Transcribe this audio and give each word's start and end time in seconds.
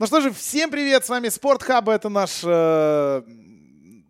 Ну 0.00 0.06
что 0.06 0.20
же, 0.20 0.32
всем 0.32 0.72
привет, 0.72 1.04
с 1.04 1.08
вами 1.08 1.28
Спортхаб, 1.28 1.88
это 1.88 2.08
наш, 2.08 2.42
э, 2.44 3.22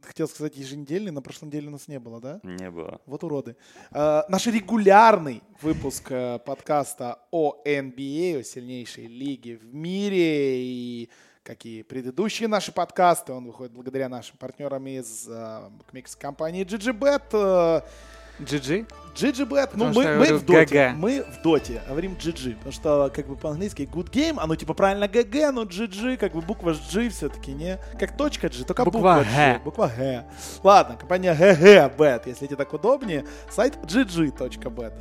хотел 0.01 0.27
сказать 0.29 0.57
еженедельный, 0.57 1.11
на 1.11 1.21
прошлой 1.21 1.49
неделе 1.49 1.69
у 1.69 1.73
нас 1.73 1.89
не 1.89 1.99
было, 1.99 2.23
да? 2.23 2.41
Не 2.43 2.71
было. 2.71 3.03
Вот 3.05 3.23
уроды. 3.23 3.55
Э, 3.91 4.23
наш 4.31 4.47
регулярный 4.47 5.43
выпуск 5.61 6.07
э, 6.09 6.39
подкаста 6.39 7.19
о 7.31 7.57
NBA, 7.67 8.41
о 8.41 8.45
сильнейшей 8.45 9.09
лиге 9.09 9.59
в 9.59 9.75
мире 9.75 10.57
и 10.57 11.11
как 11.43 11.67
и 11.67 11.83
предыдущие 11.83 12.49
наши 12.49 12.73
подкасты, 12.73 13.35
он 13.35 13.45
выходит 13.45 13.75
благодаря 13.75 14.09
нашим 14.09 14.39
партнерам 14.39 14.87
из 14.87 15.29
э, 15.29 15.71
компании 16.19 16.65
GGBet. 16.65 17.25
Э, 17.33 17.81
GG? 18.41 18.87
GG 19.15 19.69
ну 19.75 19.93
мы, 19.93 20.17
мы 20.17 20.35
в 20.35 20.45
доте, 20.45 20.93
мы 20.97 21.23
в 21.23 21.43
доте, 21.43 21.81
говорим 21.89 22.15
GG, 22.15 22.57
потому 22.57 22.73
что 22.73 23.13
как 23.15 23.29
бы 23.29 23.37
по-английски 23.37 23.83
good 23.83 24.11
game, 24.11 24.39
оно 24.41 24.57
типа 24.57 24.75
правильно 24.75 25.05
GG, 25.05 25.53
но 25.53 25.63
GG, 25.63 26.17
как 26.17 26.33
бы 26.33 26.41
буква 26.41 26.75
G 26.75 27.09
все-таки 27.11 27.53
не, 27.53 27.79
как 27.99 28.17
точка 28.17 28.49
G, 28.49 28.65
только 28.65 28.85
буква, 28.85 28.99
буква 28.99 29.25
G, 29.25 29.61
буква 29.65 29.93
G. 29.97 30.25
Ладно, 30.65 30.97
компания 30.97 31.33
GG 31.33 31.97
Bet, 31.97 32.23
если 32.27 32.47
тебе 32.47 32.57
так 32.57 32.73
удобнее, 32.73 33.25
сайт 33.51 33.77
gg.bet. 33.85 34.93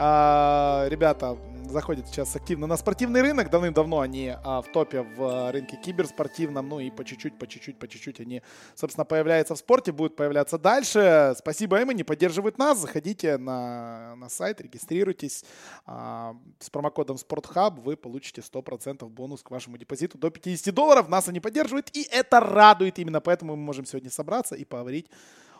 А, 0.00 0.86
ребята, 0.88 1.36
заходят 1.68 2.06
сейчас 2.06 2.34
активно 2.36 2.68
на 2.68 2.76
спортивный 2.76 3.20
рынок. 3.20 3.50
Давным-давно 3.50 4.00
они 4.00 4.32
а, 4.44 4.62
в 4.62 4.70
топе 4.70 5.02
в 5.02 5.22
а, 5.22 5.50
рынке 5.50 5.76
киберспортивном. 5.76 6.68
Ну 6.68 6.78
и 6.78 6.90
по 6.90 7.04
чуть-чуть, 7.04 7.36
по 7.36 7.48
чуть-чуть, 7.48 7.80
по 7.80 7.88
чуть-чуть 7.88 8.20
они, 8.20 8.42
собственно, 8.76 9.04
появляются 9.04 9.56
в 9.56 9.58
спорте, 9.58 9.90
будут 9.90 10.14
появляться 10.14 10.56
дальше. 10.56 11.34
Спасибо 11.36 11.80
им, 11.80 11.90
они 11.90 12.04
поддерживают 12.04 12.58
нас. 12.58 12.78
Заходите 12.78 13.38
на, 13.38 14.14
на 14.14 14.28
сайт, 14.28 14.60
регистрируйтесь. 14.60 15.44
А, 15.84 16.36
с 16.60 16.70
промокодом 16.70 17.16
SportHub 17.16 17.80
вы 17.80 17.96
получите 17.96 18.40
100% 18.40 19.04
бонус 19.08 19.42
к 19.42 19.50
вашему 19.50 19.78
депозиту 19.78 20.16
до 20.16 20.30
50 20.30 20.72
долларов. 20.72 21.08
Нас 21.08 21.28
они 21.28 21.40
поддерживают, 21.40 21.90
и 21.92 22.06
это 22.10 22.38
радует. 22.38 23.00
Именно 23.00 23.20
поэтому 23.20 23.56
мы 23.56 23.62
можем 23.62 23.84
сегодня 23.84 24.10
собраться 24.10 24.54
и 24.54 24.64
поговорить 24.64 25.10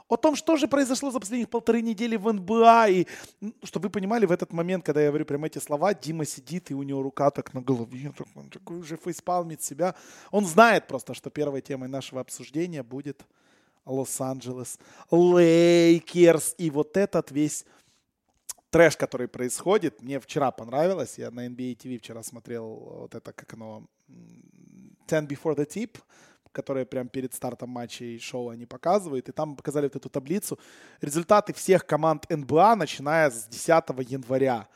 о 0.08 0.16
том, 0.16 0.36
что 0.36 0.56
же 0.56 0.68
произошло 0.68 1.10
за 1.10 1.20
последних 1.20 1.50
полторы 1.50 1.82
недели 1.82 2.16
в 2.16 2.32
НБА. 2.32 2.88
И, 2.88 3.06
чтобы 3.62 3.88
вы 3.88 3.90
понимали, 3.90 4.26
в 4.26 4.32
этот 4.32 4.52
момент, 4.52 4.84
когда 4.84 5.02
я 5.02 5.08
говорю 5.08 5.26
прямо 5.26 5.46
эти 5.46 5.58
слова, 5.58 5.94
Дима 5.94 6.24
сидит, 6.24 6.70
и 6.70 6.74
у 6.74 6.82
него 6.82 7.02
рука 7.02 7.30
так 7.30 7.54
на 7.54 7.60
голове, 7.60 8.12
так, 8.18 8.26
он 8.34 8.48
такой 8.48 8.78
уже 8.78 8.96
фейспалмит 8.96 9.62
себя. 9.62 9.94
Он 10.30 10.46
знает 10.46 10.86
просто, 10.86 11.14
что 11.14 11.30
первой 11.30 11.60
темой 11.60 11.88
нашего 11.88 12.20
обсуждения 12.20 12.82
будет 12.82 13.26
Лос-Анджелес 13.84 14.78
Лейкерс. 15.10 16.54
И 16.58 16.70
вот 16.70 16.96
этот 16.96 17.30
весь 17.30 17.64
трэш, 18.70 18.96
который 18.96 19.28
происходит, 19.28 20.02
мне 20.02 20.20
вчера 20.20 20.50
понравилось. 20.50 21.18
Я 21.18 21.30
на 21.30 21.46
NBA 21.46 21.76
TV 21.76 21.98
вчера 21.98 22.22
смотрел 22.22 22.66
вот 22.66 23.14
это, 23.14 23.32
как 23.32 23.52
оно, 23.54 23.84
10 25.06 25.24
Before 25.30 25.56
the 25.56 25.66
Tip, 25.66 25.98
которые 26.58 26.86
прямо 26.86 27.08
перед 27.08 27.32
стартом 27.34 27.70
матчей 27.70 28.18
шоу 28.18 28.48
они 28.48 28.66
показывают. 28.66 29.28
И 29.28 29.32
там 29.32 29.54
показали 29.54 29.84
вот 29.84 29.94
эту 29.94 30.08
таблицу. 30.08 30.58
Результаты 31.00 31.52
всех 31.52 31.86
команд 31.86 32.26
НБА, 32.28 32.74
начиная 32.74 33.30
с 33.30 33.46
10 33.46 34.10
января. 34.10 34.66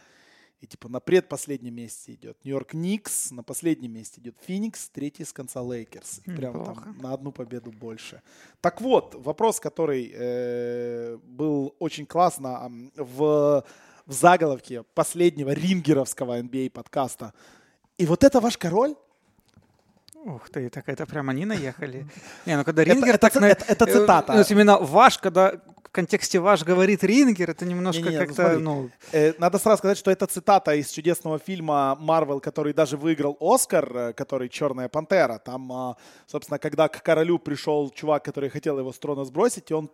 И 0.61 0.67
типа 0.67 0.89
на 0.89 1.01
предпоследнем 1.01 1.75
месте 1.75 2.13
идет 2.13 2.37
Нью-Йорк 2.45 2.75
Никс, 2.75 3.33
на 3.33 3.43
последнем 3.43 3.93
месте 3.95 4.21
идет 4.21 4.37
Феникс, 4.47 4.89
третий 4.91 5.25
с 5.25 5.33
конца 5.33 5.61
Лейкерс. 5.61 6.21
И 6.25 6.31
прям 6.31 6.65
там 6.65 6.99
на 7.03 7.13
одну 7.15 7.33
победу 7.33 7.73
больше. 7.73 8.23
Так 8.61 8.81
вот, 8.81 9.17
вопрос, 9.17 9.59
который 9.59 10.13
э, 10.15 11.17
был 11.25 11.75
очень 11.81 12.07
классно 12.07 12.71
в, 12.95 13.65
в 14.07 14.13
заголовке 14.13 14.85
последнего 14.95 15.51
рингеровского 15.51 16.41
NBA 16.41 16.71
подкаста. 16.71 17.33
И 17.99 18.07
вот 18.07 18.23
это 18.23 18.41
ваш 18.41 18.57
король? 18.57 18.95
Ух 20.25 20.51
ты, 20.51 20.69
так 20.69 20.89
это 20.89 21.05
прям 21.07 21.29
они 21.31 21.45
наехали. 21.45 22.07
Не, 22.47 22.57
ну 22.57 22.65
когда 22.65 22.85
Рингер 22.85 23.15
это, 23.15 23.19
так... 23.19 23.33
Это, 23.33 23.41
на... 23.41 23.47
это, 23.47 23.65
это 23.67 23.87
цитата. 23.87 24.33
Ну, 24.33 24.45
именно 24.49 24.79
ваш, 24.79 25.19
когда 25.19 25.53
в 25.85 25.89
контексте 25.91 26.39
ваш 26.39 26.63
говорит 26.63 27.03
Рингер, 27.03 27.51
это 27.51 27.67
немножко 27.67 28.03
не, 28.03 28.11
не, 28.11 28.19
как-то, 28.19 28.59
ну... 28.59 28.89
Э, 29.13 29.33
надо 29.39 29.59
сразу 29.59 29.79
сказать, 29.79 29.99
что 29.99 30.11
это 30.13 30.27
цитата 30.27 30.75
из 30.75 30.91
чудесного 30.91 31.39
фильма 31.39 31.97
Марвел, 32.01 32.41
который 32.41 32.73
даже 32.73 32.97
выиграл 32.97 33.37
Оскар, 33.41 33.97
э, 33.97 34.13
который 34.13 34.49
«Черная 34.49 34.89
пантера». 34.89 35.39
Там, 35.39 35.73
а, 35.73 35.97
собственно, 36.27 36.59
когда 36.59 36.89
к 36.89 37.03
королю 37.03 37.39
пришел 37.39 37.91
чувак, 37.91 38.25
который 38.25 38.49
хотел 38.49 38.79
его 38.79 38.93
с 38.93 38.99
трона 38.99 39.25
сбросить, 39.25 39.71
и 39.71 39.75
он 39.75 39.91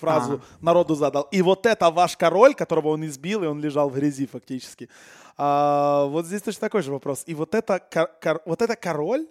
фразу 0.00 0.42
а. 0.60 0.64
народу 0.64 0.96
задал. 0.96 1.28
И 1.30 1.40
вот 1.40 1.66
это 1.66 1.88
ваш 1.90 2.16
король, 2.16 2.54
которого 2.54 2.88
он 2.88 3.06
избил, 3.06 3.44
и 3.44 3.46
он 3.46 3.60
лежал 3.60 3.90
в 3.90 3.94
грязи 3.94 4.26
фактически. 4.26 4.88
А, 5.36 6.06
вот 6.06 6.26
здесь 6.26 6.42
точно 6.42 6.60
такой 6.60 6.82
же 6.82 6.90
вопрос. 6.90 7.22
И 7.26 7.34
вот 7.34 7.54
это, 7.54 7.80
кор, 8.20 8.42
вот 8.44 8.60
это 8.60 8.74
король, 8.74 9.26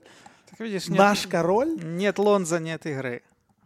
так 0.50 0.60
видишь, 0.60 0.88
нет, 0.88 0.98
Наш 0.98 1.28
король? 1.28 1.78
Нет 1.84 2.20
Лонзо, 2.20 2.60
нет 2.60 2.86
игры. 2.86 3.24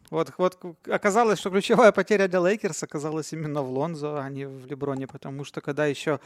Вот, 0.09 0.33
вот 0.37 0.59
оказалось, 0.89 1.39
что 1.39 1.49
ключевая 1.49 1.91
потеря 1.93 2.27
для 2.27 2.41
Лейкерс 2.41 2.83
оказалась 2.83 3.31
именно 3.31 3.61
в 3.61 3.71
Лонзо, 3.71 4.21
а 4.21 4.29
не 4.29 4.45
в 4.45 4.65
Леброне, 4.65 5.07
потому 5.07 5.45
что 5.45 5.61
когда 5.61 5.85
еще 5.85 6.19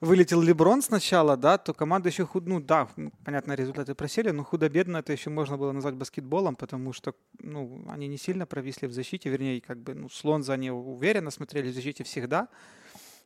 вылетел 0.00 0.40
Леброн 0.40 0.82
сначала, 0.82 1.36
да, 1.36 1.58
то 1.58 1.72
команда 1.74 2.08
еще 2.08 2.26
худ, 2.26 2.46
ну 2.46 2.60
да, 2.60 2.88
понятно, 3.24 3.52
результаты 3.52 3.94
просели, 3.94 4.30
но 4.30 4.44
худо-бедно 4.44 4.98
это 4.98 5.12
еще 5.12 5.30
можно 5.30 5.56
было 5.56 5.72
назвать 5.72 5.94
баскетболом, 5.94 6.56
потому 6.56 6.92
что, 6.92 7.14
ну, 7.38 7.84
они 7.88 8.08
не 8.08 8.18
сильно 8.18 8.46
провисли 8.46 8.86
в 8.86 8.92
защите, 8.92 9.30
вернее, 9.30 9.60
как 9.60 9.78
бы, 9.78 9.94
ну, 9.94 10.08
с 10.08 10.24
Лонзо 10.24 10.54
они 10.54 10.70
уверенно 10.70 11.30
смотрели 11.30 11.70
в 11.70 11.74
защите 11.74 12.04
всегда, 12.04 12.48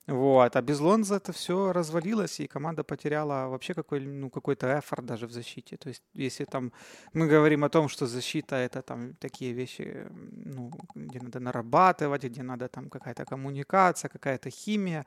вот. 0.06 0.56
А 0.56 0.62
без 0.62 0.80
Лонза 0.80 1.16
это 1.16 1.32
все 1.32 1.72
развалилось, 1.72 2.40
и 2.40 2.46
команда 2.46 2.84
потеряла 2.84 3.48
вообще 3.48 3.74
какой, 3.74 4.00
ну, 4.00 4.30
какой-то 4.30 4.78
эфорт 4.78 5.06
даже 5.06 5.26
в 5.26 5.32
защите. 5.32 5.76
То 5.76 5.88
есть, 5.88 6.02
если 6.12 6.44
там 6.44 6.72
мы 7.14 7.26
говорим 7.26 7.64
о 7.64 7.68
том, 7.68 7.88
что 7.88 8.06
защита 8.06 8.56
это 8.56 8.82
там 8.82 9.14
такие 9.14 9.52
вещи, 9.52 10.06
ну, 10.10 10.70
где 10.94 11.20
надо 11.20 11.40
нарабатывать, 11.40 12.24
где 12.24 12.42
надо 12.42 12.68
там 12.68 12.90
какая-то 12.90 13.24
коммуникация, 13.24 14.10
какая-то 14.10 14.50
химия, 14.50 15.06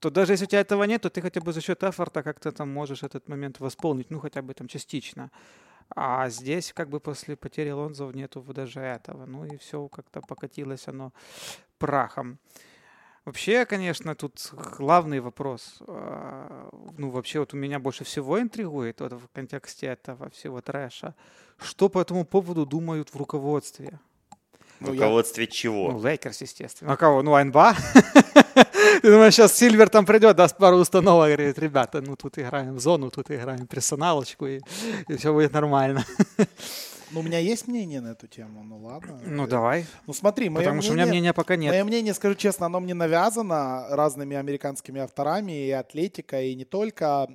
то 0.00 0.10
даже 0.10 0.32
если 0.32 0.44
у 0.44 0.48
тебя 0.48 0.60
этого 0.60 0.84
нет, 0.84 1.02
то 1.02 1.08
ты 1.08 1.22
хотя 1.22 1.40
бы 1.40 1.52
за 1.52 1.60
счет 1.62 1.82
эфорта 1.82 2.22
как-то 2.22 2.52
там 2.52 2.68
можешь 2.68 3.02
этот 3.02 3.28
момент 3.28 3.60
восполнить, 3.60 4.10
ну, 4.10 4.20
хотя 4.20 4.42
бы 4.42 4.52
там 4.52 4.68
частично. 4.68 5.30
А 5.94 6.28
здесь 6.28 6.72
как 6.72 6.88
бы 6.88 7.00
после 7.00 7.36
потери 7.36 7.70
Лонзов 7.70 8.14
нету 8.14 8.42
даже 8.42 8.80
этого. 8.80 9.26
Ну 9.26 9.44
и 9.44 9.56
все 9.56 9.88
как-то 9.88 10.20
покатилось 10.20 10.88
оно 10.88 11.12
прахом. 11.78 12.38
Вообще, 13.26 13.66
конечно, 13.66 14.14
тут 14.14 14.52
главный 14.78 15.18
вопрос, 15.18 15.78
а, 15.88 16.68
ну, 16.96 17.10
вообще 17.10 17.40
вот 17.40 17.54
у 17.54 17.56
меня 17.56 17.80
больше 17.80 18.04
всего 18.04 18.40
интригует 18.40 19.00
вот 19.00 19.14
в 19.14 19.26
контексте 19.34 19.86
этого 19.88 20.30
всего 20.30 20.60
трэша, 20.60 21.12
что 21.58 21.88
по 21.88 22.00
этому 22.00 22.24
поводу 22.24 22.64
думают 22.64 23.12
в 23.12 23.16
руководстве. 23.16 23.98
В 24.78 24.86
ну, 24.86 24.92
руководстве 24.92 25.44
я... 25.44 25.50
чего? 25.50 25.90
Ну, 25.90 25.98
Лейкерс, 25.98 26.40
естественно. 26.40 26.92
А 26.92 26.96
кого? 26.96 27.22
Ну, 27.24 27.36
НБА? 27.36 27.74
Ты 29.02 29.10
думаешь, 29.10 29.34
сейчас 29.34 29.54
Сильвер 29.54 29.88
там 29.88 30.06
придет, 30.06 30.36
даст 30.36 30.56
пару 30.56 30.76
установок, 30.76 31.26
говорит, 31.26 31.58
ребята, 31.58 32.00
ну 32.00 32.14
тут 32.14 32.38
играем 32.38 32.76
в 32.76 32.80
зону, 32.80 33.10
тут 33.10 33.28
играем 33.32 33.66
персоналочку, 33.66 34.46
и, 34.46 34.60
и 35.08 35.16
все 35.16 35.32
будет 35.32 35.52
нормально. 35.52 36.04
Ну, 37.10 37.20
у 37.20 37.22
меня 37.22 37.38
есть 37.38 37.68
мнение 37.68 38.00
на 38.00 38.08
эту 38.08 38.26
тему, 38.26 38.64
ну 38.64 38.78
ладно. 38.78 39.20
Ну, 39.24 39.46
давай. 39.46 39.86
Ну, 40.06 40.12
смотри, 40.12 40.48
мое 40.48 40.64
Потому 40.64 40.76
мнение, 40.78 40.82
что 40.82 40.92
у 40.92 40.96
меня 40.96 41.06
мнения 41.06 41.32
пока 41.32 41.56
нет. 41.56 41.72
Мое 41.72 41.84
мнение, 41.84 42.14
скажу 42.14 42.34
честно, 42.34 42.66
оно 42.66 42.80
мне 42.80 42.94
навязано 42.94 43.86
разными 43.90 44.36
американскими 44.36 45.00
авторами 45.00 45.66
из 45.66 45.70
Athletic 45.70 46.28
а, 46.28 46.42
и 46.42 46.54
не 46.54 46.64
только 46.64 47.28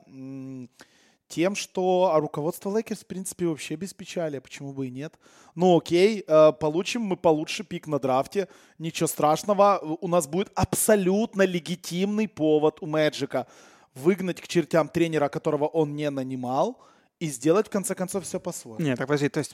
тем, 1.32 1.56
что 1.56 2.12
руководство 2.18 2.76
Лейкерс, 2.76 3.00
в 3.00 3.06
принципе, 3.06 3.46
вообще 3.46 3.76
без 3.76 3.94
печали, 3.94 4.40
почему 4.40 4.74
бы 4.74 4.88
и 4.88 4.92
нет. 4.92 5.18
Ну 5.56 5.78
окей, 5.78 6.24
э, 6.28 6.52
получим 6.60 7.04
мы 7.04 7.16
получше 7.16 7.64
пик 7.64 7.88
на 7.88 8.00
драфте, 8.00 8.48
ничего 8.78 9.08
страшного, 9.08 9.80
у 10.02 10.08
нас 10.08 10.28
будет 10.28 10.52
абсолютно 10.56 11.44
легитимный 11.44 12.28
повод 12.28 12.78
у 12.82 12.86
Мэджика 12.86 13.48
выгнать 13.96 14.42
к 14.42 14.48
чертям 14.48 14.90
тренера, 14.90 15.30
которого 15.30 15.66
он 15.66 15.96
не 15.96 16.10
нанимал, 16.10 16.78
и 17.22 17.28
сделать, 17.28 17.68
в 17.68 17.70
конце 17.70 17.94
концов, 17.94 18.24
все 18.24 18.40
по-своему. 18.40 18.84
Нет, 18.84 18.98
так 18.98 19.08
подожди, 19.08 19.30
то 19.30 19.38
есть 19.38 19.54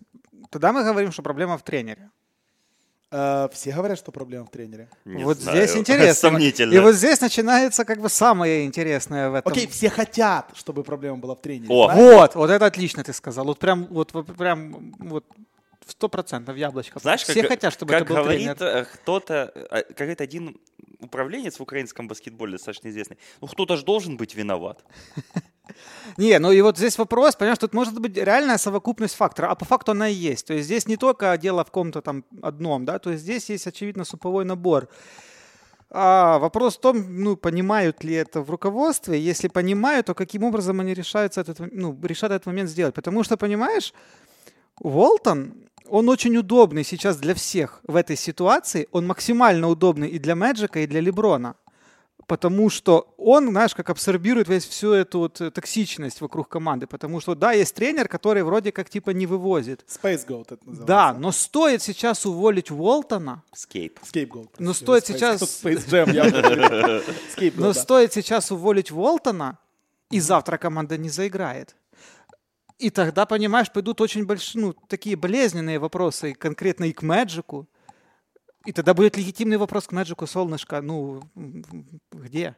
тогда 0.49 0.71
мы 0.71 0.85
говорим, 0.85 1.11
что 1.11 1.21
проблема 1.21 1.57
в 1.57 1.63
тренере. 1.63 2.09
Uh, 3.09 3.49
все 3.53 3.71
говорят, 3.71 3.97
что 3.97 4.11
проблема 4.11 4.45
в 4.45 4.49
тренере. 4.49 4.89
Не 5.05 5.23
вот 5.23 5.37
знаю. 5.37 5.57
здесь 5.57 5.77
интересно. 5.81 6.29
Сомнительно. 6.29 6.73
И 6.73 6.79
вот 6.79 6.95
здесь 6.95 7.21
начинается 7.21 7.85
как 7.85 8.01
бы 8.01 8.09
самое 8.09 8.65
интересное 8.65 9.29
в 9.29 9.35
этом. 9.35 9.51
Окей, 9.51 9.65
okay, 9.65 9.69
все 9.69 9.89
хотят, 9.89 10.51
чтобы 10.55 10.83
проблема 10.83 11.17
была 11.17 11.35
в 11.35 11.41
тренере. 11.41 11.73
О, 11.73 11.89
вот, 11.93 12.35
вот 12.35 12.49
это 12.49 12.65
отлично 12.65 13.03
ты 13.03 13.13
сказал. 13.13 13.45
Вот 13.45 13.59
прям, 13.59 13.85
вот, 13.85 14.13
вот 14.13 14.25
прям, 14.35 14.93
вот 14.99 15.25
сто 15.87 16.09
процентов 16.09 16.57
яблочко. 16.57 16.99
Знаешь, 16.99 17.23
все 17.23 17.41
как, 17.41 17.51
хотят, 17.51 17.73
чтобы 17.73 17.91
как 17.91 18.03
это 18.03 18.13
был 18.13 18.23
говорит 18.23 18.57
тренер. 18.57 18.63
Э, 18.63 18.85
кто-то, 18.85 19.51
э, 19.55 19.83
какой-то 19.93 20.23
один 20.23 20.57
управленец 20.99 21.59
в 21.59 21.61
украинском 21.61 22.07
баскетболе 22.07 22.53
достаточно 22.53 22.89
известный. 22.89 23.17
Ну 23.41 23.47
кто-то 23.47 23.77
же 23.77 23.85
должен 23.85 24.17
быть 24.17 24.35
виноват. 24.35 24.83
Не, 26.17 26.39
ну 26.39 26.51
и 26.51 26.61
вот 26.61 26.77
здесь 26.77 26.97
вопрос, 26.97 27.35
понимаешь, 27.35 27.59
тут 27.59 27.73
может 27.73 27.99
быть 27.99 28.17
реальная 28.17 28.57
совокупность 28.57 29.15
факторов, 29.15 29.51
а 29.51 29.55
по 29.55 29.65
факту 29.65 29.91
она 29.91 30.09
и 30.09 30.13
есть. 30.13 30.47
То 30.47 30.53
есть 30.53 30.65
здесь 30.65 30.87
не 30.87 30.97
только 30.97 31.37
дело 31.37 31.63
в 31.63 31.71
ком-то 31.71 32.01
там 32.01 32.23
одном, 32.41 32.85
да, 32.85 32.99
то 32.99 33.11
есть 33.11 33.23
здесь 33.23 33.49
есть, 33.49 33.67
очевидно, 33.67 34.05
суповой 34.05 34.45
набор 34.45 34.87
А 35.89 36.37
вопрос 36.39 36.77
в 36.77 36.81
том, 36.81 37.23
ну, 37.23 37.37
понимают 37.37 38.03
ли 38.03 38.13
это 38.13 38.41
в 38.41 38.49
руководстве. 38.49 39.19
Если 39.19 39.47
понимают, 39.47 40.07
то 40.07 40.13
каким 40.13 40.43
образом 40.43 40.79
они 40.79 40.93
решаются 40.93 41.41
этот, 41.41 41.59
ну, 41.71 41.97
решат 42.03 42.31
этот 42.31 42.45
момент 42.47 42.69
сделать. 42.69 42.95
Потому 42.95 43.23
что, 43.23 43.37
понимаешь, 43.37 43.93
Уолтон, 44.81 45.53
он 45.89 46.09
очень 46.09 46.35
удобный 46.37 46.83
сейчас 46.83 47.17
для 47.17 47.33
всех 47.33 47.79
в 47.87 47.95
этой 47.95 48.17
ситуации. 48.17 48.87
Он 48.91 49.07
максимально 49.07 49.69
удобный 49.69 50.09
и 50.09 50.19
для 50.19 50.35
Мэджика, 50.35 50.79
и 50.79 50.87
для 50.87 50.99
Леброна 50.99 51.55
потому 52.27 52.69
что 52.69 53.13
он, 53.17 53.49
знаешь, 53.49 53.73
как 53.73 53.89
абсорбирует 53.89 54.47
весь 54.47 54.65
всю 54.67 54.91
эту 54.91 55.19
вот 55.19 55.41
э, 55.41 55.49
токсичность 55.49 56.21
вокруг 56.21 56.49
команды, 56.49 56.85
потому 56.85 57.21
что, 57.21 57.35
да, 57.35 57.53
есть 57.53 57.73
тренер, 57.73 58.07
который 58.07 58.43
вроде 58.43 58.71
как 58.71 58.89
типа 58.89 59.11
не 59.11 59.25
вывозит. 59.25 59.85
Space 59.87 60.27
Goat 60.27 60.47
это 60.51 60.57
называется. 60.65 60.85
Да, 60.85 61.13
но 61.13 61.31
стоит 61.31 61.81
сейчас 61.81 62.25
уволить 62.25 62.69
Уолтона. 62.69 63.43
Scape. 63.55 63.97
Scapegoat. 64.03 64.49
Но 64.59 64.73
стоит 64.73 65.07
сейчас... 65.07 65.41
Space 65.41 65.87
Jam, 65.87 66.13
я 66.13 67.51
Но 67.55 67.73
стоит 67.73 68.13
сейчас 68.13 68.51
уволить 68.51 68.91
Уолтона, 68.91 69.57
и 70.11 70.19
завтра 70.19 70.57
команда 70.57 70.97
не 70.97 71.09
заиграет. 71.09 71.75
И 72.77 72.89
тогда, 72.89 73.25
понимаешь, 73.25 73.71
пойдут 73.71 74.01
очень 74.01 74.25
большие, 74.25 74.61
ну, 74.61 74.73
такие 74.87 75.15
болезненные 75.15 75.79
вопросы, 75.79 76.33
конкретно 76.33 76.83
и 76.85 76.93
к 76.93 77.01
Мэджику, 77.01 77.67
и 78.65 78.71
тогда 78.71 78.93
будет 78.93 79.17
легитимный 79.17 79.57
вопрос 79.57 79.87
к 79.87 79.91
Мэджику 79.91 80.27
Солнышко. 80.27 80.81
Ну, 80.81 81.21
где? 82.11 82.55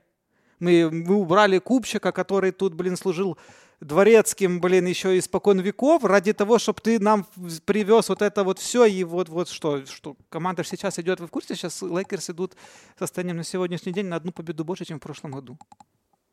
Мы, 0.59 0.89
мы 0.91 1.15
убрали 1.15 1.59
Купчика, 1.59 2.11
который 2.11 2.51
тут, 2.51 2.73
блин, 2.73 2.97
служил 2.97 3.37
дворецким, 3.79 4.59
блин, 4.59 4.87
еще 4.87 5.17
испокон 5.17 5.59
веков, 5.59 6.03
ради 6.03 6.33
того, 6.33 6.59
чтобы 6.59 6.81
ты 6.81 6.99
нам 6.99 7.25
привез 7.65 8.09
вот 8.09 8.21
это 8.21 8.43
вот 8.43 8.59
все, 8.59 8.85
и 8.85 9.03
вот, 9.05 9.29
вот 9.29 9.47
что, 9.49 9.85
что 9.85 10.17
команда 10.29 10.63
сейчас 10.63 10.99
идет, 10.99 11.21
вы 11.21 11.27
в 11.27 11.31
курсе, 11.31 11.55
сейчас 11.55 11.81
Лейкерс 11.81 12.31
идут 12.31 12.57
состоянием 12.97 13.37
на 13.37 13.43
сегодняшний 13.43 13.93
день 13.93 14.07
на 14.07 14.17
одну 14.17 14.33
победу 14.33 14.65
больше, 14.65 14.83
чем 14.83 14.97
в 14.97 15.01
прошлом 15.01 15.31
году. 15.31 15.57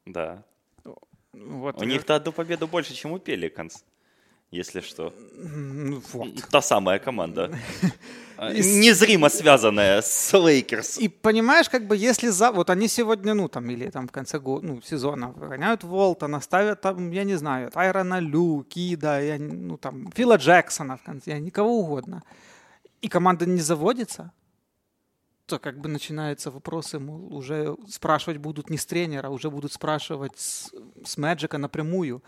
Да. 0.06 0.42
Вот. 1.32 1.80
У 1.80 1.84
них-то 1.84 2.16
одну 2.16 2.32
победу 2.32 2.66
больше, 2.66 2.94
чем 2.94 3.12
у 3.12 3.18
Пеликанс 3.18 3.84
если 4.50 4.80
что. 4.80 5.12
Вот. 6.12 6.28
Та 6.50 6.62
самая 6.62 6.98
команда. 6.98 7.50
Незримо 8.38 9.28
связанная 9.28 10.02
с 10.02 10.38
Лейкерс. 10.38 10.98
И 10.98 11.08
понимаешь, 11.08 11.68
как 11.68 11.86
бы 11.86 11.96
если 11.96 12.28
за... 12.28 12.52
Вот 12.52 12.70
они 12.70 12.88
сегодня, 12.88 13.34
ну 13.34 13.48
там, 13.48 13.70
или 13.70 13.90
там 13.90 14.06
в 14.08 14.12
конце 14.12 14.38
года, 14.38 14.66
ну, 14.66 14.82
сезона 14.82 15.28
выгоняют 15.28 15.84
Волтона, 15.84 16.40
ставят 16.40 16.80
там, 16.80 17.10
я 17.10 17.24
не 17.24 17.36
знаю, 17.36 17.70
Тайрона 17.70 18.20
Лю, 18.20 18.64
Кида, 18.68 19.20
я, 19.22 19.38
ну 19.38 19.78
там, 19.78 20.10
Фила 20.14 20.36
Джексона 20.36 20.96
в 20.96 21.02
конце, 21.02 21.38
никого 21.38 21.78
угодно. 21.78 22.22
И 23.02 23.08
команда 23.08 23.46
не 23.46 23.60
заводится, 23.60 24.32
то 25.46 25.58
как 25.58 25.80
бы 25.80 25.88
начинаются 25.88 26.50
вопросы, 26.50 26.98
мол, 26.98 27.34
уже 27.34 27.76
спрашивать 27.88 28.38
будут 28.38 28.70
не 28.70 28.76
с 28.76 28.86
тренера, 28.86 29.30
уже 29.30 29.50
будут 29.50 29.72
спрашивать 29.72 30.38
с, 30.38 30.72
с 31.04 31.16
Мэджика 31.16 31.58
напрямую. 31.58 32.22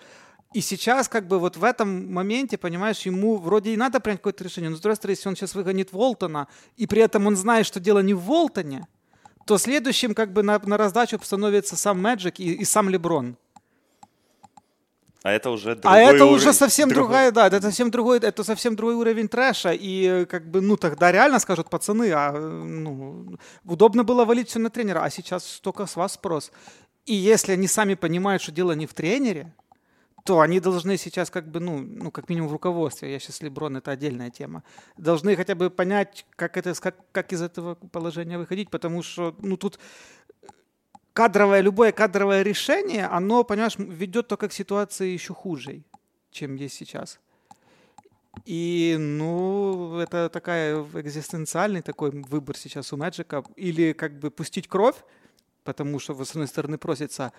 И 0.54 0.62
сейчас, 0.62 1.08
как 1.08 1.26
бы 1.26 1.38
вот 1.38 1.56
в 1.56 1.64
этом 1.64 2.12
моменте, 2.12 2.56
понимаешь, 2.56 3.02
ему 3.02 3.36
вроде 3.36 3.74
и 3.74 3.76
надо 3.76 4.00
принять 4.00 4.20
какое-то 4.20 4.44
решение, 4.44 4.70
но 4.70 4.76
с 4.76 4.80
другой 4.80 4.96
стороны, 4.96 5.12
если 5.12 5.28
он 5.28 5.36
сейчас 5.36 5.54
выгонит 5.54 5.92
Волтона, 5.92 6.48
и 6.76 6.86
при 6.86 7.02
этом 7.02 7.26
он 7.26 7.36
знает, 7.36 7.66
что 7.66 7.80
дело 7.80 7.98
не 7.98 8.14
в 8.14 8.20
Волтоне, 8.20 8.86
то 9.46 9.58
следующим 9.58 10.14
как 10.14 10.32
бы 10.32 10.42
на, 10.42 10.58
на 10.58 10.76
раздачу 10.76 11.18
становится 11.22 11.76
сам 11.76 12.00
Мэджик 12.00 12.40
и, 12.40 12.54
и 12.54 12.64
сам 12.64 12.88
Леброн. 12.88 13.36
А 15.22 15.32
это 15.32 15.50
уже 15.50 15.74
другой 15.74 15.98
А 15.98 16.00
это 16.00 16.24
уровень, 16.24 16.36
уже 16.36 16.52
совсем 16.52 16.88
другой. 16.88 17.04
другая, 17.04 17.32
да, 17.32 17.46
это 17.48 17.60
совсем 17.60 17.90
другой, 17.90 18.18
это 18.18 18.44
совсем 18.44 18.76
другой 18.76 18.94
уровень 18.94 19.28
трэша. 19.28 19.72
И 19.72 20.24
как 20.26 20.50
бы, 20.50 20.60
ну 20.60 20.76
тогда 20.76 21.12
реально 21.12 21.38
скажут 21.40 21.68
пацаны, 21.68 22.10
а 22.12 22.32
ну, 22.32 23.36
удобно 23.64 24.04
было 24.04 24.24
валить 24.24 24.48
все 24.48 24.58
на 24.58 24.70
тренера, 24.70 25.02
а 25.02 25.10
сейчас 25.10 25.60
только 25.60 25.86
с 25.86 25.96
вас 25.96 26.14
спрос. 26.14 26.50
И 27.04 27.14
если 27.14 27.52
они 27.52 27.66
сами 27.66 27.94
понимают, 27.94 28.42
что 28.42 28.52
дело 28.52 28.72
не 28.72 28.86
в 28.86 28.94
тренере, 28.94 29.52
то 30.28 30.40
они 30.40 30.60
должны 30.60 30.98
сейчас 30.98 31.30
как 31.30 31.48
бы, 31.48 31.58
ну, 31.58 31.78
ну, 31.78 32.10
как 32.10 32.28
минимум 32.28 32.50
в 32.50 32.52
руководстве, 32.52 33.10
я 33.10 33.19
сейчас 33.19 33.40
Леброн, 33.40 33.78
это 33.78 33.92
отдельная 33.92 34.28
тема, 34.28 34.62
должны 34.98 35.34
хотя 35.36 35.54
бы 35.54 35.70
понять, 35.70 36.26
как, 36.36 36.58
это, 36.58 36.75
как, 36.75 36.96
как 37.12 37.32
из 37.32 37.40
этого 37.40 37.76
положения 37.76 38.36
выходить, 38.36 38.69
потому 38.69 39.02
что, 39.02 39.34
ну, 39.40 39.56
тут 39.56 39.78
кадровое, 41.14 41.62
любое 41.62 41.92
кадровое 41.92 42.42
решение, 42.42 43.06
оно, 43.06 43.42
понимаешь, 43.42 43.76
ведет 43.78 44.28
только 44.28 44.48
к 44.48 44.52
ситуации 44.52 45.14
еще 45.14 45.32
хуже, 45.32 45.82
чем 46.30 46.56
есть 46.56 46.75
сейчас. 46.75 47.20
И, 48.44 48.96
ну, 48.98 49.98
это 49.98 50.28
такая 50.28 50.84
экзистенциальный 50.92 51.80
такой 51.80 52.10
выбор 52.10 52.54
сейчас 52.54 52.92
у 52.92 52.98
Мэджика. 52.98 53.44
Или 53.56 53.94
как 53.94 54.19
бы 54.19 54.30
пустить 54.30 54.69
кровь, 54.69 54.96
потому 55.64 55.98
что, 55.98 56.22
с 56.22 56.30
одной 56.32 56.48
стороны, 56.48 56.76
просится 56.76 57.32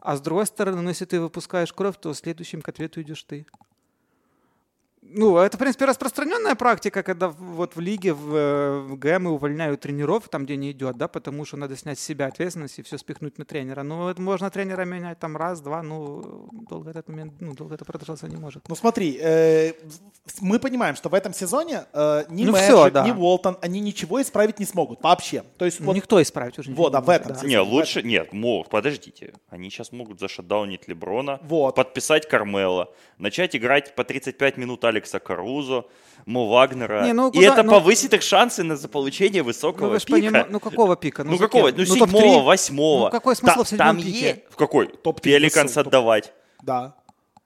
а 0.00 0.16
с 0.16 0.20
другой 0.20 0.46
стороны, 0.46 0.82
ну, 0.82 0.88
если 0.88 1.04
ты 1.04 1.20
выпускаешь 1.20 1.72
кровь, 1.72 1.96
то 2.00 2.14
следующим 2.14 2.62
к 2.62 2.68
ответу 2.68 3.02
идешь 3.02 3.22
ты. 3.22 3.46
Ну, 5.02 5.38
это, 5.38 5.56
в 5.56 5.60
принципе, 5.60 5.86
распространенная 5.86 6.54
практика, 6.54 7.02
когда 7.02 7.28
вот 7.28 7.76
в 7.76 7.80
лиге, 7.80 8.12
в, 8.12 8.80
в 8.88 8.96
ГМ 8.96 9.26
увольняют 9.28 9.80
тренеров, 9.80 10.28
там, 10.28 10.44
где 10.44 10.56
не 10.56 10.72
идет, 10.72 10.96
да, 10.96 11.08
потому 11.08 11.44
что 11.44 11.56
надо 11.56 11.76
снять 11.76 11.98
с 11.98 12.04
себя 12.04 12.26
ответственность 12.26 12.78
и 12.78 12.82
все 12.82 12.98
спихнуть 12.98 13.38
на 13.38 13.44
тренера. 13.44 13.82
Ну, 13.82 14.08
это 14.08 14.20
можно 14.20 14.50
тренера 14.50 14.84
менять 14.84 15.18
там 15.18 15.36
раз, 15.36 15.60
два, 15.60 15.82
ну, 15.82 16.50
долго 16.68 16.90
этот 16.90 17.08
момент, 17.08 17.34
ну, 17.40 17.54
долго 17.54 17.74
это 17.74 17.84
продолжаться 17.84 18.28
не 18.28 18.36
может. 18.36 18.68
Ну, 18.68 18.74
смотри, 18.74 19.18
э, 19.20 19.72
мы 20.40 20.58
понимаем, 20.58 20.94
что 20.94 21.08
в 21.08 21.14
этом 21.14 21.32
сезоне 21.32 21.84
э, 21.92 22.24
ни 22.28 22.44
ну, 22.44 22.52
Мэджик, 22.52 22.66
все, 22.66 22.90
да. 22.90 23.06
ни 23.06 23.12
Уолтон, 23.12 23.56
они 23.62 23.80
ничего 23.80 24.20
исправить 24.20 24.58
не 24.58 24.66
смогут 24.66 25.02
вообще. 25.02 25.42
То 25.56 25.64
есть, 25.64 25.80
вот, 25.80 25.94
Никто 25.96 26.20
исправить 26.20 26.58
уже 26.58 26.70
не 26.70 26.76
Вот, 26.76 26.92
да, 26.92 27.00
в 27.00 27.08
этом 27.08 27.34
да. 27.34 27.46
Не, 27.46 27.60
лучше, 27.60 28.02
нет, 28.02 28.32
могут, 28.32 28.68
подождите. 28.68 29.32
Они 29.48 29.70
сейчас 29.70 29.92
могут 29.92 30.20
зашатдаунить 30.20 30.86
Леброна, 30.88 31.40
вот. 31.44 31.74
подписать 31.76 32.28
Кармело, 32.28 32.92
начать 33.16 33.56
играть 33.56 33.94
по 33.94 34.04
35 34.04 34.56
минут 34.58 34.84
Алекса 34.88 35.18
Карузо, 35.18 35.86
Мо 36.26 36.48
Вагнера. 36.48 37.04
Не, 37.04 37.12
ну, 37.12 37.30
куда, 37.30 37.42
и 37.42 37.46
это 37.46 37.62
ну, 37.62 37.72
повысит 37.72 38.12
их 38.12 38.22
шансы 38.22 38.62
на 38.62 38.76
получение 38.76 39.42
высокого 39.42 39.94
ну, 39.94 39.98
пика. 39.98 40.10
Поним... 40.12 40.46
Ну 40.50 40.60
какого 40.60 40.96
пика? 40.96 41.24
Ну, 41.24 41.32
ну 41.32 41.38
какого? 41.38 41.70
Ну, 41.70 41.76
ну 41.78 41.84
седьмого, 41.84 42.44
восьмого. 42.44 43.04
Ну 43.06 43.10
какой 43.10 43.36
смысл 43.36 43.58
Та, 43.58 43.64
в 43.64 43.68
седьмом 43.68 43.86
там 43.86 43.96
пике? 43.96 44.28
Е... 44.28 44.42
В 44.50 44.56
какой? 44.56 44.88
Чтоб 44.88 45.20
Пеликанс 45.20 45.76
отдавать. 45.76 46.32
Да. 46.62 46.94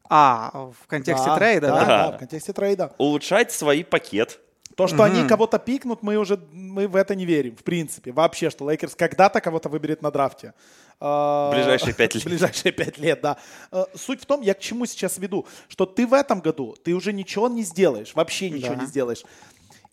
А, 0.09 0.50
в 0.79 0.87
контексте 0.89 1.27
да, 1.27 1.37
трейда, 1.37 1.67
да? 1.69 1.81
Да, 1.81 1.87
да, 1.87 2.17
в 2.17 2.19
контексте 2.19 2.53
трейда. 2.53 2.93
Улучшать 2.99 3.50
свой 3.50 3.83
пакет. 3.83 4.41
То, 4.77 4.87
что 4.87 4.97
угу. 4.97 5.03
они 5.05 5.29
кого-то 5.29 5.59
пикнут, 5.59 6.03
мы 6.03 6.17
уже 6.17 6.39
мы 6.53 6.89
в 6.89 6.97
это 6.97 7.15
не 7.15 7.27
верим, 7.27 7.57
в 7.57 7.63
принципе. 7.63 8.13
Вообще, 8.13 8.51
что 8.51 8.69
Лейкерс 8.69 8.95
когда-то 8.95 9.41
кого-то 9.41 9.69
выберет 9.69 10.03
на 10.03 10.11
драфте. 10.11 10.55
А, 11.01 11.51
ближайшие 11.53 11.95
пять 11.95 12.15
лет. 12.15 12.25
Ближайшие 12.25 12.73
пять 12.73 12.99
лет, 12.99 13.21
да. 13.21 13.37
А, 13.71 13.87
суть 13.95 14.23
в 14.23 14.27
том, 14.27 14.41
я 14.41 14.55
к 14.55 14.61
чему 14.61 14.87
сейчас 14.87 15.19
веду, 15.19 15.47
что 15.69 15.85
ты 15.85 16.07
в 16.07 16.15
этом 16.15 16.41
году, 16.41 16.77
ты 16.83 16.95
уже 16.95 17.13
ничего 17.13 17.49
не 17.49 17.63
сделаешь, 17.63 18.15
вообще 18.15 18.51
ничего 18.51 18.75
да. 18.75 18.82
не 18.82 18.87
сделаешь. 18.87 19.23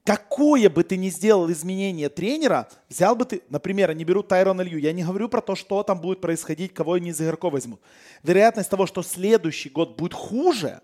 Какое 0.06 0.70
бы 0.70 0.84
ты 0.84 0.98
ни 0.98 1.10
сделал 1.10 1.52
изменение 1.52 2.10
тренера, 2.10 2.68
взял 2.90 3.16
бы 3.16 3.26
ты, 3.26 3.42
например, 3.50 3.92
они 3.92 4.04
берут 4.04 4.28
Тайрона 4.28 4.62
Лью, 4.62 4.80
я 4.80 4.94
не 4.94 5.04
говорю 5.04 5.30
про 5.30 5.42
то, 5.42 5.56
что 5.56 5.84
там 5.84 6.00
будет 6.00 6.22
происходить, 6.22 6.74
кого 6.74 6.94
они 6.94 7.10
из 7.10 7.22
игроков 7.22 7.54
возьмут. 7.54 7.82
Вероятность 8.24 8.70
того, 8.70 8.88
что 8.88 9.04
следующий 9.04 9.70
год 9.70 9.98
будет 9.98 10.14
хуже, 10.14 10.82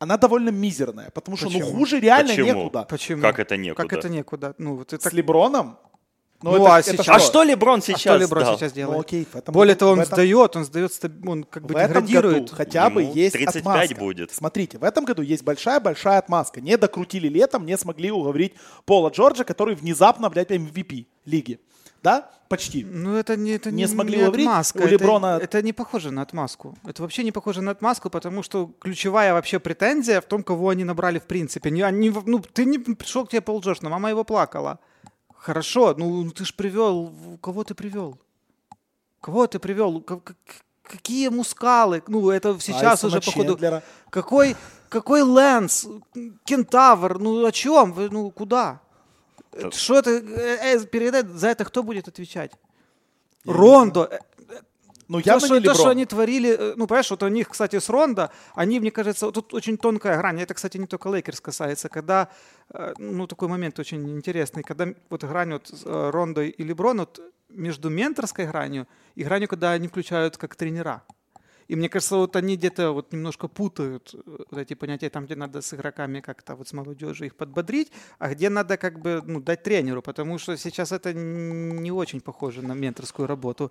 она 0.00 0.16
довольно 0.16 0.48
мизерная, 0.48 1.10
потому 1.10 1.36
что 1.36 1.46
ну, 1.46 1.52
Почему? 1.52 1.70
ну 1.70 1.76
хуже 1.76 2.00
реально 2.00 2.30
Почему? 2.30 2.46
некуда. 2.46 2.86
Почему? 2.88 3.22
Как 3.22 3.38
это 3.38 3.56
некуда? 3.58 3.88
Как 3.88 3.98
это 3.98 4.08
некуда? 4.08 4.54
Ну, 4.56 4.76
вот 4.76 4.92
это... 4.94 5.08
С 5.08 5.12
Леброном? 5.12 5.78
Ну, 6.42 6.52
ну 6.52 6.64
это, 6.64 6.76
а, 6.76 6.82
сейчас... 6.82 7.08
а 7.08 7.18
что 7.18 7.42
Леброн 7.42 7.82
сейчас? 7.82 7.96
А 7.96 7.98
что 7.98 8.16
Леброн 8.16 8.44
дал? 8.44 8.58
сейчас 8.58 8.72
делает? 8.72 8.96
Ну, 8.96 9.00
окей, 9.02 9.28
этом, 9.30 9.52
Более 9.52 9.74
того, 9.74 9.92
он 9.92 10.00
этом... 10.00 10.14
сдает, 10.14 10.56
он 10.56 10.64
сдает, 10.64 10.90
он 11.26 11.44
как 11.44 11.66
бы 11.66 11.74
в 11.74 11.78
деградирует. 11.78 12.36
Этом 12.36 12.44
году 12.46 12.56
хотя 12.56 12.88
бы 12.88 13.02
Ему 13.02 13.12
есть 13.12 13.34
35 13.34 13.66
отмазка. 13.66 13.94
будет. 13.94 14.32
Смотрите, 14.32 14.78
в 14.78 14.84
этом 14.84 15.04
году 15.04 15.20
есть 15.20 15.44
большая-большая 15.44 16.18
отмазка. 16.18 16.62
Не 16.62 16.78
докрутили 16.78 17.28
летом, 17.28 17.66
не 17.66 17.76
смогли 17.76 18.10
уговорить 18.10 18.54
Пола 18.86 19.10
Джорджа, 19.10 19.44
который 19.44 19.74
внезапно, 19.74 20.30
блядь, 20.30 20.50
MVP 20.50 21.08
лиги 21.26 21.60
да, 22.02 22.30
почти. 22.48 22.84
Ну, 22.84 23.16
это 23.16 23.36
не, 23.36 23.52
это 23.52 23.70
не, 23.70 23.82
не 23.82 23.88
смогли 23.88 24.18
не 24.18 24.24
отмазка. 24.24 24.82
У 24.82 24.86
Леброна... 24.86 25.36
это, 25.36 25.44
это 25.44 25.62
не 25.62 25.72
похоже 25.72 26.10
на 26.10 26.22
отмазку. 26.22 26.76
Это 26.84 27.02
вообще 27.02 27.24
не 27.24 27.32
похоже 27.32 27.62
на 27.62 27.70
отмазку, 27.70 28.10
потому 28.10 28.42
что 28.42 28.70
ключевая 28.80 29.32
вообще 29.32 29.58
претензия 29.58 30.20
в 30.20 30.24
том, 30.24 30.42
кого 30.42 30.68
они 30.70 30.84
набрали 30.84 31.18
в 31.18 31.24
принципе. 31.24 31.70
Не, 31.70 31.82
они, 31.82 32.10
ну, 32.26 32.38
ты 32.40 32.64
не 32.64 32.78
пришел 32.78 33.26
к 33.26 33.30
тебе 33.30 33.40
Пол 33.40 33.60
Джордж, 33.60 33.78
но 33.82 33.90
мама 33.90 34.10
его 34.10 34.24
плакала. 34.24 34.78
Хорошо, 35.36 35.94
ну 35.96 36.30
ты 36.30 36.44
ж 36.44 36.54
привел, 36.54 37.14
кого 37.40 37.64
ты 37.64 37.74
привел? 37.74 38.18
Кого 39.20 39.46
ты 39.46 39.58
привел? 39.58 40.04
Какие 40.82 41.28
мускалы? 41.28 42.02
Ну, 42.08 42.30
это 42.30 42.58
сейчас 42.60 43.04
Айсона 43.04 43.18
уже, 43.18 43.20
походу... 43.20 43.52
Чендлера. 43.52 43.82
Какой, 44.10 44.56
какой 44.88 45.22
Лэнс? 45.22 45.86
Кентавр? 46.44 47.18
Ну, 47.18 47.44
о 47.44 47.52
чем? 47.52 47.94
Ну, 48.10 48.30
куда? 48.30 48.80
Что 49.72 49.98
это? 49.98 50.10
Э, 50.10 50.76
э, 50.76 50.86
перед 50.86 51.28
за 51.28 51.48
это 51.48 51.64
кто 51.64 51.82
будет 51.82 52.08
отвечать? 52.08 52.52
Я 53.44 53.52
Рондо. 53.52 54.08
Э, 54.10 54.18
Ну, 55.08 55.18
явно 55.18 55.48
то, 55.48 55.58
не 55.58 55.64
то, 55.64 55.74
что 55.74 55.88
они 55.88 56.06
творили, 56.06 56.50
э, 56.50 56.74
ну, 56.76 56.86
понимаешь, 56.86 57.10
вот 57.10 57.22
у 57.22 57.28
них, 57.28 57.48
кстати, 57.48 57.80
с 57.80 57.88
Ронда, 57.88 58.30
они, 58.54 58.78
мне 58.78 58.90
кажется, 58.92 59.32
тут 59.32 59.52
очень 59.54 59.76
тонкая 59.76 60.18
грань. 60.18 60.40
Это, 60.40 60.54
кстати, 60.54 60.78
не 60.78 60.86
только 60.86 61.08
Лейкерс 61.08 61.40
касается, 61.40 61.88
когда, 61.88 62.28
э, 62.72 62.94
ну, 62.98 63.26
такой 63.26 63.48
момент 63.48 63.78
очень 63.80 64.08
интересный, 64.08 64.62
когда 64.62 64.86
вот 65.08 65.24
грань 65.24 65.52
вот 65.52 65.72
э, 65.84 66.10
Ронда 66.10 66.42
и 66.42 66.62
Леброн, 66.62 66.98
вот 66.98 67.20
между 67.48 67.90
менторской 67.90 68.46
гранью 68.46 68.86
и 69.16 69.24
гранью, 69.24 69.48
когда 69.48 69.72
они 69.72 69.88
включают 69.88 70.36
как 70.36 70.54
тренера. 70.54 71.02
И 71.70 71.76
мне 71.76 71.88
кажется, 71.88 72.16
вот 72.16 72.34
они 72.34 72.56
где-то 72.56 72.90
вот 72.90 73.12
немножко 73.12 73.46
путают 73.46 74.12
э, 74.12 74.18
вот 74.50 74.58
эти 74.58 74.74
понятия, 74.74 75.08
там, 75.08 75.26
где 75.26 75.36
надо 75.36 75.60
с 75.60 75.72
игроками 75.72 76.18
как-то 76.20 76.56
вот 76.56 76.66
с 76.66 76.72
молодежью 76.72 77.28
их 77.28 77.36
подбодрить, 77.36 77.92
а 78.18 78.30
где 78.30 78.50
надо 78.50 78.76
как 78.76 78.98
бы 78.98 79.22
ну, 79.24 79.40
дать 79.40 79.62
тренеру, 79.62 80.02
потому 80.02 80.38
что 80.38 80.56
сейчас 80.56 80.90
это 80.90 81.14
не 81.14 81.92
очень 81.92 82.20
похоже 82.20 82.62
на 82.62 82.72
менторскую 82.74 83.28
работу. 83.28 83.70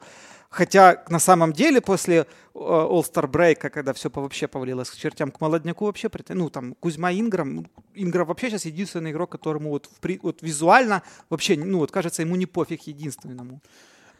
Хотя 0.50 1.04
на 1.10 1.20
самом 1.20 1.52
деле 1.52 1.82
после 1.82 2.20
э, 2.20 2.26
All-Star 2.54 3.30
Break, 3.30 3.70
когда 3.70 3.92
все 3.92 4.10
вообще 4.10 4.48
повалилось 4.48 4.90
к 4.90 4.96
чертям, 4.96 5.30
к 5.30 5.42
молодняку 5.42 5.84
вообще, 5.84 6.10
ну 6.30 6.50
там 6.50 6.76
Кузьма 6.76 7.12
Инграм, 7.12 7.68
Инграм 7.96 8.26
вообще 8.26 8.50
сейчас 8.50 8.64
единственный 8.64 9.12
игрок, 9.12 9.30
которому 9.30 9.72
вот, 9.72 9.90
вот 10.22 10.42
визуально 10.42 11.04
вообще, 11.30 11.58
ну 11.58 11.80
вот 11.80 11.92
кажется, 11.92 12.22
ему 12.22 12.38
не 12.38 12.46
пофиг 12.46 12.84
единственному. 12.84 13.60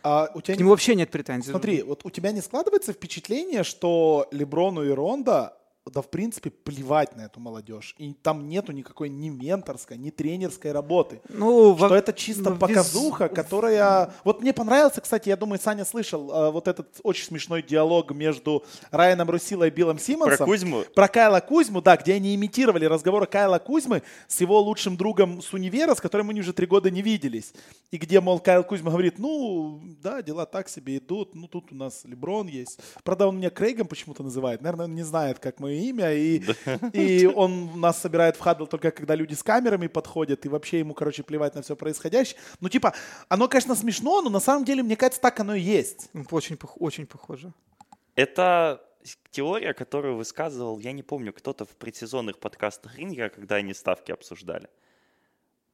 А 0.04 0.30
у 0.34 0.42
тебя 0.42 0.56
К 0.56 0.60
нему 0.60 0.70
вообще 0.70 0.96
нет 0.96 1.12
претензий. 1.12 1.52
Смотри, 1.52 1.84
вот 1.84 2.02
у 2.04 2.10
тебя 2.10 2.32
не 2.32 2.42
складывается 2.42 2.94
впечатление, 2.94 3.64
что 3.64 4.28
Леброну 4.32 4.84
и 4.84 4.90
Ронда 4.90 5.59
да, 5.86 6.02
в 6.02 6.10
принципе, 6.10 6.50
плевать 6.50 7.16
на 7.16 7.22
эту 7.22 7.40
молодежь. 7.40 7.96
И 7.98 8.14
там 8.14 8.48
нету 8.48 8.72
никакой 8.72 9.10
ни 9.10 9.30
менторской, 9.30 9.98
ни 9.98 10.10
тренерской 10.10 10.72
работы. 10.72 11.22
Ну, 11.30 11.76
что 11.76 11.88
во... 11.90 11.96
это 11.96 12.14
чисто 12.14 12.52
ну, 12.52 12.58
показуха, 12.58 13.28
без... 13.28 13.36
которая... 13.36 14.14
Вот 14.24 14.42
мне 14.42 14.54
понравился, 14.54 15.02
кстати, 15.02 15.30
я 15.30 15.36
думаю, 15.36 15.60
Саня 15.60 15.86
слышал 15.86 16.32
э, 16.32 16.52
вот 16.52 16.68
этот 16.68 17.00
очень 17.04 17.26
смешной 17.26 17.64
диалог 17.64 18.12
между 18.12 18.64
Райаном 18.92 19.30
Русило 19.30 19.66
и 19.66 19.70
Биллом 19.70 20.00
Симмонсом. 20.00 20.38
Про 20.38 20.46
Кузьму? 20.46 20.84
Про 20.94 21.08
Кайла 21.08 21.40
Кузьму, 21.40 21.82
да, 21.82 21.98
где 21.98 22.14
они 22.14 22.36
имитировали 22.36 22.86
разговоры 22.86 23.26
Кайла 23.26 23.60
Кузьмы 23.60 24.04
с 24.28 24.40
его 24.42 24.60
лучшим 24.60 24.96
другом 24.96 25.42
с 25.42 25.54
универа, 25.54 25.96
с 25.96 26.02
которым 26.02 26.30
они 26.30 26.42
уже 26.42 26.54
три 26.54 26.68
года 26.68 26.92
не 26.92 27.02
виделись. 27.02 27.54
И 27.92 27.98
где, 27.98 28.22
мол, 28.22 28.40
Кайл 28.40 28.64
Кузьма 28.64 28.92
говорит, 28.92 29.18
ну, 29.18 29.82
да, 30.04 30.22
дела 30.22 30.46
так 30.46 30.70
себе 30.70 30.98
идут, 30.98 31.34
ну, 31.34 31.48
тут 31.48 31.72
у 31.72 31.76
нас 31.76 32.04
Леброн 32.06 32.48
есть. 32.48 32.80
Правда, 33.04 33.28
он 33.28 33.38
меня 33.38 33.50
Крейгом 33.50 33.88
почему-то 33.88 34.22
называет. 34.22 34.62
Наверное, 34.62 34.86
он 34.86 34.94
не 34.94 35.04
знает, 35.04 35.40
как 35.40 35.60
мы 35.60 35.69
имя, 35.70 36.14
и, 36.14 36.44
и 36.94 37.26
он 37.26 37.80
нас 37.80 38.02
собирает 38.02 38.36
в 38.36 38.40
хадл 38.40 38.66
только 38.66 38.92
когда 38.92 39.16
люди 39.16 39.34
с 39.34 39.44
камерами 39.44 39.88
подходят, 39.88 40.46
и 40.46 40.50
вообще 40.50 40.80
ему, 40.80 40.94
короче, 40.94 41.24
плевать 41.24 41.56
на 41.56 41.62
все 41.62 41.76
происходящее. 41.76 42.40
Ну, 42.60 42.70
типа, 42.70 42.94
оно, 43.28 43.48
конечно, 43.48 43.76
смешно, 43.76 44.22
но 44.22 44.30
на 44.30 44.40
самом 44.40 44.66
деле, 44.66 44.84
мне 44.84 44.96
кажется, 44.96 45.22
так 45.22 45.40
оно 45.40 45.56
и 45.56 45.62
есть. 45.62 46.10
Ну, 46.14 46.26
очень, 46.32 46.58
очень 46.78 47.06
похоже. 47.06 47.54
Это 48.16 48.82
теория, 49.32 49.74
которую 49.74 50.16
высказывал, 50.16 50.80
я 50.80 50.92
не 50.92 51.04
помню, 51.04 51.34
кто-то 51.34 51.66
в 51.66 51.76
предсезонных 51.76 52.40
подкастах 52.40 52.98
Рингера, 52.98 53.30
когда 53.30 53.56
они 53.56 53.74
ставки 53.74 54.12
обсуждали. 54.12 54.70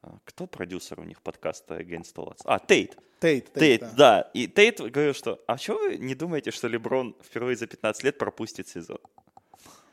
А, 0.01 0.17
кто 0.23 0.45
продюсер 0.45 0.99
у 0.99 1.03
них 1.03 1.21
подкаста 1.21 1.79
Against 1.79 2.15
All 2.15 2.29
Odds? 2.29 2.41
А, 2.45 2.59
Тейт. 2.59 2.97
Тейт, 3.19 3.51
Тейт, 3.53 3.81
да. 3.81 3.93
да. 3.95 4.21
И 4.33 4.47
Тейт 4.47 4.79
говорил, 4.79 5.13
что, 5.13 5.41
а 5.47 5.57
что 5.57 5.77
вы 5.77 5.97
не 5.97 6.15
думаете, 6.15 6.51
что 6.51 6.67
Леброн 6.67 7.15
впервые 7.23 7.55
за 7.55 7.65
15 7.65 8.03
лет 8.03 8.17
пропустит 8.17 8.67
сезон? 8.67 8.99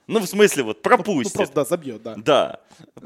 Ну, 0.09 0.19
в 0.19 0.27
смысле, 0.27 0.65
вот 0.65 0.83
пропустит. 0.83 1.35
Ну, 1.35 1.39
просто, 1.39 1.55
да, 1.55 1.65
забьет, 1.65 2.03
да. 2.03 2.15
Да. 2.17 2.61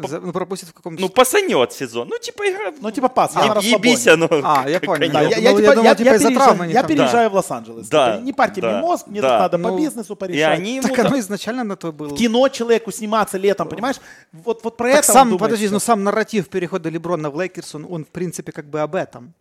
За, 0.09 0.19
ну, 0.19 0.33
пропустит 0.33 0.71
в 0.71 0.73
каком-то... 0.73 1.01
Ну, 1.01 1.09
пасанет 1.11 1.73
сезон. 1.73 2.09
Ну, 2.09 2.19
типа 2.19 2.49
игра... 2.49 2.73
Ну, 2.81 2.91
типа 2.91 3.09
пас, 3.09 3.35
я 3.35 3.53
а, 3.53 3.61
Ебись 3.61 4.07
оно. 4.07 4.29
А, 4.31 4.69
я 4.69 4.81
понял. 4.81 5.13
Да, 5.13 5.21
я, 5.23 5.37
я, 5.37 5.53
ну, 5.53 5.59
типа, 5.59 5.69
я, 5.69 5.75
думал, 5.75 5.85
я, 5.85 5.95
типа, 5.95 6.09
я, 6.09 6.19
переезжаю, 6.19 6.71
я 6.71 6.83
переезжаю 6.83 7.31
да. 7.31 7.31
в 7.31 7.35
Лос-Анджелес. 7.35 7.89
Да. 7.89 8.13
Типа, 8.13 8.25
не 8.25 8.33
парьте 8.33 8.61
да. 8.63 8.73
мне 8.73 8.81
мозг, 8.81 9.07
мне 9.09 9.21
да. 9.21 9.29
тут 9.29 9.41
надо 9.41 9.59
ну, 9.59 9.69
по 9.69 9.79
бизнесу 9.81 10.17
порешать. 10.17 10.39
И 10.39 10.43
они 10.43 10.77
ему... 10.77 10.89
Так 10.89 10.99
оно 10.99 11.19
изначально 11.19 11.65
на 11.65 11.77
то 11.77 11.93
было. 11.93 12.09
В 12.09 12.17
кино 12.17 12.49
человеку 12.49 12.91
сниматься 12.91 13.37
летом, 13.37 13.69
понимаешь? 13.69 13.97
Вот, 14.33 14.65
вот 14.65 14.77
про 14.77 14.91
так 14.91 15.05
это 15.05 15.13
сам, 15.13 15.37
подожди, 15.39 15.69
ну 15.69 15.79
сам 15.79 16.03
нарратив 16.03 16.49
перехода 16.49 16.89
Леброна 16.89 17.31
в 17.31 17.39
Лейкерс, 17.39 17.75
он, 17.75 17.87
он 17.91 18.05
в 18.05 18.09
принципе 18.09 18.53
как 18.53 18.71
бы 18.71 18.81
об 18.81 18.95
этом. 18.95 19.35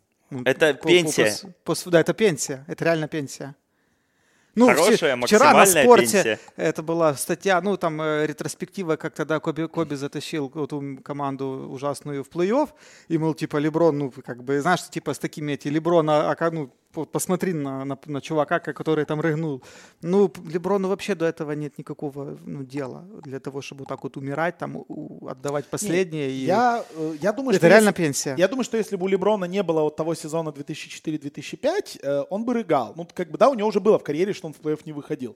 Это 0.44 0.74
пенсия. 0.74 1.34
Да, 1.86 2.00
это 2.00 2.14
пенсия. 2.14 2.66
Это 2.68 2.84
реально 2.84 3.08
пенсия. 3.08 3.56
Ну, 4.56 4.68
Хорошая, 4.68 5.18
вчера 5.18 5.54
на 5.54 5.66
спорте 5.66 6.06
пенсия. 6.06 6.40
это 6.56 6.82
была 6.82 7.14
статья, 7.16 7.60
ну, 7.62 7.76
там 7.76 8.02
э, 8.02 8.26
ретроспектива, 8.26 8.96
как 8.96 9.14
тогда 9.14 9.40
Коби, 9.42 9.68
Коби 9.68 9.96
затащил 9.96 10.50
эту 10.56 11.00
команду 11.04 11.68
ужасную 11.70 12.24
в 12.24 12.30
плей-офф, 12.30 12.70
и, 13.10 13.18
мол, 13.18 13.34
типа, 13.34 13.58
Леброн, 13.58 13.98
ну, 13.98 14.14
как 14.26 14.44
бы, 14.44 14.62
знаешь, 14.62 14.90
типа, 14.90 15.14
с 15.14 15.20
такими 15.20 15.54
эти, 15.54 15.68
Леброна, 15.68 16.32
а, 16.32 16.52
ну, 16.52 16.72
посмотри 17.04 17.54
на, 17.54 17.86
на, 17.86 17.98
на 18.06 18.22
чувака, 18.22 18.60
который 18.60 19.06
там 19.06 19.22
рыгнул. 19.22 19.62
Ну, 20.02 20.32
Леброну 20.48 20.88
вообще 20.88 21.16
до 21.16 21.26
этого 21.26 21.52
нет 21.52 21.78
никакого 21.78 22.38
ну, 22.46 22.64
дела 22.64 23.06
для 23.24 23.40
того, 23.40 23.62
чтобы 23.62 23.80
вот 23.80 23.90
так 23.90 24.04
вот 24.04 24.18
умирать, 24.18 24.58
там, 24.58 24.78
у, 24.88 25.28
отдавать 25.28 25.66
последнее. 25.66 26.28
Нет, 26.28 26.36
и... 26.36 26.46
я, 26.46 26.84
э, 26.96 27.16
я 27.22 27.34
думаю, 27.34 27.56
это 27.56 27.68
реально 27.68 27.90
если, 27.90 28.04
пенсия. 28.04 28.36
Я 28.38 28.48
думаю, 28.48 28.64
что 28.64 28.78
если 28.78 28.96
бы 28.96 29.06
у 29.06 29.08
Леброна 29.08 29.46
не 29.46 29.64
было 29.64 29.82
вот 29.82 29.96
того 29.96 30.16
сезона 30.16 30.50
2004-2005, 30.50 32.00
э, 32.02 32.24
он 32.30 32.46
бы 32.46 32.54
рыгал. 32.54 32.94
Ну, 32.96 33.08
как 33.14 33.30
бы, 33.30 33.38
да, 33.38 33.50
у 33.50 33.54
него 33.54 33.68
уже 33.68 33.80
было 33.80 34.00
в 34.00 34.04
карьере, 34.04 34.34
что 34.34 34.48
он 34.48 34.54
в 34.54 34.60
плей-офф 34.60 34.82
не 34.86 34.94
выходил. 34.94 35.36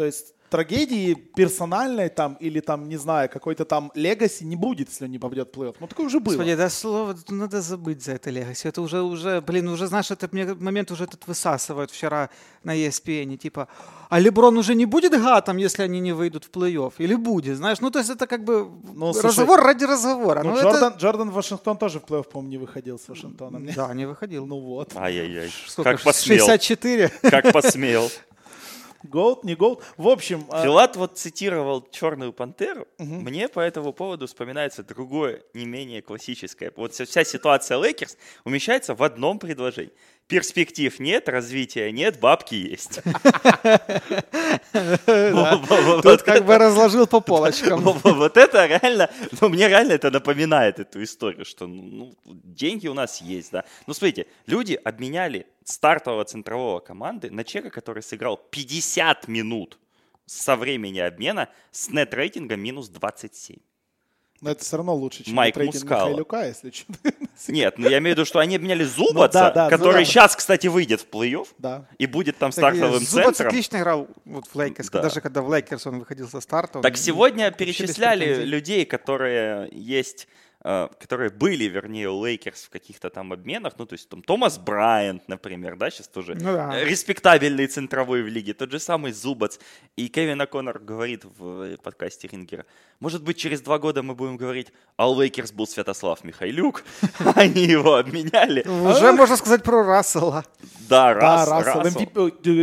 То 0.00 0.06
есть 0.06 0.32
трагедии 0.48 1.12
персональной 1.12 2.08
там 2.08 2.38
или 2.40 2.60
там, 2.60 2.88
не 2.88 2.96
знаю, 2.96 3.28
какой-то 3.28 3.66
там 3.66 3.92
легаси 3.94 4.44
не 4.44 4.56
будет, 4.56 4.88
если 4.88 5.04
он 5.04 5.10
не 5.10 5.18
попадет 5.18 5.54
в 5.54 5.58
плей-офф. 5.58 5.76
Ну, 5.78 5.86
такое 5.86 6.06
уже 6.06 6.20
было. 6.20 6.32
Господи, 6.32 6.54
да 6.54 6.70
слово, 6.70 7.14
надо 7.28 7.60
забыть 7.60 8.02
за 8.02 8.12
это 8.12 8.30
legacy. 8.30 8.66
Это 8.66 8.80
уже, 8.80 9.02
уже, 9.02 9.42
блин, 9.42 9.68
уже, 9.68 9.86
знаешь, 9.88 10.10
этот 10.10 10.32
момент 10.32 10.90
уже 10.90 11.04
этот 11.04 11.26
высасывают 11.26 11.90
вчера 11.90 12.30
на 12.64 12.74
ESPN, 12.74 13.36
типа, 13.36 13.68
а 14.08 14.18
Леброн 14.18 14.56
уже 14.56 14.74
не 14.74 14.86
будет 14.86 15.12
GOAT 15.12 15.38
ом, 15.38 15.58
если 15.58 15.82
они 15.82 16.00
не 16.00 16.12
выйдут 16.12 16.44
в 16.44 16.50
плей-офф? 16.50 16.94
Или 16.96 17.14
будет, 17.14 17.58
знаешь? 17.58 17.80
Ну, 17.80 17.90
то 17.90 17.98
есть 17.98 18.10
это 18.10 18.26
как 18.26 18.42
бы 18.42 18.70
ну, 18.94 19.12
слушай, 19.12 19.26
разговор 19.26 19.60
ради 19.60 19.84
разговора. 19.84 20.42
Ну, 20.42 20.54
Джордан, 20.56 20.92
это... 20.92 20.98
Джордан 20.98 21.30
Вашингтон 21.30 21.76
тоже 21.76 22.00
в 22.00 22.04
плей-офф, 22.04 22.24
по-моему, 22.24 22.50
не 22.50 22.58
выходил 22.58 22.98
с 22.98 23.06
Вашингтоном. 23.06 23.66
Да, 23.76 23.92
не 23.94 24.06
выходил. 24.06 24.46
Ну 24.46 24.60
вот. 24.60 24.96
Ай-яй-яй. 24.96 25.52
Сколько? 25.68 25.92
Как 25.92 26.02
посмел. 26.02 26.38
64? 26.38 27.08
Как 27.30 27.52
посмел. 27.52 28.10
GOAT, 29.02 29.44
не 29.44 29.54
GOAT. 29.54 29.82
В 29.96 30.08
общем... 30.08 30.46
А 30.50 30.62
Филат 30.62 30.96
вот 30.96 31.18
цитировал 31.18 31.86
«Черную 31.90 32.32
пантеру». 32.32 32.86
Угу. 32.98 33.14
Мне 33.14 33.48
по 33.48 33.60
этому 33.60 33.92
поводу 33.92 34.26
вспоминается 34.26 34.82
другое, 34.82 35.42
не 35.54 35.64
менее 35.64 36.02
классическое. 36.02 36.72
Вот 36.76 36.92
вся 36.92 37.24
ситуация 37.24 37.78
Лейкерс 37.78 38.16
умещается 38.44 38.94
в 38.94 39.02
одном 39.02 39.38
предложении. 39.38 39.92
Перспектив 40.30 40.98
нет, 41.00 41.28
развития 41.28 41.92
нет, 41.92 42.18
бабки 42.20 42.54
есть. 42.54 43.00
Тут 46.02 46.22
как 46.22 46.44
бы 46.44 46.58
разложил 46.58 47.06
по 47.06 47.20
полочкам. 47.30 47.82
Вот 47.82 48.36
это 48.36 48.66
реально, 48.66 49.10
ну 49.40 49.48
мне 49.48 49.68
реально 49.68 49.92
это 49.92 50.10
напоминает 50.10 50.78
эту 50.78 51.02
историю, 51.02 51.44
что 51.44 51.66
ну, 51.66 52.14
деньги 52.24 52.88
у 52.88 52.94
нас 52.94 53.20
есть, 53.20 53.50
да. 53.52 53.64
Ну 53.86 53.94
смотрите, 53.94 54.26
люди 54.46 54.74
обменяли 54.74 55.46
стартового 55.64 56.24
центрового 56.24 56.80
команды 56.80 57.30
на 57.30 57.44
человека, 57.44 57.74
который 57.74 58.02
сыграл 58.02 58.36
50 58.36 59.28
минут 59.28 59.78
со 60.26 60.56
времени 60.56 61.00
обмена 61.00 61.48
с 61.72 61.90
нет-рейтингом 61.90 62.60
минус 62.60 62.88
27. 62.88 63.56
Но 64.40 64.50
это 64.50 64.64
все 64.64 64.78
равно 64.78 64.94
лучше, 64.94 65.22
чем 65.22 65.34
Майк 65.34 65.54
Мускала. 65.56 66.08
Михайлюка, 66.08 66.46
если 66.46 66.70
что. 66.70 66.86
Нет, 67.48 67.74
ну 67.76 67.90
я 67.90 67.98
имею 67.98 68.14
в 68.14 68.18
виду, 68.18 68.24
что 68.24 68.38
они 68.38 68.56
обменяли 68.56 68.84
Зубаца, 68.84 69.14
ну, 69.14 69.28
да, 69.32 69.50
да, 69.50 69.70
который 69.70 69.92
ну, 69.92 69.98
да. 70.00 70.04
сейчас, 70.06 70.34
кстати, 70.34 70.66
выйдет 70.66 71.02
в 71.02 71.08
плей-офф 71.14 71.46
да. 71.58 71.86
и 71.98 72.06
будет 72.06 72.38
там 72.38 72.50
стартовым 72.50 73.00
Зубац 73.00 73.36
центром. 73.36 73.48
отлично 73.48 73.76
играл 73.76 74.08
вот 74.24 74.46
в 74.46 74.54
Лейкерс, 74.58 74.88
да. 74.88 75.02
даже 75.02 75.20
когда 75.20 75.42
в 75.42 75.52
Лейкерс 75.52 75.86
он 75.86 75.98
выходил 75.98 76.28
со 76.28 76.40
старта. 76.40 76.80
Так 76.80 76.96
сегодня 76.96 77.50
перечисляли 77.50 78.44
людей, 78.44 78.86
которые 78.86 79.68
есть 79.72 80.26
которые 80.62 81.30
были, 81.30 81.64
вернее, 81.64 82.10
у 82.10 82.24
Лейкерс 82.24 82.64
в 82.64 82.70
каких-то 82.70 83.08
там 83.08 83.32
обменах, 83.32 83.74
ну, 83.78 83.86
то 83.86 83.94
есть 83.94 84.08
там 84.08 84.22
Томас 84.22 84.58
Брайант, 84.58 85.22
например, 85.26 85.76
да, 85.76 85.90
сейчас 85.90 86.08
тоже 86.08 86.34
ну, 86.34 86.52
да. 86.52 86.84
респектабельный 86.84 87.66
центровой 87.66 88.22
в 88.22 88.28
лиге, 88.28 88.52
тот 88.52 88.70
же 88.70 88.78
самый 88.78 89.12
Зубац. 89.12 89.58
И 89.96 90.08
Кевин 90.08 90.46
Коннор 90.46 90.78
говорит 90.78 91.24
в 91.24 91.76
подкасте 91.78 92.28
Рингера, 92.28 92.66
может 92.98 93.22
быть, 93.22 93.38
через 93.38 93.62
два 93.62 93.78
года 93.78 94.02
мы 94.02 94.14
будем 94.14 94.36
говорить, 94.36 94.72
а 94.96 95.10
у 95.10 95.18
Лейкерс 95.18 95.52
был 95.52 95.66
Святослав 95.66 96.22
Михайлюк, 96.24 96.84
они 97.34 97.64
его 97.64 97.96
обменяли. 97.96 98.60
Уже 98.68 99.12
можно 99.12 99.36
сказать 99.36 99.62
про 99.62 99.82
Рассела. 99.82 100.44
Да, 100.88 101.14
Рассел. 101.14 101.80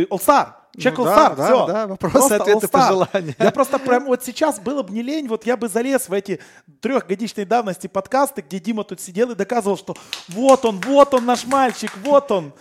All-Star. 0.08 0.57
Check 0.78 0.96
ну, 0.98 1.04
да, 1.04 1.30
да, 1.30 1.44
все. 1.44 1.66
Да, 1.66 1.86
вопросы, 1.86 2.32
ответы, 2.32 2.68
пожелания. 2.68 3.34
Я 3.38 3.50
просто 3.50 3.78
прям 3.78 4.06
вот 4.06 4.24
сейчас 4.24 4.60
было 4.60 4.82
бы 4.82 4.92
не 4.92 5.02
лень, 5.02 5.26
вот 5.26 5.44
я 5.44 5.56
бы 5.56 5.68
залез 5.68 6.08
в 6.08 6.12
эти 6.12 6.40
трехгодичной 6.80 7.44
давности 7.44 7.88
подкасты, 7.88 8.42
где 8.42 8.60
Дима 8.60 8.84
тут 8.84 9.00
сидел 9.00 9.30
и 9.32 9.34
доказывал, 9.34 9.76
что 9.76 9.96
вот 10.28 10.64
он, 10.64 10.80
вот 10.80 11.14
он 11.14 11.24
наш 11.24 11.44
мальчик, 11.46 11.90
вот 12.04 12.30
он. 12.30 12.52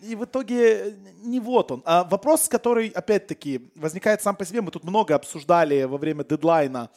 И 0.00 0.14
в 0.14 0.24
итоге 0.24 0.94
не 1.22 1.40
вот 1.40 1.72
он. 1.72 1.82
А 1.84 2.04
вопрос, 2.04 2.48
который, 2.48 2.88
опять-таки, 2.88 3.70
возникает 3.74 4.22
сам 4.22 4.36
по 4.36 4.44
себе, 4.44 4.60
мы 4.60 4.70
тут 4.70 4.84
много 4.84 5.14
обсуждали 5.14 5.84
во 5.84 5.96
время 5.96 6.24
дедлайна, 6.24 6.90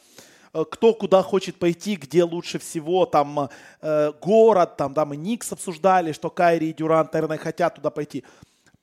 э, 0.52 0.64
кто 0.70 0.92
куда 0.92 1.22
хочет 1.22 1.58
пойти, 1.58 1.96
где 1.96 2.22
лучше 2.22 2.58
всего, 2.58 3.06
там 3.06 3.48
э, 3.80 4.12
город, 4.20 4.76
там, 4.76 4.92
да, 4.92 5.06
мы 5.06 5.16
Никс 5.16 5.50
обсуждали, 5.52 6.12
что 6.12 6.28
Кайри 6.28 6.70
и 6.70 6.74
Дюрант, 6.74 7.14
наверное, 7.14 7.38
хотят 7.38 7.76
туда 7.76 7.90
пойти 7.90 8.24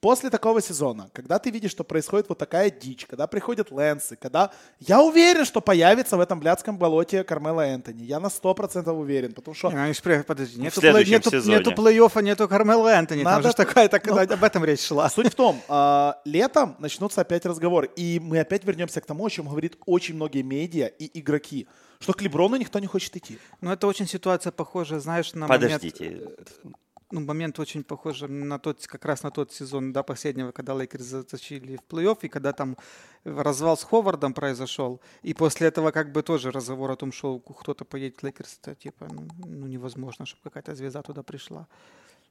после 0.06 0.30
такого 0.30 0.62
сезона, 0.62 1.10
когда 1.14 1.40
ты 1.40 1.50
видишь, 1.50 1.72
что 1.72 1.84
происходит 1.84 2.30
вот 2.30 2.38
такая 2.38 2.70
дичь, 2.70 3.08
когда 3.08 3.26
приходят 3.26 3.72
Лэнсы, 3.72 4.16
когда... 4.16 4.52
Я 4.80 5.02
уверен, 5.02 5.46
что 5.46 5.62
появится 5.62 6.16
в 6.16 6.20
этом 6.20 6.40
блядском 6.40 6.78
болоте 6.78 7.24
Кармела 7.24 7.62
Энтони. 7.62 8.04
Я 8.04 8.20
на 8.20 8.28
100% 8.28 8.88
уверен, 8.92 9.34
потому 9.34 9.56
что... 9.56 9.72
Не, 9.72 10.24
подожди, 10.24 10.62
нету, 10.62 10.80
плей, 10.80 11.06
нету, 11.06 11.32
нету 11.32 11.72
плей-оффа, 11.72 12.22
нету 12.22 12.48
Кармела 12.48 12.90
Энтони. 12.90 13.24
Надо... 13.24 13.42
Там 13.42 13.52
же 13.52 13.58
такая, 13.58 13.90
так, 13.90 14.06
ну, 14.06 14.16
об 14.20 14.44
этом 14.44 14.64
речь 14.64 14.82
шла. 14.82 15.10
Суть 15.10 15.32
в 15.32 15.36
том, 15.36 15.60
э, 15.68 16.12
летом 16.26 16.76
начнутся 16.78 17.22
опять 17.22 17.44
разговоры, 17.48 17.90
и 17.96 18.20
мы 18.20 18.40
опять 18.40 18.64
вернемся 18.64 19.02
к 19.02 19.08
тому, 19.08 19.26
о 19.26 19.30
чем 19.32 19.48
говорит 19.48 19.76
очень 19.88 20.14
многие 20.14 20.44
медиа 20.44 20.86
и 20.86 21.20
игроки 21.20 21.68
что 22.00 22.14
к 22.14 22.22
Леброну 22.22 22.58
никто 22.58 22.78
не 22.78 22.88
хочет 22.88 23.16
идти. 23.16 23.40
Ну, 23.62 23.72
это 23.72 23.88
очень 23.88 24.06
ситуация 24.06 24.52
похожая, 24.52 25.00
знаешь, 25.00 25.34
на 25.34 25.48
Подождите. 25.48 26.04
момент 26.04 26.85
ну, 27.12 27.22
момент 27.22 27.60
очень 27.60 27.84
похож 27.84 28.22
на 28.22 28.60
тот, 28.60 28.86
как 28.88 29.06
раз 29.06 29.24
на 29.24 29.32
тот 29.32 29.52
сезон, 29.54 29.94
да, 29.94 30.04
последнего, 30.04 30.52
когда 30.52 30.74
Лейкерс 30.74 31.04
затащили 31.04 31.78
в 31.78 31.94
плей-офф, 31.94 32.18
и 32.24 32.28
когда 32.28 32.52
там 32.52 32.78
развал 33.24 33.78
с 33.78 33.84
Ховардом 33.84 34.34
произошел, 34.34 35.00
и 35.22 35.34
после 35.34 35.68
этого 35.68 35.92
как 35.92 36.12
бы 36.12 36.24
тоже 36.24 36.52
разговор 36.52 36.92
о 36.92 36.96
том, 36.96 37.12
что 37.12 37.40
кто-то 37.40 37.86
поедет 37.86 38.20
в 38.20 38.24
Лейкерс, 38.24 38.60
это 38.62 38.76
типа, 38.76 39.08
ну, 39.12 39.28
ну 39.46 39.68
невозможно, 39.68 40.26
чтобы 40.26 40.44
какая-то 40.44 40.76
звезда 40.76 41.02
туда 41.02 41.24
пришла. 41.24 41.68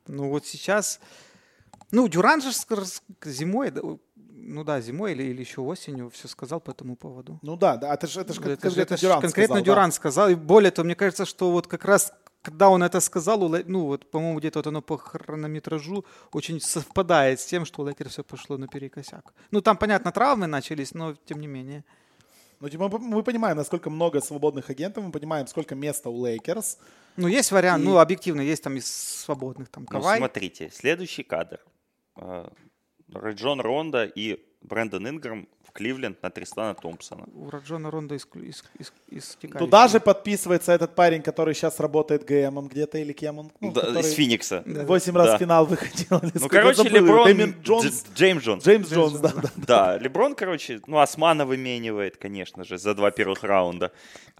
Ну, 0.07 0.29
вот 0.29 0.45
сейчас, 0.45 1.01
ну, 1.91 2.09
Дюран 2.09 2.43
же 2.43 2.51
зимой, 3.25 3.73
ну 4.45 4.65
да, 4.65 4.81
зимой 4.81 5.13
или, 5.13 5.23
или 5.23 5.41
еще 5.41 5.61
осенью 5.61 6.11
все 6.11 6.29
сказал 6.29 6.61
по 6.61 6.73
этому 6.73 6.97
поводу. 6.97 7.39
Ну 7.43 7.57
да, 7.57 7.77
да, 7.77 7.95
это 7.95 8.07
же 8.07 8.21
это, 8.21 8.33
это, 8.33 8.69
это, 8.69 8.81
это 8.81 8.97
Дюран 8.97 9.21
конкретно 9.21 9.57
сказал, 9.57 9.65
Дюран 9.65 9.91
да. 9.91 9.97
сказал. 9.97 10.29
И 10.29 10.35
более 10.35 10.71
того, 10.71 10.85
мне 10.85 10.95
кажется, 10.95 11.25
что 11.25 11.51
вот 11.51 11.67
как 11.67 11.85
раз 11.85 12.13
когда 12.45 12.69
он 12.69 12.83
это 12.83 13.01
сказал, 13.01 13.49
ну 13.67 13.87
вот, 13.87 14.11
по-моему, 14.11 14.39
где-то 14.39 14.59
вот 14.59 14.67
оно 14.67 14.83
по 14.83 14.99
хронометражу 14.99 16.05
очень 16.33 16.61
совпадает 16.61 17.41
с 17.41 17.47
тем, 17.47 17.65
что 17.65 17.83
у 17.83 17.87
Лейкерс 17.87 18.09
все 18.09 18.23
пошло 18.23 18.59
наперекосяк. 18.59 19.33
Ну, 19.51 19.63
там, 19.63 19.77
понятно, 19.79 20.13
травмы 20.13 20.47
начались, 20.47 20.95
но 20.95 21.15
тем 21.25 21.41
не 21.41 21.47
менее. 21.47 21.85
Ну, 22.61 22.69
типа, 22.69 22.89
мы 22.99 23.23
понимаем, 23.23 23.57
насколько 23.57 23.89
много 23.89 24.21
свободных 24.21 24.71
агентов, 24.71 25.05
мы 25.05 25.11
понимаем, 25.11 25.47
сколько 25.47 25.75
места 25.75 26.11
у 26.11 26.27
Лейкерс. 26.27 26.79
Ну, 27.17 27.29
есть 27.29 27.51
вариант, 27.51 27.83
и... 27.83 27.87
ну, 27.87 27.99
объективно, 27.99 28.43
есть 28.43 28.63
там 28.63 28.77
из 28.77 28.87
свободных, 29.25 29.71
там, 29.71 29.87
Кавай. 29.87 30.21
Ну, 30.21 30.27
смотрите, 30.27 30.71
следующий 30.71 31.23
кадр. 31.23 31.61
А, 32.17 32.53
Раджон 33.11 33.61
Ронда 33.61 34.05
и 34.05 34.39
Брэндон 34.61 35.09
Инграм 35.09 35.49
Кливленд 35.75 36.23
на 36.23 36.31
Тристана 36.31 36.75
Томпсона. 36.75 37.25
У 37.35 37.51
Раджона 37.51 37.91
Ронда 37.91 38.15
из, 38.15 38.27
из, 38.35 38.63
из, 38.79 38.93
из 39.11 39.37
Туда 39.59 39.89
же 39.89 39.99
подписывается 39.99 40.73
этот 40.73 40.95
парень, 40.95 41.21
который 41.21 41.53
сейчас 41.55 41.81
работает 41.81 42.25
ГМом 42.25 42.69
где-то 42.69 42.99
или 42.99 43.13
кем 43.13 43.41
он? 43.41 43.53
Ну, 43.61 43.73
да, 43.73 44.01
из 44.01 44.13
Феникса. 44.13 44.63
Восемь 44.65 45.17
раз 45.17 45.27
да. 45.27 45.37
в 45.37 45.41
финал 45.41 45.67
выходил. 45.67 46.21
Ну, 46.35 46.49
короче, 46.49 46.89
Леброн... 46.89 47.55
Джонс. 47.61 48.05
Джеймс 48.15 48.45
Джонс. 48.45 48.65
Джеймс 48.65 48.89
Джонс, 48.89 49.19
да, 49.19 49.33
да. 49.35 49.51
Да, 49.57 49.99
Леброн, 49.99 50.37
короче, 50.37 50.81
ну, 50.87 51.01
Османа 51.01 51.45
выменивает, 51.45 52.19
конечно 52.19 52.63
же, 52.63 52.79
за 52.79 52.95
два 52.95 53.11
первых 53.11 53.43
раунда. 53.43 53.91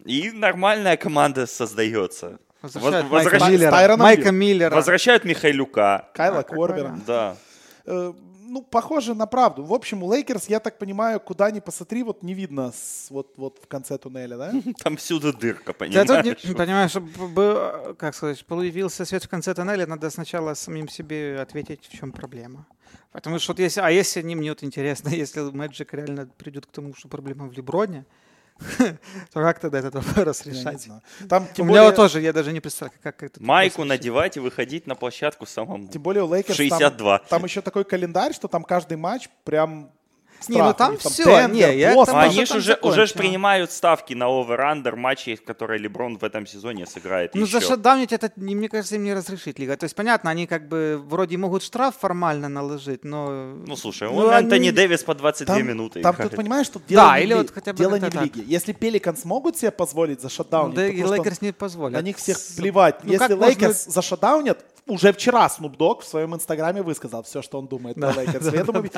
И 0.05 0.31
нормальная 0.31 0.97
команда 0.97 1.47
создается. 1.47 2.39
Возвращают 2.63 3.11
Майка, 3.11 3.51
Миллера. 3.51 3.97
Майка 3.97 4.31
Миллера. 4.31 4.75
Возвращают 4.75 5.25
Михайлюка. 5.25 6.09
Кайла 6.15 6.43
Корбера. 6.43 6.97
Да. 7.07 7.37
Ну, 8.55 8.63
похоже 8.63 9.15
на 9.15 9.27
правду. 9.27 9.65
В 9.65 9.75
общем, 9.75 10.05
у 10.05 10.13
Лейкерс, 10.13 10.49
я 10.49 10.61
так 10.61 10.79
понимаю, 10.79 11.19
куда 11.19 11.51
ни 11.51 11.59
посмотри, 11.59 12.05
вот 12.05 12.23
не 12.23 12.35
видно 12.35 12.71
с, 12.71 13.11
вот, 13.11 13.33
вот 13.37 13.59
в 13.61 13.67
конце 13.67 13.99
туннеля, 13.99 14.37
да? 14.37 14.53
Там 14.79 14.97
всюду 14.97 15.33
дырка, 15.33 15.73
понимаешь? 15.73 16.09
Я 16.09 16.23
тут 16.23 16.45
не, 16.45 16.55
понимаешь, 16.55 16.91
чтобы, 16.93 17.97
как 17.99 18.15
сказать, 18.15 18.47
появился 18.47 19.05
свет 19.05 19.25
в 19.25 19.29
конце 19.29 19.55
туннеля, 19.55 19.89
надо 19.89 20.09
сначала 20.09 20.55
самим 20.55 20.89
себе 20.89 21.41
ответить, 21.41 21.85
в 21.85 21.99
чем 21.99 22.13
проблема. 22.13 22.65
Потому 23.11 23.41
что 23.41 23.55
вот 23.55 23.59
если, 23.59 23.81
а 23.81 23.91
если 23.91 24.23
не 24.23 24.37
мне 24.37 24.51
вот 24.51 24.63
интересно, 24.63 25.09
если 25.23 25.41
Мэджик 25.41 25.93
реально 25.93 26.27
придет 26.27 26.67
к 26.67 26.71
тому, 26.71 26.95
что 26.95 27.09
проблема 27.09 27.49
в 27.49 27.53
Леброне, 27.55 28.05
то 28.79 29.41
как 29.41 29.59
тогда 29.59 29.79
этот 29.79 29.95
вопрос 29.95 30.47
решать? 30.47 30.89
Там, 31.29 31.49
У 31.59 31.65
меня 31.65 31.85
вот 31.85 31.97
тоже, 31.97 32.21
я 32.21 32.33
даже 32.33 32.53
не 32.53 32.61
представляю, 32.61 32.99
как 33.03 33.23
это... 33.23 33.43
Майку 33.43 33.85
надевать 33.85 34.37
и 34.37 34.41
выходить 34.41 34.87
на 34.87 34.95
площадку 34.95 35.47
самому. 35.47 35.89
Тем 35.89 36.03
более 36.03 36.25
у 36.25 36.33
Лейкерс 36.33 36.57
62. 36.57 37.19
Там, 37.19 37.29
там 37.29 37.45
еще 37.45 37.61
такой 37.61 37.85
календарь, 37.85 38.33
что 38.33 38.49
там 38.49 38.63
каждый 38.63 38.97
матч 38.97 39.29
прям 39.45 39.91
не, 40.49 40.63
ну 40.63 40.75
там, 40.75 40.97
там 40.97 41.13
все, 41.13 41.25
тендер, 41.25 41.51
не, 41.51 41.79
я 41.79 42.05
там, 42.05 42.17
Они 42.17 42.45
же 42.45 42.57
уже, 42.57 42.79
уже 42.83 43.07
принимают 43.09 43.71
ставки 43.71 44.15
на 44.15 44.27
over-under 44.29 44.97
матчей, 44.97 45.37
которые 45.37 45.79
Леброн 45.79 46.19
в 46.19 46.25
этом 46.25 46.47
сезоне 46.47 46.87
сыграет 46.87 47.35
Ну, 47.35 47.43
еще. 47.43 47.61
за 47.61 47.69
shutdown 47.69 48.01
ить 48.01 48.13
это, 48.13 48.31
мне 48.37 48.69
кажется, 48.69 48.97
им 48.97 49.05
не 49.05 49.15
разрешит 49.15 49.59
лига. 49.59 49.77
То 49.77 49.85
есть, 49.85 49.95
понятно, 49.95 50.31
они 50.31 50.47
как 50.47 50.69
бы 50.69 51.03
вроде 51.05 51.37
могут 51.37 51.63
штраф 51.63 51.97
формально 51.97 52.49
наложить, 52.49 53.05
но... 53.05 53.55
Ну, 53.67 53.77
слушай, 53.77 54.09
ну, 54.09 54.17
он 54.17 54.31
они... 54.31 54.45
Антони 54.45 54.71
Дэвис 54.71 55.03
по 55.03 55.15
22 55.15 55.55
там, 55.55 55.67
минуты. 55.67 56.01
Там 56.01 56.17
тут 56.17 56.37
понимаешь, 56.37 56.67
что 56.67 56.81
дело, 56.89 57.05
да, 57.05 57.19
не, 57.19 57.25
или 57.25 57.35
в, 57.35 57.39
вот 57.39 57.51
хотя 57.51 57.73
бы 57.73 57.79
дело 57.79 57.99
не 57.99 58.11
в 58.11 58.23
лиге. 58.23 58.43
Если 58.47 58.73
Пеликанс 58.73 59.17
могут 59.17 59.57
себе 59.57 59.71
позволить 59.71 60.21
за 60.21 60.29
shutdown, 60.29 60.71
ну, 60.71 60.77
да 60.77 60.89
и 60.89 61.03
Лейкерс 61.03 61.41
не 61.43 61.53
позволят. 61.53 62.01
На 62.01 62.05
них 62.05 62.17
всех 62.17 62.39
плевать. 62.57 63.05
Ну, 63.05 63.13
Если 63.13 63.35
Лейкерс 63.35 63.87
можно... 63.87 63.93
за 63.93 64.03
shutdown 64.03 64.44
ят, 64.44 64.65
уже 64.87 65.13
вчера 65.13 65.47
Snoop 65.47 65.77
Dogg 65.77 66.03
в 66.03 66.05
своем 66.05 66.35
инстаграме 66.35 66.83
высказал 66.83 67.23
все, 67.23 67.43
что 67.43 67.59
он 67.59 67.67
думает 67.67 67.97
да. 67.97 68.13
про 68.13 68.23
Лейкерс. 68.23 68.53
Я 68.53 68.65
думаю, 68.65 68.91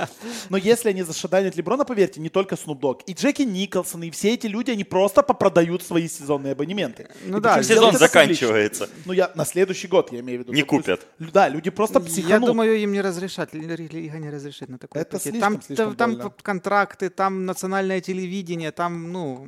но 0.49 0.57
если 0.57 0.91
они 0.91 1.03
за 1.03 1.11
shutdown 1.11 1.44
ят 1.44 1.57
Леброна, 1.57 1.85
поверьте, 1.85 2.21
не 2.21 2.29
только 2.29 2.57
Snoop 2.57 2.81
Dogg, 2.81 3.01
и 3.07 3.13
Джек 3.13 3.43
Николсон, 3.43 4.03
и 4.03 4.11
все 4.11 4.35
эти 4.35 4.47
люди, 4.47 4.71
они 4.71 4.85
просто 4.85 5.23
попродают 5.23 5.83
свои 5.83 6.09
сезонные 6.09 6.53
абонементы. 6.53 7.09
Ну 7.25 7.39
и 7.39 7.41
да, 7.41 7.63
сезон 7.63 7.97
заканчивается. 7.97 8.89
Ну 9.05 9.13
я 9.13 9.31
на 9.35 9.45
следующий 9.45 9.89
год, 9.89 10.13
я 10.13 10.21
имею 10.21 10.41
в 10.41 10.43
виду. 10.43 10.53
Не 10.53 10.63
купят. 10.63 11.07
Да, 11.19 11.49
люди 11.49 11.71
просто 11.71 12.01
психанут. 12.01 12.31
Я 12.31 12.41
думаю, 12.41 12.77
им 12.79 12.93
не 12.93 13.01
разрешат, 13.01 13.55
лига 13.55 14.19
не 14.19 14.31
разрешит 14.31 14.69
на 14.69 14.79
такое. 14.79 15.03
Это 15.03 15.19
слишком, 15.19 15.41
там, 15.41 15.63
слишком 15.63 15.97
там, 15.97 16.17
там 16.19 16.33
контракты, 16.43 17.11
там 17.11 17.47
национальное 17.47 18.01
телевидение, 18.01 18.73
там, 18.73 19.13
ну, 19.13 19.47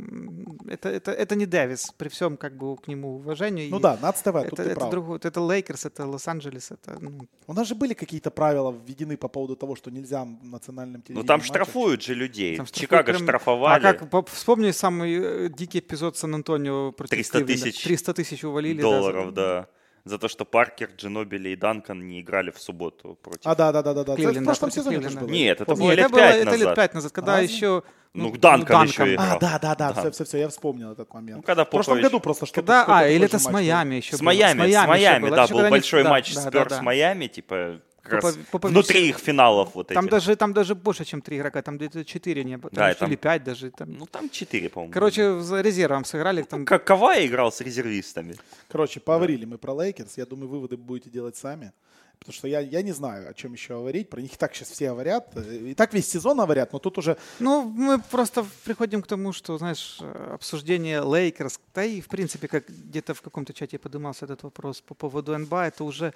это, 0.68 0.88
это, 0.88 1.11
это 1.11 1.35
не 1.35 1.46
Дэвис, 1.46 1.92
при 1.96 2.09
всем 2.09 2.37
как 2.37 2.57
бы 2.57 2.77
к 2.77 2.87
нему 2.88 3.16
уважению. 3.16 3.70
Ну 3.70 3.79
и 3.79 3.83
да, 3.83 3.98
надо 4.01 4.16
вставать, 4.16 4.53
это, 4.53 4.62
это, 4.62 4.90
другое, 4.90 5.20
это 5.22 5.40
Лейкерс, 5.40 5.87
это 5.87 6.07
Лос-Анджелес, 6.28 6.70
это... 6.70 6.98
Ну... 7.00 7.28
У 7.46 7.52
нас 7.52 7.68
же 7.68 7.74
были 7.74 7.94
какие-то 7.94 8.30
правила 8.30 8.70
введены 8.72 9.16
по 9.16 9.28
поводу 9.28 9.56
того, 9.56 9.76
что 9.76 9.90
нельзя 9.90 10.24
национальным 10.42 11.02
телевидением. 11.02 11.22
Ну 11.22 11.26
там 11.26 11.42
штрафуют 11.42 12.02
же 12.02 12.14
людей. 12.14 12.56
Там 12.56 12.66
Чикаго 12.66 13.12
прям... 13.12 13.22
штрафовали. 13.22 13.86
А 13.86 13.94
как, 13.94 14.28
вспомни 14.28 14.70
самый 14.72 15.46
э, 15.46 15.48
дикий 15.48 15.78
эпизод 15.78 16.16
Сан-Антонио 16.16 16.92
против 16.92 17.10
300 17.10 17.44
тысяч 17.44 17.82
300 17.82 18.14
тысяч 18.14 18.44
увалили. 18.44 18.80
Долларов, 18.80 19.32
да. 19.32 19.60
да 19.62 19.68
за 20.08 20.18
то, 20.18 20.28
что 20.28 20.44
Паркер, 20.44 20.90
Джинобили 20.96 21.50
и 21.50 21.56
Данкан 21.56 22.06
не 22.06 22.20
играли 22.20 22.50
в 22.50 22.60
субботу 22.60 23.18
против. 23.22 23.42
А, 23.44 23.54
да, 23.54 23.72
да, 23.72 23.82
да, 23.82 23.94
да, 23.94 24.04
да. 24.04 24.14
в 24.14 24.44
прошлом 24.44 24.70
сезоне 24.70 25.08
было. 25.08 25.28
Нет, 25.28 25.60
это 25.60 25.74
было 25.74 25.92
лет 25.92 26.10
пять 26.10 26.44
назад. 26.44 26.46
Это 26.46 26.56
лет 26.56 26.74
пять 26.74 26.94
назад, 26.94 27.12
когда 27.12 27.38
еще 27.38 27.82
ну, 28.14 28.30
ну 28.30 28.36
Данкан, 28.36 28.86
еще 28.86 29.02
а, 29.02 29.14
играл. 29.14 29.26
А, 29.30 29.38
да, 29.38 29.58
да, 29.58 29.74
да, 29.74 29.92
все, 29.92 30.10
все, 30.10 30.24
все, 30.24 30.38
я 30.38 30.48
вспомнил 30.48 30.92
этот 30.92 31.12
момент. 31.12 31.38
Ну, 31.38 31.42
когда 31.42 31.64
в 31.64 31.70
прошлом 31.70 32.00
году 32.00 32.20
просто 32.20 32.46
что-то. 32.46 32.60
Когда, 32.60 32.84
а, 32.86 33.08
или 33.08 33.26
это 33.26 33.38
с 33.38 33.50
Майами 33.50 33.96
еще 33.96 34.16
С 34.16 34.20
Майами, 34.20 34.70
с 34.70 34.86
Майами, 34.86 35.30
да, 35.30 35.46
был 35.46 35.68
большой 35.68 36.04
матч 36.04 36.34
Спёрс 36.34 36.76
с 36.76 36.80
Майами, 36.80 37.26
типа 37.26 37.80
как 38.08 38.22
раз 38.22 38.38
по, 38.50 38.58
по, 38.58 38.68
внутри 38.68 39.08
их 39.08 39.18
финалов 39.18 39.70
вот 39.74 39.88
там 39.88 40.04
этих. 40.04 40.10
Даже, 40.10 40.36
там 40.36 40.52
даже 40.52 40.74
больше, 40.74 41.04
чем 41.04 41.20
три 41.20 41.36
игрока, 41.38 41.62
там 41.62 41.76
где-то 41.76 42.04
четыре 42.04 42.44
не 42.44 42.56
было. 42.56 42.70
Да, 42.72 42.94
там, 42.94 43.08
или 43.08 43.16
пять 43.16 43.44
даже. 43.44 43.70
Там. 43.70 43.92
Ну, 43.92 44.06
там 44.06 44.28
четыре, 44.30 44.68
по-моему. 44.68 44.92
Короче, 44.92 45.40
за 45.40 45.60
резервом 45.60 46.04
сыграли. 46.04 46.42
Там... 46.42 46.64
Как 46.64 46.84
Кавай 46.84 47.26
играл 47.26 47.52
с 47.52 47.60
резервистами. 47.60 48.34
Короче, 48.68 49.00
поговорили 49.00 49.44
да. 49.44 49.50
мы 49.50 49.58
про 49.58 49.72
Лейкерс. 49.74 50.18
Я 50.18 50.26
думаю, 50.26 50.48
выводы 50.48 50.76
будете 50.76 51.10
делать 51.10 51.36
сами. 51.36 51.72
Потому 52.18 52.35
что 52.35 52.48
я, 52.48 52.61
я 52.61 52.83
не 52.83 52.92
знаю, 52.92 53.31
о 53.31 53.35
чем 53.35 53.52
еще 53.52 53.74
говорить. 53.74 54.11
Про 54.11 54.20
них 54.20 54.35
и 54.35 54.37
так 54.37 54.54
сейчас 54.54 54.70
все 54.70 54.90
говорят. 54.90 55.37
И 55.37 55.74
так 55.74 55.94
весь 55.94 56.09
сезон 56.09 56.38
говорят, 56.38 56.72
но 56.72 56.78
тут 56.78 56.98
уже... 56.98 57.16
Ну, 57.38 57.62
мы 57.62 57.98
просто 57.98 58.44
приходим 58.64 59.02
к 59.02 59.07
тому, 59.07 59.33
что, 59.33 59.59
знаешь, 59.59 60.00
обсуждение 60.33 61.00
Лейкерс, 61.00 61.61
да 61.74 61.85
и, 61.85 62.00
в 62.00 62.09
принципе, 62.09 62.48
как 62.48 62.68
где-то 62.68 63.14
в 63.14 63.22
каком-то 63.22 63.52
чате 63.52 63.78
поднимался 63.78 64.24
этот 64.24 64.42
вопрос 64.42 64.81
по 64.81 64.94
поводу 64.94 65.38
НБА, 65.38 65.66
это 65.68 65.85
уже 65.85 66.12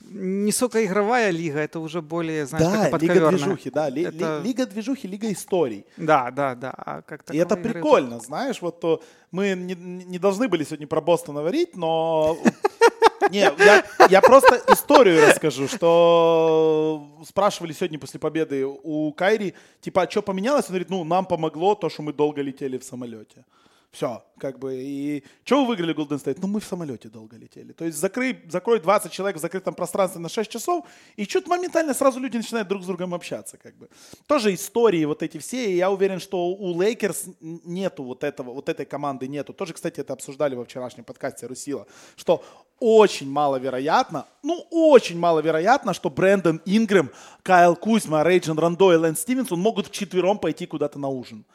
не 0.00 0.50
игровая 0.50 1.30
лига, 1.30 1.58
это 1.58 1.80
уже 1.80 2.02
более, 2.02 2.46
знаешь, 2.46 2.90
да, 2.90 2.98
лига 2.98 3.30
движухи, 3.30 3.70
да, 3.70 3.88
ли, 3.88 4.02
это... 4.02 4.40
лига 4.44 4.66
движухи, 4.66 5.08
лига 5.08 5.32
историй. 5.32 5.84
Да, 5.96 6.30
да, 6.30 6.54
да. 6.54 6.70
А 6.76 7.02
как 7.02 7.22
И 7.34 7.38
это 7.38 7.56
прикольно, 7.56 8.20
знаешь, 8.20 8.60
вот 8.62 8.80
то 8.80 9.02
мы 9.30 9.54
не, 9.54 9.74
не 9.74 10.18
должны 10.18 10.48
были 10.48 10.64
сегодня 10.64 10.86
про 10.86 11.00
Бостон 11.00 11.36
говорить, 11.36 11.76
но 11.76 12.38
не, 13.30 13.38
я, 13.38 13.84
я 14.10 14.20
просто 14.20 14.62
историю 14.68 15.26
расскажу, 15.26 15.68
что 15.68 17.08
спрашивали 17.24 17.72
сегодня 17.72 17.98
после 17.98 18.20
победы 18.20 18.64
у 18.66 19.12
Кайри, 19.12 19.54
типа, 19.80 20.02
а 20.02 20.10
что 20.10 20.22
поменялось? 20.22 20.66
Он 20.66 20.70
говорит, 20.70 20.90
ну, 20.90 21.04
нам 21.04 21.26
помогло 21.26 21.74
то, 21.74 21.88
что 21.88 22.02
мы 22.02 22.12
долго 22.12 22.42
летели 22.42 22.78
в 22.78 22.84
самолете. 22.84 23.44
Все, 23.90 24.22
как 24.38 24.58
бы, 24.58 24.74
и 24.74 25.24
что 25.44 25.62
вы 25.62 25.68
выиграли 25.68 25.94
Golden 25.94 26.22
State? 26.22 26.38
Ну, 26.42 26.48
мы 26.48 26.60
в 26.60 26.64
самолете 26.64 27.08
долго 27.08 27.36
летели. 27.36 27.72
То 27.72 27.84
есть 27.84 27.98
закрой, 27.98 28.38
закрой 28.48 28.80
20 28.80 29.10
человек 29.10 29.36
в 29.38 29.40
закрытом 29.40 29.74
пространстве 29.74 30.20
на 30.20 30.28
6 30.28 30.50
часов, 30.50 30.84
и 31.16 31.24
что-то 31.24 31.48
моментально 31.48 31.94
сразу 31.94 32.20
люди 32.20 32.36
начинают 32.36 32.68
друг 32.68 32.82
с 32.82 32.86
другом 32.86 33.14
общаться, 33.14 33.56
как 33.56 33.74
бы. 33.76 33.88
Тоже 34.26 34.52
истории 34.52 35.04
вот 35.04 35.22
эти 35.22 35.38
все, 35.38 35.70
и 35.70 35.76
я 35.76 35.90
уверен, 35.90 36.20
что 36.20 36.48
у 36.48 36.80
Лейкерс 36.80 37.26
нету 37.40 38.04
вот 38.04 38.22
этого, 38.22 38.52
вот 38.52 38.68
этой 38.68 38.84
команды 38.84 39.28
нету. 39.28 39.52
Тоже, 39.52 39.72
кстати, 39.72 40.00
это 40.00 40.12
обсуждали 40.12 40.54
во 40.54 40.64
вчерашнем 40.64 41.04
подкасте 41.04 41.46
Руссилло, 41.46 41.86
что 42.16 42.44
очень 42.78 43.30
маловероятно, 43.30 44.26
ну, 44.42 44.66
очень 44.70 45.18
маловероятно, 45.18 45.94
что 45.94 46.10
Брэндон 46.10 46.60
Ингрэм, 46.66 47.10
Кайл 47.42 47.74
Кузьма, 47.76 48.22
Рэджон 48.22 48.58
Рондо 48.58 48.92
и 48.92 48.96
Лэнс 48.96 49.20
Стивенсон 49.20 49.58
могут 49.58 49.86
вчетвером 49.86 50.38
пойти 50.38 50.66
куда-то 50.66 50.98
на 50.98 51.08
ужин. 51.08 51.46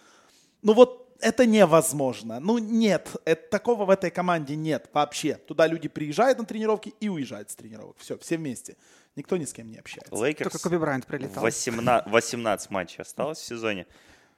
Ну 0.64 0.74
вот 0.74 1.01
это 1.22 1.46
невозможно. 1.46 2.40
Ну 2.40 2.58
нет, 2.58 3.16
это, 3.26 3.50
такого 3.50 3.86
в 3.86 3.90
этой 3.90 4.12
команде 4.12 4.56
нет 4.56 4.90
вообще. 4.94 5.36
Туда 5.36 5.68
люди 5.68 5.88
приезжают 5.88 6.38
на 6.38 6.46
тренировки 6.46 6.94
и 7.00 7.10
уезжают 7.10 7.50
с 7.50 7.56
тренировок. 7.56 7.98
Все, 8.00 8.18
все 8.18 8.38
вместе. 8.38 8.78
Никто 9.16 9.38
ни 9.38 9.46
с 9.46 9.54
кем 9.54 9.70
не 9.70 9.78
общается. 9.78 10.14
Лейкерс 10.16 10.52
Только 10.52 10.64
Коби 10.64 10.78
Брайант 10.78 11.06
прилетал. 11.06 11.44
18, 11.44 12.12
18 12.12 12.70
матчей 12.72 13.02
осталось 13.02 13.40
в 13.40 13.46
сезоне. 13.46 13.88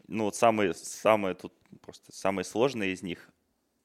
Ну 0.07 0.25
вот 0.25 0.35
самые, 0.35 0.73
самые 0.73 1.35
тут 1.35 1.53
просто 1.81 2.11
самые 2.11 2.45
сложные 2.45 2.93
из 2.93 3.03
них 3.03 3.29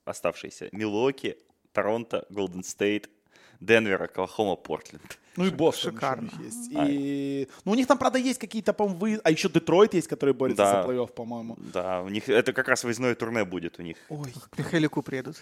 оставшиеся. 0.05 0.69
Милуоки, 0.73 1.39
Торонто, 1.73 2.27
Голден 2.31 2.65
Стейт, 2.65 3.11
Денвер, 3.61 4.03
Оклахома, 4.03 4.57
Портленд. 4.57 5.19
Ну 5.37 5.47
и 5.47 5.51
Бостон 5.51 5.93
Шикарно. 5.93 6.27
еще 6.27 6.45
есть. 6.45 6.71
И... 6.73 7.49
Ну 7.65 7.73
у 7.73 7.75
них 7.75 7.87
там, 7.87 7.97
правда, 7.99 8.19
есть 8.19 8.41
какие-то, 8.41 8.73
по-моему, 8.73 8.99
вы... 8.99 9.21
А 9.23 9.31
еще 9.31 9.49
Детройт 9.49 9.95
есть, 9.95 10.09
который 10.09 10.35
борется 10.35 10.65
да. 10.65 10.83
за 10.83 10.89
плей-офф, 10.89 11.13
по-моему. 11.13 11.57
Да, 11.73 12.03
у 12.03 12.09
них 12.09 12.29
это 12.29 12.53
как 12.53 12.69
раз 12.69 12.83
выездное 12.85 13.15
турне 13.15 13.45
будет 13.45 13.79
у 13.79 13.83
них. 13.83 13.97
Ой, 14.09 14.33
к 14.51 14.59
Михайлюку 14.59 15.03
приедут. 15.03 15.37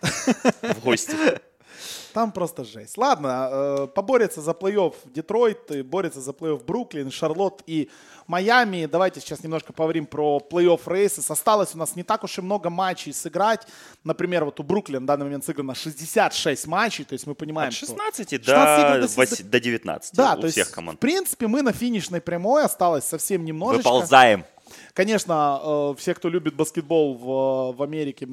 В 0.00 0.80
гости. 0.82 1.16
Там 2.12 2.32
просто 2.32 2.64
жесть. 2.64 2.96
Ладно, 2.96 3.48
э, 3.50 3.86
поборется 3.94 4.40
за 4.40 4.52
плей-офф 4.52 4.94
Детройт, 5.06 5.86
борется 5.86 6.20
за 6.20 6.32
плей-офф 6.32 6.64
Бруклин, 6.64 7.10
Шарлотт 7.10 7.62
и 7.66 7.90
Майами. 8.26 8.86
Давайте 8.86 9.20
сейчас 9.20 9.42
немножко 9.42 9.72
поговорим 9.72 10.06
про 10.06 10.38
плей-офф 10.50 10.80
рейсы. 10.86 11.22
Осталось 11.28 11.74
у 11.74 11.78
нас 11.78 11.96
не 11.96 12.02
так 12.02 12.24
уж 12.24 12.38
и 12.38 12.42
много 12.42 12.70
матчей 12.70 13.12
сыграть. 13.12 13.66
Например, 14.04 14.44
вот 14.44 14.58
у 14.60 14.62
Бруклин 14.62 15.02
в 15.02 15.06
данный 15.06 15.24
момент 15.24 15.44
сыграно 15.44 15.74
66 15.74 16.66
матчей, 16.66 17.04
то 17.04 17.12
есть 17.12 17.26
мы 17.26 17.34
понимаем, 17.34 17.68
От 17.68 17.74
16 17.74 18.28
что... 18.28 18.38
до, 18.38 19.02
16 19.02 19.50
до 19.50 19.60
19 19.60 20.14
да, 20.14 20.34
у 20.34 20.40
то 20.40 20.48
всех 20.48 20.66
есть, 20.66 20.70
команд. 20.70 20.98
В 20.98 21.00
принципе, 21.00 21.46
мы 21.46 21.62
на 21.62 21.72
финишной 21.72 22.20
прямой, 22.20 22.64
осталось 22.64 23.04
совсем 23.04 23.44
немножечко. 23.44 23.88
Выползаем. 23.88 24.44
Конечно, 24.92 25.60
э, 25.62 25.94
все, 25.98 26.14
кто 26.14 26.28
любит 26.28 26.54
баскетбол 26.54 27.14
в, 27.14 27.76
в 27.76 27.82
Америке, 27.82 28.26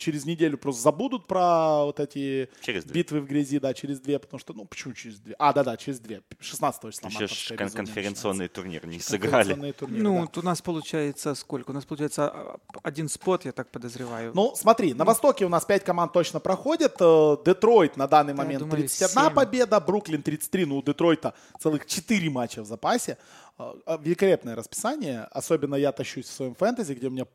через 0.00 0.24
неделю 0.24 0.58
просто 0.58 0.82
забудут 0.82 1.26
про 1.26 1.84
вот 1.84 2.00
эти 2.00 2.48
через 2.62 2.84
битвы 2.84 3.20
в 3.20 3.26
грязи, 3.26 3.58
да, 3.58 3.74
через 3.74 4.00
две, 4.00 4.18
потому 4.18 4.40
что, 4.40 4.54
ну, 4.54 4.64
почему 4.64 4.94
через 4.94 5.20
две? 5.20 5.34
А, 5.38 5.52
да-да, 5.52 5.76
через 5.76 6.00
две. 6.00 6.22
16 6.40 6.92
числа. 6.92 7.10
Еще 7.10 7.56
кон- 7.56 7.70
конференционный 7.70 8.48
турнир 8.48 8.86
не 8.86 8.98
сыграли. 8.98 9.72
Турнир, 9.72 10.02
ну, 10.02 10.28
да. 10.32 10.40
у 10.40 10.44
нас 10.44 10.62
получается 10.62 11.34
сколько? 11.34 11.70
У 11.70 11.74
нас 11.74 11.84
получается 11.84 12.28
а, 12.28 12.56
один 12.82 13.08
спот, 13.08 13.44
я 13.44 13.52
так 13.52 13.70
подозреваю. 13.70 14.32
Ну, 14.34 14.54
смотри, 14.56 14.94
на 14.94 15.04
Востоке 15.04 15.44
у 15.44 15.48
нас 15.48 15.64
5 15.64 15.84
команд 15.84 16.12
точно 16.12 16.40
проходят. 16.40 16.96
Э, 17.00 17.36
Детройт 17.44 17.96
на 17.96 18.08
данный 18.08 18.34
момент 18.34 18.60
думаю, 18.60 18.78
31 18.78 19.08
7. 19.08 19.34
победа, 19.34 19.80
Бруклин 19.80 20.22
33, 20.22 20.64
ну, 20.64 20.78
у 20.78 20.82
Детройта 20.82 21.34
целых 21.58 21.86
4 21.86 22.30
матча 22.30 22.62
в 22.62 22.66
запасе. 22.66 23.18
Э, 23.60 23.74
э, 23.86 23.98
великолепное 24.00 24.56
расписание. 24.56 25.28
Особенно 25.30 25.74
я 25.74 25.92
тащусь 25.92 26.26
в 26.26 26.32
своем 26.32 26.54
фэнтези, 26.54 26.94
где 26.94 27.08
у 27.08 27.10
меня 27.10 27.26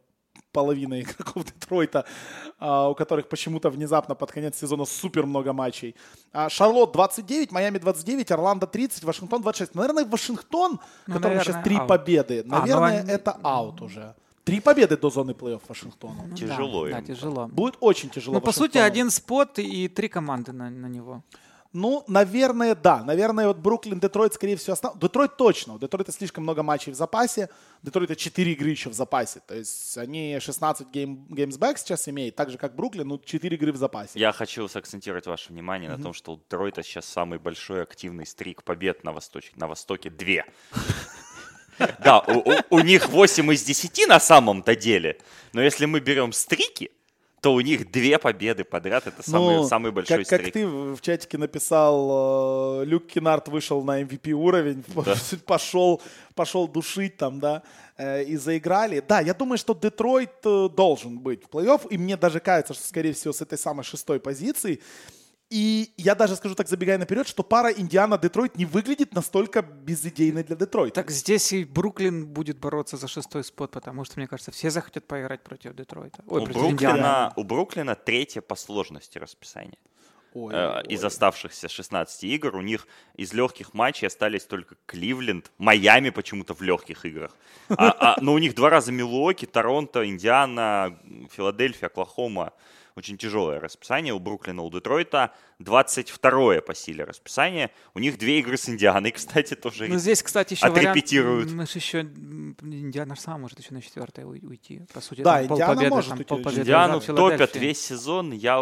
половина 0.51 0.99
игроков 1.01 1.45
Детройта, 1.45 2.05
а, 2.59 2.89
у 2.89 2.95
которых 2.95 3.27
почему-то 3.29 3.69
внезапно 3.69 4.15
под 4.15 4.31
конец 4.31 4.57
сезона 4.57 4.85
супер 4.85 5.25
много 5.25 5.53
матчей. 5.53 5.95
А, 6.31 6.49
Шарлот 6.49 6.93
29, 6.93 7.51
Майами 7.51 7.77
29, 7.77 8.31
Орландо 8.31 8.67
30, 8.67 9.03
Вашингтон 9.03 9.41
26. 9.41 9.75
Наверное, 9.75 10.05
Вашингтон, 10.05 10.79
ну, 11.07 11.13
которому 11.13 11.41
сейчас 11.41 11.63
три 11.63 11.79
победы, 11.88 12.43
а, 12.49 12.59
наверное, 12.59 13.03
а, 13.03 13.11
это 13.11 13.38
аут 13.43 13.81
уже. 13.81 14.15
Три 14.43 14.59
победы 14.59 14.95
до 14.95 15.09
зоны 15.09 15.31
плей-офф 15.31 15.61
Вашингтону. 15.67 16.25
Ну, 16.27 16.35
тяжело. 16.35 16.88
Да, 16.88 16.99
да, 16.99 17.01
тяжело. 17.01 17.47
Будет 17.47 17.77
очень 17.79 18.09
тяжело. 18.09 18.35
Ну, 18.35 18.41
по 18.41 18.51
сути, 18.51 18.77
один 18.77 19.09
спот 19.09 19.57
и 19.59 19.88
три 19.88 20.07
команды 20.07 20.51
на, 20.53 20.69
на 20.69 20.88
него. 20.88 21.23
Ну, 21.75 22.05
наверное, 22.07 22.73
да. 22.73 23.03
Наверное, 23.03 23.47
вот 23.47 23.57
Бруклин, 23.57 23.99
Детройт, 23.99 24.33
скорее 24.33 24.55
всего, 24.55 24.73
основ... 24.73 24.97
Детройт 24.97 25.35
точно. 25.35 25.73
У 25.73 25.77
Детройта 25.77 26.13
слишком 26.13 26.45
много 26.45 26.63
матчей 26.63 26.93
в 26.93 26.95
запасе. 26.95 27.49
Детройта 27.83 28.15
4 28.15 28.53
игры 28.53 28.69
еще 28.69 28.89
в 28.89 28.93
запасе. 28.93 29.41
То 29.45 29.55
есть 29.55 29.97
они 29.97 30.39
16 30.39 30.88
games 30.89 31.28
back 31.29 31.77
сейчас 31.77 32.07
имеют, 32.07 32.38
так 32.38 32.49
же, 32.49 32.57
как 32.57 32.77
Бруклин, 32.77 33.09
ну, 33.09 33.19
4 33.19 33.57
игры 33.57 33.73
в 33.73 33.75
запасе. 33.75 34.17
Я 34.17 34.31
хочу 34.31 34.69
сакцентировать 34.69 35.27
ваше 35.27 35.51
внимание 35.51 35.89
mm-hmm. 35.91 35.97
на 35.97 36.03
том, 36.03 36.13
что 36.13 36.31
у 36.31 36.38
Детройта 36.38 36.81
сейчас 36.81 37.03
самый 37.03 37.39
большой 37.39 37.83
активный 37.83 38.25
streak 38.25 38.63
побед 38.63 39.03
на 39.03 39.11
Востоке. 39.11 39.51
На 39.55 39.67
Востоке 39.67 40.09
две. 40.09 40.45
Да, 41.99 42.19
у 42.69 42.79
них 42.79 43.09
8 43.09 43.51
из 43.51 43.63
10 43.63 44.07
на 44.07 44.21
самом-то 44.21 44.77
деле. 44.77 45.19
Но 45.51 45.61
если 45.61 45.85
мы 45.85 45.99
берем 45.99 46.31
streak 46.32 46.75
и, 46.75 46.89
то 47.45 47.53
у 47.53 47.62
них 47.62 47.91
две 47.91 48.17
победы 48.17 48.63
подряд. 48.63 49.05
Это 49.05 49.21
самый, 49.21 49.58
ну, 49.58 49.67
самый 49.67 49.91
большой 49.91 50.17
как, 50.17 50.25
streak. 50.25 50.45
Как 50.45 50.53
ты 50.53 50.65
в 50.65 50.99
чатике 50.99 51.38
написал, 51.38 52.81
э, 52.81 52.86
Люк 52.86 53.05
Кеннард 53.06 53.49
вышел 53.49 53.84
на 53.84 54.01
MVP 54.01 54.31
уровень, 54.31 54.84
да. 55.05 55.13
пошел, 55.45 56.01
пошел 56.34 56.67
душить 56.67 57.17
там, 57.17 57.39
да, 57.39 57.62
э, 57.97 58.23
и 58.23 58.36
заиграли. 58.36 59.03
Да, 59.08 59.19
я 59.19 59.36
думаю, 59.36 59.60
что 59.60 59.75
Детройт 59.75 60.43
э, 60.43 60.69
должен 60.75 61.19
быть 61.19 61.43
в 61.43 61.55
плей-офф, 61.55 61.88
и 61.91 61.99
мне 61.99 62.17
даже 62.17 62.39
кажется, 62.39 62.73
что, 62.73 62.84
скорее 62.84 63.13
всего, 63.13 63.31
с 63.31 63.43
этой 63.43 63.60
самой 63.60 63.84
шестой 63.84 64.19
позиции. 64.19 64.81
И 65.56 65.94
я 65.96 66.15
даже 66.15 66.36
скажу 66.36 66.54
так, 66.54 66.68
забегая 66.68 66.98
наперед, 66.98 67.26
что 67.30 67.41
пара 67.41 67.72
Индиана-Детройт 67.72 68.58
не 68.58 68.65
выглядит 68.65 69.13
настолько 69.13 69.62
безидейной 69.62 70.44
для 70.44 70.58
Детройта. 70.58 70.96
Так 70.96 71.12
здесь 71.12 71.54
и 71.54 71.63
Бруклин 71.63 72.28
будет 72.28 72.58
бороться 72.58 72.98
за 72.98 73.08
шестой 73.08 73.46
спот, 73.46 73.72
потому 73.72 74.04
что, 74.04 74.20
мне 74.20 74.28
кажется, 74.28 74.52
все 74.52 74.70
захотят 74.70 75.08
поиграть 75.08 75.44
против 75.44 75.74
Детройта. 75.74 76.26
Ой, 76.28 76.41
у, 76.41 76.44
против 76.44 76.60
Бруклина, 76.60 77.34
у 77.38 77.44
Бруклина 77.46 77.96
третье 77.96 78.41
по 78.41 78.56
сложности 78.58 79.18
расписание. 79.18 79.78
Ой, 80.34 80.54
э, 80.54 80.84
из 80.89 81.04
ой. 81.04 81.08
оставшихся 81.08 81.70
16 81.70 82.26
игр 82.26 82.54
у 82.58 82.62
них 82.62 82.86
из 83.15 83.32
легких 83.32 83.74
матчей 83.74 84.08
остались 84.08 84.44
только 84.44 84.76
Кливленд, 84.86 85.54
Майами 85.58 86.10
почему-то 86.10 86.54
в 86.54 86.62
легких 86.62 87.06
играх. 87.06 87.32
А, 87.70 87.96
а, 87.98 88.18
но 88.20 88.34
у 88.34 88.39
них 88.39 88.56
два 88.56 88.70
раза 88.70 88.91
Милуоки, 88.91 89.46
Торонто, 89.46 90.06
Индиана, 90.06 91.00
Филадельфия, 91.32 91.88
Оклахома 91.88 92.52
очень 92.95 93.17
тяжелое 93.17 93.60
расписание 93.60 94.13
у 94.13 94.19
Бруклина, 94.19 94.62
у 94.62 94.71
Детройта. 94.71 95.34
22 95.60 96.62
по 96.62 96.76
силе 96.76 97.04
расписание. 97.04 97.72
У 97.94 98.00
них 98.00 98.18
две 98.18 98.39
игры 98.39 98.58
с 98.58 98.68
Индианой, 98.68 99.12
кстати, 99.12 99.56
тоже 99.56 99.88
Ну, 99.88 99.98
здесь, 99.98 100.22
кстати, 100.22 100.54
еще 100.54 100.65
отрепетируют. 100.65 101.46
Вариант, 101.46 101.58
мы 101.58 101.65
же 101.65 101.80
еще... 101.80 102.02
Индиана 102.02 103.15
сама 103.15 103.38
может 103.38 103.60
еще 103.60 103.74
на 103.74 103.82
четвертое 103.82 104.26
уйти. 104.26 104.82
По 104.94 105.02
сути, 105.02 105.22
да, 105.22 105.44
там 105.44 105.54
Индиана 105.54 105.76
победы, 105.76 105.96
может 105.96 106.10
там, 106.10 106.18
уйти. 106.20 106.44
Победы, 106.44 106.62
Индиану 106.62 107.02
топят 107.02 107.56
весь 107.56 107.80
сезон. 107.80 108.32
Я, 108.32 108.60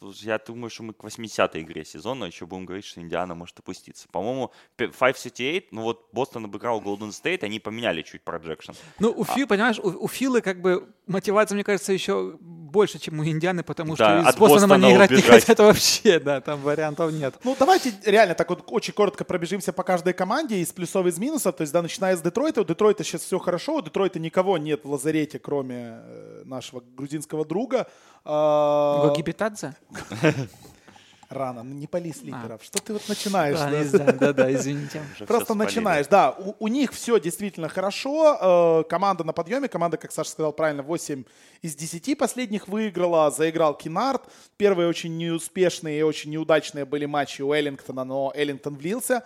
я 0.00 0.38
думаю, 0.38 0.70
что 0.70 0.82
мы 0.82 0.92
к 0.92 1.02
80-й 1.02 1.62
игре 1.62 1.84
сезона 1.84 2.24
еще 2.24 2.46
будем 2.46 2.66
говорить, 2.66 2.84
что 2.84 3.00
Индиана 3.00 3.34
может 3.34 3.58
опуститься. 3.58 4.06
По-моему, 4.10 4.52
5-8, 4.78 5.64
ну 5.70 5.82
вот 5.82 6.08
Бостон 6.12 6.44
обыграл 6.44 6.80
Голден 6.80 7.12
Стейт, 7.12 7.44
они 7.44 7.60
поменяли 7.60 8.02
чуть 8.02 8.22
projection. 8.22 8.72
Ну, 8.98 9.10
у 9.10 9.22
а... 9.22 9.24
Фи, 9.24 9.44
понимаешь, 9.46 9.78
у, 9.78 10.04
у 10.04 10.08
Филы 10.08 10.40
как 10.40 10.60
бы 10.60 10.88
мотивация, 11.06 11.54
мне 11.54 11.64
кажется, 11.64 11.92
еще 11.92 12.36
больше, 12.40 12.98
чем 12.98 13.20
у 13.20 13.24
Индианы, 13.24 13.62
потому 13.62 13.96
да, 13.96 14.22
что 14.22 14.32
с 14.32 14.36
Бостоном 14.36 14.72
они 14.72 14.92
играть 14.92 15.10
убежать. 15.10 15.26
не 15.26 15.30
хотят 15.30 15.58
вообще, 15.58 16.18
да, 16.18 16.33
там 16.40 16.60
вариантов 16.60 17.12
нет. 17.12 17.34
Ну, 17.44 17.56
давайте 17.58 17.92
реально 18.04 18.34
так 18.34 18.48
вот 18.50 18.64
очень 18.66 18.94
коротко 18.94 19.24
пробежимся 19.24 19.72
по 19.72 19.82
каждой 19.82 20.12
команде 20.12 20.56
из 20.56 20.72
плюсов, 20.72 21.06
из 21.06 21.18
минусов. 21.18 21.56
То 21.56 21.62
есть, 21.62 21.72
да, 21.72 21.82
начиная 21.82 22.16
с 22.16 22.22
Детройта. 22.22 22.62
У 22.62 22.64
Детройта 22.64 23.04
сейчас 23.04 23.22
все 23.22 23.38
хорошо. 23.38 23.76
У 23.76 23.82
Детройта 23.82 24.18
никого 24.18 24.58
нет 24.58 24.84
в 24.84 24.90
лазарете, 24.90 25.38
кроме 25.38 26.00
э, 26.02 26.42
нашего 26.44 26.82
грузинского 26.96 27.44
друга. 27.44 27.86
А, 28.24 29.08
Гогибитадзе? 29.08 29.74
рано, 31.28 31.62
ну 31.62 31.74
не 31.74 31.86
пали 31.86 32.12
слиперов. 32.12 32.60
А. 32.60 32.64
Что 32.64 32.82
ты 32.82 32.92
вот 32.92 33.08
начинаешь? 33.08 33.58
Да, 33.90 34.12
да, 34.12 34.32
да, 34.32 34.52
извините. 34.52 35.02
Просто 35.26 35.54
начинаешь, 35.54 36.06
да. 36.06 36.32
У, 36.32 36.54
у 36.58 36.68
них 36.68 36.92
все 36.92 37.18
действительно 37.18 37.68
хорошо. 37.68 38.82
Э, 38.84 38.88
команда 38.88 39.24
на 39.24 39.32
подъеме, 39.32 39.68
команда, 39.68 39.96
как 39.96 40.12
Саша 40.12 40.30
сказал 40.30 40.52
правильно, 40.52 40.82
8 40.82 41.24
из 41.62 41.74
10 41.74 42.18
последних 42.18 42.68
выиграла. 42.68 43.30
Заиграл 43.30 43.76
Кинард. 43.76 44.22
Первые 44.56 44.88
очень 44.88 45.16
неуспешные 45.16 46.00
и 46.00 46.02
очень 46.02 46.30
неудачные 46.30 46.84
были 46.84 47.06
матчи 47.06 47.42
у 47.42 47.52
Эллингтона, 47.52 48.04
но 48.04 48.32
Эллингтон 48.34 48.76
влился. 48.76 49.24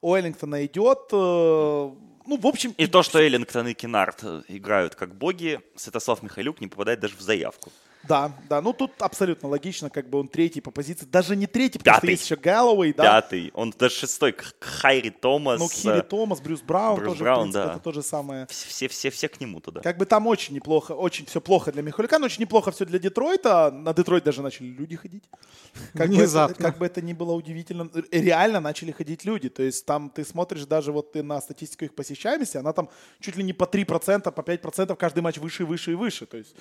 У 0.00 0.14
Эллингтона 0.14 0.64
идет 0.64 1.08
э, 1.12 1.90
ну, 2.26 2.36
в 2.36 2.46
общем... 2.46 2.74
И 2.78 2.86
то, 2.86 3.02
что 3.02 3.18
Эллингтон 3.18 3.66
и 3.68 3.74
Кинард 3.74 4.22
играют 4.48 4.94
как 4.94 5.14
боги, 5.14 5.60
Святослав 5.74 6.22
Михайлюк 6.22 6.60
не 6.60 6.68
попадает 6.68 7.00
даже 7.00 7.16
в 7.16 7.20
заявку. 7.20 7.72
Да, 8.08 8.32
да, 8.48 8.62
ну 8.62 8.72
тут 8.72 8.92
абсолютно 9.00 9.48
логично, 9.48 9.90
как 9.90 10.08
бы 10.08 10.18
он 10.18 10.28
третий 10.28 10.60
по 10.60 10.70
позиции, 10.70 11.04
даже 11.04 11.36
не 11.36 11.46
третий, 11.46 11.78
потому 11.78 11.96
Пятый. 11.96 12.06
что 12.06 12.10
есть 12.10 12.24
еще 12.24 12.36
Галлоуэй, 12.36 12.94
да. 12.94 13.02
Пятый, 13.02 13.50
он 13.54 13.74
даже 13.78 13.94
шестой, 13.94 14.34
Хайри 14.58 15.10
Томас. 15.10 15.60
Ну, 15.60 15.68
Хири 15.68 16.00
Томас, 16.00 16.40
Брюс 16.40 16.62
Браун 16.62 16.98
Брюс 16.98 17.12
тоже, 17.12 17.24
Браун, 17.24 17.38
в 17.40 17.42
принципе, 17.52 17.64
да. 17.66 17.72
это 17.72 17.82
то 17.82 17.92
же 17.92 18.02
самое. 18.02 18.46
Все, 18.48 18.88
все, 18.88 19.10
все 19.10 19.28
к 19.28 19.38
нему 19.40 19.60
туда. 19.60 19.82
Как 19.82 19.98
бы 19.98 20.06
там 20.06 20.26
очень 20.26 20.54
неплохо, 20.54 20.92
очень 20.92 21.26
все 21.26 21.40
плохо 21.40 21.72
для 21.72 21.82
Михалюка, 21.82 22.18
но 22.18 22.26
очень 22.26 22.40
неплохо 22.40 22.70
все 22.70 22.86
для 22.86 22.98
Детройта. 22.98 23.70
На 23.70 23.92
Детройт 23.92 24.24
даже 24.24 24.40
начали 24.42 24.68
люди 24.68 24.96
ходить. 24.96 25.24
Как 25.94 26.08
Внезапно. 26.08 26.54
Бы 26.54 26.60
это, 26.60 26.62
как 26.62 26.78
бы 26.78 26.86
это 26.86 27.02
ни 27.02 27.12
было 27.12 27.32
удивительно, 27.32 27.90
реально 28.10 28.60
начали 28.60 28.92
ходить 28.92 29.24
люди. 29.24 29.48
То 29.50 29.62
есть 29.62 29.84
там 29.84 30.10
ты 30.10 30.24
смотришь 30.24 30.64
даже 30.64 30.90
вот 30.90 31.12
ты 31.12 31.22
на 31.22 31.40
статистику 31.40 31.84
их 31.84 31.94
посещаемости, 31.94 32.56
она 32.56 32.72
там 32.72 32.88
чуть 33.20 33.36
ли 33.36 33.44
не 33.44 33.52
по 33.52 33.64
3%, 33.64 34.30
по 34.32 34.40
5% 34.40 34.96
каждый 34.96 35.20
матч 35.20 35.38
выше 35.38 35.64
и 35.64 35.66
выше 35.66 35.92
и 35.92 35.94
выше. 35.94 36.26
То 36.26 36.38
есть 36.38 36.56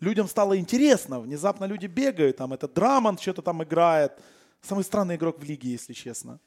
людям 0.00 0.28
стало 0.28 0.58
интересно, 0.58 1.20
внезапно 1.20 1.64
люди 1.64 1.86
бегают, 1.86 2.36
там 2.36 2.52
это 2.52 2.68
Драмон 2.68 3.18
что-то 3.18 3.42
там 3.42 3.62
играет. 3.62 4.12
Самый 4.60 4.82
странный 4.82 5.16
игрок 5.16 5.38
в 5.38 5.44
лиге, 5.44 5.70
если 5.70 5.92
честно. 5.92 6.40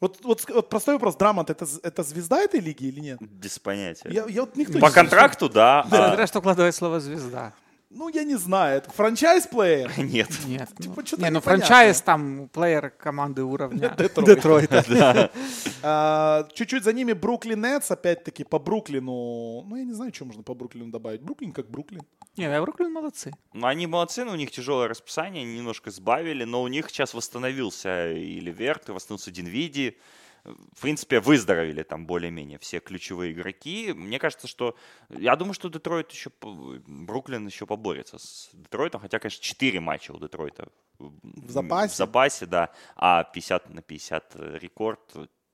Вот, 0.00 0.18
вот, 0.24 0.44
вот 0.48 0.68
простой 0.68 0.94
вопрос, 0.94 1.14
Драмонт 1.14 1.48
это, 1.48 1.64
это 1.84 2.02
звезда 2.02 2.40
этой 2.40 2.58
лиги 2.58 2.86
или 2.86 2.98
нет? 2.98 3.18
Без 3.20 3.60
понятия. 3.60 4.08
Я, 4.10 4.26
я 4.26 4.40
вот 4.40 4.56
никто 4.56 4.80
По 4.80 4.86
не 4.86 4.92
контракту, 4.92 5.48
да. 5.48 5.86
Да, 5.88 6.14
а... 6.14 6.26
что 6.26 6.40
вкладывает 6.40 6.74
слово 6.74 6.98
звезда. 6.98 7.52
Ну, 7.94 8.08
я 8.08 8.24
не 8.24 8.36
знаю, 8.36 8.78
это 8.78 8.90
франчайз-плеер? 8.90 9.92
Нет. 9.98 10.28
Нет. 10.46 10.70
Типа, 10.78 11.02
ну, 11.12 11.18
не, 11.18 11.30
ну 11.30 11.40
франчайз 11.40 12.00
там 12.00 12.48
плеер 12.48 12.90
команды 12.90 13.44
уровня 13.44 13.94
Детройта. 13.98 14.84
да. 14.88 15.30
а, 15.82 16.48
чуть-чуть 16.54 16.84
за 16.84 16.92
ними 16.92 17.12
Бруклин 17.12 17.60
Нетс, 17.60 17.90
опять-таки 17.90 18.44
по 18.44 18.58
Бруклину. 18.58 19.62
Ну, 19.62 19.76
я 19.76 19.84
не 19.84 19.92
знаю, 19.92 20.12
что 20.14 20.24
можно 20.24 20.42
по 20.42 20.54
Бруклину 20.54 20.90
добавить. 20.90 21.20
Бруклин 21.20 21.52
как 21.52 21.70
Бруклин. 21.70 22.02
Не, 22.36 22.48
да, 22.48 22.62
Бруклин 22.62 22.92
молодцы. 22.92 23.32
Ну, 23.52 23.66
они 23.66 23.86
молодцы, 23.86 24.24
но 24.24 24.32
у 24.32 24.36
них 24.36 24.50
тяжелое 24.50 24.88
расписание, 24.88 25.44
немножко 25.44 25.90
сбавили, 25.90 26.44
но 26.44 26.62
у 26.62 26.68
них 26.68 26.88
сейчас 26.88 27.12
восстановился 27.12 28.10
и 28.10 28.40
Леверт, 28.40 28.88
и 28.88 28.92
восстановился 28.92 29.30
Динвиди 29.30 29.98
в 30.44 30.80
принципе, 30.80 31.20
выздоровели 31.20 31.82
там 31.82 32.06
более-менее 32.06 32.58
все 32.58 32.80
ключевые 32.80 33.32
игроки. 33.32 33.92
Мне 33.92 34.18
кажется, 34.18 34.48
что... 34.48 34.76
Я 35.08 35.36
думаю, 35.36 35.54
что 35.54 35.68
Детройт 35.68 36.10
еще... 36.10 36.30
Бруклин 36.40 37.46
еще 37.46 37.66
поборется 37.66 38.18
с 38.18 38.50
Детройтом, 38.52 39.00
хотя, 39.00 39.18
конечно, 39.18 39.42
4 39.42 39.80
матча 39.80 40.12
у 40.12 40.18
Детройта 40.18 40.68
в 40.98 41.50
запасе. 41.50 41.94
В 41.94 41.96
запасе, 41.96 42.46
да. 42.46 42.70
А 42.96 43.24
50 43.24 43.70
на 43.70 43.82
50 43.82 44.36
рекорд 44.60 45.00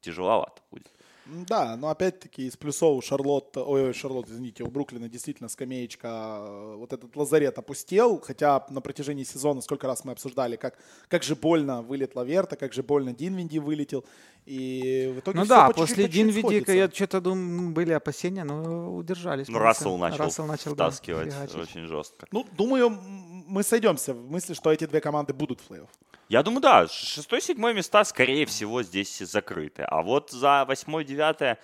тяжеловато 0.00 0.62
будет. 0.70 0.90
Да, 1.28 1.76
но 1.76 1.88
опять-таки 1.88 2.46
из 2.46 2.56
плюсов 2.56 2.96
у 2.96 3.02
Шарлотта, 3.02 3.62
ой, 3.62 3.92
Шарлотт, 3.92 4.28
извините, 4.28 4.64
у 4.64 4.68
Бруклина 4.68 5.08
действительно 5.08 5.48
скамеечка, 5.48 6.08
э, 6.40 6.74
вот 6.76 6.92
этот 6.92 7.14
лазарет 7.16 7.58
опустел, 7.58 8.20
хотя 8.20 8.64
на 8.70 8.80
протяжении 8.80 9.24
сезона 9.24 9.60
сколько 9.60 9.86
раз 9.86 10.04
мы 10.04 10.12
обсуждали, 10.12 10.56
как, 10.56 10.78
как 11.08 11.22
же 11.22 11.36
больно 11.36 11.82
вылет 11.82 12.14
Лаверта, 12.14 12.56
как 12.56 12.72
же 12.72 12.82
больно 12.82 13.12
Динвинди 13.12 13.58
вылетел, 13.58 14.04
и 14.46 15.12
в 15.14 15.18
итоге 15.20 15.40
Ну 15.40 15.44
да, 15.44 15.66
по 15.66 15.74
после 15.74 16.08
Динвиди, 16.08 16.64
я 16.72 16.88
что-то 16.88 17.20
думаю, 17.20 17.70
были 17.70 17.92
опасения, 17.92 18.44
но 18.44 18.94
удержались. 18.94 19.48
Ну, 19.48 19.58
Рассел 19.58 19.98
начал, 19.98 20.24
Рассел 20.24 20.46
начал 20.46 20.72
втаскивать 20.72 21.28
да, 21.28 21.60
очень 21.60 21.86
жестко. 21.86 22.26
Ну, 22.32 22.46
думаю, 22.52 22.90
мы 22.90 23.62
сойдемся 23.62 24.14
в 24.14 24.30
мысли, 24.30 24.54
что 24.54 24.72
эти 24.72 24.86
две 24.86 25.00
команды 25.00 25.34
будут 25.34 25.60
в 25.60 25.70
плей-офф. 25.70 25.88
Я 26.28 26.42
думаю, 26.42 26.60
да, 26.60 26.88
шестой-седьмой 26.88 27.72
места, 27.72 28.04
скорее 28.04 28.44
всего, 28.44 28.82
здесь 28.82 29.18
закрыты. 29.18 29.82
А 29.82 30.02
вот 30.02 30.30
за 30.30 30.64
восьмое-девятое 30.66 31.58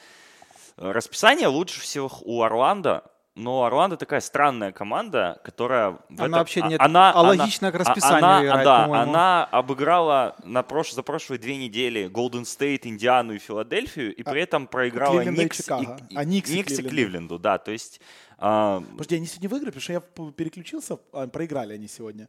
расписание 0.77 1.48
лучше 1.48 1.81
всего 1.81 2.11
у 2.22 2.42
Орландо. 2.42 3.05
Но 3.37 3.64
Орландо 3.64 3.96
такая 3.96 4.20
странная 4.20 4.70
команда, 4.70 5.40
которая... 5.42 5.98
Она 6.09 6.24
этом, 6.24 6.33
вообще 6.33 6.62
нет 6.62 6.81
она, 6.81 7.11
алогична 7.11 7.72
к 7.72 7.74
расписанию 7.74 8.24
она, 8.24 8.44
играет, 8.44 8.64
Да, 8.64 8.83
по-моему. 8.83 9.03
она 9.11 9.44
обыграла 9.46 10.37
на 10.44 10.62
прош, 10.62 10.92
за 10.92 11.03
прошлые 11.03 11.40
две 11.40 11.57
недели 11.57 12.07
Голден 12.07 12.44
Стейт, 12.44 12.87
Индиану 12.87 13.35
и 13.35 13.38
Филадельфию, 13.38 14.14
и 14.14 14.22
а, 14.22 14.31
при 14.31 14.40
этом 14.40 14.68
проиграла 14.68 15.24
Никс, 15.24 15.68
и, 15.68 15.72
и, 16.11 16.16
а, 16.16 16.24
Никс, 16.24 16.48
и, 16.48 16.59
Никс 16.59 16.79
и 16.79 16.83
Кливленду. 16.85 17.40
Да, 17.40 17.59
то 17.59 17.72
есть... 17.72 18.00
А... 18.38 18.83
Подожди, 18.92 19.16
они 19.16 19.27
сегодня 19.27 19.49
выиграли, 19.49 19.70
потому 19.70 19.83
что 19.83 19.92
я 19.92 20.01
переключился, 20.33 20.99
а, 21.12 21.27
проиграли 21.27 21.75
они 21.75 21.88
сегодня. 21.88 22.29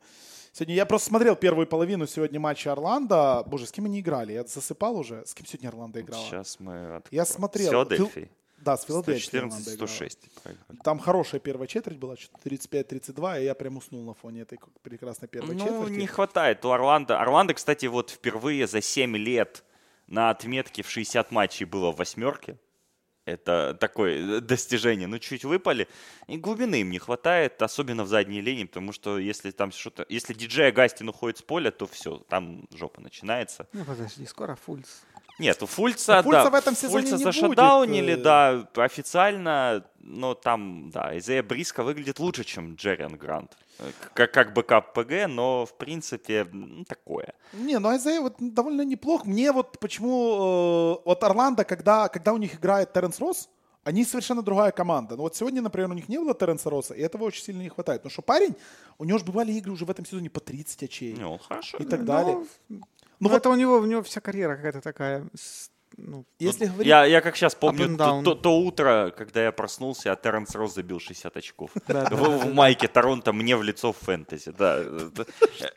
Сегодня 0.52 0.76
я 0.76 0.86
просто 0.86 1.10
смотрел 1.10 1.36
первую 1.36 1.68
половину 1.68 2.08
сегодня 2.08 2.40
матча 2.40 2.72
Орландо. 2.72 3.44
Боже, 3.46 3.66
с 3.66 3.72
кем 3.72 3.86
они 3.86 4.00
играли? 4.00 4.34
Я 4.34 4.44
засыпал 4.46 4.98
уже. 4.98 5.26
С 5.26 5.34
кем 5.34 5.46
сегодня 5.46 5.68
Орландо 5.68 6.00
играла? 6.00 6.26
Сейчас 6.26 6.60
мы... 6.60 6.96
Откроем. 6.96 7.04
Я 7.12 7.26
смотрел. 7.26 7.88
Да, 8.66 8.78
с 8.78 8.86
Филадельфией. 8.86 9.50
114-106. 9.50 10.18
Там 10.84 10.98
хорошая 10.98 11.40
первая 11.40 11.68
четверть 11.68 11.98
была, 11.98 12.16
что-то 12.18 12.50
35-32, 12.50 13.42
и 13.42 13.44
я 13.44 13.54
прям 13.54 13.78
уснул 13.78 14.04
на 14.04 14.16
фоне 14.16 14.42
этой 14.42 14.58
прекрасной 14.82 15.28
первой 15.28 15.54
ну, 15.54 15.60
четверти. 15.60 15.92
Ну, 15.92 15.98
не 15.98 16.08
хватает 16.08 16.66
у 16.66 16.72
Орландо. 16.72 17.20
Орландо, 17.20 17.54
кстати, 17.54 17.86
вот 17.86 18.10
впервые 18.10 18.66
за 18.66 18.82
7 18.82 19.16
лет 19.18 19.64
на 20.08 20.32
отметке 20.32 20.82
в 20.82 20.90
60 20.90 21.32
матчей 21.32 21.66
было 21.66 21.92
в 21.92 21.98
восьмерке. 21.98 22.58
Это 23.26 23.76
такое 23.80 24.40
достижение. 24.40 25.08
Ну, 25.08 25.18
чуть 25.18 25.44
выпали. 25.44 25.88
И 26.28 26.38
глубины 26.38 26.82
им 26.82 26.92
не 26.92 27.00
хватает, 27.00 27.60
особенно 27.62 28.04
в 28.04 28.08
задней 28.08 28.40
линии, 28.40 28.66
потому 28.66 28.92
что 28.92 29.18
если 29.18 29.50
там 29.50 29.72
что-то... 29.72 30.06
Если 30.10 30.34
Ди 30.36 30.45
Джей 30.45 30.68
Огастин 30.68 31.10
уходит 31.10 31.40
с 31.40 31.42
поля, 31.42 31.72
то 31.72 31.88
все, 31.88 32.20
там 32.30 32.68
жопа 32.72 33.02
начинается. 33.02 33.68
Ну, 33.74 33.84
подожди, 33.84 34.26
скоро 34.28 34.56
Фульс. 34.56 35.02
Нет, 35.40 35.62
у 35.64 35.66
Фульца, 35.66 36.20
у 36.20 36.24
Фульца 36.24 36.44
да, 36.44 36.50
в 36.50 36.54
этом 36.54 36.76
сезоне 36.76 37.08
Фульца 37.08 37.18
не 37.18 37.24
за 37.24 37.36
shutdown 37.36 37.87
или, 37.87 38.12
будет. 38.12 38.24
да, 38.24 38.68
официально, 38.76 39.84
но 40.00 40.34
там, 40.34 40.90
да, 40.92 41.18
Айзея 41.18 41.44
Бриско 41.44 41.84
выглядит 41.84 42.20
лучше, 42.20 42.46
чем 42.46 42.76
Джерриан 42.76 43.18
Грант. 43.18 43.58
Как, 44.14 44.32
как 44.32 44.54
backup 44.54 44.94
PG, 44.94 45.28
но, 45.28 45.66
в 45.66 45.74
принципе, 45.78 46.48
ну, 46.52 46.86
такое. 46.86 47.34
Не, 47.54 47.80
ну 47.80 47.90
Айзея 47.90 48.22
вот 48.22 48.36
довольно 48.40 48.82
неплох. 48.82 49.26
Мне 49.26 49.52
вот 49.52 49.80
почему... 49.80 51.00
Э, 51.00 51.02
вот 51.06 51.24
Орландо, 51.24 51.64
когда, 51.64 52.08
когда 52.08 52.34
у 52.34 52.38
них 52.38 52.56
играет 52.56 52.94
Теренс 52.94 53.20
Росс, 53.20 53.50
они 53.86 54.04
совершенно 54.04 54.42
другая 54.42 54.72
команда. 54.72 55.16
Но 55.16 55.24
вот 55.24 55.36
сегодня, 55.36 55.62
например, 55.62 55.92
у 55.92 55.94
них 55.94 56.10
не 56.10 56.18
было 56.18 56.34
Теренса 56.34 56.70
Росса, 56.70 56.96
и 56.96 57.02
этого 57.02 57.26
очень 57.26 57.44
сильно 57.44 57.62
не 57.62 57.70
хватает. 57.70 58.02
Потому 58.02 58.12
что 58.12 58.24
парень, 58.24 58.56
у 58.98 59.06
него 59.06 59.20
же 59.20 59.26
бывали 59.26 59.52
игры 59.54 59.72
уже 59.72 59.86
в 59.86 59.92
этом 59.92 60.06
сезоне 60.06 60.30
по 60.30 60.40
30 60.40 60.84
очей. 60.84 61.16
Ну, 61.16 61.38
хорошо. 61.38 61.78
И 61.78 61.86
так 61.86 62.04
далее. 62.04 62.44
Ну, 62.68 62.82
ну, 63.20 63.30
вот 63.30 63.38
это 63.38 63.50
у 63.50 63.56
него, 63.56 63.78
у 63.78 63.86
него 63.86 64.02
вся 64.02 64.22
карьера 64.22 64.56
какая-то 64.56 64.82
такая 64.82 65.28
ну, 65.98 66.26
если 66.40 66.66
говорить... 66.66 66.88
я, 66.88 67.06
я 67.06 67.22
как 67.22 67.36
сейчас 67.36 67.56
помню 67.56 67.98
то, 67.98 68.22
то, 68.24 68.36
то 68.36 68.60
утро, 68.60 69.14
когда 69.16 69.44
я 69.44 69.52
проснулся, 69.52 70.12
а 70.12 70.16
Терренс 70.16 70.54
Росс 70.56 70.74
забил 70.74 71.00
60 71.00 71.38
очков. 71.38 71.72
В, 71.88 72.54
майке 72.54 72.88
Торонто 72.88 73.32
мне 73.34 73.56
в 73.56 73.64
лицо 73.64 73.94
в 73.94 73.98
фэнтези. 73.98 74.52
Да. 74.58 74.84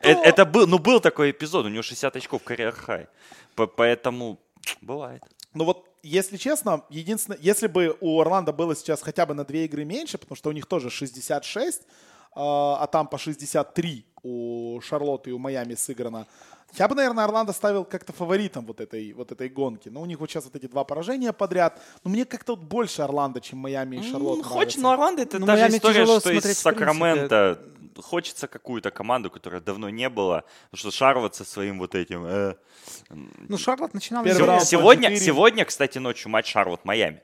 Это 0.01 0.45
был, 0.45 0.67
ну, 0.67 0.77
был 0.77 0.99
такой 0.99 1.31
эпизод, 1.31 1.65
у 1.65 1.69
него 1.69 1.83
60 1.83 2.15
очков 2.15 2.43
карьер 2.43 2.73
хай. 2.73 3.07
Поэтому 3.55 4.39
бывает. 4.81 5.23
Ну 5.53 5.65
вот, 5.65 5.87
если 6.03 6.37
честно, 6.37 6.83
единственное, 6.89 7.39
если 7.41 7.67
бы 7.67 7.97
у 8.01 8.19
Орландо 8.19 8.51
было 8.51 8.75
сейчас 8.75 9.01
хотя 9.01 9.25
бы 9.25 9.33
на 9.33 9.45
две 9.45 9.65
игры 9.65 9.85
меньше, 9.85 10.17
потому 10.17 10.35
что 10.35 10.49
у 10.49 10.53
них 10.53 10.65
тоже 10.65 10.89
66, 10.89 11.81
а, 12.33 12.77
а 12.81 12.87
там 12.87 13.07
по 13.07 13.17
63 13.17 14.05
у 14.23 14.79
Шарлотты 14.81 15.29
и 15.29 15.33
у 15.33 15.39
Майами 15.39 15.75
сыграно, 15.75 16.27
я 16.77 16.87
бы, 16.87 16.95
наверное, 16.95 17.23
Орландо 17.23 17.53
ставил 17.53 17.83
как-то 17.83 18.13
фаворитом 18.13 18.65
вот 18.65 18.79
этой, 18.79 19.13
вот 19.13 19.31
этой 19.31 19.49
гонки. 19.49 19.89
Но 19.89 20.01
у 20.01 20.05
них 20.05 20.19
вот 20.19 20.29
сейчас 20.29 20.45
вот 20.45 20.55
эти 20.55 20.67
два 20.67 20.83
поражения 20.83 21.33
подряд. 21.33 21.81
Но 22.03 22.11
мне 22.11 22.25
как-то 22.25 22.55
вот 22.55 22.63
больше 22.63 23.01
Орландо, 23.01 23.41
чем 23.41 23.59
Майами 23.59 23.97
и 23.97 24.11
Шарлотт. 24.11 24.45
Хочешь, 24.45 24.77
но 24.77 24.91
Орландо 24.91 25.23
это 25.23 25.39
ну, 25.39 25.45
та 25.45 25.57
же 25.57 25.77
история, 25.77 26.05
что 26.19 26.31
из 26.31 26.57
Сакрамента. 26.57 27.59
Хочется 27.97 28.47
какую-то 28.47 28.91
команду, 28.91 29.29
которая 29.29 29.59
давно 29.59 29.89
не 29.89 30.07
было. 30.09 30.45
Потому 30.71 30.79
что 30.79 30.91
Шарлот 30.91 31.35
со 31.35 31.43
своим 31.43 31.79
вот 31.79 31.95
этим... 31.95 32.23
Э... 32.25 32.55
Ну, 33.09 33.57
Шарлот 33.57 33.93
начинал... 33.93 34.23
Сегодня, 34.23 34.59
сегодня, 34.61 35.15
сегодня, 35.17 35.65
кстати, 35.65 35.97
ночью 35.97 36.29
матч 36.29 36.55
Шарлот-Майами. 36.55 37.19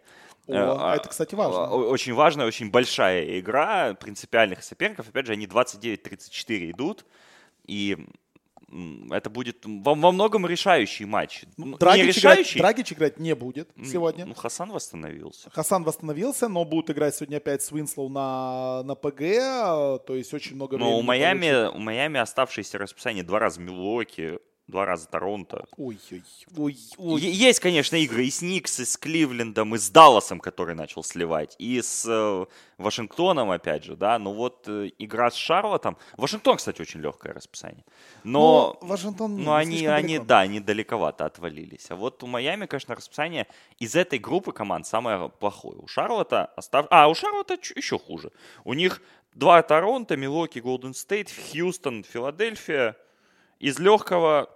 О, 0.48 0.54
э, 0.54 0.76
а, 0.80 0.96
это, 0.96 1.10
кстати, 1.10 1.36
важно. 1.36 1.70
Очень 1.70 2.14
важная, 2.14 2.46
очень 2.46 2.70
большая 2.70 3.40
игра 3.40 3.94
принципиальных 3.96 4.64
соперников. 4.64 5.10
Опять 5.10 5.26
же, 5.26 5.34
они 5.34 5.48
29-34 5.48 6.72
идут. 6.72 7.06
И 7.66 7.98
это 9.12 9.30
будет 9.30 9.66
во, 9.66 9.96
во 9.96 10.12
многом 10.12 10.46
решающий 10.46 11.06
матч. 11.06 11.44
Ну, 11.58 11.78
Драгич, 11.78 12.02
не 12.02 12.08
решающий. 12.08 12.60
Играть, 12.60 12.76
Драгич 12.76 12.94
играть 12.94 13.20
не 13.20 13.36
будет 13.36 13.70
сегодня. 13.84 14.26
Ну, 14.26 14.34
Хасан 14.34 14.72
восстановился. 14.72 15.50
Хасан 15.52 15.84
восстановился, 15.84 16.48
но 16.48 16.66
будут 16.66 16.90
играть 16.90 17.16
сегодня 17.16 17.38
опять 17.38 17.62
Свинслоу 17.62 18.10
на, 18.10 18.84
на 18.84 18.96
ПГ, 18.96 20.06
то 20.06 20.16
есть 20.16 20.34
очень 20.34 20.56
много. 20.56 20.78
Но 20.78 20.98
у 20.98 21.02
Майами, 21.02 21.70
у 21.70 21.80
Майами 21.80 22.20
оставшееся 22.20 22.78
расписание 22.78 23.24
два 23.24 23.40
раза 23.40 23.62
Милуоки, 23.62 24.40
два 24.68 24.86
раза 24.86 25.08
Торонто. 25.08 25.66
Ой, 25.78 26.00
ой, 26.12 26.24
ой, 26.58 26.78
ой. 26.98 27.22
Есть, 27.22 27.60
конечно, 27.60 27.96
игры 27.98 28.26
и 28.26 28.32
с 28.32 28.42
Никс, 28.42 28.80
и 28.80 28.86
с 28.86 28.98
Кливлендом, 28.98 29.76
и 29.76 29.78
с 29.78 29.90
Далласом, 29.90 30.40
который 30.40 30.76
начал 30.76 31.04
сливать, 31.04 31.56
и 31.60 31.82
с 31.82 32.06
э, 32.08 32.46
Вашингтоном, 32.78 33.52
опять 33.52 33.84
же, 33.84 33.96
да, 33.96 34.18
но 34.18 34.34
вот 34.34 34.64
э, 34.68 34.90
игра 34.98 35.30
с 35.30 35.36
Шарлотом, 35.36 35.98
Вашингтон, 36.18 36.58
кстати, 36.58 36.82
очень 36.82 37.00
легкое 37.00 37.34
расписание, 37.34 37.86
но, 38.24 38.78
но 38.82 38.88
Вашингтон 38.88 39.38
но 39.38 39.56
они, 39.56 39.86
они, 39.86 40.20
да, 40.20 40.40
они 40.40 40.60
далековато 40.60 41.26
отвалились, 41.26 41.88
а 41.90 41.96
вот 41.96 42.24
у 42.24 42.28
Майами, 42.28 42.66
конечно, 42.66 42.96
расписание 42.96 43.48
из 43.80 43.96
этой 43.96 44.20
группы 44.20 44.52
команд 44.52 44.88
самое 44.88 45.30
плохое. 45.30 45.78
У 45.80 45.88
Шарлота 45.88 46.46
остав... 46.56 46.88
А, 46.90 47.08
у 47.08 47.16
Шарлота 47.16 47.58
еще 47.76 48.00
хуже. 48.00 48.32
У 48.64 48.74
них 48.74 49.02
два 49.34 49.62
Торонто, 49.62 50.18
Милоки, 50.18 50.60
Голден 50.60 50.94
Стейт, 50.94 51.30
Хьюстон, 51.30 52.04
Филадельфия. 52.04 52.96
Из 53.60 53.80
легкого 53.80 54.50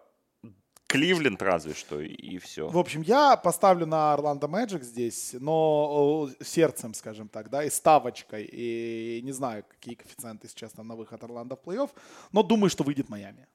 Кливленд 0.90 1.40
разве 1.44 1.76
что, 1.76 2.02
и 2.02 2.40
все. 2.40 2.68
В 2.68 2.78
общем, 2.78 3.04
я 3.04 3.38
поставлю 3.38 3.86
на 3.86 4.12
Орландо 4.12 4.48
Мэджик 4.48 4.84
здесь, 4.84 5.36
но 5.40 6.28
сердцем, 6.42 6.96
скажем 6.96 7.30
так, 7.30 7.52
да, 7.52 7.64
и 7.64 7.70
ставочкой. 7.70 8.50
И 8.52 9.22
не 9.24 9.32
знаю, 9.32 9.64
какие 9.70 9.94
коэффициенты 9.94 10.48
сейчас 10.48 10.72
там 10.72 10.88
на 10.88 10.96
выход 10.96 11.24
Орландо 11.24 11.56
в 11.56 11.60
плей-офф, 11.64 11.92
но 12.32 12.42
думаю, 12.42 12.72
что 12.72 12.84
выйдет 12.84 13.08
Майами. 13.08 13.48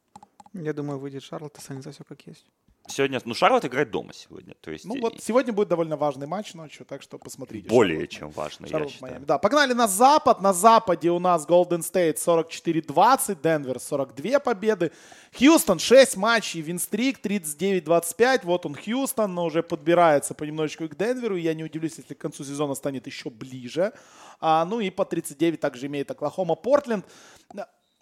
Я 0.52 0.72
думаю, 0.72 1.00
выйдет 1.00 1.24
Шарлотт, 1.24 1.58
останется 1.58 1.90
все 1.90 2.04
как 2.04 2.24
есть. 2.28 2.46
Сегодня, 2.86 3.20
ну, 3.24 3.34
Шарлотт 3.34 3.64
играет 3.64 3.90
дома 3.90 4.12
сегодня. 4.12 4.54
То 4.60 4.70
есть... 4.70 4.84
Ну 4.84 5.00
вот 5.00 5.22
сегодня 5.22 5.52
будет 5.52 5.68
довольно 5.68 5.96
важный 5.96 6.26
матч 6.26 6.52
ночью, 6.54 6.84
так 6.84 7.00
что 7.02 7.18
посмотрите. 7.18 7.68
Более 7.68 7.96
Шарлотт, 7.96 8.10
чем 8.10 8.30
важный, 8.30 8.68
Шарлотт, 8.68 8.90
я 8.90 8.94
считаю. 8.94 9.20
Да, 9.20 9.38
погнали 9.38 9.72
на 9.72 9.88
запад. 9.88 10.42
На 10.42 10.52
западе 10.52 11.10
у 11.10 11.18
нас 11.18 11.46
Golden 11.46 11.80
State 11.80 12.16
44-20, 12.16 13.42
Денвер 13.42 13.80
42 13.80 14.38
победы. 14.38 14.92
Хьюстон 15.36 15.78
6 15.78 16.16
матчей, 16.16 16.60
винстрик 16.60 17.24
39-25. 17.24 18.40
Вот 18.44 18.66
он 18.66 18.74
Хьюстон, 18.74 19.34
но 19.34 19.46
уже 19.46 19.62
подбирается 19.62 20.34
понемножечку 20.34 20.88
к 20.88 20.96
Денверу. 20.96 21.36
Я 21.36 21.54
не 21.54 21.64
удивлюсь, 21.64 21.96
если 21.96 22.14
к 22.14 22.18
концу 22.18 22.44
сезона 22.44 22.74
станет 22.74 23.06
еще 23.06 23.30
ближе. 23.30 23.92
А, 24.40 24.64
ну 24.66 24.80
и 24.80 24.90
по 24.90 25.04
39 25.04 25.58
также 25.58 25.86
имеет 25.86 26.10
Оклахома 26.10 26.54
Портленд 26.54 27.06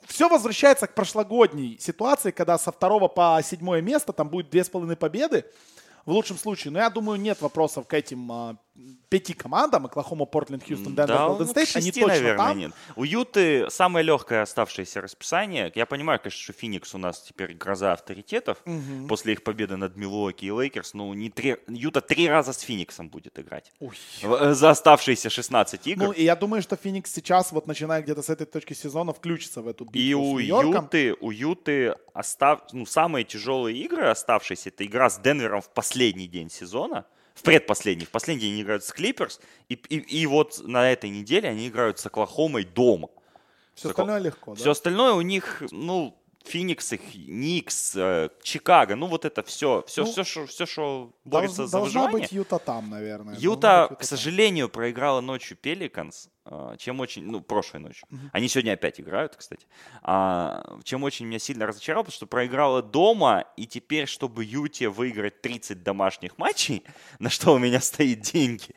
все 0.07 0.29
возвращается 0.29 0.87
к 0.87 0.95
прошлогодней 0.95 1.79
ситуации, 1.79 2.31
когда 2.31 2.59
со 2.59 2.73
второго 2.73 3.09
по 3.09 3.41
седьмое 3.45 3.81
место 3.81 4.13
там 4.13 4.29
будет 4.29 4.51
две 4.51 4.65
с 4.65 4.69
половиной 4.69 4.97
победы 4.97 5.45
в 6.05 6.13
лучшем 6.13 6.37
случае. 6.39 6.73
Но 6.73 6.79
я 6.81 6.91
думаю, 6.91 7.21
нет 7.21 7.41
вопросов 7.41 7.87
к 7.87 7.95
этим 7.95 8.31
а, 8.31 8.57
пяти 9.09 9.35
командам, 9.35 9.85
Оклахома, 9.85 10.25
Портленд, 10.25 10.65
Хьюстон, 10.65 10.95
Денвер, 10.95 11.09
да, 11.09 11.27
Голден 11.27 11.49
Стейт, 11.49 11.77
они 11.77 11.93
точно 11.93 12.09
наверное, 12.09 12.37
там. 12.37 12.59
Нет. 12.59 12.73
У 12.97 13.05
Юты 13.05 13.69
самое 13.69 14.05
легкое 14.05 14.43
оставшееся 14.43 15.01
расписание. 15.03 15.71
Я 15.75 15.85
понимаю, 15.85 16.19
конечно, 16.19 16.41
что 16.41 16.53
Феникс 16.55 16.95
у 16.95 16.99
нас 16.99 17.21
теперь 17.21 17.53
гроза 17.53 17.93
авторитетов 17.93 18.59
угу. 18.65 19.09
после 19.09 19.35
их 19.35 19.45
победы 19.45 19.77
над 19.77 19.97
Милуоки 19.97 20.47
и 20.47 20.51
Лейкерс. 20.51 20.95
Ну, 20.95 21.13
не 21.13 21.29
три... 21.29 21.59
Юта 21.69 22.01
три 22.01 22.29
раза 22.29 22.53
с 22.53 22.61
Фениксом 22.61 23.11
будет 23.11 23.39
играть. 23.39 23.73
Ой. 23.81 23.97
Э, 24.23 24.55
за 24.55 24.71
оставшиеся 24.71 25.29
16 25.29 25.87
игр. 25.87 26.05
Ну, 26.07 26.13
и 26.13 26.25
я 26.25 26.35
думаю, 26.35 26.63
что 26.63 26.77
Феникс 26.77 27.13
сейчас, 27.13 27.53
вот 27.53 27.67
начиная 27.67 28.01
где-то 28.03 28.23
с 28.23 28.31
этой 28.31 28.47
точки 28.47 28.73
сезона, 28.73 29.13
включится 29.13 29.61
в 29.61 29.69
эту 29.69 29.85
битву 29.85 30.01
И 30.01 30.15
у 30.15 30.39
Юты, 30.39 31.15
у 31.21 31.31
Юты 31.31 31.95
остав... 32.15 32.73
ну, 32.73 32.87
самые 32.87 33.25
тяжелые 33.25 33.77
игры 33.77 34.07
оставшиеся, 34.07 34.71
это 34.71 34.87
игра 34.87 35.11
с 35.11 35.19
Денвером 35.19 35.61
в 35.61 35.69
последний 35.69 36.27
день 36.27 36.49
сезона– 36.49 37.05
в 37.35 37.43
предпоследний. 37.43 38.07
В 38.07 38.11
последний 38.11 38.47
они 38.47 38.63
играют 38.63 38.85
с 38.85 38.93
Клиперс, 38.93 39.41
и, 39.69 39.75
и, 39.75 39.97
и 39.99 40.27
вот 40.27 40.61
на 40.65 40.91
этой 40.91 41.11
неделе 41.11 41.49
они 41.49 41.69
играют 41.69 41.99
с 41.99 42.07
Оклахомой 42.07 42.65
дома. 42.65 43.09
Все 43.75 43.91
остальное 43.91 44.19
легко, 44.19 44.55
да? 44.55 44.61
Все 44.61 44.71
остальное 44.71 45.13
у 45.13 45.23
них, 45.23 45.63
ну, 45.71 46.17
Феникс, 46.45 46.93
Никс, 47.15 47.97
э, 47.97 48.31
Чикаго, 48.43 48.97
ну 48.97 49.07
вот 49.07 49.25
это 49.25 49.43
все, 49.43 49.85
все, 49.87 50.05
ну, 50.05 50.13
все, 50.13 50.25
что, 50.25 50.47
все, 50.47 50.67
что 50.67 51.13
борется 51.25 51.59
долж, 51.59 51.71
за 51.71 51.79
должна 51.79 52.01
выживание. 52.03 52.29
быть 52.29 52.33
Юта 52.33 52.59
там, 52.59 52.91
наверное. 52.91 53.35
Юта, 53.35 53.87
Юта 53.91 53.97
к 53.97 54.05
сожалению, 54.05 54.69
там. 54.69 54.75
проиграла 54.75 55.21
ночью 55.21 55.57
Пеликанс, 55.57 56.29
э, 56.45 56.77
чем 56.79 57.01
очень, 57.01 57.25
ну, 57.25 57.41
прошлой 57.41 57.81
ночью. 57.81 58.07
Угу. 58.11 58.21
Они 58.33 58.49
сегодня 58.49 58.73
опять 58.73 59.01
играют, 59.01 59.37
кстати. 59.37 59.67
А, 60.03 60.79
чем 60.85 61.05
очень 61.05 61.27
меня 61.27 61.39
сильно 61.39 61.67
разочаровало, 61.67 62.05
потому 62.05 62.17
что 62.17 62.27
проиграла 62.27 62.83
дома, 62.83 63.45
и 63.57 63.67
теперь, 63.67 64.07
чтобы 64.07 64.45
Юте 64.45 64.89
выиграть 64.89 65.41
30 65.43 65.83
домашних 65.83 66.39
матчей, 66.39 66.85
на 67.19 67.31
что 67.31 67.55
у 67.55 67.59
меня 67.59 67.81
стоит 67.81 68.21
деньги, 68.21 68.75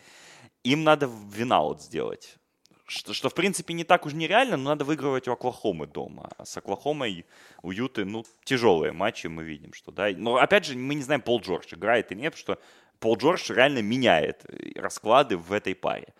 им 0.63 0.83
надо 0.83 1.09
винаут 1.31 1.81
сделать 1.81 2.37
что, 2.85 3.13
что 3.13 3.29
в 3.29 3.33
принципе 3.33 3.73
не 3.73 3.83
так 3.83 4.05
уж 4.05 4.13
нереально, 4.13 4.57
но 4.57 4.69
надо 4.69 4.85
выигрывать 4.85 5.27
у 5.27 5.31
Оклахомы 5.31 5.87
дома. 5.87 6.29
А 6.37 6.45
с 6.45 6.55
Оклахомой 6.57 7.25
у 7.63 7.71
Юты, 7.71 8.05
ну, 8.05 8.25
тяжелые 8.43 8.91
матчи 8.91 9.27
мы 9.27 9.43
видим, 9.43 9.73
что, 9.73 9.91
да. 9.91 10.09
Но 10.15 10.37
опять 10.37 10.65
же, 10.65 10.77
мы 10.77 10.95
не 10.95 11.01
знаем, 11.01 11.21
Пол 11.21 11.41
Джордж 11.41 11.73
играет 11.73 12.11
или 12.11 12.19
нет, 12.19 12.33
потому 12.35 12.57
что 12.57 12.63
Пол 12.99 13.17
Джордж 13.17 13.51
реально 13.51 13.81
меняет 13.81 14.45
э, 14.45 14.79
расклады 14.79 15.37
в 15.37 15.51
этой 15.51 15.73
паре. 15.75 16.13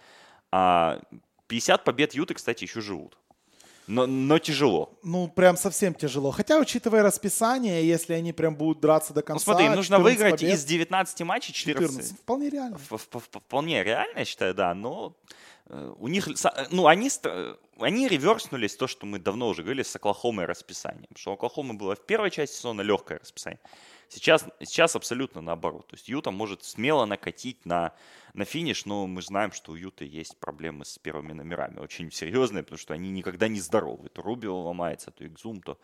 А 0.51 1.01
50 1.47 1.83
побед 1.83 2.13
Юты, 2.13 2.33
кстати, 2.33 2.63
еще 2.63 2.81
живут. 2.81 3.17
Но, 3.87 4.07
но 4.07 4.39
тяжело. 4.39 4.97
Ну, 5.03 5.27
прям 5.27 5.57
совсем 5.57 5.93
тяжело. 5.93 6.31
Хотя, 6.31 6.57
учитывая 6.59 7.03
расписание, 7.03 7.87
если 7.87 8.13
они 8.13 8.33
прям 8.33 8.55
будут 8.55 8.79
драться 8.79 9.13
до 9.13 9.21
конца... 9.21 9.43
Ну, 9.45 9.53
смотри, 9.53 9.67
им 9.67 9.75
нужно 9.75 9.99
выиграть 9.99 10.39
побед, 10.39 10.55
из 10.55 10.65
19 10.65 11.21
матчей 11.21 11.53
14. 11.53 11.95
14. 11.95 12.19
Вполне 12.19 12.49
реально. 12.49 12.77
Вполне 12.79 13.83
реально, 13.83 14.19
я 14.19 14.25
считаю, 14.25 14.55
да. 14.55 14.73
Но 14.73 15.15
у 15.69 16.07
них, 16.07 16.27
э, 16.27 16.67
ну, 16.71 16.87
они, 16.87 17.09
они 17.79 18.07
реверснулись 18.07 18.75
то, 18.75 18.87
что 18.87 19.05
мы 19.05 19.19
давно 19.19 19.47
уже 19.47 19.63
говорили 19.63 19.83
с 19.83 19.95
Оклахомой 19.95 20.45
расписанием. 20.45 21.09
Что 21.15 21.31
у 21.31 21.33
Оклахомы 21.33 21.73
было 21.73 21.95
в 21.95 22.05
первой 22.05 22.31
части 22.31 22.55
сезона 22.55 22.81
легкое 22.81 23.19
расписание. 23.19 23.59
Сейчас, 24.07 24.45
сейчас 24.59 24.95
абсолютно 24.95 25.41
наоборот. 25.41 25.87
То 25.87 25.95
есть 25.95 26.07
Юта 26.07 26.29
может 26.29 26.63
смело 26.63 27.05
накатить 27.05 27.65
на, 27.65 27.93
на 28.33 28.45
финиш, 28.45 28.85
но 28.85 29.07
мы 29.07 29.23
знаем, 29.23 29.51
что 29.51 29.71
у 29.71 29.75
Юты 29.75 30.05
есть 30.05 30.37
проблемы 30.37 30.85
с 30.85 30.99
первыми 30.99 31.33
номерами. 31.33 31.79
Очень 31.79 32.11
серьезные, 32.11 32.63
потому 32.63 32.77
что 32.77 32.93
они 32.93 33.09
никогда 33.09 33.47
не 33.47 33.59
здоровы. 33.59 34.09
То 34.09 34.21
Рубио 34.21 34.59
ломается, 34.59 35.09
то 35.09 35.25
Экзум, 35.25 35.61
то 35.61 35.79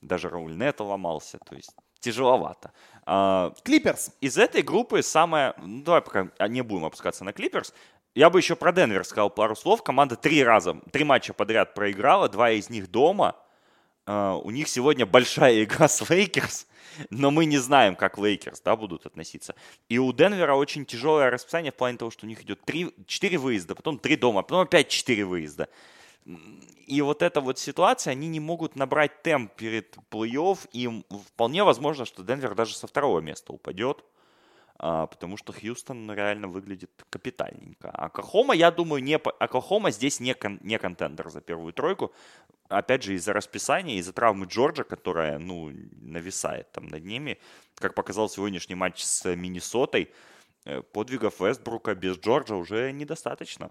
даже 0.00 0.28
Рауль 0.28 0.56
Нета 0.56 0.84
ломался. 0.84 1.38
То 1.38 1.56
есть 1.56 1.74
тяжеловато. 2.04 2.72
А, 3.06 3.52
Клиперс. 3.64 4.12
Из 4.20 4.36
этой 4.36 4.62
группы 4.62 5.02
самое... 5.02 5.54
Ну, 5.58 5.82
давай 5.82 6.02
пока 6.02 6.48
не 6.48 6.62
будем 6.62 6.84
опускаться 6.84 7.24
на 7.24 7.32
Клиперс. 7.32 7.72
Я 8.14 8.30
бы 8.30 8.38
еще 8.38 8.54
про 8.54 8.72
Денвер 8.72 9.04
сказал 9.04 9.28
пару 9.28 9.56
слов. 9.56 9.82
Команда 9.82 10.14
три 10.14 10.44
раза, 10.44 10.80
три 10.92 11.02
матча 11.02 11.34
подряд 11.34 11.74
проиграла, 11.74 12.28
два 12.28 12.52
из 12.52 12.70
них 12.70 12.90
дома. 12.90 13.36
Э, 14.06 14.38
у 14.42 14.50
них 14.50 14.68
сегодня 14.68 15.06
большая 15.06 15.64
игра 15.64 15.88
с 15.88 16.08
Лейкерс, 16.10 16.66
но 17.08 17.30
мы 17.30 17.46
не 17.46 17.56
знаем, 17.56 17.96
как 17.96 18.18
Лейкерс 18.18 18.60
да, 18.60 18.76
будут 18.76 19.06
относиться. 19.06 19.54
И 19.88 19.96
у 19.98 20.12
Денвера 20.12 20.54
очень 20.54 20.84
тяжелое 20.84 21.30
расписание 21.30 21.72
в 21.72 21.74
плане 21.74 21.96
того, 21.96 22.10
что 22.10 22.26
у 22.26 22.28
них 22.28 22.42
идет 22.42 22.62
три, 22.66 22.94
четыре 23.06 23.38
выезда, 23.38 23.74
потом 23.74 23.98
три 23.98 24.16
дома, 24.16 24.42
потом 24.42 24.60
опять 24.60 24.88
четыре 24.90 25.24
выезда. 25.24 25.70
И 26.86 27.00
вот 27.00 27.22
эта 27.22 27.40
вот 27.40 27.58
ситуация, 27.58 28.10
они 28.12 28.28
не 28.28 28.40
могут 28.40 28.76
набрать 28.76 29.22
темп 29.22 29.54
перед 29.54 29.96
плей-офф, 30.10 30.68
и 30.72 31.02
вполне 31.32 31.64
возможно, 31.64 32.04
что 32.04 32.22
Денвер 32.22 32.54
даже 32.54 32.76
со 32.76 32.86
второго 32.86 33.20
места 33.20 33.54
упадет 33.54 34.04
потому 34.78 35.36
что 35.36 35.52
Хьюстон 35.52 36.10
реально 36.10 36.48
выглядит 36.48 36.90
капитальненько. 37.10 37.90
Оклахома, 37.90 38.54
я 38.54 38.70
думаю, 38.70 39.02
не... 39.02 39.16
Оклахома 39.16 39.90
здесь 39.90 40.20
не, 40.20 40.34
кон... 40.34 40.58
не 40.62 40.78
contender 40.78 41.30
за 41.30 41.40
первую 41.40 41.72
тройку. 41.72 42.12
Опять 42.68 43.04
же, 43.04 43.14
из-за 43.14 43.32
расписания, 43.32 43.96
из-за 43.98 44.12
травмы 44.12 44.46
Джорджа, 44.46 44.84
которая, 44.84 45.38
ну, 45.38 45.70
нависает 46.00 46.72
там 46.72 46.88
над 46.88 47.04
ними. 47.04 47.38
Как 47.76 47.94
показал 47.94 48.28
сегодняшний 48.28 48.74
матч 48.74 49.02
с 49.02 49.34
Миннесотой, 49.34 50.10
э, 50.64 50.82
подвигов 50.82 51.40
Вестбрука 51.40 51.94
без 51.94 52.18
Джорджа 52.18 52.56
уже 52.56 52.90
недостаточно. 52.92 53.70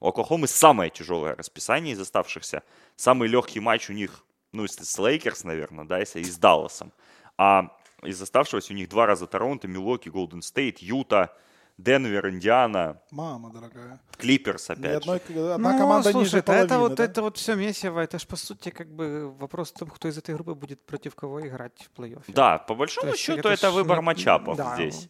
У 0.00 0.08
Оклахомы 0.08 0.46
самое 0.46 0.90
тяжелое 0.90 1.34
расписание 1.34 1.94
из 1.94 2.00
оставшихся. 2.00 2.62
Самый 2.94 3.28
легкий 3.28 3.60
матч 3.60 3.90
у 3.90 3.92
них, 3.92 4.24
ну, 4.52 4.62
если 4.62 4.84
с 4.84 4.98
Лейкерс, 4.98 5.44
наверное, 5.44 5.84
да, 5.84 5.98
если 5.98 6.20
и 6.20 6.24
с 6.24 6.38
Далласом. 6.38 6.92
А 7.38 7.76
из 8.04 8.20
оставшегося 8.20 8.72
у 8.72 8.76
них 8.76 8.88
два 8.88 9.06
раза 9.06 9.26
Торонто, 9.26 9.68
Милуоки, 9.68 10.08
Голден 10.08 10.42
Стейт, 10.42 10.78
Юта, 10.78 11.36
Денвер, 11.76 12.28
Индиана. 12.28 13.00
Мама 13.10 13.50
дорогая. 13.52 14.00
Клиперс 14.16 14.70
опять 14.70 15.02
одной, 15.02 15.20
же. 15.28 15.52
Одна 15.52 15.72
ну, 15.72 15.78
команда 15.78 16.10
слушай, 16.12 16.24
ниже 16.24 16.42
половины, 16.42 16.66
это 16.66 16.78
вот 16.78 16.94
да? 16.94 17.04
это 17.04 17.22
вот 17.22 17.36
все 17.36 17.56
месиво. 17.56 18.00
Это 18.00 18.18
же 18.18 18.26
по 18.26 18.36
сути 18.36 18.70
как 18.70 18.88
бы 18.94 19.34
вопрос 19.38 19.72
в 19.72 19.78
том, 19.78 19.90
кто 19.90 20.08
из 20.08 20.16
этой 20.16 20.36
группы 20.36 20.54
будет 20.54 20.80
против 20.86 21.16
кого 21.16 21.46
играть 21.46 21.88
в 21.92 21.98
плей-оффе. 21.98 22.32
Да, 22.32 22.58
по 22.58 22.76
большому 22.76 23.10
То 23.10 23.16
счету 23.16 23.40
это, 23.40 23.48
это 23.50 23.70
выбор 23.72 23.98
не... 23.98 24.04
матчапов 24.04 24.56
да. 24.56 24.74
здесь. 24.74 25.08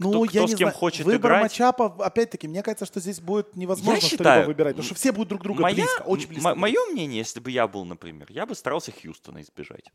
Ну, 0.00 0.10
кто, 0.10 0.24
я 0.24 0.30
кто 0.30 0.40
не 0.40 0.48
с 0.48 0.50
кем 0.50 0.68
знаю. 0.68 0.74
хочет 0.74 1.06
Выбор 1.06 1.30
играть. 1.30 1.42
матчапов, 1.44 2.00
опять-таки, 2.00 2.48
мне 2.48 2.64
кажется, 2.64 2.84
что 2.84 2.98
здесь 2.98 3.20
будет 3.20 3.54
невозможно 3.54 4.00
я 4.00 4.08
что-либо 4.08 4.46
выбирать, 4.46 4.72
потому 4.72 4.86
что 4.86 4.96
все 4.96 5.12
будут 5.12 5.28
друг 5.28 5.42
друга 5.42 5.62
моя, 5.62 5.76
близко, 5.76 6.02
очень 6.02 6.28
близко. 6.28 6.54
Мое 6.56 6.84
мнение, 6.90 7.18
если 7.18 7.38
бы 7.38 7.52
я 7.52 7.68
был, 7.68 7.84
например, 7.84 8.26
я 8.30 8.44
бы 8.44 8.56
старался 8.56 8.90
Хьюстона 8.90 9.40
избежать 9.40 9.92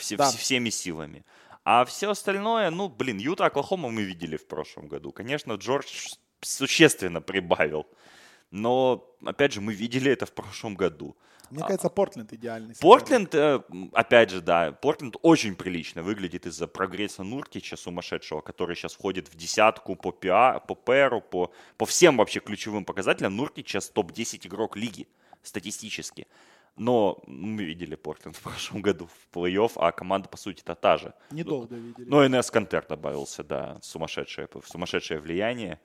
все, 0.00 0.16
да. 0.16 0.30
всеми 0.30 0.70
силами. 0.70 1.24
А 1.64 1.84
все 1.84 2.10
остальное, 2.10 2.70
ну, 2.70 2.88
блин, 2.88 3.18
Юта, 3.18 3.46
Оклахома 3.46 3.90
мы 3.90 4.02
видели 4.02 4.36
в 4.36 4.46
прошлом 4.46 4.88
году. 4.88 5.12
Конечно, 5.12 5.52
Джордж 5.54 6.14
существенно 6.40 7.20
прибавил. 7.20 7.86
Но, 8.50 9.14
опять 9.24 9.52
же, 9.52 9.60
мы 9.60 9.74
видели 9.74 10.10
это 10.10 10.26
в 10.26 10.32
прошлом 10.32 10.74
году. 10.74 11.16
Мне 11.50 11.62
кажется, 11.62 11.88
Портленд 11.88 12.32
идеальный. 12.32 12.74
Портленд, 12.80 13.34
э, 13.34 13.60
опять 13.92 14.30
же, 14.30 14.40
да, 14.40 14.72
Портленд 14.72 15.16
очень 15.22 15.56
прилично 15.56 16.02
выглядит 16.02 16.46
из-за 16.46 16.68
прогресса 16.68 17.24
Нуркича 17.24 17.76
сумасшедшего, 17.76 18.40
который 18.40 18.76
сейчас 18.76 18.94
входит 18.94 19.28
в 19.28 19.36
десятку 19.36 19.96
по 19.96 20.12
ПИА, 20.12 20.60
по 20.60 20.76
ПРу, 20.76 21.20
по, 21.20 21.52
по 21.76 21.86
всем 21.86 22.18
вообще 22.18 22.38
ключевым 22.38 22.84
показателям. 22.84 23.36
Нуркич 23.36 23.68
сейчас 23.68 23.90
топ-10 23.90 24.46
игрок 24.46 24.76
лиги 24.76 25.08
статистически. 25.42 26.28
Но 26.80 27.18
мы 27.26 27.64
видели 27.64 27.94
Портленд 27.94 28.38
в 28.38 28.40
прошлом 28.40 28.80
году 28.88 29.06
в 29.06 29.36
плей-офф, 29.36 29.72
а 29.76 29.92
команда, 29.92 30.30
по 30.30 30.38
сути-то 30.38 30.74
та 30.74 30.96
же. 30.96 31.12
Недолго 31.30 31.74
видели. 31.74 32.08
Ну, 32.08 32.26
НС 32.26 32.50
Контер 32.50 32.86
добавился, 32.88 33.44
да, 33.44 33.78
сумасшедшее, 33.82 34.48
сумасшедшее 34.64 35.20
влияние. 35.20 35.78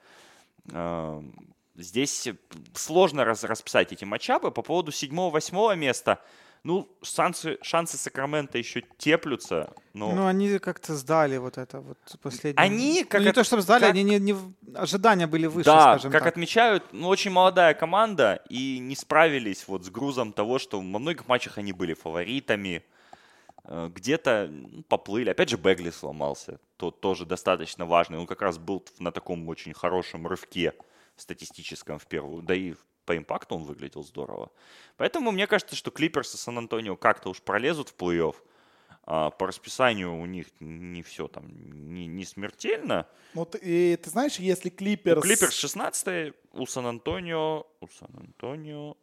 здесь 1.76 2.30
сложно 2.74 3.26
раз, 3.26 3.44
расписать 3.44 3.92
эти 3.92 4.06
матчапы. 4.06 4.52
По 4.52 4.62
поводу 4.62 4.94
седьмого-восьмого 4.94 5.76
места, 5.76 6.22
ну, 6.66 6.90
шансы, 7.04 7.60
шансы 7.62 7.96
Сакрамента 7.96 8.58
еще 8.58 8.84
теплются. 8.98 9.72
Но... 9.94 10.12
Ну, 10.14 10.26
они 10.26 10.58
как-то 10.58 10.96
сдали 10.96 11.38
вот 11.38 11.60
это 11.60 11.80
вот 11.80 11.98
последнее. 12.24 12.60
Они 12.60 13.04
как... 13.04 13.22
Ну, 13.22 13.26
не 13.26 13.30
от... 13.30 13.36
то, 13.36 13.44
чтобы 13.44 13.62
сдали, 13.62 13.82
как... 13.82 13.92
они 13.92 14.04
не, 14.04 14.18
не... 14.18 14.36
ожидания 14.74 15.28
были 15.28 15.46
выше, 15.46 15.66
да, 15.66 15.94
скажем 15.94 16.12
как 16.12 16.24
так. 16.24 16.34
отмечают, 16.34 16.84
ну, 16.92 17.08
очень 17.08 17.30
молодая 17.30 17.76
команда 17.76 18.42
и 18.50 18.80
не 18.80 18.96
справились 18.96 19.68
вот 19.68 19.86
с 19.86 19.92
грузом 19.92 20.34
того, 20.34 20.58
что 20.58 20.80
во 20.80 21.00
многих 21.00 21.28
матчах 21.28 21.60
они 21.60 21.72
были 21.72 21.94
фаворитами. 21.94 22.84
Э, 23.66 23.92
где-то 23.94 24.52
поплыли. 24.88 25.30
Опять 25.30 25.50
же, 25.50 25.58
Бегли 25.58 25.92
сломался. 25.92 26.60
То 26.78 26.90
тоже 26.90 27.28
достаточно 27.28 27.86
важный. 27.86 28.18
Он 28.18 28.26
как 28.26 28.42
раз 28.42 28.58
был 28.58 28.84
на 28.98 29.12
таком 29.12 29.48
очень 29.50 29.74
хорошем 29.76 30.26
рывке 30.26 30.74
статистическом 31.16 32.00
в 32.00 32.08
первую. 32.08 32.42
Да 32.42 32.56
и 32.56 32.74
по 33.06 33.16
импакту 33.16 33.56
он 33.56 33.64
выглядел 33.64 34.04
здорово. 34.04 34.52
Поэтому 34.98 35.32
мне 35.32 35.48
кажется, 35.48 35.76
что 35.76 35.92
Клиперс 35.92 36.34
и 36.34 36.38
Сан-Антонио 36.38 36.96
как-то 36.96 37.30
уж 37.30 37.42
пролезут 37.42 37.90
в 37.90 37.96
плей-офф. 37.96 38.36
А 39.08 39.30
по 39.30 39.46
расписанию 39.46 40.16
у 40.20 40.26
них 40.26 40.48
не 40.60 41.04
все 41.04 41.28
там 41.28 41.46
не, 41.94 42.08
не 42.08 42.26
смертельно. 42.26 43.08
Ну, 43.36 43.46
ты, 43.46 43.60
и, 43.60 43.96
ты 43.98 44.10
знаешь, 44.10 44.38
если 44.38 44.70
Клиперс... 44.70 45.20
У 45.20 45.22
Клиперс 45.22 45.54
16 45.54 46.34
у 46.54 46.66
Сан-Антонио... 46.66 47.68
У 47.82 47.88
Сан-Антонио... 47.88 48.96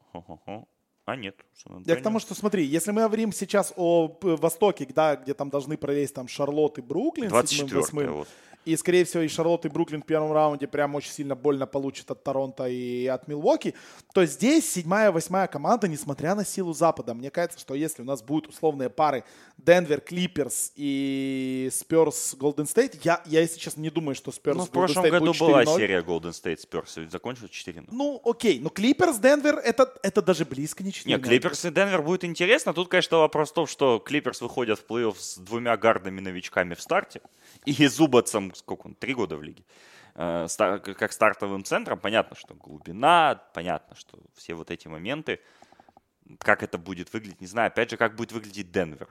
А, 1.05 1.17
нет. 1.17 1.37
Я 1.85 1.97
к 1.97 2.03
тому, 2.03 2.21
что 2.21 2.35
смотри, 2.35 2.65
если 2.65 2.93
мы 2.93 3.03
говорим 3.03 3.33
сейчас 3.33 3.73
о 3.77 4.19
Востоке, 4.23 4.87
да, 4.87 5.17
где 5.17 5.35
там 5.35 5.51
должны 5.51 5.77
пролезть 5.77 6.15
там 6.15 6.29
Шарлотт 6.29 6.79
и 6.79 6.81
Бруклин, 6.81 7.29
24 7.29 8.11
вот. 8.11 8.29
И, 8.65 8.77
скорее 8.77 9.05
всего, 9.05 9.23
и 9.23 9.29
Шарлотт, 9.29 9.65
и 9.65 9.69
Бруклин 9.69 10.03
в 10.03 10.07
первом 10.07 10.33
раунде 10.33 10.67
прям 10.69 10.95
очень 10.95 11.11
сильно 11.11 11.35
больно 11.35 11.67
получат 11.67 12.11
от 12.11 12.23
Торонто 12.23 12.67
и 12.67 13.07
от 13.07 13.27
Милуоки. 13.29 13.75
То 14.15 14.25
здесь 14.25 14.71
седьмая, 14.71 15.11
восьмая 15.11 15.49
команда, 15.49 15.89
несмотря 15.89 16.35
на 16.35 16.45
силу 16.45 16.73
Запада, 16.73 17.15
мне 17.15 17.31
кажется, 17.31 17.59
что 17.59 17.75
если 17.75 18.03
у 18.03 18.05
нас 18.05 18.23
будут 18.23 18.49
условные 18.49 18.89
пары 18.89 19.25
Денвер, 19.59 20.01
Клиперс 20.01 20.73
и 20.77 21.69
Спёрс, 21.73 22.35
Голден 22.35 22.67
Стейт, 22.67 23.05
я, 23.05 23.23
я, 23.27 23.41
если 23.41 23.59
честно, 23.59 23.81
не 23.81 23.91
думаю, 23.91 24.15
что 24.15 24.31
Спёрс, 24.31 24.59
Ну, 24.59 24.65
в 24.65 24.71
прошлом 24.71 25.09
году 25.09 25.33
была 25.39 25.65
серия 25.67 26.03
Голден 26.03 26.33
Стейт 26.33 26.61
Спёрс, 26.61 26.99
закончилась 27.11 27.51
4 27.51 27.85
Ну, 27.91 28.21
окей, 28.25 28.61
но 28.61 28.69
Клиперс, 28.71 29.19
Денвер, 29.19 29.59
это, 29.59 29.93
это 30.03 30.23
даже 30.23 30.45
близко 30.45 30.85
не 30.85 30.93
4 30.93 31.17
Нет, 31.17 31.25
Клиперс 31.25 31.65
и 31.65 31.71
Денвер 31.71 32.03
будет 32.03 32.25
интересно. 32.25 32.73
Тут, 32.73 32.89
конечно, 32.89 33.19
вопрос 33.19 33.51
в 33.51 33.55
том, 33.55 33.67
что 33.67 33.99
Клиперс 33.99 34.41
выходят 34.41 34.79
в 34.79 34.87
плей-офф 34.87 35.17
с 35.19 35.39
двумя 35.39 35.77
guard 35.77 36.03
ами-новичками 36.03 36.75
в 36.75 36.81
старте 36.81 37.21
и 37.65 37.87
Зубацем, 37.87 38.52
сколько 38.55 38.87
он, 38.87 38.95
три 38.95 39.15
года 39.15 39.37
в 39.37 39.43
лиге, 39.43 39.65
э, 40.15 40.47
как 40.99 41.13
стартовым 41.13 41.65
центром, 41.65 41.99
понятно, 41.99 42.37
что 42.37 42.55
глубина, 42.55 43.43
понятно, 43.55 43.97
что 43.97 44.19
все 44.35 44.55
вот 44.55 44.71
эти 44.71 44.89
моменты, 44.89 45.41
как 46.39 46.63
это 46.63 46.79
будет 46.79 47.13
выглядеть, 47.13 47.41
не 47.41 47.47
знаю, 47.47 47.69
опять 47.69 47.91
же, 47.91 47.97
как 47.97 48.15
будет 48.15 48.33
выглядеть 48.33 48.71
Денвер. 48.71 49.09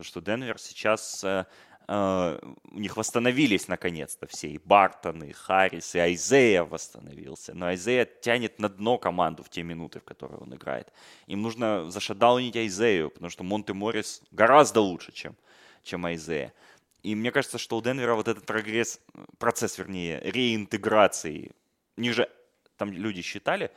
Потому 0.00 0.04
что 0.04 0.20
Денвер 0.20 0.58
сейчас, 0.58 1.22
э, 1.24 1.44
э, 1.88 2.38
у 2.70 2.78
них 2.78 2.96
восстановились 2.96 3.68
наконец-то 3.68 4.26
все, 4.26 4.48
и 4.48 4.58
Бартон, 4.58 5.22
и 5.24 5.32
Харрис, 5.32 5.94
и 5.94 5.98
Айзея 5.98 6.64
восстановился. 6.64 7.54
Но 7.54 7.66
Айзея 7.66 8.06
тянет 8.06 8.58
на 8.58 8.68
дно 8.68 8.98
команду 8.98 9.42
в 9.42 9.50
те 9.50 9.62
минуты, 9.62 10.00
в 10.00 10.04
которые 10.04 10.38
он 10.38 10.54
играет. 10.54 10.92
Им 11.26 11.42
нужно 11.42 11.90
зашадаунить 11.90 12.56
Айзею, 12.56 13.10
потому 13.10 13.30
что 13.30 13.44
Монте 13.44 13.74
Моррис 13.74 14.22
гораздо 14.30 14.80
лучше, 14.80 15.12
чем, 15.12 15.36
чем 15.82 16.06
Айзея. 16.06 16.54
И 17.02 17.14
мне 17.14 17.32
кажется, 17.32 17.58
что 17.58 17.78
у 17.78 17.82
Денвера 17.82 18.14
вот 18.14 18.28
этот 18.28 18.46
прогресс, 18.46 19.00
процесс, 19.38 19.78
вернее, 19.78 20.20
реинтеграции, 20.22 21.52
ниже, 21.96 22.30
там 22.76 22.92
люди 22.92 23.22
считали, 23.22 23.70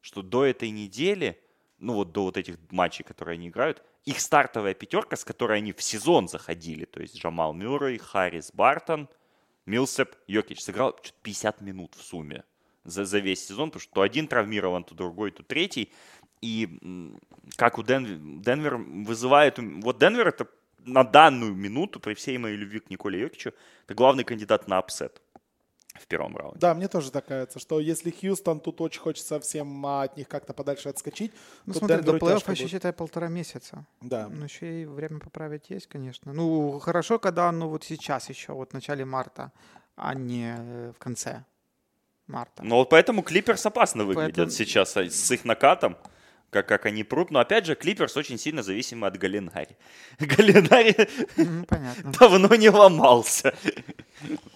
что 0.00 0.22
до 0.22 0.44
этой 0.44 0.70
недели, 0.70 1.40
ну 1.78 1.94
вот 1.94 2.12
до 2.12 2.24
вот 2.24 2.36
этих 2.36 2.56
матчей, 2.70 3.04
которые 3.04 3.34
они 3.34 3.48
играют, 3.48 3.82
их 4.04 4.20
стартовая 4.20 4.74
пятерка, 4.74 5.16
с 5.16 5.24
которой 5.24 5.58
они 5.58 5.72
в 5.72 5.82
сезон 5.82 6.28
заходили, 6.28 6.84
то 6.84 7.00
есть 7.00 7.16
Джамал 7.16 7.52
Мюррей, 7.52 7.98
Харрис 7.98 8.50
Бартон, 8.52 9.08
Милсеп, 9.66 10.14
Йокич, 10.26 10.60
сыграл 10.60 10.98
50 11.22 11.60
минут 11.60 11.94
в 11.94 12.02
сумме 12.02 12.44
за, 12.84 13.04
за 13.04 13.18
весь 13.18 13.46
сезон, 13.46 13.70
потому 13.70 13.82
что 13.82 13.92
то 13.94 14.02
один 14.02 14.26
травмирован, 14.26 14.84
то 14.84 14.94
другой, 14.94 15.30
то 15.30 15.42
третий. 15.42 15.92
И 16.40 16.78
как 17.56 17.78
у 17.78 17.82
Ден, 17.82 18.40
Денвер 18.40 18.76
вызывает... 18.76 19.58
Вот 19.58 19.98
Денвер 19.98 20.28
это 20.28 20.48
на 20.84 21.04
данную 21.04 21.54
минуту, 21.54 22.00
при 22.00 22.14
всей 22.14 22.38
моей 22.38 22.56
любви 22.56 22.80
к 22.80 22.90
Николе 22.90 23.20
Йокичу, 23.20 23.52
это 23.84 23.94
главный 23.94 24.24
кандидат 24.24 24.68
на 24.68 24.78
upset 24.78 25.22
в 26.00 26.06
первом 26.06 26.36
раунде. 26.36 26.58
Да, 26.58 26.74
мне 26.74 26.88
тоже 26.88 27.10
так 27.10 27.26
кажется, 27.26 27.58
что 27.58 27.80
если 27.80 28.10
Хьюстон, 28.10 28.60
тут 28.60 28.80
очень 28.80 29.00
хочется 29.00 29.40
всем 29.40 29.84
от 29.86 30.16
них 30.16 30.28
как-то 30.28 30.52
подальше 30.52 30.88
отскочить. 30.88 31.32
Ну, 31.66 31.74
смотри, 31.74 32.02
до 32.02 32.16
плей-оффа 32.16 32.52
еще, 32.52 32.68
считай, 32.68 32.92
полтора 32.92 33.28
месяца. 33.28 33.84
Да. 34.00 34.28
Ну, 34.28 34.44
еще 34.44 34.82
и 34.82 34.84
время 34.86 35.18
поправить 35.18 35.70
есть, 35.70 35.86
конечно. 35.86 36.32
Ну, 36.32 36.78
хорошо, 36.78 37.18
когда, 37.18 37.50
ну, 37.52 37.68
вот 37.68 37.84
сейчас 37.84 38.28
еще, 38.28 38.52
вот 38.52 38.70
в 38.70 38.74
начале 38.74 39.04
марта, 39.04 39.52
а 39.96 40.14
не 40.14 40.54
э, 40.56 40.92
в 40.94 40.98
конце 40.98 41.44
марта. 42.26 42.62
Ну, 42.62 42.76
вот 42.76 42.90
поэтому 42.90 43.22
Клиперс 43.22 43.66
опасно 43.66 44.04
выглядят 44.04 44.36
поэтому... 44.36 44.50
сейчас 44.50 44.96
а, 44.96 45.04
с 45.04 45.30
их 45.30 45.44
накатом 45.44 45.96
как, 46.50 46.66
как 46.66 46.86
они 46.86 47.04
прут. 47.04 47.30
Но 47.30 47.40
опять 47.40 47.66
же, 47.66 47.74
Клиперс 47.74 48.16
очень 48.16 48.38
сильно 48.38 48.62
зависимы 48.62 49.06
от 49.06 49.16
Галинари. 49.18 49.76
Галинари 50.18 50.96
давно 52.18 52.54
не 52.54 52.70
ломался. 52.70 53.54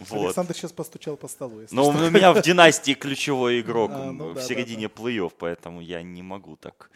Вот. 0.01 0.27
Александр 0.27 0.55
сейчас 0.55 0.73
постучал 0.73 1.17
по 1.17 1.29
столу. 1.29 1.63
Но 1.71 1.89
у 1.89 1.93
меня 1.93 2.33
в 2.33 2.43
династии 2.43 2.95
ключевой 2.95 3.61
игрок 3.61 3.91
а, 3.95 4.13
ну, 4.13 4.31
в 4.31 4.35
да, 4.35 4.43
середине 4.43 4.89
да, 4.89 4.95
да. 4.97 5.03
плей-офф, 5.03 5.33
поэтому 5.39 5.81
я 5.81 6.03
не 6.03 6.23
могу 6.23 6.57
так 6.57 6.91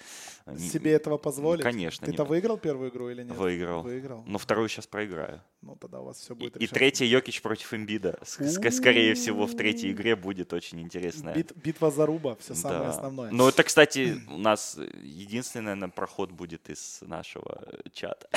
себе 0.58 0.92
этого 0.92 1.18
позволить? 1.18 1.62
Конечно. 1.62 2.06
Ты-то 2.06 2.24
выиграл 2.24 2.56
первую 2.56 2.90
игру 2.90 3.10
или 3.10 3.24
нет? 3.24 3.36
Выиграл. 3.36 3.82
Выиграл. 3.82 4.22
Но 4.26 4.38
вторую 4.38 4.68
сейчас 4.68 4.86
проиграю. 4.86 5.42
Ну, 5.62 5.74
тогда 5.76 6.00
у 6.00 6.04
вас 6.04 6.18
все 6.18 6.34
будет 6.34 6.56
И, 6.56 6.64
и 6.64 6.66
третий 6.68 7.06
Йокич 7.06 7.42
против 7.42 7.74
Эмбида. 7.74 8.20
Скорее 8.22 9.14
всего, 9.14 9.46
в 9.46 9.56
третьей 9.56 9.90
игре 9.90 10.14
будет 10.14 10.52
очень 10.52 10.80
интересная. 10.80 11.34
Бит, 11.34 11.52
битва 11.56 11.90
за 11.90 12.06
руба, 12.06 12.36
все 12.36 12.54
самое 12.54 12.82
да. 12.82 12.90
основное. 12.90 13.30
Ну, 13.32 13.48
это, 13.48 13.64
кстати, 13.64 14.20
у 14.30 14.38
нас 14.38 14.78
единственный, 15.02 15.62
наверное, 15.62 15.88
проход 15.88 16.30
будет 16.30 16.70
из 16.70 16.98
нашего 17.00 17.66
чата. 17.92 18.28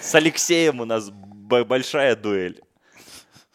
С 0.00 0.14
Алексеем 0.14 0.80
у 0.80 0.84
нас 0.84 1.10
большая 1.10 2.16
дуэль. 2.16 2.62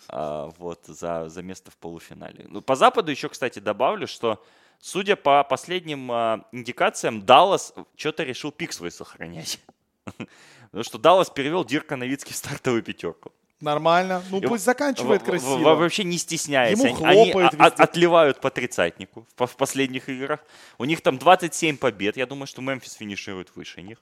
А, 0.09 0.51
вот, 0.57 0.85
за, 0.85 1.29
за 1.29 1.41
место 1.41 1.71
в 1.71 1.77
полуфинале. 1.77 2.45
Ну, 2.47 2.61
по 2.61 2.75
Западу 2.75 3.11
еще, 3.11 3.29
кстати, 3.29 3.59
добавлю, 3.59 4.07
что 4.07 4.43
Судя 4.79 5.15
по 5.15 5.43
последним 5.43 6.11
э, 6.11 6.39
индикациям, 6.51 7.25
Даллас 7.25 7.73
что-то 7.95 8.23
решил 8.23 8.51
пик 8.51 8.73
свой 8.73 8.91
сохранять. 8.91 9.59
Потому 10.65 10.83
что 10.83 10.97
Даллас 10.97 11.29
перевел 11.29 11.65
Дирка 11.65 11.95
Новицкий 11.95 12.33
в 12.33 12.37
стартовую 12.37 12.83
пятерку. 12.83 13.31
Нормально. 13.59 14.23
Ну, 14.29 14.39
пусть 14.39 14.63
заканчивает 14.63 15.23
красиво. 15.23 15.75
Вообще 15.75 16.03
не 16.03 16.19
стесняясь. 16.19 16.77
Ему 16.77 17.03
Они 17.03 17.31
отливают 17.31 18.39
по 18.39 18.51
тридцатнику 18.51 19.25
в 19.35 19.55
последних 19.55 20.09
играх. 20.09 20.41
У 20.77 20.85
них 20.85 21.01
там 21.01 21.17
27 21.17 21.77
побед. 21.77 22.17
Я 22.17 22.27
думаю, 22.27 22.45
что 22.45 22.61
Мемфис 22.61 22.93
финиширует 22.93 23.55
выше 23.55 23.81
них, 23.81 23.97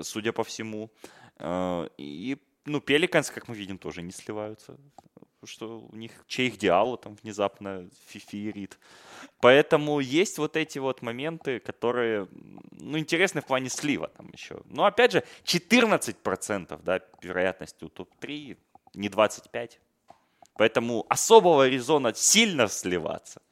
судя 0.00 0.32
по 0.32 0.44
всему. 0.44 0.90
Э, 1.38 1.88
и, 1.98 2.38
ну, 2.66 2.80
Пеликанс, 2.80 3.30
как 3.30 3.48
мы 3.48 3.54
видим, 3.54 3.78
тоже 3.78 4.02
не 4.02 4.12
сливаются. 4.12 4.76
Что 5.44 5.80
у 5.80 5.96
них 5.96 6.12
чей 6.26 6.50
Диало 6.50 6.96
там 6.96 7.16
внезапно 7.22 7.90
фифирит. 8.06 8.78
Поэтому 9.40 10.00
есть 10.00 10.38
вот 10.38 10.56
эти 10.56 10.78
вот 10.78 11.02
моменты, 11.02 11.60
которые, 11.60 12.28
ну, 12.70 12.98
интересны 12.98 13.42
в 13.42 13.46
плане 13.46 13.68
слива 13.68 14.08
там 14.08 14.30
еще. 14.32 14.62
Но 14.64 14.86
опять 14.86 15.12
же, 15.12 15.24
14%, 15.44 16.80
да, 16.82 17.00
вероятность 17.20 17.82
у 17.82 17.88
топ-3, 17.90 18.56
не 18.94 19.08
25. 19.10 19.80
Поэтому 20.54 21.04
особого 21.10 21.68
резона 21.68 22.14
сильно 22.14 22.68
сливаться 22.68 23.42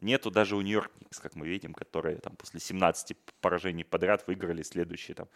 нету 0.00 0.30
даже 0.30 0.56
у 0.56 0.60
Нью-Йорк 0.60 0.90
как 1.20 1.36
мы 1.36 1.46
видим, 1.46 1.74
которые 1.74 2.18
там 2.18 2.36
после 2.36 2.60
17 2.60 3.16
поражений 3.40 3.84
подряд 3.84 4.26
выиграли 4.26 4.62
следующие 4.62 5.14
там 5.14 5.28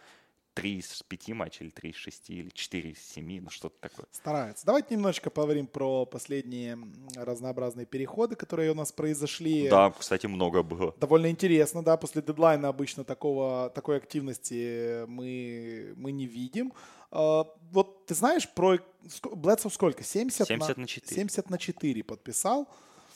3 0.53 0.77
из 0.77 1.03
5 1.03 1.29
матчей, 1.29 1.65
или 1.65 1.71
3 1.71 1.89
из 1.89 1.95
6, 1.95 2.29
или 2.29 2.49
4 2.49 2.89
из 2.91 2.99
7, 2.99 3.41
ну 3.41 3.49
что-то 3.49 3.75
такое. 3.79 4.05
Стараются. 4.11 4.65
Давайте 4.65 4.95
немножечко 4.95 5.29
поговорим 5.29 5.67
про 5.67 6.05
последние 6.05 6.77
разнообразные 7.15 7.85
переходы, 7.85 8.35
которые 8.35 8.71
у 8.71 8.75
нас 8.75 8.91
произошли. 8.91 9.69
Да, 9.69 9.91
кстати, 9.91 10.27
много 10.27 10.63
было. 10.63 10.93
Довольно 10.99 11.29
интересно, 11.29 11.83
да, 11.83 11.97
после 11.97 12.21
дедлайна 12.21 12.67
обычно 12.67 13.03
такого, 13.03 13.71
такой 13.73 13.97
активности 13.97 15.05
мы, 15.07 15.93
мы 15.95 16.11
не 16.11 16.25
видим. 16.25 16.73
Uh, 17.11 17.47
вот 17.71 18.05
ты 18.05 18.13
знаешь 18.13 18.47
про 18.47 18.77
Блэдсов 19.23 19.73
сколько? 19.73 20.03
70, 20.03 20.47
70 20.47 20.77
на, 20.77 20.81
на 20.81 20.87
4. 20.87 21.15
70 21.15 21.49
на 21.49 21.57
4 21.57 22.03
подписал 22.03 22.67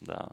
да. 0.04 0.30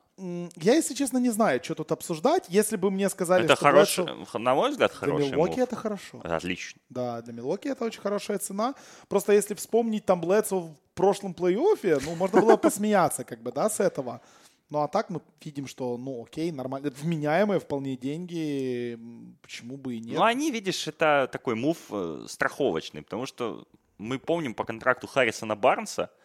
Я, 0.57 0.75
если 0.75 0.95
честно, 0.95 1.19
не 1.19 1.31
знаю, 1.31 1.61
что 1.63 1.75
тут 1.75 1.93
обсуждать. 1.93 2.47
Если 2.49 2.77
бы 2.77 2.91
мне 2.91 3.09
сказали, 3.09 3.45
это 3.45 3.57
что 3.57 3.65
хороший, 3.65 4.05
Блэдсо... 4.05 4.39
на 4.39 4.55
мой 4.55 4.71
взгляд, 4.71 4.93
хороший 4.93 5.29
Для 5.29 5.37
Милоки 5.37 5.61
это 5.61 5.77
хорошо. 5.77 6.21
Отлично. 6.23 6.81
Да, 6.89 7.23
для 7.23 7.33
Милоки 7.33 7.69
это 7.69 7.85
очень 7.85 8.01
хорошая 8.01 8.39
цена. 8.39 8.75
Просто 9.09 9.33
если 9.33 9.55
вспомнить 9.55 10.05
там 10.05 10.21
Блэдсо 10.21 10.57
в 10.57 10.77
прошлом 10.95 11.33
плей-оффе, 11.33 12.03
ну, 12.05 12.15
можно 12.17 12.41
было 12.41 12.57
посмеяться, 12.57 13.25
как 13.25 13.43
бы, 13.43 13.53
да, 13.53 13.71
с 13.71 13.81
этого. 13.81 14.21
Ну 14.69 14.81
а 14.81 14.89
так 14.89 15.11
мы 15.11 15.21
видим, 15.45 15.67
что, 15.67 15.97
ну 15.97 16.23
окей, 16.23 16.53
нормально, 16.53 16.91
вменяемые 16.91 17.59
вполне 17.59 17.97
деньги, 17.97 18.99
почему 19.43 19.77
бы 19.77 19.97
и 19.97 20.01
нет. 20.01 20.17
Ну 20.17 20.23
они, 20.23 20.51
видишь, 20.53 20.87
это 20.87 21.29
такой 21.33 21.57
мув 21.57 21.77
э, 21.91 22.27
страховочный, 22.29 23.03
потому 23.03 23.27
что 23.27 23.67
мы 23.99 24.19
помним 24.19 24.55
по 24.55 24.65
контракту 24.65 25.09
Харрисона 25.09 25.57
Барнса, 25.57 26.03
э, 26.03 26.20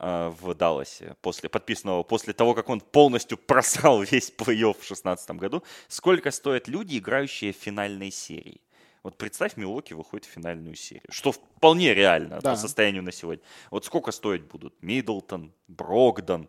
в 0.00 0.54
Далласе, 0.54 1.14
после, 1.20 1.48
подписанного 1.48 2.02
после 2.02 2.32
того, 2.32 2.54
как 2.54 2.70
он 2.70 2.80
полностью 2.80 3.36
просрал 3.36 4.02
весь 4.10 4.32
плей-офф 4.32 4.72
в 4.72 4.86
2016 4.86 5.30
году, 5.32 5.62
сколько 5.88 6.30
стоят 6.30 6.68
люди, 6.68 6.98
играющие 6.98 7.52
в 7.52 7.56
финальной 7.56 8.10
серии. 8.10 8.62
Вот 9.02 9.16
представь, 9.16 9.56
Милоки 9.56 9.94
выходит 9.94 10.26
в 10.26 10.30
финальную 10.30 10.74
серию, 10.74 11.04
что 11.10 11.32
вполне 11.32 11.94
реально 11.94 12.40
да. 12.40 12.50
по 12.52 12.56
состоянию 12.56 13.02
на 13.02 13.12
сегодня. 13.12 13.42
Вот 13.70 13.84
сколько 13.84 14.12
стоить 14.12 14.42
будут 14.42 14.74
Миддлтон, 14.82 15.52
Брогдон, 15.68 16.48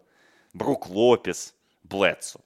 Брук 0.54 0.90
Лопес, 0.90 1.56
Блэдсу. 1.84 2.42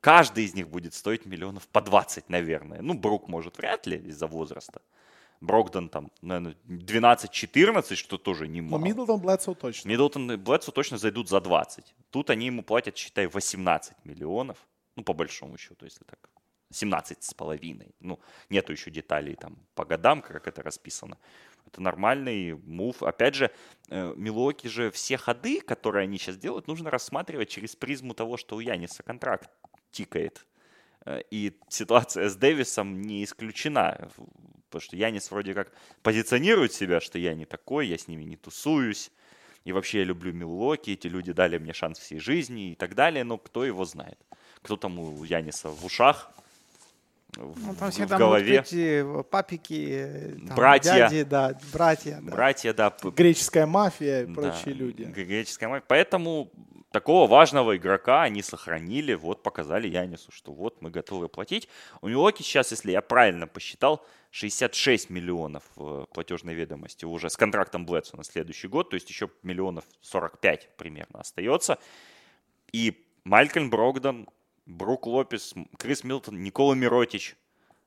Каждый 0.00 0.44
из 0.44 0.54
них 0.54 0.68
будет 0.68 0.94
стоить 0.94 1.26
миллионов 1.26 1.68
по 1.68 1.80
20, 1.80 2.28
наверное. 2.28 2.80
Ну, 2.80 2.94
Брук, 2.94 3.28
может, 3.28 3.58
вряд 3.58 3.86
ли 3.86 3.98
из-за 3.98 4.26
возраста. 4.26 4.80
Брогдон 5.40 5.88
там, 5.88 6.10
наверное, 6.20 6.56
12-14, 6.68 7.94
что 7.94 8.18
тоже 8.18 8.46
немало. 8.46 8.78
Но 8.78 8.86
Миддлтон, 8.86 9.20
Блэдсоу 9.20 9.54
точно. 9.54 9.88
Миддлтон 9.88 10.32
и 10.32 10.36
Блэдсоу 10.36 10.72
точно 10.72 10.98
зайдут 10.98 11.28
за 11.28 11.40
20. 11.40 11.94
Тут 12.10 12.30
они 12.30 12.46
ему 12.46 12.62
платят, 12.62 12.96
считай, 12.96 13.26
18 13.26 14.04
миллионов. 14.04 14.58
Ну, 14.96 15.02
по 15.02 15.14
большому 15.14 15.56
счету, 15.56 15.86
если 15.86 16.04
так 16.04 16.28
17 16.72 17.22
с 17.22 17.34
половиной. 17.34 17.94
Ну, 18.00 18.20
нету 18.48 18.72
еще 18.72 18.90
деталей 18.90 19.34
там 19.34 19.56
по 19.74 19.84
годам, 19.84 20.22
как 20.22 20.46
это 20.46 20.62
расписано. 20.62 21.18
Это 21.66 21.82
нормальный 21.82 22.54
мув. 22.54 23.02
Опять 23.02 23.34
же, 23.34 23.50
э, 23.88 24.14
Милоки 24.16 24.66
же 24.68 24.90
все 24.90 25.16
ходы, 25.16 25.60
которые 25.60 26.04
они 26.04 26.18
сейчас 26.18 26.36
делают, 26.36 26.68
нужно 26.68 26.90
рассматривать 26.90 27.48
через 27.48 27.76
призму 27.76 28.14
того, 28.14 28.36
что 28.36 28.56
у 28.56 28.60
Яниса 28.60 29.02
контракт 29.02 29.50
тикает. 29.90 30.46
Э, 31.04 31.20
и 31.30 31.58
ситуация 31.68 32.28
с 32.28 32.36
Дэвисом 32.36 33.02
не 33.02 33.24
исключена. 33.24 34.10
Потому 34.70 34.82
что 34.82 34.96
Янис 34.96 35.30
вроде 35.30 35.52
как 35.52 35.72
позиционирует 36.02 36.72
себя, 36.72 37.00
что 37.00 37.18
я 37.18 37.34
не 37.34 37.44
такой, 37.44 37.88
я 37.88 37.98
с 37.98 38.06
ними 38.08 38.24
не 38.24 38.36
тусуюсь. 38.36 39.10
И 39.64 39.72
вообще 39.72 39.98
я 39.98 40.04
люблю 40.04 40.32
Милоки, 40.32 40.90
эти 40.90 41.08
люди 41.08 41.32
дали 41.32 41.58
мне 41.58 41.72
шанс 41.72 41.98
всей 41.98 42.20
жизни 42.20 42.72
и 42.72 42.74
так 42.76 42.94
далее. 42.94 43.24
Но 43.24 43.36
кто 43.36 43.64
его 43.64 43.84
знает? 43.84 44.18
Кто 44.62 44.76
там 44.76 44.98
у 44.98 45.24
Яниса 45.24 45.68
в 45.68 45.84
ушах, 45.84 46.32
ну, 47.36 47.74
там 47.78 47.90
всегда 47.90 48.16
в 48.16 48.18
голове. 48.18 48.64
Могут 48.72 49.16
быть 49.16 49.30
папики, 49.30 50.36
там, 50.46 50.56
братья, 50.56 51.08
дяди, 51.08 51.22
да, 51.22 51.58
братья, 51.72 52.20
да. 52.22 52.32
братья, 52.32 52.72
да, 52.72 52.94
греческая 53.02 53.66
мафия 53.66 54.22
и 54.22 54.26
да, 54.26 54.34
прочие 54.34 54.74
люди. 54.74 55.02
Греческая 55.04 55.68
мафия. 55.68 55.84
Поэтому 55.86 56.50
такого 56.90 57.28
важного 57.28 57.76
игрока 57.76 58.22
они 58.22 58.42
сохранили, 58.42 59.14
вот 59.14 59.42
показали 59.42 59.88
Янису, 59.88 60.32
что 60.32 60.52
вот 60.52 60.82
мы 60.82 60.90
готовы 60.90 61.28
платить. 61.28 61.68
У 62.00 62.08
Милоки 62.08 62.42
сейчас, 62.42 62.72
если 62.72 62.90
я 62.92 63.00
правильно 63.00 63.46
посчитал, 63.46 64.04
66 64.30 65.10
миллионов 65.10 65.64
в 65.74 66.06
платежной 66.12 66.54
ведомости 66.54 67.04
уже 67.04 67.30
с 67.30 67.36
контрактом 67.36 67.84
Блэдсу 67.84 68.16
на 68.16 68.24
следующий 68.24 68.68
год, 68.68 68.90
то 68.90 68.94
есть 68.94 69.08
еще 69.10 69.28
миллионов 69.42 69.84
45 70.02 70.76
примерно 70.76 71.20
остается. 71.20 71.78
И 72.72 73.06
Малькольм 73.24 73.70
Брогдон 73.70 74.28
Брук 74.66 75.06
Лопес, 75.06 75.54
Крис 75.78 76.04
Милтон, 76.04 76.42
Никола 76.42 76.74
Миротич. 76.74 77.36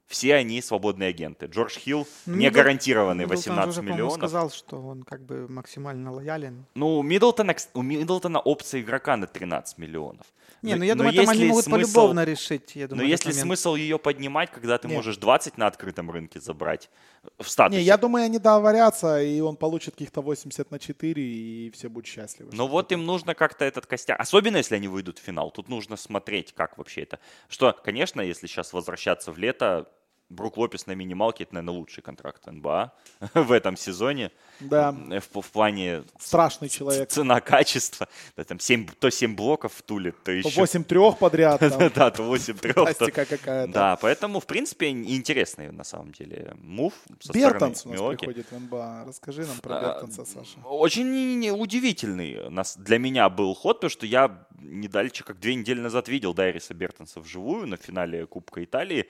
Все 0.06 0.36
они 0.36 0.62
свободные 0.62 1.10
агенты. 1.10 1.46
Джордж 1.46 1.80
Хилл 1.80 2.06
ну, 2.26 2.36
не 2.36 2.50
гарантированный 2.50 3.26
18 3.26 3.70
уже, 3.70 3.82
миллионов. 3.82 4.14
сказал, 4.16 4.52
что 4.52 4.78
он 4.78 5.04
как 5.04 5.26
бы 5.26 5.48
максимально 5.48 6.12
лоялен. 6.12 6.66
Ну, 6.76 6.98
у 7.00 7.04
Миддлтона, 7.04 7.56
у 7.74 7.82
Миддлтона 7.82 8.40
опция 8.40 8.82
игрока 8.82 9.16
на 9.16 9.28
13 9.28 9.78
миллионов. 9.78 10.28
Не, 10.64 10.76
ну 10.76 10.84
я 10.86 10.96
думаю, 10.96 11.14
там 11.14 11.30
они 11.30 11.46
могут 11.46 11.66
смысл, 11.66 11.94
полюбовно 11.94 12.24
решить. 12.24 12.76
Я 12.76 12.88
думаю, 12.88 13.06
но 13.06 13.10
есть 13.10 13.26
ли 13.26 13.34
смысл 13.34 13.76
ее 13.76 14.00
поднимать, 14.00 14.50
когда 14.50 14.78
ты 14.78 14.88
Нет. 14.88 14.96
можешь 14.96 15.18
20 15.18 15.58
на 15.58 15.68
открытом 15.68 16.10
рынке 16.10 16.40
забрать 16.40 16.90
в 17.38 17.48
статусе? 17.50 17.80
Не, 17.80 17.86
я 17.86 17.98
думаю, 17.98 18.26
они 18.26 18.40
договорятся, 18.40 19.22
и 19.22 19.42
он 19.42 19.58
получит 19.58 19.94
каких-то 19.94 20.22
80 20.22 20.72
на 20.72 20.80
4, 20.80 21.22
и 21.22 21.70
все 21.72 21.90
будут 21.90 22.08
счастливы. 22.08 22.52
Но 22.54 22.68
вот 22.68 22.92
им 22.92 23.06
нужно 23.06 23.36
как-то 23.36 23.66
этот 23.66 23.86
костяк, 23.86 24.20
особенно 24.20 24.58
если 24.58 24.76
они 24.76 24.88
выйдут 24.88 25.20
в 25.20 25.22
финал, 25.22 25.52
тут 25.52 25.68
нужно 25.70 25.98
смотреть, 25.98 26.54
как 26.54 26.78
вообще 26.78 27.02
это. 27.02 27.20
Что, 27.50 27.74
конечно, 27.84 28.22
если 28.22 28.48
сейчас 28.48 28.74
возвращаться 28.74 29.32
в 29.32 29.38
лето, 29.38 29.90
Брук 30.34 30.58
Лопес 30.58 30.88
на 30.88 30.94
минималке 30.94 31.44
это, 31.44 31.56
наверное, 31.56 31.80
лучший 31.80 32.04
контракт 32.04 32.46
НБА 32.46 32.94
в 33.34 33.52
этом 33.52 33.78
сезоне. 33.78 34.32
Да. 34.60 34.92
В, 34.92 35.42
в 35.42 35.52
плане 35.52 36.04
страшный 36.20 36.70
человек. 36.70 37.10
Цена-качество. 37.10 38.08
Да, 38.38 38.44
там 38.44 38.60
7, 38.60 38.88
то 39.00 39.10
7 39.10 39.36
блоков 39.36 39.74
в 39.74 39.82
туле, 39.82 40.12
то 40.12 40.32
еще... 40.32 40.50
То 40.50 40.62
8 40.62 40.84
трех 40.84 41.18
подряд. 41.18 41.62
да, 41.96 42.12
то 42.12 42.24
8 42.24 42.58
трех. 42.58 42.76
Пластика 42.76 43.26
какая-то. 43.26 43.72
Да, 43.72 43.96
поэтому, 43.98 44.40
в 44.40 44.46
принципе, 44.46 44.90
интересный 44.90 45.72
на 45.72 45.84
самом 45.84 46.12
деле 46.12 46.54
мув 46.62 46.94
Бертонс 47.34 47.86
у 47.86 47.90
нас 47.90 48.18
приходит 48.18 48.48
в 48.52 48.60
НБА. 48.60 49.06
Расскажи 49.08 49.46
нам 49.46 49.58
про 49.60 49.78
а, 49.78 49.82
Бертонса, 49.82 50.26
Саша. 50.26 50.60
Очень 50.66 51.50
удивительный 51.50 52.40
для 52.78 52.98
меня 52.98 53.30
был 53.30 53.54
ход, 53.54 53.78
потому 53.78 53.90
что 53.90 54.06
я 54.06 54.46
не 54.60 54.88
дальше, 54.88 55.24
как 55.24 55.40
две 55.40 55.56
недели 55.56 55.80
назад 55.80 56.08
видел 56.08 56.34
Дайриса 56.34 56.74
Бертонса 56.74 57.20
вживую 57.20 57.68
на 57.68 57.78
финале 57.78 58.26
Кубка 58.26 58.64
Италии 58.64 59.10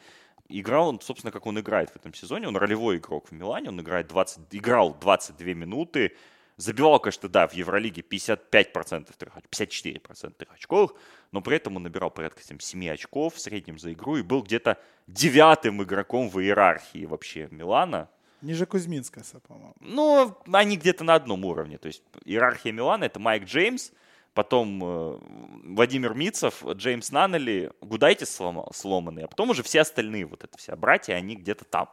играл 0.49 0.89
он, 0.89 1.01
собственно, 1.01 1.31
как 1.31 1.45
он 1.45 1.59
играет 1.59 1.89
в 1.89 1.95
этом 1.95 2.13
сезоне. 2.13 2.47
Он 2.47 2.57
ролевой 2.57 2.97
игрок 2.97 3.29
в 3.29 3.31
Милане, 3.31 3.69
он 3.69 3.79
играет 3.81 4.07
20, 4.07 4.39
играл 4.51 4.93
22 4.93 5.53
минуты, 5.53 6.15
забивал, 6.57 6.99
конечно, 6.99 7.29
да, 7.29 7.47
в 7.47 7.53
Евролиге 7.53 8.01
55% 8.01 9.11
трех, 9.17 9.37
54% 9.37 10.33
трех 10.33 10.53
очков, 10.53 10.93
но 11.31 11.41
при 11.41 11.57
этом 11.57 11.75
он 11.77 11.83
набирал 11.83 12.11
порядка 12.11 12.41
7 12.43 12.89
очков 12.89 13.35
в 13.35 13.39
среднем 13.39 13.79
за 13.79 13.93
игру 13.93 14.17
и 14.17 14.21
был 14.21 14.43
где-то 14.43 14.77
девятым 15.07 15.81
игроком 15.83 16.29
в 16.29 16.39
иерархии 16.39 17.05
вообще 17.05 17.47
Милана. 17.51 18.09
Ниже 18.41 18.65
Кузьминска, 18.65 19.21
по-моему. 19.47 19.73
Ну, 19.79 20.37
они 20.51 20.75
где-то 20.75 21.05
на 21.05 21.15
одном 21.15 21.45
уровне. 21.45 21.77
То 21.77 21.87
есть 21.87 22.03
иерархия 22.25 22.73
Милана— 22.73 23.03
это 23.05 23.19
Майк 23.19 23.45
Джеймс, 23.45 23.91
потом 24.33 24.83
э, 24.83 25.19
Владимир 25.65 26.13
Мицев, 26.13 26.65
Джеймс 26.65 27.11
Наннели, 27.11 27.71
Гудайте 27.81 28.25
сломал, 28.25 28.71
сломанный, 28.73 29.23
а 29.23 29.27
потом 29.27 29.51
уже 29.51 29.63
все 29.63 29.81
остальные, 29.81 30.25
вот 30.25 30.43
это 30.43 30.57
все 30.57 30.75
братья, 30.75 31.13
они 31.13 31.35
где-то 31.35 31.65
там. 31.65 31.89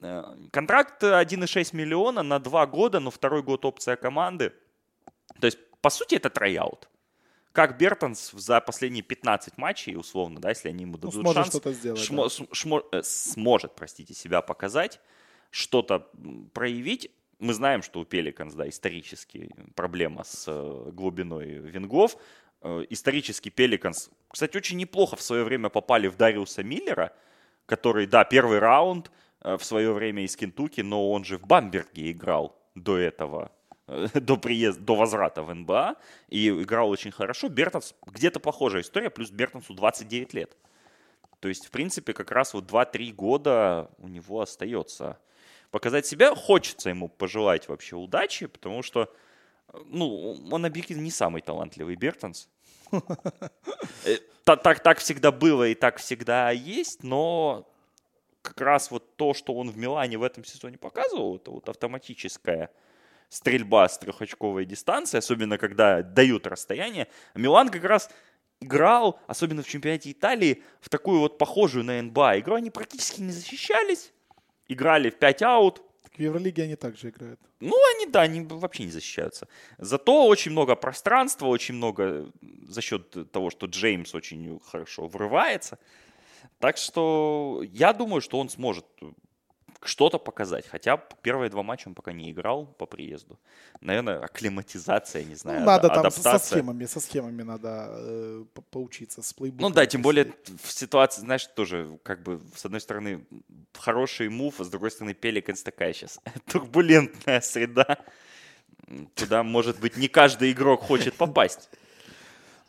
Э, 0.00 0.24
контракт 0.52 1.02
1,6 1.02 1.74
миллиона 1.74 2.22
на 2.22 2.38
два 2.38 2.66
года, 2.66 3.00
но 3.00 3.10
второй 3.10 3.42
год 3.42 3.64
опция 3.64 3.96
команды. 3.96 4.52
То 5.40 5.46
есть, 5.46 5.58
по 5.80 5.90
сути, 5.90 6.16
это 6.16 6.30
tryout. 6.30 6.88
Как 7.52 7.78
Бертонс 7.78 8.32
за 8.32 8.60
последние 8.60 9.02
15 9.02 9.58
матчей, 9.58 9.96
условно, 9.96 10.40
да, 10.40 10.48
если 10.48 10.68
они 10.68 10.82
ему 10.82 10.94
ну, 10.94 10.98
дадут 10.98 11.22
ну, 11.22 11.32
шанс, 11.32 11.48
что-то 11.48 11.72
сделать, 11.72 12.00
шмо, 12.00 12.28
да. 12.28 12.46
шмо, 12.52 12.82
э, 12.92 13.02
сможет, 13.02 13.74
простите, 13.74 14.12
себя 14.12 14.42
показать, 14.42 15.00
что-то 15.50 16.10
проявить 16.52 17.12
мы 17.38 17.54
знаем, 17.54 17.82
что 17.82 18.00
у 18.00 18.04
Пеликанс, 18.04 18.54
да, 18.54 18.68
исторически 18.68 19.50
проблема 19.74 20.24
с 20.24 20.46
э, 20.48 20.90
глубиной 20.92 21.58
wing 21.58 21.91
ов. 21.91 22.16
Э, 22.62 22.84
исторически 22.90 23.48
Пеликанс, 23.48 24.10
кстати, 24.28 24.56
очень 24.56 24.76
неплохо 24.76 25.16
в 25.16 25.22
свое 25.22 25.44
время 25.44 25.68
попали 25.68 26.08
в 26.08 26.16
Дариуса 26.16 26.62
Миллера, 26.62 27.12
который, 27.66 28.06
да, 28.06 28.24
первый 28.24 28.58
раунд 28.58 29.10
э, 29.40 29.56
в 29.56 29.64
свое 29.64 29.92
время 29.92 30.24
из 30.24 30.36
Кентуки, 30.36 30.80
но 30.80 31.10
он 31.10 31.24
же 31.24 31.38
в 31.38 31.46
Бамберге 31.46 32.12
играл 32.12 32.56
до 32.74 32.98
этого, 32.98 33.52
до 33.86 34.36
приезда, 34.36 34.82
до 34.82 34.96
возврата 34.96 35.42
в 35.42 35.54
НБА, 35.54 35.96
и 36.28 36.48
играл 36.48 36.90
очень 36.90 37.10
хорошо. 37.10 37.48
Бертонс, 37.48 37.94
где-то 38.06 38.40
похожая 38.40 38.82
история, 38.82 39.10
плюс 39.10 39.30
Бертонсу 39.30 39.74
29 39.74 40.34
лет. 40.34 40.56
То 41.40 41.48
есть, 41.48 41.66
в 41.66 41.70
принципе, 41.70 42.14
как 42.14 42.30
раз 42.30 42.54
вот 42.54 42.64
2-3 42.64 43.12
года 43.12 43.90
у 43.98 44.08
него 44.08 44.40
остается 44.40 45.18
показать 45.74 46.06
себя, 46.06 46.36
хочется 46.36 46.90
ему 46.90 47.08
пожелать 47.08 47.66
вообще 47.66 47.96
удачи, 47.96 48.46
потому 48.46 48.84
что, 48.84 49.12
ну, 49.86 50.36
он 50.52 50.64
объективно 50.64 51.00
не 51.02 51.10
самый 51.10 51.42
талантливый 51.42 51.96
Бертонс. 51.96 52.48
Э, 54.04 54.18
так, 54.44 54.62
так, 54.62 54.80
так 54.80 54.98
всегда 54.98 55.32
было 55.32 55.66
и 55.68 55.74
так 55.74 55.96
всегда 55.96 56.50
есть, 56.52 57.02
но 57.02 57.68
как 58.42 58.60
раз 58.60 58.90
вот 58.92 59.16
то, 59.16 59.34
что 59.34 59.52
он 59.54 59.70
в 59.70 59.76
Милане 59.76 60.16
в 60.16 60.22
этом 60.22 60.44
сезоне 60.44 60.78
показывал, 60.78 61.36
это 61.36 61.50
вот 61.50 61.68
автоматическая 61.68 62.70
стрельба 63.28 63.88
с 63.88 63.98
трехочковой 63.98 64.66
дистанции, 64.66 65.18
особенно 65.18 65.58
когда 65.58 66.02
дают 66.02 66.46
расстояние. 66.46 67.08
Милан 67.34 67.68
как 67.70 67.82
раз 67.82 68.10
играл, 68.60 69.18
особенно 69.26 69.62
в 69.62 69.66
чемпионате 69.66 70.12
Италии, 70.12 70.62
в 70.80 70.88
такую 70.88 71.18
вот 71.18 71.36
похожую 71.36 71.84
на 71.84 72.00
НБА 72.00 72.38
игру. 72.38 72.54
Они 72.54 72.70
практически 72.70 73.20
не 73.20 73.32
защищались, 73.32 74.13
играли 74.74 75.10
в 75.10 75.16
5 75.16 75.42
аут. 75.42 75.82
В 76.16 76.20
Евролиге 76.20 76.64
они 76.64 76.76
также 76.76 77.08
играют. 77.08 77.40
Ну, 77.60 77.74
они, 77.94 78.06
да, 78.06 78.22
они 78.22 78.42
вообще 78.42 78.84
не 78.84 78.90
защищаются. 78.90 79.48
Зато 79.78 80.26
очень 80.26 80.52
много 80.52 80.76
пространства, 80.76 81.46
очень 81.46 81.74
много 81.74 82.30
за 82.68 82.80
счет 82.82 83.32
того, 83.32 83.50
что 83.50 83.66
Джеймс 83.66 84.14
очень 84.14 84.60
хорошо 84.70 85.08
врывается. 85.08 85.78
Так 86.58 86.76
что 86.76 87.62
я 87.72 87.92
думаю, 87.92 88.20
что 88.20 88.38
он 88.38 88.48
сможет 88.48 88.86
что-то 89.84 90.18
показать. 90.18 90.66
Хотя 90.66 90.96
первые 91.22 91.50
два 91.50 91.62
матча 91.62 91.88
он 91.88 91.94
пока 91.94 92.12
не 92.12 92.30
играл 92.30 92.66
по 92.66 92.86
приезду. 92.86 93.38
Наверное, 93.80 94.18
акклиматизация, 94.18 95.24
не 95.24 95.34
знаю, 95.34 95.60
ну, 95.60 95.66
надо 95.66 95.88
адаптация. 95.88 96.22
там 96.22 96.40
со 96.40 96.46
схемами, 96.46 96.84
со 96.86 97.00
схемами 97.00 97.42
надо 97.42 97.88
э, 97.90 98.44
поучиться, 98.70 99.22
с 99.22 99.32
плейбуком. 99.32 99.68
Ну 99.68 99.74
да, 99.74 99.86
тем 99.86 100.02
более 100.02 100.32
в 100.62 100.72
ситуации, 100.72 101.20
знаешь, 101.20 101.46
тоже 101.46 101.98
как 102.02 102.22
бы 102.22 102.40
с 102.56 102.64
одной 102.64 102.80
стороны 102.80 103.24
хороший 103.74 104.28
мув, 104.28 104.60
а 104.60 104.64
с 104.64 104.68
другой 104.68 104.90
стороны 104.90 105.14
Пеликанс 105.14 105.62
такая 105.62 105.92
сейчас 105.92 106.20
турбулентная 106.50 107.40
среда. 107.40 107.98
Туда, 109.14 109.42
может 109.42 109.80
быть, 109.80 109.96
не 109.96 110.08
каждый 110.08 110.52
игрок 110.52 110.82
хочет 110.82 111.14
попасть. 111.14 111.70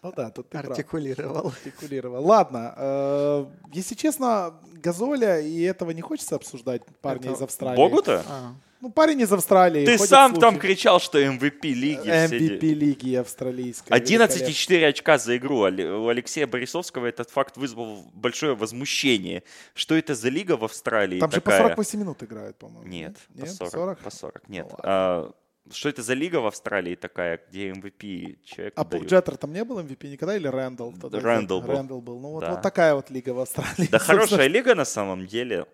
Ну 0.06 0.14
да, 0.16 0.30
тут 0.30 0.50
ты 0.50 0.60
Артикулировал. 0.60 1.42
Прав. 1.42 1.58
Артикулировал. 1.66 2.24
Ладно, 2.24 2.76
э, 2.78 3.46
если 3.74 3.96
честно, 3.96 4.54
Газоля 4.76 5.40
и 5.40 5.62
этого 5.62 5.90
не 5.90 6.02
хочется 6.02 6.36
обсуждать 6.36 6.84
парня 7.02 7.32
Это... 7.32 7.38
из 7.38 7.42
Австралии. 7.42 7.76
Богу-то? 7.76 8.24
А. 8.28 8.54
Ну, 8.82 8.92
парень 8.92 9.22
из 9.22 9.34
Австралии. 9.34 9.84
Ты 9.84 9.98
сам 9.98 10.34
слухи. 10.34 10.42
там 10.42 10.60
кричал, 10.60 11.00
что 11.00 11.20
MVP 11.20 11.74
лиги. 11.74 12.08
MVP 12.08 12.58
все... 12.60 12.74
лиги 12.76 13.16
австралийской. 13.16 13.92
11,4 13.98 14.86
очка 14.86 15.18
за 15.18 15.38
игру. 15.38 15.62
У 15.62 16.08
Алексея 16.08 16.46
Борисовского 16.46 17.08
этот 17.08 17.32
факт 17.32 17.58
вызвал 17.58 18.06
большое 18.14 18.54
возмущение. 18.54 19.42
Что 19.74 19.96
это 19.96 20.14
за 20.14 20.30
лига 20.30 20.56
в 20.56 20.64
Австралии 20.64 21.20
Там 21.20 21.32
такая? 21.32 21.58
же 21.58 21.64
по 21.64 21.70
48 21.70 22.00
минут 22.00 22.22
играют, 22.22 22.58
по-моему. 22.60 22.88
Нет, 22.88 23.18
нет? 23.34 23.58
по 23.58 23.66
40. 23.66 23.72
40? 23.72 24.00
По 24.02 24.10
40, 24.12 24.50
нет. 24.50 24.68
Ну, 24.70 24.78
а, 24.84 25.32
что 25.72 25.90
это 25.90 26.04
за 26.04 26.14
лига 26.14 26.38
в 26.38 26.46
Австралии 26.46 26.96
такая, 26.96 27.42
где 27.50 27.72
MVP 27.72 28.40
человек 28.44 28.74
А 28.76 28.84
дают? 28.84 29.08
Джеттер 29.08 29.38
там 29.38 29.54
не 29.54 29.64
был 29.64 29.80
MVP 29.80 30.12
никогда 30.12 30.36
или 30.36 30.48
Рэндалл? 30.48 30.94
Рэндалл 31.12 31.62
был. 31.62 31.74
Рэндалл 31.74 32.02
был. 32.02 32.20
Ну 32.20 32.32
вот, 32.32 32.42
да. 32.42 32.52
вот 32.52 32.62
такая 32.62 32.94
вот 32.96 33.10
лига 33.10 33.32
в 33.32 33.40
Австралии. 33.40 33.90
Да 33.90 34.00
хорошая 34.00 34.48
лига 34.48 34.76
на 34.76 34.86
самом 34.86 35.26
деле. 35.26 35.66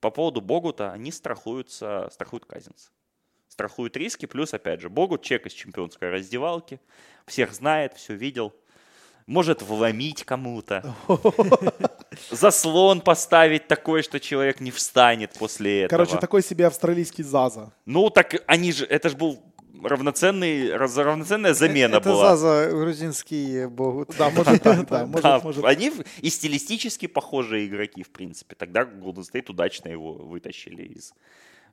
По 0.00 0.10
поводу 0.10 0.40
Богута, 0.40 0.92
они 0.92 1.10
страхуются, 1.10 2.08
страхуют 2.12 2.44
Казинс. 2.44 2.92
Страхуют 3.48 3.96
риски, 3.96 4.26
плюс, 4.26 4.52
опять 4.52 4.80
же, 4.80 4.90
Богут 4.90 5.22
чек 5.22 5.46
из 5.46 5.52
чемпионской 5.52 6.10
раздевалки. 6.10 6.80
Всех 7.26 7.54
знает, 7.54 7.94
все 7.94 8.14
видел 8.14 8.52
может 9.26 9.62
вломить 9.62 10.24
кому-то, 10.24 10.94
заслон 12.30 13.00
поставить 13.00 13.68
такой, 13.68 14.02
что 14.02 14.20
человек 14.20 14.60
не 14.60 14.70
встанет 14.70 15.32
после 15.32 15.82
этого. 15.82 15.98
Короче, 15.98 16.18
такой 16.18 16.42
себе 16.42 16.66
австралийский 16.66 17.22
Заза. 17.22 17.72
Ну, 17.84 18.10
так 18.10 18.42
они 18.46 18.72
же, 18.72 18.84
это 18.84 19.08
же 19.08 19.16
был 19.16 19.40
равноценный, 19.82 20.74
равноценная 20.76 21.54
замена 21.54 21.96
это 21.96 22.08
была. 22.08 22.28
Это 22.28 22.36
Заза 22.36 22.70
грузинский 22.70 23.66
богу. 23.66 24.06
Да, 24.18 24.30
может 24.30 24.62
так, 24.62 24.88
да. 24.88 25.06
Может, 25.06 25.44
может. 25.44 25.64
Они 25.64 25.92
и 26.20 26.30
стилистически 26.30 27.06
похожие 27.06 27.66
игроки, 27.66 28.02
в 28.02 28.10
принципе. 28.10 28.54
Тогда 28.54 28.82
Golden 28.82 29.24
State 29.30 29.50
удачно 29.50 29.88
его 29.88 30.12
вытащили 30.12 30.82
из 30.82 31.14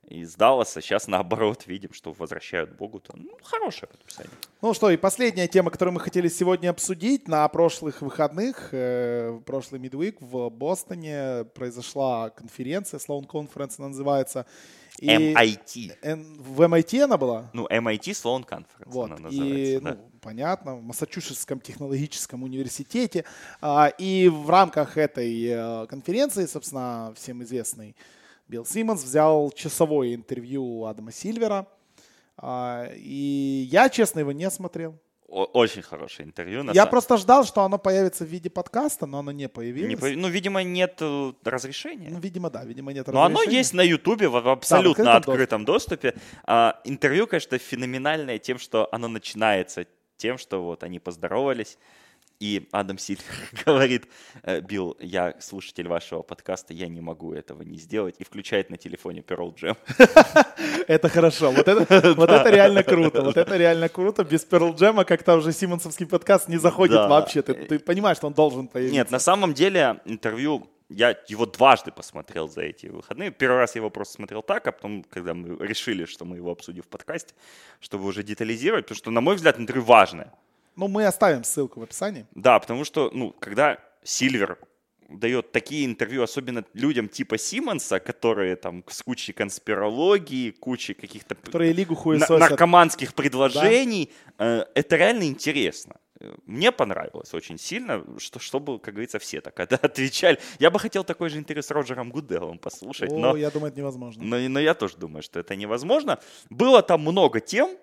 из 0.08 0.34
Далласа. 0.34 0.80
Сейчас 0.80 1.08
наоборот 1.08 1.66
видим, 1.66 1.92
что 1.92 2.12
возвращают 2.12 2.76
Богута. 2.76 3.12
Ну, 3.16 3.36
хорошее 3.42 3.88
подписание. 3.88 4.32
Ну 4.62 4.74
что, 4.74 4.90
и 4.90 4.96
последняя 4.96 5.48
тема, 5.48 5.70
которую 5.70 5.94
мы 5.94 6.00
хотели 6.00 6.28
сегодня 6.28 6.70
обсудить. 6.70 7.28
На 7.28 7.46
прошлых 7.48 8.02
выходных, 8.02 8.68
э, 8.72 9.40
прошлый 9.44 9.80
мидвик 9.80 10.20
в 10.20 10.48
Бостоне 10.50 11.44
произошла 11.54 12.30
конференция, 12.30 12.98
Sloan 12.98 13.26
Conference 13.26 13.74
она 13.78 13.88
называется. 13.88 14.46
И 15.00 15.08
MIT. 15.08 16.36
В 16.38 16.62
MIT 16.62 17.02
она 17.02 17.16
была? 17.16 17.50
Ну, 17.52 17.66
MIT 17.66 18.12
Sloan 18.12 18.46
Conference 18.46 18.86
вот. 18.86 19.10
она 19.10 19.16
называется. 19.18 19.76
И, 19.76 19.80
да. 19.80 19.90
ну, 19.90 20.10
понятно, 20.20 20.76
в 20.76 20.82
Массачусетском 20.82 21.60
технологическом 21.60 22.44
университете. 22.44 23.24
А, 23.60 23.88
и 23.88 24.28
в 24.28 24.48
рамках 24.48 24.96
этой 24.96 25.46
э, 25.46 25.86
конференции, 25.88 26.46
собственно, 26.46 27.12
всем 27.16 27.42
известный 27.42 27.96
Билл 28.54 28.64
Симмонс 28.64 29.02
взял 29.02 29.50
часовое 29.50 30.14
интервью 30.14 30.64
у 30.64 30.84
Адама 30.84 31.10
Сильвера. 31.10 31.66
А, 32.36 32.88
и 32.94 33.66
я, 33.68 33.88
честно, 33.88 34.20
его 34.20 34.30
не 34.30 34.48
смотрел. 34.48 34.96
Очень 35.26 35.82
хорошее 35.82 36.28
интервью. 36.28 36.62
я 36.62 36.72
самом... 36.72 36.90
просто 36.90 37.16
ждал, 37.16 37.44
что 37.44 37.62
оно 37.62 37.78
появится 37.78 38.24
в 38.24 38.28
виде 38.28 38.50
подкаста, 38.50 39.06
но 39.06 39.18
оно 39.18 39.32
не 39.32 39.48
появилось. 39.48 39.88
Не 39.88 39.96
появ... 39.96 40.16
Ну, 40.16 40.28
видимо, 40.28 40.62
нет 40.62 40.98
э, 41.00 41.32
разрешения. 41.42 42.10
Ну, 42.10 42.20
видимо, 42.20 42.48
да, 42.48 42.64
видимо, 42.64 42.92
нет 42.92 43.08
разрешения. 43.08 43.34
Но 43.34 43.40
оно 43.40 43.42
есть 43.42 43.74
на 43.74 43.80
Ютубе 43.80 44.28
в 44.28 44.36
абсолютно 44.36 45.02
да, 45.02 45.14
в 45.14 45.16
открытом, 45.16 45.32
открытом 45.32 45.64
доступе. 45.64 46.12
доступе. 46.12 46.24
А, 46.44 46.80
интервью, 46.84 47.26
конечно, 47.26 47.58
феноменальное 47.58 48.38
тем, 48.38 48.60
что 48.60 48.88
оно 48.92 49.08
начинается 49.08 49.86
тем, 50.16 50.38
что 50.38 50.62
вот 50.62 50.84
они 50.84 51.00
поздоровались, 51.00 51.76
и 52.44 52.68
Адам 52.72 52.98
Сильвер 52.98 53.24
говорит, 53.64 54.06
«Э, 54.42 54.60
Билл, 54.60 54.96
я 55.00 55.34
слушатель 55.40 55.88
вашего 55.88 56.20
подкаста, 56.22 56.74
я 56.74 56.88
не 56.88 57.00
могу 57.00 57.32
этого 57.32 57.62
не 57.62 57.78
сделать, 57.78 58.16
и 58.18 58.24
включает 58.24 58.68
на 58.68 58.76
телефоне 58.76 59.20
Pearl 59.20 59.54
Jam. 59.54 59.76
Это 60.86 61.08
хорошо, 61.08 61.50
вот 61.56 61.66
это, 61.66 62.50
реально 62.50 62.82
круто, 62.82 63.22
вот 63.22 63.36
это 63.38 63.56
реально 63.56 63.88
круто. 63.88 64.24
Без 64.24 64.46
Pearl 64.46 64.74
Jam 64.76 65.04
как-то 65.06 65.36
уже 65.36 65.52
Симонсовский 65.52 66.06
подкаст 66.06 66.48
не 66.48 66.58
заходит 66.58 66.96
вообще, 66.96 67.40
ты 67.40 67.78
понимаешь, 67.78 68.18
что 68.18 68.26
он 68.26 68.34
должен 68.34 68.68
появиться. 68.68 68.94
Нет, 68.94 69.10
на 69.10 69.18
самом 69.18 69.54
деле 69.54 70.00
интервью 70.04 70.68
я 70.90 71.16
его 71.28 71.46
дважды 71.46 71.92
посмотрел 71.92 72.48
за 72.48 72.60
эти 72.62 72.86
выходные. 72.88 73.30
Первый 73.30 73.58
раз 73.58 73.74
я 73.74 73.78
его 73.80 73.90
просто 73.90 74.14
смотрел 74.14 74.42
так, 74.42 74.66
а 74.66 74.72
потом, 74.72 75.02
когда 75.04 75.32
мы 75.32 75.66
решили, 75.66 76.04
что 76.04 76.26
мы 76.26 76.36
его 76.36 76.50
обсудим 76.50 76.82
в 76.82 76.88
подкасте, 76.88 77.34
чтобы 77.80 78.04
уже 78.04 78.22
детализировать, 78.22 78.84
потому 78.84 78.98
что, 78.98 79.10
на 79.10 79.20
мой 79.22 79.36
взгляд, 79.36 79.58
интервью 79.58 79.84
важное. 79.84 80.32
Ну, 80.76 80.88
мы 80.88 81.06
оставим 81.06 81.44
ссылку 81.44 81.80
в 81.80 81.82
описании. 81.82 82.26
Да, 82.34 82.58
потому 82.58 82.84
что, 82.84 83.10
ну, 83.12 83.32
когда 83.32 83.78
Сильвер 84.02 84.58
дает 85.08 85.52
такие 85.52 85.84
интервью, 85.84 86.22
особенно 86.22 86.64
людям 86.74 87.08
типа 87.08 87.38
Симмонса, 87.38 88.00
которые 88.00 88.56
там 88.56 88.84
с 88.88 89.02
кучей 89.02 89.32
конспирологии, 89.32 90.50
кучей 90.50 90.94
каких-то 90.94 91.34
которые 91.34 91.72
лигу 91.72 91.96
на- 92.04 92.38
наркоманских 92.38 93.14
предложений, 93.14 94.10
да. 94.38 94.62
э, 94.62 94.66
это 94.74 94.96
реально 94.96 95.24
интересно. 95.24 95.96
Мне 96.46 96.72
понравилось 96.72 97.34
очень 97.34 97.58
сильно, 97.58 98.02
что, 98.18 98.38
чтобы, 98.38 98.78
как 98.78 98.94
говорится, 98.94 99.18
все 99.18 99.40
так 99.40 99.58
отвечали. 99.84 100.38
Я 100.58 100.70
бы 100.70 100.78
хотел 100.78 101.04
такой 101.04 101.28
же 101.28 101.38
интерес 101.38 101.66
с 101.66 101.70
Роджером 101.70 102.10
Гуделом 102.10 102.58
послушать. 102.58 103.12
О, 103.12 103.18
но, 103.18 103.36
я 103.36 103.50
думаю, 103.50 103.70
это 103.70 103.78
невозможно. 103.80 104.22
Но, 104.24 104.38
но 104.48 104.60
я 104.60 104.74
тоже 104.74 104.96
думаю, 104.96 105.22
что 105.22 105.40
это 105.40 105.56
невозможно. 105.56 106.18
Было 106.50 106.82
там 106.82 107.00
много 107.02 107.40
тем, 107.40 107.76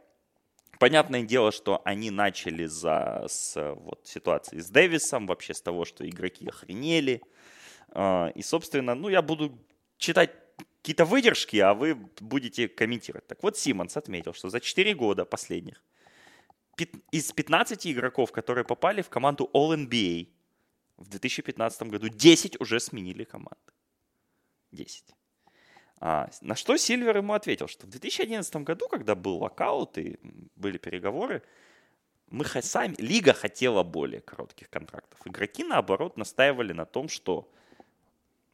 Понятное 0.81 1.21
дело, 1.21 1.51
что 1.51 1.79
они 1.85 2.09
начали 2.09 2.65
за, 2.65 3.25
с 3.27 3.75
вот, 3.75 4.01
ситуации 4.03 4.57
с 4.57 4.67
Дэвисом, 4.71 5.27
вообще 5.27 5.53
с 5.53 5.61
того, 5.61 5.85
что 5.85 6.09
игроки 6.09 6.47
охренели. 6.47 7.21
А, 7.89 8.31
и, 8.33 8.41
собственно, 8.41 8.95
ну, 8.95 9.07
я 9.09 9.21
буду 9.21 9.55
читать 9.99 10.31
какие-то 10.81 11.05
выдержки, 11.05 11.57
а 11.57 11.75
вы 11.75 11.93
будете 12.19 12.67
комментировать. 12.67 13.27
Так 13.27 13.43
вот, 13.43 13.59
Симмонс 13.59 13.95
отметил, 13.95 14.33
что 14.33 14.49
за 14.49 14.59
4 14.59 14.95
года 14.95 15.23
последних 15.23 15.83
из 17.11 17.31
15 17.31 17.85
игроков, 17.85 18.31
которые 18.31 18.65
попали 18.65 19.03
в 19.03 19.09
команду 19.09 19.51
All-NBA 19.53 20.29
в 20.97 21.09
2015 21.09 21.83
году, 21.83 22.09
10 22.09 22.59
уже 22.59 22.79
сменили 22.79 23.23
команды. 23.23 23.71
10. 24.71 25.13
А, 26.03 26.29
на 26.41 26.55
что 26.55 26.77
Сильвер 26.77 27.17
ему 27.17 27.33
ответил, 27.33 27.67
что 27.67 27.85
в 27.85 27.89
2011 27.91 28.55
году, 28.57 28.87
когда 28.87 29.13
был 29.13 29.37
локаут 29.37 29.99
и 29.99 30.17
были 30.55 30.79
переговоры, 30.79 31.43
мы 32.31 32.43
сами, 32.45 32.95
лига 32.97 33.33
хотела 33.33 33.83
более 33.83 34.21
коротких 34.21 34.67
контрактов. 34.71 35.19
Игроки, 35.25 35.63
наоборот, 35.63 36.17
настаивали 36.17 36.73
на 36.73 36.85
том, 36.85 37.07
что 37.07 37.47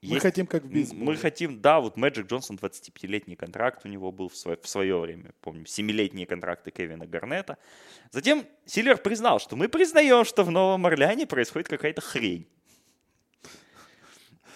мы 0.02 0.16
есть, 0.16 0.24
хотим 0.24 0.46
как 0.46 0.64
в 0.64 0.70
бейсболе. 0.70 1.06
Мы 1.06 1.16
хотим, 1.16 1.62
да, 1.62 1.80
вот 1.80 1.96
Мэджик 1.96 2.28
Джонсон 2.28 2.58
25-летний 2.58 3.38
контракт 3.38 3.86
у 3.86 3.88
него 3.88 4.12
был 4.12 4.28
в 4.28 4.36
свое, 4.36 4.58
в 4.62 4.68
свое 4.68 5.00
время, 5.00 5.32
помню, 5.40 5.64
7-летние 5.64 6.26
контракты 6.26 6.72
Кевина 6.72 7.08
Гарнета. 7.08 7.58
Затем 8.12 8.46
Сильвер 8.66 8.98
признал, 8.98 9.40
что 9.40 9.56
мы 9.56 9.70
признаем, 9.70 10.26
что 10.26 10.44
в 10.44 10.52
Новом 10.52 10.86
Орлеане 10.86 11.26
происходит 11.26 11.70
какая-то 11.70 12.02
хрень. 12.02 12.46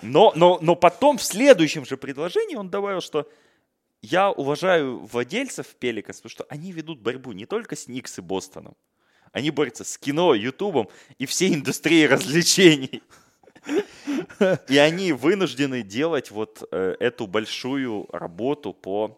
Но, 0.02 0.34
но, 0.36 0.60
но 0.62 0.76
потом 0.76 1.18
в 1.18 1.24
следующем 1.24 1.86
же 1.86 1.97
предложении 1.97 2.56
он 2.56 2.70
добавил, 2.70 3.02
что 3.02 3.30
я 4.02 4.32
уважаю 4.32 4.99
владельцев 4.99 5.68
Пеликас, 5.80 6.18
потому 6.18 6.32
что 6.32 6.45
они 6.49 6.72
ведут 6.72 6.99
борьбу 6.99 7.34
не 7.34 7.45
только 7.45 7.76
с 7.76 7.88
Никс 7.88 8.18
и 8.18 8.22
Бостоном. 8.22 8.76
Они 9.32 9.52
борются 9.52 9.84
с 9.84 9.97
кино, 9.97 10.34
Ютубом 10.34 10.89
и 11.18 11.26
всей 11.26 11.54
индустрией 11.54 12.08
развлечений. 12.08 13.02
И 14.68 14.78
они 14.78 15.14
вынуждены 15.14 15.84
делать 15.84 16.32
вот 16.32 16.68
э, 16.72 16.95
эту 16.99 17.28
большую 17.28 18.08
работу 18.12 18.74
по... 18.74 19.18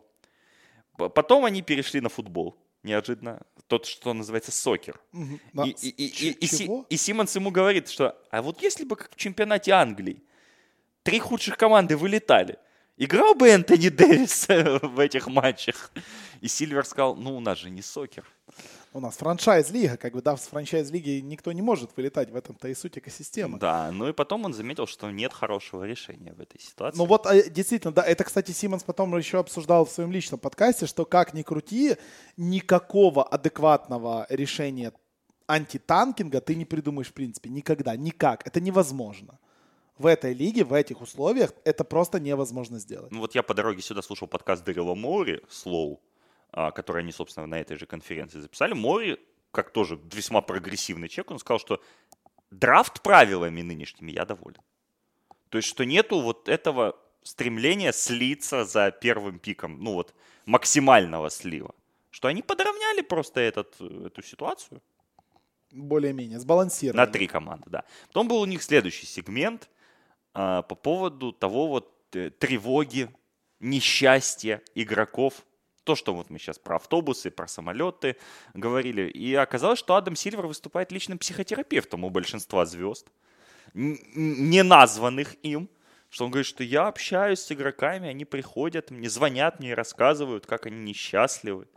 Потом 0.98 1.46
они 1.46 1.62
перешли 1.62 2.02
на 2.02 2.10
футбол 2.10 2.58
неожиданно. 2.84 3.42
Тот, 3.68 3.86
что 3.86 4.14
называется 4.14 4.52
сокер. 4.52 5.00
Угу. 5.14 5.64
И, 5.64 5.70
и, 5.70 5.90
и, 5.90 6.32
и, 6.32 6.46
и, 6.46 6.84
и 6.90 6.98
Симмонс 6.98 7.36
ему 7.36 7.52
говорит, 7.52 7.90
что 7.90 8.18
а 8.30 8.42
вот 8.42 8.62
если 8.62 8.84
бы 8.84 8.98
как 8.98 9.14
в 9.14 9.16
чемпионате 9.16 9.72
Англии 9.72 10.22
три 11.04 11.20
худших 11.20 11.58
команды 11.58 11.96
вылетали. 11.96 12.58
Играл 12.96 13.34
бы 13.34 13.50
Энтони 13.50 13.90
Дэвис 13.90 14.48
в 14.82 15.00
этих 15.00 15.28
матчах. 15.28 15.92
И 16.42 16.48
Сильвер 16.48 16.86
сказал, 16.86 17.16
ну, 17.16 17.36
у 17.36 17.40
нас 17.40 17.58
же 17.58 17.70
не 17.70 17.82
сокер. 17.82 18.24
У 18.94 19.00
нас 19.00 19.18
франчайз-лига, 19.18 19.98
как 19.98 20.14
бы, 20.14 20.22
да, 20.22 20.38
с 20.38 20.48
франчайз-лиги 20.48 21.22
никто 21.22 21.52
не 21.52 21.64
может 21.64 21.90
вылетать, 21.98 22.30
в 22.30 22.36
этом-то 22.36 22.68
и 22.68 22.76
суть 22.76 23.00
экосистемы. 23.00 23.58
Да, 23.58 23.90
ну 23.92 24.08
и 24.08 24.14
потом 24.14 24.46
он 24.46 24.54
заметил, 24.54 24.86
что 24.86 25.10
нет 25.10 25.34
хорошего 25.34 25.84
решения 25.84 26.34
в 26.34 26.40
этой 26.40 26.62
ситуации. 26.62 27.00
Ну 27.00 27.06
вот, 27.06 27.26
э, 27.26 27.50
действительно, 27.50 27.92
да, 27.92 28.04
это, 28.04 28.24
кстати, 28.24 28.52
Симмонс 28.52 28.84
потом 28.84 29.18
еще 29.18 29.40
обсуждал 29.40 29.86
в 29.86 29.92
своем 29.92 30.12
личном 30.12 30.40
подкасте, 30.40 30.86
что 30.86 31.06
как 31.06 31.34
ни 31.34 31.42
крути, 31.42 31.98
никакого 32.38 33.24
адекватного 33.24 34.28
решения 34.30 34.94
антитанкинга 35.48 36.42
ты 36.42 36.54
не 36.54 36.66
придумаешь 36.66 37.08
в 37.08 37.14
принципе 37.14 37.50
никогда, 37.50 37.96
никак. 37.96 38.46
Это 38.46 38.62
невозможно. 38.62 39.40
В 39.98 40.08
этой 40.08 40.34
лиге, 40.34 40.64
в 40.64 40.74
этих 40.74 41.02
условиях 41.02 41.54
это 41.66 41.84
просто 41.84 42.20
невозможно 42.20 42.80
сделать. 42.80 43.12
Ну 43.12 43.20
вот 43.20 43.36
я 43.36 43.44
по 43.44 43.54
дороге 43.54 43.82
сюда 43.82 44.02
слушал 44.02 44.28
подкаст 44.28 44.64
Дэрила 44.64 44.96
Мори, 44.96 45.42
Слоу, 45.50 46.02
а, 46.52 46.72
который 46.72 47.04
они, 47.04 47.12
собственно, 47.12 47.46
на 47.46 47.60
этой 47.60 47.78
же 47.78 47.86
конференции 47.86 48.40
записали. 48.40 48.74
Мори, 48.74 49.20
как 49.52 49.72
тоже 49.72 50.00
весьма 50.12 50.42
прогрессивный 50.42 51.10
человек, 51.10 51.32
он 51.32 51.40
сказал, 51.40 51.60
что 51.60 51.82
драфт 52.50 53.02
правилами 53.04 53.62
нынешними 53.62 54.12
я 54.12 54.26
доволен. 54.26 54.62
То 55.50 55.60
есть, 55.60 55.68
что 55.68 55.86
нету 55.86 56.22
вот 56.22 56.50
этого 56.50 56.98
стремления 57.22 57.94
слиться 57.94 58.66
за 58.66 58.90
первым 58.90 59.38
пиком, 59.38 59.80
ну 59.80 59.94
вот, 59.94 60.16
максимального 60.46 61.30
слива. 61.30 61.76
Что 62.10 62.28
они 62.28 62.42
подровняли 62.42 63.02
просто 63.02 63.42
этот, 63.42 63.80
эту 63.80 64.24
ситуацию 64.24 64.82
более-менее 65.72 66.40
сбалансированно. 66.40 67.06
На 67.06 67.12
три 67.12 67.28
команды, 67.28 67.70
да. 67.70 67.84
Потом 68.08 68.28
был 68.28 68.42
у 68.42 68.46
них 68.46 68.62
следующий 68.64 69.06
сегмент 69.06 69.70
по 70.34 70.76
поводу 70.76 71.32
того 71.32 71.68
вот 71.68 71.94
э, 72.14 72.30
тревоги, 72.32 73.10
несчастья 73.60 74.62
игроков. 74.76 75.46
То, 75.84 75.96
что 75.96 76.14
вот 76.14 76.30
мы 76.30 76.40
сейчас 76.40 76.60
про 76.60 76.78
автобусы, 76.78 77.30
про 77.30 77.48
самолеты 77.48 78.16
говорили. 78.54 79.10
И 79.10 79.34
оказалось, 79.36 79.80
что 79.80 79.96
Адам 79.96 80.16
Сильвер 80.16 80.48
выступает 80.48 80.92
личным 80.92 81.18
психотерапевтом 81.18 82.04
у 82.06 82.10
большинства 82.10 82.66
звезд, 82.66 83.08
не 83.74 84.64
названных 84.64 85.36
им. 85.44 85.70
Что 86.10 86.26
он 86.26 86.32
говорит, 86.32 86.46
что 86.46 86.64
я 86.64 86.88
общаюсь 86.88 87.40
с 87.40 87.52
игроками, 87.52 88.08
они 88.08 88.24
приходят, 88.24 88.92
мне 88.92 89.10
звонят 89.10 89.60
мне 89.60 89.74
рассказывают, 89.74 90.46
как 90.46 90.68
они 90.68 90.78
несчастливы. 90.78 91.68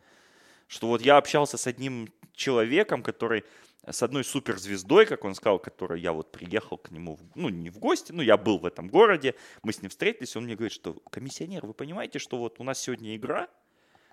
Что 0.66 0.88
вот 0.88 1.02
я 1.02 1.16
общался 1.16 1.56
с 1.56 1.66
одним 1.66 2.12
человеком, 2.34 3.02
который 3.02 3.44
с 3.88 4.02
одной 4.02 4.24
суперзвездой, 4.24 5.06
как 5.06 5.24
он 5.24 5.34
сказал, 5.34 5.58
которой 5.58 6.00
я 6.00 6.12
вот 6.12 6.32
приехал 6.32 6.76
к 6.76 6.90
нему, 6.90 7.18
ну, 7.34 7.48
не 7.48 7.70
в 7.70 7.78
гости, 7.78 8.12
ну, 8.12 8.20
я 8.22 8.36
был 8.36 8.58
в 8.58 8.66
этом 8.66 8.88
городе, 8.88 9.34
мы 9.62 9.72
с 9.72 9.80
ним 9.80 9.90
встретились, 9.90 10.34
он 10.36 10.44
мне 10.44 10.56
говорит, 10.56 10.72
что, 10.72 10.94
комиссионер, 11.10 11.64
вы 11.64 11.72
понимаете, 11.72 12.18
что 12.18 12.36
вот 12.36 12.58
у 12.58 12.64
нас 12.64 12.80
сегодня 12.80 13.14
игра, 13.14 13.48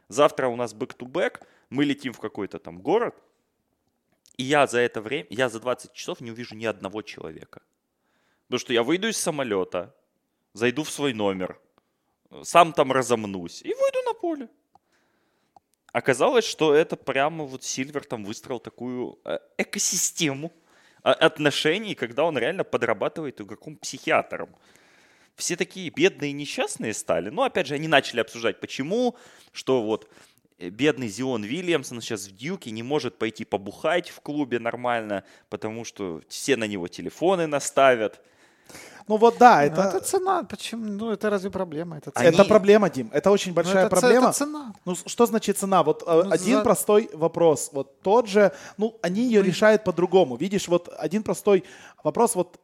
завтра 0.10 0.48
у 0.48 0.56
нас 0.56 0.76
back-to-back, 0.76 1.42
мы 1.70 1.86
летим 1.86 2.14
в 2.14 2.20
какой-то 2.20 2.60
там 2.60 2.82
город, 2.82 3.16
и 4.38 4.44
я 4.44 4.68
за 4.68 4.80
это 4.80 5.02
время, 5.02 5.26
я 5.30 5.50
за 5.50 5.60
20 5.60 5.94
часов 5.94 6.22
не 6.22 6.32
увижу 6.32 6.56
ни 6.56 6.66
одного 6.66 7.02
человека. 7.02 7.62
Потому 8.46 8.60
что 8.60 8.74
я 8.74 8.84
выйду 8.84 9.08
из 9.08 9.18
самолета, 9.18 9.96
зайду 10.54 10.84
в 10.84 10.90
свой 10.92 11.14
номер, 11.14 11.60
сам 12.44 12.74
там 12.74 12.92
разомнусь 12.92 13.62
и 13.64 13.74
выйду 13.74 14.02
на 14.06 14.14
поле. 14.14 14.50
Оказалось, 15.94 16.44
что 16.44 16.74
это 16.74 16.96
прямо 16.98 17.46
вот 17.46 17.64
Сильвер 17.64 18.04
там 18.04 18.26
выстроил 18.26 18.60
такую 18.60 19.20
э, 19.26 19.38
экосистему 19.60 20.52
а, 21.04 21.14
отношений, 21.14 21.94
когда 21.94 22.24
он 22.24 22.36
реально 22.36 22.64
подрабатывает 22.64 23.40
игроком 23.40 23.78
психиатром. 23.78 24.50
Все 25.36 25.56
такие 25.56 25.92
бедные 25.92 26.32
и 26.32 26.34
несчастные 26.34 26.96
стали. 26.96 27.30
Но 27.30 27.44
опять 27.44 27.68
же, 27.68 27.76
они 27.76 27.88
начали 27.88 28.22
обсуждать, 28.22 28.60
почему, 28.60 29.16
что 29.52 29.84
вот 29.84 30.10
э, 30.58 30.70
бедный 30.70 31.10
Зион 31.10 31.44
Вильямсон 31.44 32.02
сейчас 32.02 32.28
в 32.28 32.36
Дьюке 32.36 32.72
не 32.72 32.82
может 32.82 33.20
пойти 33.20 33.46
побухать 33.46 34.10
в 34.10 34.20
клубе 34.22 34.58
нормально, 34.58 35.24
потому 35.50 35.86
что 35.86 36.24
все 36.28 36.56
на 36.58 36.66
него 36.66 36.88
телефоны 36.88 37.46
наставят. 37.46 38.20
Ну 39.08 39.18
вот 39.18 39.38
да, 39.38 39.58
ну, 39.58 39.66
это... 39.66 39.82
это 39.82 40.00
цена. 40.00 40.44
Почему? 40.44 40.86
Ну 40.86 41.12
это 41.12 41.30
разве 41.30 41.50
проблема? 41.50 41.98
Это, 41.98 42.12
цена. 42.12 42.26
это 42.26 42.46
проблема, 42.46 42.90
Дим. 42.90 43.10
Это 43.14 43.32
очень 43.32 43.52
ну, 43.52 43.56
большая 43.56 43.86
это 43.86 43.96
проблема. 43.96 44.28
Это 44.28 44.38
цена. 44.38 44.74
Ну 44.86 44.96
что 44.96 45.26
значит 45.26 45.58
цена? 45.58 45.84
Вот 45.84 46.04
э, 46.08 46.24
ну, 46.24 46.32
один 46.32 46.58
за... 46.58 46.64
простой 46.64 47.10
вопрос. 47.14 47.70
Вот 47.74 48.02
тот 48.02 48.28
же, 48.28 48.52
ну 48.78 48.98
они 49.02 49.24
ее 49.24 49.42
ну, 49.42 49.48
решают 49.48 49.84
по-другому. 49.84 50.38
Видишь, 50.38 50.68
вот 50.68 50.90
один 50.98 51.24
простой 51.24 51.64
вопрос. 52.04 52.36
Вот 52.36 52.60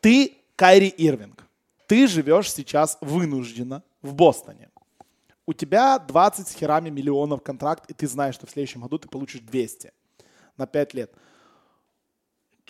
ты 0.00 0.36
Кайри 0.56 0.88
Ирвинг. 0.88 1.44
Ты 1.86 2.06
живешь 2.06 2.52
сейчас 2.52 2.98
вынужденно 3.00 3.82
в 4.02 4.14
Бостоне. 4.14 4.70
У 5.46 5.52
тебя 5.52 5.98
20 5.98 6.46
с 6.46 6.54
херами 6.54 6.90
миллионов 6.90 7.42
контракт, 7.42 7.90
и 7.90 7.94
ты 7.94 8.06
знаешь, 8.06 8.34
что 8.34 8.46
в 8.46 8.50
следующем 8.50 8.82
году 8.82 8.98
ты 8.98 9.08
получишь 9.08 9.40
200 9.40 9.92
на 10.56 10.66
5 10.66 10.94
лет 10.94 11.12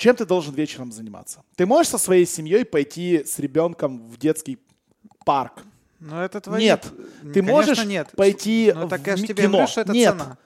чем 0.01 0.17
ты 0.17 0.25
должен 0.25 0.55
вечером 0.55 0.93
заниматься? 0.93 1.43
Ты 1.57 1.67
можешь 1.67 1.91
со 1.91 1.99
своей 1.99 2.25
семьей 2.25 2.65
пойти 2.65 3.23
с 3.23 3.39
ребенком 3.39 4.09
в 4.09 4.17
детский 4.17 4.59
парк? 5.27 5.63
Ну, 5.99 6.17
это 6.17 6.41
твои... 6.41 6.63
Нет. 6.63 6.87
Ты 7.21 7.35
Конечно, 7.35 7.53
можешь 7.53 7.85
нет. 7.85 8.09
пойти 8.17 8.73
ну, 8.75 8.89
так 8.89 9.03
в 9.03 9.07
я 9.07 9.17
же 9.19 9.25
тебе 9.25 9.43
кино? 9.43 9.49
говорю, 9.59 9.67
что 9.67 9.83
это 9.83 9.93
нет. 9.93 10.13
цена. 10.13 10.39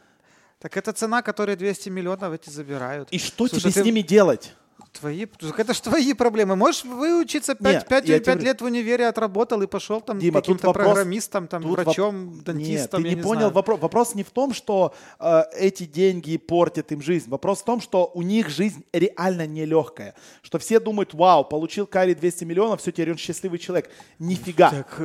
Так 0.59 0.76
это 0.76 0.92
цена, 0.92 1.22
которую 1.22 1.57
200 1.57 1.88
миллионов 1.88 2.32
эти 2.32 2.50
забирают. 2.50 3.09
И 3.12 3.18
что 3.18 3.46
Слушай, 3.46 3.61
тебе 3.61 3.72
ты... 3.72 3.82
с 3.82 3.84
ними 3.84 4.00
делать? 4.00 4.55
Твои, 5.01 5.26
это 5.59 5.74
же 5.74 5.82
твои 5.82 6.12
проблемы. 6.14 6.57
Можешь 6.57 6.84
выучиться 6.84 7.55
5, 7.55 7.74
Нет, 7.74 7.88
5 7.88 8.09
или 8.09 8.18
5 8.18 8.42
лет 8.42 8.61
в 8.61 8.64
универе 8.64 9.07
отработал 9.09 9.61
и 9.62 9.66
пошел 9.66 10.01
там 10.01 10.18
Дима, 10.18 10.40
каким-то 10.40 10.68
вопрос, 10.68 10.86
программистом, 10.86 11.49
там, 11.49 11.62
врачом, 11.62 12.30
воп... 12.30 12.45
дантистом. 12.45 13.03
Нет, 13.03 13.11
ты 13.11 13.14
не, 13.14 13.14
не 13.16 13.22
понял 13.22 13.51
вопрос. 13.51 13.80
Вопрос 13.80 14.14
не 14.14 14.22
в 14.22 14.30
том, 14.30 14.55
что 14.55 14.95
э, 15.18 15.42
эти 15.59 15.84
деньги 15.84 16.36
портят 16.36 16.92
им 16.92 17.03
жизнь. 17.03 17.28
Вопрос 17.28 17.61
в 17.61 17.64
том, 17.64 17.80
что 17.80 18.11
у 18.14 18.22
них 18.22 18.49
жизнь 18.49 18.84
реально 18.92 19.47
нелегкая. 19.47 20.14
Что 20.42 20.59
все 20.59 20.80
думают, 20.80 21.12
вау, 21.14 21.45
получил 21.45 21.86
Кари 21.86 22.14
200 22.14 22.45
миллионов, 22.45 22.80
все, 22.80 22.92
теперь 22.92 23.11
он 23.11 23.18
счастливый 23.18 23.59
человек. 23.59 23.90
Нифига. 24.18 24.70
Так, 24.70 25.01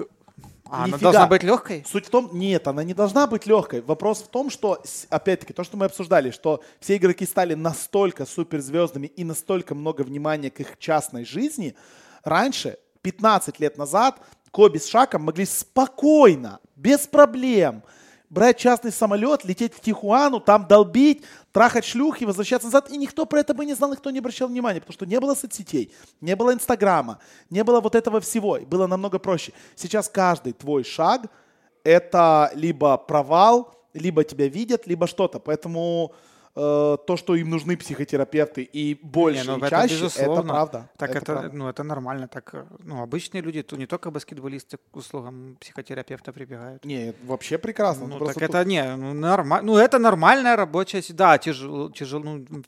а 0.72 0.84
она 0.84 0.98
должна 0.98 1.28
быть 1.28 1.44
легкой? 1.44 1.84
Суть 1.88 2.06
в 2.06 2.10
том, 2.10 2.30
нет, 2.34 2.68
она 2.68 2.84
не 2.84 2.94
должна 2.94 3.28
быть 3.28 3.46
легкой. 3.46 3.82
Вопрос 3.82 4.22
в 4.22 4.28
том, 4.28 4.50
что, 4.50 4.82
опять-таки, 5.10 5.54
то, 5.54 5.64
что 5.64 5.78
мы 5.78 5.86
обсуждали, 5.86 6.32
что 6.32 6.62
все 6.80 6.98
игроки 6.98 7.26
стали 7.26 7.54
настолько 7.54 8.26
суперзвездами 8.26 9.08
и 9.08 9.24
настолько 9.24 9.76
много 9.76 10.02
внимания 10.02 10.50
к 10.50 10.60
их 10.60 10.78
частной 10.78 11.26
жизни. 11.26 11.76
Раньше, 12.24 12.78
15 13.02 13.60
лет 13.60 13.78
назад, 13.78 14.20
Коби 14.52 14.78
с 14.78 14.88
Шаком 14.88 15.24
могли 15.24 15.46
спокойно, 15.46 16.60
без 16.76 17.08
проблем– 17.08 17.84
брать 18.30 18.58
частный 18.58 18.92
самолет, 18.92 19.44
лететь 19.44 19.74
в 19.74 19.80
Тихуану, 19.80 20.40
там 20.40 20.68
долбить, 20.68 21.24
трахать 21.52 21.86
шлюх 21.86 22.22
и 22.22 22.26
возвращаться 22.26 22.68
назад. 22.68 22.90
И 22.92 22.98
никто 22.98 23.26
про 23.26 23.40
это 23.40 23.54
бы 23.54 23.66
не 23.66 23.74
знал, 23.74 23.92
никто 23.92 24.12
не 24.12 24.20
обращал 24.20 24.48
внимания, 24.48 24.80
потому 24.80 24.94
что 24.94 25.06
не 25.06 25.20
было 25.20 25.36
соцсетей, 25.36 25.94
не 26.22 26.36
было 26.36 26.54
Инстаграма, 26.54 27.20
не 27.50 27.64
было 27.64 27.82
вот 27.82 27.96
этого 27.96 28.20
всего. 28.22 28.58
И 28.58 28.66
было 28.66 28.88
намного 28.88 29.20
проще. 29.20 29.54
Сейчас 29.76 30.08
каждый 30.10 30.54
твой 30.54 30.84
шаг– 30.84 31.24
это 31.84 32.52
либо 32.54 32.98
провал, 32.98 33.76
либо 33.94 34.24
тебя 34.24 34.48
видят, 34.48 34.86
либо 34.88 35.08
что-то. 35.08 35.40
Поэтому 35.40 36.14
э, 36.60 36.98
то, 37.08 37.18
что 37.18 37.36
им 37.36 37.50
нужны 37.50 37.78
психотерапевты 37.78 38.64
и 38.64 38.96
больше, 39.02 39.42
не, 39.42 39.58
ну, 39.58 39.66
и 39.66 39.70
чаще, 39.70 40.06
это, 40.06 40.22
это 40.22 40.44
правда. 40.44 40.90
Так 40.98 41.10
это, 41.10 41.20
это, 41.20 41.34
правда. 41.34 41.58
ну, 41.58 41.70
это 41.70 41.84
нормально. 41.84 42.28
Так, 42.28 42.54
э, 42.54 42.66
ну, 42.80 43.02
обычные 43.02 43.42
люди, 43.42 43.62
то 43.62 43.78
не 43.78 43.86
только 43.86 44.12
баскетболисты 44.12 44.78
к 44.78 44.96
услугам 44.96 45.58
психотерапевта 45.60 46.34
прибегают. 46.34 46.86
Не, 46.86 47.14
вообще 47.24 47.58
прекрасно. 47.58 48.08
Ну, 48.08 48.26
так 48.26 48.42
это 48.42 48.66
не, 48.66 48.96
ну, 48.96 49.14
норма, 49.14 49.62
ну, 49.62 49.78
это 49.78 50.00
нормальная 50.00 50.56
рабочая, 50.56 51.04
да, 51.10 51.38
тяжело, 51.38 51.90
тяжело, 51.90 52.24
ну, 52.24 52.64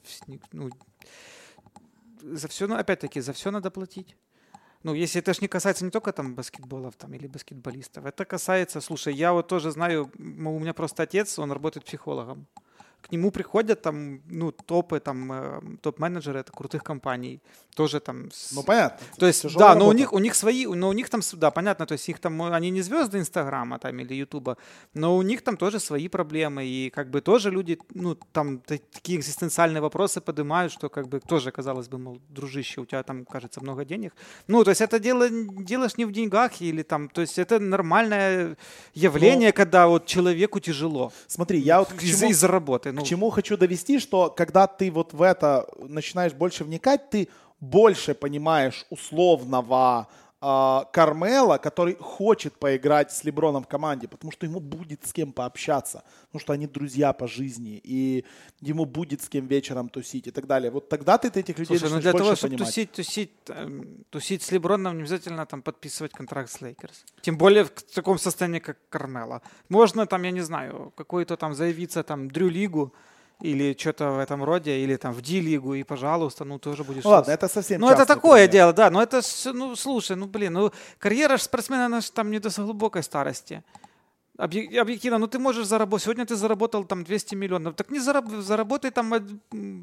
ну 0.52 0.70
за 2.22 2.48
все, 2.48 2.68
ну, 2.68 2.76
опять-таки, 2.76 3.22
за 3.22 3.34
все 3.34 3.52
надо 3.52 3.72
платить. 3.72 4.16
Ну, 4.84 4.96
если 4.96 5.22
это 5.22 5.34
же 5.34 5.42
не 5.42 5.48
касается 5.48 5.86
не 5.86 5.92
только 5.92 6.12
там 6.12 6.34
баскетболов 6.34 6.96
там, 6.96 7.14
или 7.14 7.28
баскетболистов, 7.28 8.06
это 8.06 8.26
касается, 8.26 8.82
слушай, 8.82 9.14
я 9.14 9.32
вот 9.32 9.48
тоже 9.48 9.70
знаю, 9.70 10.12
у 10.18 10.60
меня 10.60 10.74
просто 10.74 11.04
отец, 11.04 11.38
он 11.38 11.52
работает 11.52 11.86
психологом 11.86 12.48
к 13.02 13.12
нему 13.12 13.32
приходят 13.32 13.82
там, 13.82 14.22
ну, 14.30 14.52
топы, 14.52 15.00
там, 15.00 15.32
э, 15.32 15.62
топ-менеджеры 15.82 16.40
это 16.40 16.52
крутых 16.52 16.84
компаний, 16.84 17.42
тоже 17.76 18.00
там... 18.00 18.32
С... 18.32 18.52
Ну, 18.52 18.64
понятно. 18.64 19.06
То 19.18 19.28
есть, 19.28 19.44
да, 19.44 19.70
работа. 19.70 19.80
но 19.80 19.88
у 19.88 19.94
них, 19.94 20.14
у 20.14 20.20
них 20.20 20.36
свои, 20.36 20.66
но 20.66 20.90
у 20.90 20.94
них 20.94 21.10
там, 21.10 21.22
да, 21.34 21.52
понятно, 21.52 21.86
то 21.86 21.94
есть 21.94 22.10
их 22.10 22.20
там, 22.20 22.42
они 22.42 22.70
не 22.70 22.82
звезды 22.82 23.18
Инстаграма 23.18 23.80
там 23.80 24.00
или 24.00 24.14
Ютуба, 24.14 24.58
но 24.94 25.18
у 25.18 25.22
них 25.22 25.42
там 25.42 25.58
тоже 25.58 25.80
свои 25.80 26.08
проблемы, 26.08 26.66
и 26.66 26.90
как 26.90 27.10
бы 27.10 27.22
тоже 27.22 27.52
люди, 27.52 27.80
ну, 27.94 28.16
там 28.32 28.60
такие 28.60 29.20
экзистенциальные 29.20 29.82
вопросы 29.82 30.22
поднимают, 30.22 30.72
что 30.72 30.90
как 30.90 31.08
бы 31.08 31.20
тоже, 31.20 31.52
казалось 31.52 31.88
бы, 31.88 31.98
мол, 31.98 32.22
дружище, 32.30 32.82
у 32.82 32.86
тебя 32.86 33.04
там, 33.04 33.26
кажется, 33.26 33.62
много 33.62 33.86
денег. 33.86 34.14
Ну, 34.48 34.64
то 34.64 34.72
есть 34.72 34.82
это 34.82 35.00
дело, 35.00 35.30
делаешь 35.30 35.98
не 35.98 36.06
в 36.06 36.12
деньгах 36.12 36.62
или 36.62 36.84
там, 36.84 37.10
то 37.10 37.22
есть 37.22 37.40
это 37.40 37.60
нормальное 37.60 38.58
явление, 38.94 39.50
но... 39.50 39.54
когда 39.54 39.88
вот 39.88 40.06
человеку 40.06 40.60
тяжело. 40.60 41.12
Смотри, 41.28 41.60
я 41.60 41.80
вот 41.80 41.94
из-за 42.02 42.28
из 42.28 42.44
работы. 42.92 43.02
Ну, 43.02 43.06
к 43.06 43.10
чему 43.10 43.30
хочу 43.30 43.58
довести, 43.58 44.00
что 44.00 44.30
когда 44.30 44.68
ты 44.68 44.92
вот 44.92 45.14
в 45.14 45.22
это 45.22 45.68
начинаешь 45.78 46.34
больше 46.34 46.64
вникать, 46.64 47.10
ты 47.10 47.28
больше 47.60 48.14
понимаешь 48.14 48.86
условного 48.90 50.08
Кармела, 50.42 51.60
который 51.60 51.96
хочет 51.96 52.58
поиграть 52.58 53.12
с 53.12 53.24
Леброном 53.24 53.64
в 53.64 53.68
команде, 53.68 54.08
потому 54.08 54.32
что 54.32 54.48
ему 54.48 54.60
будет 54.60 55.06
с 55.06 55.14
кем 55.14 55.34
пообщаться, 55.34 56.04
потому 56.26 56.40
что 56.40 56.54
они 56.54 56.66
друзья 56.66 57.14
по 57.14 57.28
жизни, 57.28 57.80
и 57.84 58.26
ему 58.60 58.86
будет 58.86 59.22
с 59.22 59.30
кем 59.30 59.46
вечером 59.46 59.88
тусить 59.90 60.26
и 60.26 60.32
так 60.32 60.48
далее. 60.48 60.72
Вот 60.72 60.90
тогда 60.90 61.20
ты 61.20 61.28
этих 61.28 61.60
людей 61.60 61.78
Слушай, 61.78 61.94
ну 61.94 62.02
для 62.02 62.12
того, 62.12 62.36
чтобы 62.36 62.56
понимать. 62.56 62.68
тусить, 62.68 62.92
тусить, 62.92 63.32
эм, 63.50 64.04
тусить 64.10 64.42
с 64.42 64.52
Леброном, 64.52 64.96
не 64.96 65.02
обязательно 65.02 65.46
там 65.46 65.62
подписывать 65.62 66.12
контракт 66.12 66.50
с 66.50 66.60
Лейкерс. 66.60 67.06
Тем 67.22 67.38
более 67.38 67.66
в 67.66 67.70
таком 67.70 68.18
состоянии, 68.18 68.60
как 68.60 68.78
Кармело. 68.90 69.44
Можно 69.70 70.08
там, 70.08 70.24
я 70.24 70.32
не 70.32 70.42
знаю, 70.42 70.92
какой-то 70.96 71.38
там 71.38 71.54
заявиться 71.54 72.02
там 72.04 72.32
Дрю-лигу, 72.32 72.94
или 73.42 73.76
что-то 73.78 74.12
в 74.12 74.20
этом 74.20 74.44
роде, 74.44 74.80
или 74.80 74.96
там 74.96 75.14
в 75.14 75.22
D-лигу, 75.22 75.74
и, 75.74 75.84
пожалуйста, 75.84 76.46
ну, 76.46 76.60
тоже 76.60 76.84
будешь... 76.84 77.04
Ну, 77.04 77.10
ладно, 77.10 77.32
это 77.32 77.48
совсем 77.48 77.82
Ну, 77.82 77.90
это 77.90 78.06
такое 78.06 78.48
пример. 78.48 78.52
дело, 78.52 78.74
да, 78.74 78.90
но 78.90 79.02
это, 79.02 79.22
ну, 79.54 79.76
слушай, 79.76 80.16
ну, 80.16 80.28
блин, 80.28 80.54
ну, 80.54 80.72
карьера 81.00 81.38
спортсмена, 81.38 81.86
она 81.86 82.02
же 82.02 82.12
там 82.12 82.32
не 82.32 82.40
до 82.40 82.50
глубокой 82.50 83.04
старости. 83.04 83.64
Объективно, 84.38 85.20
ну 85.20 85.28
ты 85.28 85.38
можешь 85.38 85.68
заработать. 85.68 86.04
Сегодня 86.04 86.26
ты 86.26 86.36
заработал 86.36 86.84
там 86.84 87.04
200 87.04 87.36
миллионов. 87.36 87.76
Так 87.76 87.92
не 87.92 88.00
зараб, 88.00 88.26
заработай 88.30 88.90
там, 88.90 89.14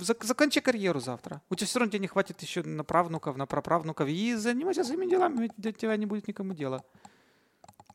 закончи 0.00 0.60
карьеру 0.60 0.98
завтра. 1.00 1.40
У 1.48 1.54
тебя 1.54 1.66
все 1.66 1.78
равно 1.78 1.92
тебе 1.92 2.00
не 2.00 2.08
хватит 2.08 2.42
еще 2.42 2.62
на 2.64 2.82
правнуков, 2.82 3.36
на 3.36 3.46
праправнуков. 3.46 4.08
И 4.08 4.34
занимайся 4.34 4.82
своими 4.82 5.06
делами, 5.08 5.42
ведь 5.42 5.52
для 5.56 5.70
тебя 5.72 5.96
не 5.96 6.06
будет 6.06 6.26
никому 6.26 6.54
дела. 6.54 6.82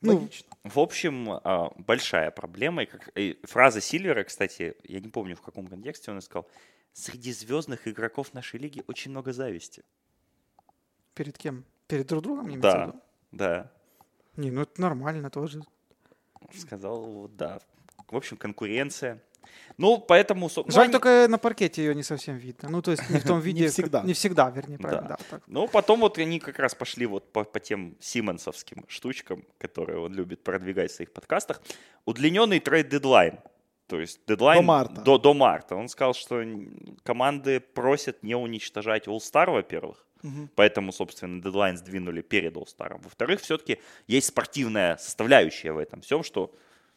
Ну, 0.04 0.18
Логично. 0.18 0.46
В 0.64 0.78
общем, 0.78 1.30
а, 1.30 1.72
большая 1.78 2.30
проблема. 2.30 2.82
И 2.82 2.86
как, 2.86 3.10
и 3.16 3.38
фраза 3.44 3.80
Сильвера, 3.80 4.22
кстати, 4.24 4.76
я 4.84 5.00
не 5.00 5.08
помню, 5.08 5.34
в 5.34 5.42
каком 5.42 5.66
контексте 5.66 6.10
он 6.10 6.20
сказал, 6.20 6.46
среди 6.92 7.32
звездных 7.32 7.88
игроков 7.88 8.34
нашей 8.34 8.60
лиги 8.60 8.82
очень 8.86 9.10
много 9.10 9.32
зависти. 9.32 9.82
Перед 11.14 11.38
кем? 11.38 11.64
Перед 11.86 12.06
друг 12.06 12.22
другом? 12.22 12.48
Не 12.48 12.58
да, 12.58 12.94
да. 13.32 13.72
Не, 14.36 14.50
ну 14.50 14.62
это 14.62 14.80
нормально 14.80 15.30
тоже. 15.30 15.62
Сказал, 16.52 17.28
да. 17.28 17.60
В 18.08 18.16
общем, 18.16 18.36
конкуренция. 18.36 19.22
Ну, 19.76 19.98
поэтому... 19.98 20.48
Жаль, 20.48 20.86
ну, 20.86 20.92
только 20.92 21.26
на 21.28 21.38
паркете 21.38 21.84
ее 21.84 21.94
не 21.94 22.02
совсем 22.02 22.36
видно. 22.36 22.68
Ну, 22.68 22.82
то 22.82 22.90
есть 22.90 23.08
не 23.10 23.18
в 23.18 23.24
том 23.24 23.40
виде... 23.46 23.62
не 23.62 23.68
всегда. 23.68 24.02
Не 24.02 24.12
всегда, 24.12 24.50
вернее, 24.50 24.78
правильно. 24.78 25.16
Ну, 25.46 25.68
потом 25.68 26.00
вот 26.00 26.18
они 26.18 26.38
как 26.38 26.58
раз 26.58 26.74
пошли 26.74 27.06
вот 27.06 27.32
по, 27.32 27.44
по 27.44 27.60
тем 27.60 27.96
симонсовским 28.00 28.84
штучкам, 28.88 29.44
которые 29.58 29.98
он 29.98 30.14
любит 30.14 30.42
продвигать 30.42 30.90
в 30.90 30.94
своих 30.94 31.12
подкастах. 31.12 31.60
Удлиненный 32.04 32.60
trade 32.60 32.88
deadline. 32.88 33.38
То 33.86 34.00
есть 34.00 34.20
дедлайн 34.26 34.60
до 34.60 34.66
марта. 34.66 35.00
До, 35.02 35.18
до 35.18 35.34
марта. 35.34 35.76
Он 35.76 35.88
сказал, 35.88 36.14
что 36.14 36.42
команды 37.02 37.60
просят 37.60 38.22
не 38.22 38.34
уничтожать 38.34 39.06
All-Star, 39.06 39.50
во-первых. 39.50 40.06
Угу. 40.22 40.48
Поэтому, 40.54 40.90
собственно, 40.90 41.42
дедлайн 41.42 41.76
сдвинули 41.76 42.22
перед 42.22 42.56
All-Star. 42.56 42.98
Во-вторых, 43.02 43.40
все-таки 43.40 43.80
есть 44.06 44.28
спортивная 44.28 44.96
составляющая 44.96 45.72
в 45.72 45.78
этом 45.78 46.00
всем, 46.00 46.22
что 46.22 46.54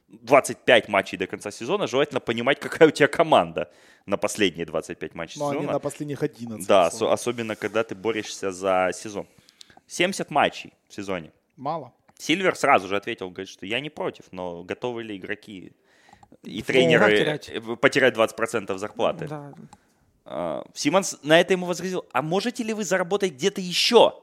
25 0.09 0.87
матчей 0.87 1.17
до 1.17 1.27
конца 1.27 1.51
сезона, 1.51 1.87
желательно 1.87 2.19
понимать, 2.19 2.59
какая 2.59 2.87
у 2.87 2.91
тебя 2.91 3.07
команда 3.07 3.69
на 4.05 4.17
последние 4.17 4.65
25 4.65 5.15
матчей 5.15 5.39
Но 5.39 5.47
сезона. 5.51 5.59
они 5.59 5.73
на 5.73 5.79
последних 5.79 6.23
11. 6.23 6.67
Да, 6.67 6.87
ос- 6.87 7.01
особенно 7.01 7.55
когда 7.55 7.83
ты 7.83 7.93
борешься 7.95 8.51
за 8.51 8.91
сезон. 8.93 9.27
70 9.87 10.29
матчей 10.31 10.73
в 10.87 10.93
сезоне. 10.93 11.31
Мало. 11.57 11.93
Сильвер 12.17 12.55
сразу 12.55 12.87
же 12.87 12.95
ответил, 12.95 13.29
говорит, 13.29 13.49
что 13.49 13.65
я 13.65 13.79
не 13.79 13.89
против, 13.89 14.25
но 14.31 14.63
готовы 14.63 15.03
ли 15.03 15.17
игроки 15.17 15.73
и 16.43 16.61
тренеры 16.61 17.05
потерять, 17.05 17.51
потерять 17.81 18.15
20% 18.15 18.77
зарплаты? 18.77 19.27
Да. 19.27 19.53
А, 20.25 20.65
Симонс 20.73 21.17
на 21.23 21.39
это 21.39 21.53
ему 21.53 21.65
возразил, 21.65 22.05
а 22.11 22.21
можете 22.21 22.63
ли 22.63 22.73
вы 22.73 22.83
заработать 22.83 23.33
где-то 23.33 23.61
еще? 23.61 24.13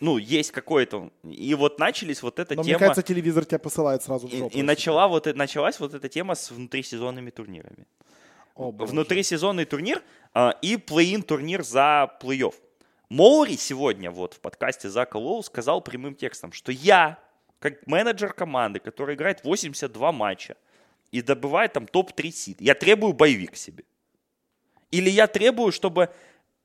Ну, 0.00 0.18
есть 0.18 0.50
какой-то... 0.50 1.10
И 1.24 1.54
вот 1.54 1.78
начались 1.78 2.22
вот 2.22 2.38
эта 2.38 2.54
Но 2.54 2.62
тема... 2.62 2.78
мне 2.78 2.78
кажется, 2.78 3.02
телевизор 3.02 3.44
тебя 3.44 3.58
посылает 3.58 4.02
сразу 4.02 4.28
в 4.28 4.30
жопу. 4.30 4.54
И, 4.54 4.60
и 4.60 4.62
начала 4.62 5.08
вот, 5.08 5.26
началась 5.34 5.80
вот 5.80 5.94
эта 5.94 6.08
тема 6.08 6.34
с 6.34 6.50
внутрисезонными 6.50 7.30
турнирами. 7.30 7.86
О, 8.54 8.70
Внутрисезонный 8.70 9.64
турнир 9.64 10.02
а, 10.34 10.54
и 10.62 10.76
плей-ин 10.76 11.22
турнир 11.22 11.62
за 11.62 12.10
плей-офф. 12.20 12.54
Моури 13.08 13.56
сегодня 13.56 14.10
вот 14.10 14.34
в 14.34 14.40
подкасте 14.40 14.88
Зака 14.88 15.18
Лоу 15.18 15.42
сказал 15.42 15.80
прямым 15.80 16.14
текстом, 16.14 16.52
что 16.52 16.72
я, 16.72 17.18
как 17.58 17.86
менеджер 17.86 18.32
команды, 18.32 18.80
который 18.80 19.14
играет 19.14 19.44
82 19.44 20.12
матча 20.12 20.56
и 21.12 21.22
добывает 21.22 21.72
там 21.72 21.86
топ-3 21.86 22.30
сид, 22.30 22.60
я 22.60 22.74
требую 22.74 23.12
боевик 23.12 23.56
себе. 23.56 23.84
Или 24.90 25.08
я 25.08 25.26
требую, 25.26 25.72
чтобы 25.72 26.10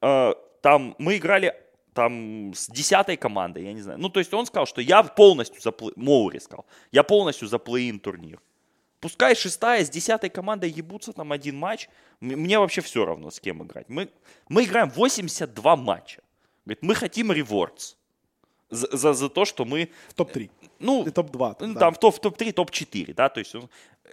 э, 0.02 0.34
там 0.62 0.96
мы 0.98 1.18
играли 1.18 1.56
там 1.94 2.54
с 2.54 2.68
десятой 2.68 3.18
командой, 3.18 3.64
я 3.64 3.74
не 3.74 3.82
знаю. 3.82 4.00
Ну, 4.00 4.10
то 4.10 4.20
есть 4.20 4.34
он 4.34 4.46
сказал, 4.46 4.66
что 4.66 4.82
я 4.82 5.04
полностью 5.04 5.62
за 5.62 5.72
плей... 5.72 5.92
Моури 5.96 6.40
сказал, 6.40 6.66
я 6.92 7.04
полностью 7.04 7.48
за 7.48 7.58
плей-ин 7.58 8.00
турнир. 8.00 8.40
Пускай 9.00 9.36
шестая 9.36 9.84
с 9.84 9.90
десятой 9.90 10.30
командой 10.30 10.70
ебутся 10.70 11.12
там 11.12 11.32
один 11.32 11.58
матч, 11.58 11.90
мне 12.20 12.60
вообще 12.60 12.82
все 12.82 13.04
равно, 13.04 13.32
с 13.32 13.40
кем 13.40 13.64
играть. 13.64 13.90
Мы, 13.90 14.10
мы 14.48 14.64
играем 14.64 14.90
82 14.90 15.76
матча. 15.76 16.22
Говорит, 16.66 16.84
мы 16.84 16.96
хотим 16.96 17.32
ревордс. 17.32 17.96
За, 18.70 18.96
за, 18.96 19.14
за 19.14 19.30
то, 19.30 19.44
что 19.44 19.66
мы... 19.66 19.90
В 20.10 20.14
топ-3. 20.14 20.50
Ну, 20.80 21.04
И 21.06 21.10
топ-2. 21.10 21.56
Там, 21.56 21.74
да. 21.74 21.92
в, 21.92 22.00
топ, 22.00 22.16
в 22.16 22.20
топ-3, 22.20 22.54
топ-4, 22.54 23.14
да, 23.14 23.28
то 23.28 23.40
есть 23.40 23.54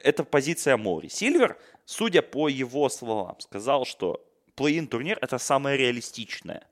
это 0.02 0.24
позиция 0.24 0.76
Мори. 0.76 1.08
Сильвер, 1.08 1.58
судя 1.84 2.22
по 2.22 2.48
его 2.48 2.88
словам, 2.88 3.38
сказал, 3.40 3.84
что 3.84 4.24
плей-ин 4.56 4.88
турнир 4.88 5.18
это 5.20 5.38
самое 5.38 5.76
реалистичное 5.76 6.66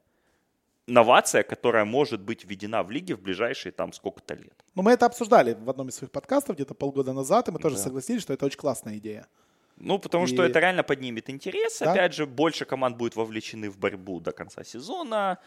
новация, 0.87 1.43
которая 1.43 1.85
может 1.85 2.21
быть 2.21 2.45
введена 2.45 2.83
в 2.83 2.91
лиге 2.91 3.15
в 3.15 3.21
ближайшие 3.21 3.73
там 3.73 3.93
сколько-то 3.93 4.35
лет. 4.35 4.65
Ну, 4.75 4.83
мы 4.83 4.93
это 4.93 5.07
обсуждали 5.07 5.55
в 5.55 5.69
одном 5.69 5.89
из 5.89 5.97
своих 5.97 6.11
подкастов 6.11 6.57
где-то 6.57 6.75
полгода 6.75 7.13
назад, 7.13 7.49
и 7.49 7.53
мы 7.53 7.59
тоже 7.59 7.77
да. 7.77 7.83
согласились, 7.83 8.23
что 8.23 8.33
это 8.33 8.47
очень 8.47 8.59
классная 8.59 8.97
идея. 8.99 9.27
Ну, 9.79 9.99
потому 9.99 10.25
и... 10.25 10.27
что 10.27 10.43
это 10.43 10.59
реально 10.61 10.83
поднимет 10.83 11.29
интерес. 11.29 11.81
Да? 11.81 11.93
Опять 11.93 12.15
же, 12.15 12.27
больше 12.27 12.65
команд 12.65 12.97
будет 12.97 13.17
вовлечены 13.17 13.69
в 13.69 13.79
борьбу 13.79 14.21
до 14.21 14.33
конца 14.33 14.65
сезона 14.65 15.39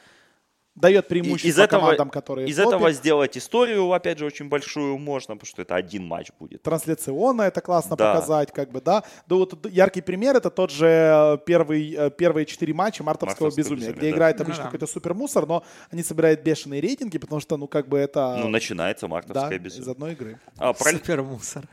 дает 0.79 1.07
преимущество 1.07 1.47
из 1.47 1.59
этого, 1.59 1.81
командам, 1.81 2.09
которые 2.09 2.47
Из 2.47 2.59
этого 2.59 2.91
сделать 2.91 3.37
историю, 3.37 3.91
опять 3.91 4.17
же, 4.17 4.25
очень 4.25 4.47
большую 4.49 4.97
можно, 4.97 5.35
потому 5.35 5.47
что 5.47 5.61
это 5.61 5.75
один 5.75 6.05
матч 6.05 6.29
будет. 6.39 6.61
Трансляционно 6.63 7.43
это 7.43 7.61
классно 7.61 7.95
да. 7.95 8.13
показать, 8.13 8.51
как 8.51 8.71
бы, 8.71 8.81
да. 8.81 9.03
да 9.27 9.35
вот 9.35 9.65
яркий 9.69 10.01
пример 10.01 10.35
это 10.35 10.49
тот 10.49 10.71
же 10.71 10.87
э, 10.87 11.37
первый, 11.45 11.93
э, 11.93 12.11
первые 12.11 12.45
четыре 12.45 12.73
матча 12.73 13.03
мартовского, 13.03 13.45
мартовского 13.45 13.57
безумия, 13.57 13.87
безумия, 13.87 13.97
где 13.99 14.09
да. 14.09 14.15
играет 14.15 14.41
обычно 14.41 14.63
ну, 14.63 14.63
да. 14.63 14.71
какой-то 14.71 14.87
супермусор, 14.87 15.45
но 15.45 15.63
они 15.91 16.03
собирают 16.03 16.41
бешеные 16.41 16.81
рейтинги, 16.81 17.17
потому 17.17 17.41
что, 17.41 17.57
ну, 17.57 17.67
как 17.67 17.87
бы 17.87 17.97
это... 17.97 18.37
Ну, 18.39 18.47
начинается 18.47 19.07
мартовское 19.07 19.49
да, 19.49 19.57
безумие. 19.57 19.83
из 19.83 19.87
одной 19.87 20.13
игры. 20.13 20.39
А, 20.57 20.73
про... 20.73 20.91
Супермусор. 20.91 21.67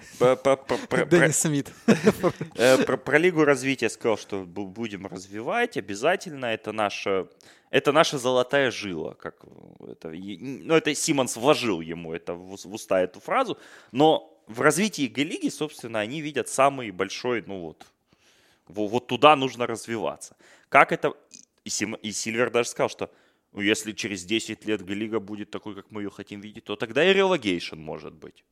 Деннис 1.10 1.38
Смит. 1.38 1.72
Э, 2.56 2.78
про 2.78 3.18
Лигу 3.18 3.44
развития 3.44 3.88
сказал, 3.88 4.18
что 4.18 4.44
будем 4.44 5.06
развивать 5.06 5.76
обязательно. 5.76 6.46
Это 6.46 6.72
наша 6.72 7.28
это 7.70 7.92
наша 7.92 8.18
золотая 8.18 8.70
жила, 8.70 9.14
как 9.14 9.44
это, 9.88 10.10
ну, 10.10 10.74
это 10.74 10.94
Симонс 10.94 11.36
вложил 11.36 11.80
ему 11.80 12.12
это 12.12 12.34
в, 12.34 12.52
уста 12.72 13.00
эту 13.00 13.20
фразу, 13.20 13.58
но 13.92 14.32
в 14.46 14.60
развитии 14.60 15.08
Г-лиги, 15.08 15.48
собственно, 15.48 16.00
они 16.00 16.20
видят 16.20 16.48
самый 16.48 16.90
большой, 16.90 17.42
ну 17.46 17.60
вот, 17.60 17.86
вот 18.68 19.06
туда 19.06 19.34
нужно 19.36 19.66
развиваться. 19.66 20.36
Как 20.68 20.92
это, 20.92 21.14
и, 21.64 21.70
Сим, 21.70 21.94
и 21.94 22.12
Сильвер 22.12 22.50
даже 22.50 22.68
сказал, 22.68 22.88
что 22.88 23.10
ну, 23.52 23.60
если 23.60 23.92
через 23.92 24.24
10 24.24 24.64
лет 24.66 24.84
Г-лига 24.84 25.18
будет 25.18 25.50
такой, 25.50 25.74
как 25.74 25.90
мы 25.90 26.02
ее 26.02 26.10
хотим 26.10 26.40
видеть, 26.40 26.64
то 26.64 26.76
тогда 26.76 27.04
и 27.04 27.12
релагейшн 27.12 27.78
может 27.78 28.14
быть 28.14 28.44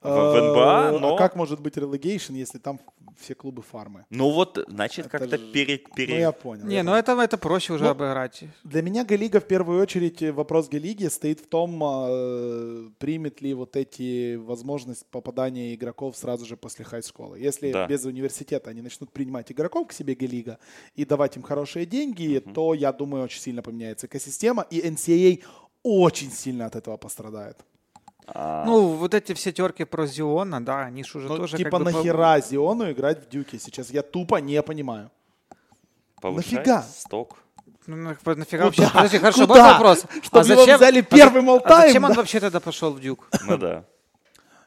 в, 0.00 0.08
в 0.08 0.50
НБА, 0.50 0.88
а 0.88 0.98
но... 0.98 1.14
А 1.14 1.18
как 1.18 1.34
может 1.34 1.60
быть 1.60 1.76
relegation, 1.76 2.34
если 2.34 2.58
там 2.58 2.80
все 3.18 3.34
клубы 3.34 3.62
фармы? 3.62 4.04
Ну 4.10 4.30
вот, 4.30 4.58
значит, 4.68 5.08
как-то 5.08 5.36
же... 5.36 5.52
пере, 5.52 5.78
пере... 5.78 6.14
Ну 6.14 6.20
я 6.20 6.32
понял. 6.32 6.66
Не, 6.66 6.82
ну 6.82 6.94
это, 6.94 7.20
это 7.20 7.36
проще 7.36 7.72
уже 7.72 7.84
ну, 7.84 7.90
обыграть. 7.90 8.44
Для 8.62 8.82
меня 8.82 9.04
Галига 9.04 9.40
в 9.40 9.46
первую 9.46 9.82
очередь, 9.82 10.22
э, 10.22 10.30
вопрос 10.30 10.68
Галиги 10.68 11.06
стоит 11.06 11.40
в 11.40 11.48
том, 11.48 11.82
э, 11.82 12.90
примет 12.98 13.40
ли 13.40 13.54
вот 13.54 13.76
эти 13.76 14.36
возможность 14.36 15.06
попадания 15.06 15.74
игроков 15.74 16.16
сразу 16.16 16.46
же 16.46 16.56
после 16.56 16.84
хай-школы. 16.84 17.38
Если 17.40 17.72
да. 17.72 17.86
без 17.86 18.04
университета 18.04 18.70
они 18.70 18.82
начнут 18.82 19.10
принимать 19.10 19.50
игроков 19.50 19.88
к 19.88 19.92
себе 19.92 20.14
Галига 20.14 20.58
и 20.94 21.04
давать 21.04 21.36
им 21.36 21.42
хорошие 21.42 21.86
деньги, 21.86 22.38
угу. 22.38 22.54
то, 22.54 22.74
я 22.74 22.92
думаю, 22.92 23.24
очень 23.24 23.40
сильно 23.40 23.62
поменяется 23.62 24.06
экосистема, 24.06 24.64
и 24.70 24.80
NCAA 24.80 25.42
очень 25.82 26.30
сильно 26.30 26.66
от 26.66 26.76
этого 26.76 26.96
пострадает. 26.96 27.64
А... 28.34 28.64
Ну, 28.66 28.88
вот 28.88 29.14
эти 29.14 29.32
все 29.32 29.52
терки 29.52 29.84
про 29.84 30.06
Зиона, 30.06 30.64
да, 30.64 30.82
они 30.82 31.04
же 31.04 31.18
уже 31.18 31.28
ну, 31.28 31.36
тоже... 31.36 31.56
Типа 31.56 31.78
как 31.78 31.92
нахера 31.92 32.36
бы... 32.36 32.42
Зиону 32.46 32.90
играть 32.90 33.26
в 33.26 33.28
Дюке 33.28 33.58
сейчас? 33.58 33.90
Я 33.90 34.02
тупо 34.02 34.36
не 34.36 34.62
понимаю. 34.62 35.10
Повышать 36.20 36.52
Нафига? 36.52 36.82
сток. 36.82 37.38
Ну, 37.86 38.14
нафига 38.24 38.64
вообще? 38.66 38.86
Подожди, 38.92 39.18
хорошо, 39.18 39.46
Куда? 39.46 39.62
вот 39.64 39.72
вопрос. 39.72 40.04
Чтобы 40.22 40.40
а 40.40 40.44
зачем... 40.44 40.76
взяли 40.76 41.00
первым 41.00 41.50
а, 41.50 41.56
а 41.64 41.80
зачем 41.82 42.04
он 42.04 42.12
вообще 42.12 42.38
тогда 42.38 42.60
пошел 42.60 42.92
в 42.92 43.00
Дюк? 43.00 43.28
Ну 43.46 43.56
да. 43.56 43.84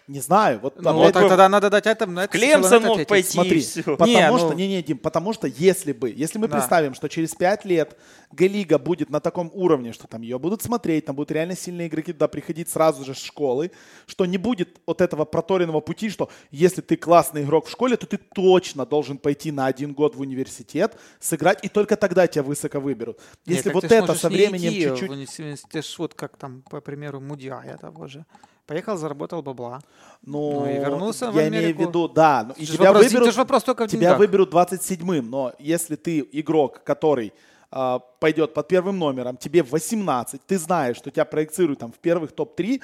Не 0.08 0.20
знаю. 0.20 0.60
Вот, 0.60 0.82
ну, 0.82 0.94
вот 0.94 1.14
так, 1.14 1.28
тогда 1.28 1.48
надо 1.48 1.70
дать 1.70 1.86
это. 1.86 2.06
На 2.06 2.28
Клемсон 2.28 2.84
мог 2.84 3.06
пойти. 3.08 3.30
Смотри, 3.30 3.64
потому 3.84 4.08
не, 4.08 4.38
что, 4.38 4.50
ну... 4.50 4.54
не, 4.54 4.68
не, 4.68 4.84
Дим, 4.84 4.98
потому 4.98 5.34
что 5.34 5.48
если 5.48 5.94
бы, 5.94 6.10
если 6.10 6.38
мы 6.38 6.48
да. 6.48 6.58
представим, 6.58 6.94
что 6.94 7.08
через 7.08 7.36
пять 7.36 7.66
лет 7.66 7.98
Г-лига 8.32 8.78
будет 8.78 9.10
на 9.10 9.20
таком 9.20 9.52
уровне, 9.54 9.94
что 9.94 10.08
там 10.08 10.22
ее 10.22 10.40
будут 10.40 10.62
смотреть, 10.62 11.06
там 11.06 11.16
будут 11.16 11.32
реально 11.32 11.56
сильные 11.56 11.88
игроки 11.88 12.14
туда 12.14 12.28
приходить 12.28 12.70
сразу 12.70 13.06
же 13.06 13.14
с 13.14 13.20
школы, 13.20 13.72
что 14.08 14.26
не 14.26 14.38
будет 14.38 14.80
вот 14.86 15.02
этого 15.02 15.26
проторенного 15.26 15.82
пути, 15.82 16.10
что 16.10 16.30
если 16.50 16.82
ты 16.82 16.98
классный 16.98 17.44
игрок 17.44 17.68
в 17.68 17.72
школе, 17.72 17.96
то 17.96 18.06
ты 18.06 18.18
точно 18.18 18.86
должен 18.86 19.18
пойти 19.18 19.52
на 19.52 19.68
один 19.68 19.94
год 19.94 20.16
в 20.16 20.22
университет, 20.22 20.98
сыграть, 21.20 21.64
и 21.64 21.70
только 21.70 21.96
тогда 21.96 22.28
тебя 22.28 22.44
высоко 22.44 22.80
выберут. 22.80 23.20
Если 23.46 23.70
Нет, 23.70 23.76
вот 23.76 23.84
это 23.86 24.16
со 24.16 24.30
временем 24.30 24.98
чуть-чуть... 24.98 25.70
Ты 25.70 25.82
ж 25.82 25.96
вот 26.00 26.14
как 26.16 26.38
там, 26.38 26.64
по 26.64 26.82
примеру, 26.82 27.20
Мудиая 27.20 27.78
того 27.78 28.08
же. 28.08 28.26
Поехал, 28.72 28.96
заработал 28.96 29.42
бабла. 29.42 29.82
Ну, 30.22 30.62
ну 30.62 30.66
и 30.66 30.76
вернулся 30.76 31.26
я 31.26 31.32
в 31.32 31.38
Америку. 31.38 31.58
имею 31.58 31.76
в 31.76 31.80
виду, 31.82 32.08
да. 32.08 32.46
Ну, 32.48 32.54
и 32.56 32.66
тебя 32.66 32.94
вопрос, 32.94 33.12
выберут, 33.12 33.36
вопрос 33.36 33.64
только 33.64 33.86
в 33.86 33.92
тебя 33.92 34.16
выберут 34.16 34.54
27-м, 34.54 35.30
но 35.30 35.52
если 35.60 35.98
ты 35.98 36.26
игрок, 36.32 36.82
который 36.86 37.34
э, 37.70 38.00
пойдет 38.22 38.54
под 38.54 38.70
первым 38.70 38.98
номером, 38.98 39.36
тебе 39.36 39.62
18, 39.62 40.40
ты 40.48 40.58
знаешь, 40.58 40.96
что 40.96 41.12
тебя 41.12 41.26
проецируют 41.26 41.80
там 41.80 41.92
в 41.92 41.98
первых 41.98 42.32
топ-3, 42.32 42.82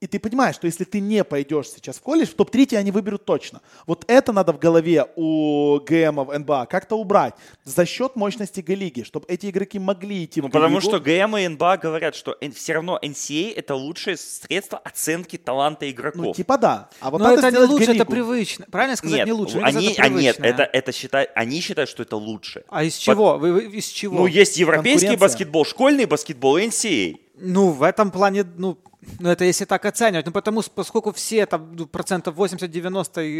и 0.00 0.06
ты 0.06 0.18
понимаешь, 0.18 0.54
что 0.54 0.66
если 0.66 0.84
ты 0.84 0.98
не 0.98 1.22
пойдешь 1.24 1.68
сейчас 1.68 1.98
в 1.98 2.00
колледж, 2.00 2.28
в 2.28 2.34
топ-3 2.34 2.66
тебя 2.66 2.82
не 2.82 2.90
выберут 2.90 3.26
точно. 3.26 3.60
Вот 3.86 4.04
это 4.08 4.32
надо 4.32 4.52
в 4.54 4.58
голове 4.58 5.06
у 5.14 5.78
ГМов 5.80 6.36
НБА 6.38 6.66
как-то 6.66 6.96
убрать 6.96 7.34
за 7.64 7.84
счет 7.84 8.16
мощности 8.16 8.60
Г-лиги, 8.60 9.02
чтобы 9.02 9.26
эти 9.28 9.50
игроки 9.50 9.78
могли 9.78 10.24
идти 10.24 10.40
ну, 10.40 10.48
в 10.48 10.50
Потому 10.50 10.80
что 10.80 11.00
ГМ 11.00 11.36
и 11.36 11.48
НБА 11.48 11.76
говорят, 11.76 12.14
что 12.14 12.36
все 12.54 12.74
равно 12.74 12.98
NCA 13.02 13.54
это 13.54 13.74
лучшее 13.74 14.16
средство 14.16 14.78
оценки 14.78 15.36
таланта 15.36 15.90
игроков. 15.90 16.24
Ну, 16.24 16.34
типа 16.34 16.56
да. 16.56 16.88
А 17.00 17.10
вот 17.10 17.20
Но 17.20 17.32
это 17.32 17.50
не 17.50 17.58
лучше, 17.58 17.92
это 17.92 18.06
привычно. 18.06 18.66
Правильно 18.70 18.96
сказать, 18.96 19.18
нет, 19.18 19.26
не 19.26 19.32
лучше. 19.32 19.58
Они, 19.58 19.92
это 19.92 20.02
а 20.02 20.08
нет, 20.08 20.36
это, 20.40 20.62
это 20.62 20.92
считают, 20.92 21.30
они 21.34 21.60
считают, 21.60 21.90
что 21.90 22.02
это 22.02 22.16
лучше. 22.16 22.64
А 22.68 22.84
из 22.84 22.96
чего? 22.96 23.34
Под... 23.34 23.42
Вы, 23.42 23.52
вы, 23.52 23.64
из 23.64 23.88
чего? 23.88 24.16
Ну, 24.16 24.26
есть 24.26 24.56
европейский 24.56 25.16
баскетбол, 25.16 25.66
школьный 25.66 26.06
баскетбол, 26.06 26.58
NCA. 26.58 27.18
Ну, 27.40 27.70
в 27.70 27.82
этом 27.82 28.10
плане, 28.10 28.44
ну, 28.56 28.78
ну, 29.18 29.30
это 29.30 29.44
если 29.44 29.64
так 29.64 29.84
оценивать. 29.84 30.26
Ну, 30.26 30.32
потому 30.32 30.62
поскольку 30.74 31.12
все 31.12 31.46
там 31.46 31.74
ну, 31.74 31.86
процентов 31.86 32.36
80-90 32.36 33.18
э, 33.18 33.30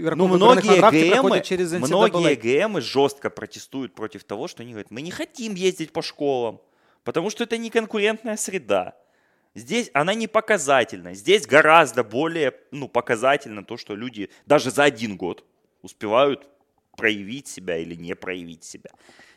игроков 0.00 0.18
ну, 0.18 0.36
многие 0.36 1.20
ГМы, 1.20 1.40
через 1.40 1.72
NCAA. 1.72 1.86
Многие 1.86 2.34
ГМы 2.34 2.80
жестко 2.80 3.30
протестуют 3.30 3.94
против 3.94 4.24
того, 4.24 4.48
что 4.48 4.62
они 4.62 4.72
говорят, 4.72 4.90
мы 4.90 5.00
не 5.00 5.10
хотим 5.10 5.54
ездить 5.54 5.92
по 5.92 6.02
школам, 6.02 6.60
потому 7.04 7.30
что 7.30 7.44
это 7.44 7.56
не 7.56 7.70
конкурентная 7.70 8.36
среда. 8.36 8.94
Здесь 9.54 9.90
она 9.94 10.12
не 10.12 10.26
показательна. 10.26 11.14
Здесь 11.14 11.46
гораздо 11.46 12.04
более 12.04 12.52
ну, 12.72 12.88
показательно 12.88 13.64
то, 13.64 13.78
что 13.78 13.94
люди 13.94 14.28
даже 14.44 14.70
за 14.70 14.84
один 14.84 15.16
год 15.16 15.44
успевают 15.80 16.46
проявить 16.96 17.46
себя 17.46 17.78
или 17.78 17.94
не 17.94 18.14
проявить 18.14 18.64
себя. 18.64 18.90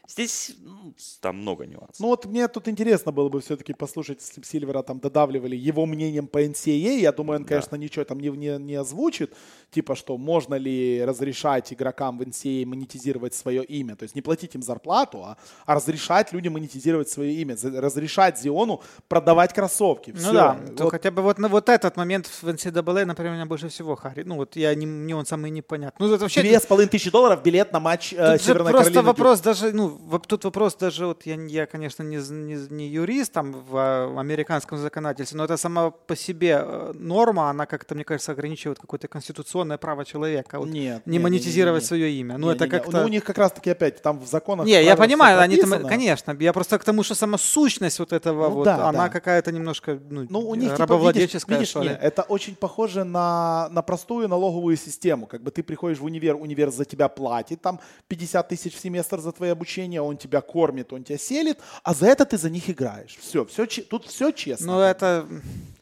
Здесь 0.10 0.55
ну, 0.64 0.95
там 1.22 1.38
много 1.38 1.68
нюансов. 1.68 1.99
Ну 1.99 2.07
вот 2.07 2.26
мне 2.26 2.47
тут 2.47 2.68
интересно 2.68 3.12
было 3.12 3.30
бы 3.30 3.41
все-таки 3.41 3.74
послушать, 3.74 4.20
если 4.22 4.41
бы 4.41 4.47
Сильвера 4.47 4.82
там 4.82 4.99
додавливали 4.99 5.55
его 5.55 5.86
мнением 5.86 6.26
по 6.26 6.43
NCAA. 6.43 6.97
А. 6.97 6.99
Я 6.99 7.12
думаю, 7.12 7.41
он, 7.41 7.45
конечно, 7.45 7.78
да. 7.78 7.78
ничего 7.78 8.03
там 8.05 8.20
не, 8.20 8.30
не, 8.30 8.57
не 8.57 8.74
озвучит. 8.74 9.36
Типа, 9.70 9.95
что 9.95 10.18
можно 10.18 10.55
ли 10.55 11.05
разрешать 11.05 11.72
игрокам 11.72 12.18
в 12.18 12.24
NCAA 12.24 12.64
а 12.64 12.66
монетизировать 12.66 13.36
свое 13.36 13.64
имя. 13.64 13.95
То 13.95 14.03
есть 14.03 14.16
не 14.16 14.24
платить 14.24 14.55
им 14.55 14.64
зарплату, 14.64 15.24
а, 15.24 15.38
а 15.68 15.76
разрешать 15.76 16.34
людям 16.34 16.53
монетизировать 16.53 17.10
свое 17.10 17.34
имя. 17.34 17.55
Разрешать 17.62 18.39
Зиону 18.39 18.82
продавать 19.07 19.53
кроссовки. 19.53 20.12
Все. 20.12 20.28
Ну 20.28 20.34
да, 20.34 20.60
вот. 20.80 20.89
хотя 20.89 21.12
бы 21.12 21.22
вот, 21.22 21.38
на 21.38 21.49
вот 21.49 21.70
этот 21.70 21.97
момент 21.97 22.26
в 22.26 22.47
NCAA, 22.47 23.05
например, 23.05 23.34
меня 23.34 23.45
больше 23.45 23.70
всего 23.70 23.95
харит. 23.95 24.26
Ну 24.26 24.38
вот 24.38 24.55
я 24.55 24.74
не, 24.74 24.88
мне 24.88 25.16
он 25.16 25.28
самый 25.28 25.51
непонятный. 25.51 26.03
Ну 26.03 26.12
это 26.12 26.24
вообще... 26.24 26.41
Две 26.41 26.60
с 26.60 26.66
половиной 26.66 26.89
тысячи 26.89 27.12
долларов 27.12 27.43
билет 27.43 27.72
на 27.72 27.80
матч 27.80 28.12
э, 28.14 28.39
Северной 28.39 28.72
просто 28.72 28.91
Каролины. 28.91 29.07
вопрос 29.07 29.41
даже, 29.41 29.72
ну 29.72 29.99
тут 30.28 30.43
вопрос 30.43 30.76
даже, 30.76 31.06
вот 31.06 31.26
я, 31.26 31.36
я 31.36 31.66
конечно, 31.66 32.04
не, 32.04 32.18
не, 32.18 32.68
не 32.70 32.88
юрист 32.88 33.34
там 33.34 33.52
в, 33.52 33.72
в 33.72 34.20
американском 34.20 34.78
законодательстве, 34.78 35.38
но 35.38 35.45
это 35.45 35.58
сама 35.58 35.91
по 35.91 36.16
себе 36.16 36.62
э, 36.62 36.93
норма, 36.95 37.50
она 37.50 37.66
как-то, 37.66 37.95
мне 37.95 38.04
кажется, 38.04 38.32
ограничивает 38.32 38.80
какое-то 38.80 39.08
конституционное 39.08 39.78
право 39.78 40.06
человека. 40.06 40.60
Вот, 40.60 40.70
нет, 40.70 41.06
не 41.06 41.14
нет, 41.14 41.24
монетизировать 41.24 41.84
нет, 41.84 41.84
нет, 41.84 41.88
свое 41.88 42.12
имя. 42.12 42.38
Ну, 42.38 42.50
это 42.50 42.68
как-то... 42.68 42.91
Ну, 42.91 43.06
у 43.06 43.08
них 43.08 43.24
как 43.24 43.38
раз-таки 43.38 43.70
опять 43.70 44.02
там 44.02 44.20
в 44.20 44.28
законах... 44.28 44.66
Не, 44.66 44.84
я 44.84 44.95
понимаю, 44.95 45.39
они 45.39 45.58
там, 45.58 45.88
конечно, 45.88 46.36
я 46.39 46.54
просто 46.54 46.80
к 46.80 46.84
тому, 46.84 47.04
что 47.04 47.16
сама 47.16 47.38
сущность 47.38 48.00
вот 48.00 48.14
этого, 48.14 48.50
ну, 48.50 48.56
вот, 48.56 48.66
да, 48.66 48.88
она 48.88 49.06
да. 49.06 49.10
какая-то 49.10 49.52
немножко 49.52 50.00
ну, 50.10 50.28
ну, 50.30 50.39
у 50.39 50.56
них, 50.56 50.78
рабовладельческая, 50.78 51.39
типа, 51.39 51.60
видишь, 51.60 51.76
видишь, 51.76 51.91
нет, 51.91 52.00
это 52.02 52.24
очень 52.24 52.56
похоже 52.56 53.04
на, 53.04 53.70
на 53.72 53.82
простую 53.82 54.28
налоговую 54.28 54.78
систему. 54.78 55.28
Как 55.28 55.41
бы 55.41 55.52
ты 55.52 55.64
приходишь 55.64 56.00
в 56.00 56.06
универ, 56.06 56.36
универ 56.36 56.72
за 56.72 56.86
тебя 56.86 57.08
платит, 57.08 57.62
там 57.62 57.80
50 58.08 58.47
тысяч 58.47 58.76
в 58.76 58.80
семестр 58.80 59.20
за 59.20 59.32
твое 59.32 59.52
обучение, 59.52 59.89
он 59.98 60.18
тебя 60.18 60.42
кормит, 60.42 60.94
он 60.94 61.04
тебя 61.04 61.18
селит, 61.18 61.60
а 61.84 61.94
за 61.94 62.08
это 62.08 62.26
ты 62.26 62.38
за 62.38 62.50
них 62.50 62.70
играешь. 62.70 63.18
Все, 63.20 63.46
все 63.46 63.66
тут 63.66 64.06
все 64.06 64.32
честно. 64.32 64.68
Ну, 64.68 64.80
это... 64.80 65.28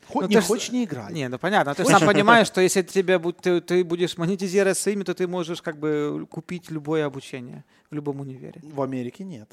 Хоть 0.08 0.24
ну, 0.24 0.30
не 0.30 0.42
хочешь, 0.42 0.72
не 0.72 0.86
играй. 0.86 1.12
Не, 1.12 1.28
ну 1.28 1.38
понятно. 1.38 1.76
Ты 1.76 1.84
сам 1.84 2.06
понимаешь, 2.06 2.48
что 2.48 2.62
если 2.62 2.82
тебе 2.82 3.20
ты, 3.34 3.60
ты 3.60 3.84
будешь 3.84 4.18
монетизировать 4.18 4.78
своими, 4.78 5.04
то 5.04 5.14
ты 5.14 5.28
можешь 5.28 5.62
как 5.62 5.78
бы 5.78 6.26
купить 6.30 6.72
любое 6.72 7.06
обучение 7.06 7.66
в 7.90 7.96
любом 7.96 8.22
универе. 8.22 8.62
В 8.64 8.82
Америке 8.82 9.26
нет. 9.26 9.52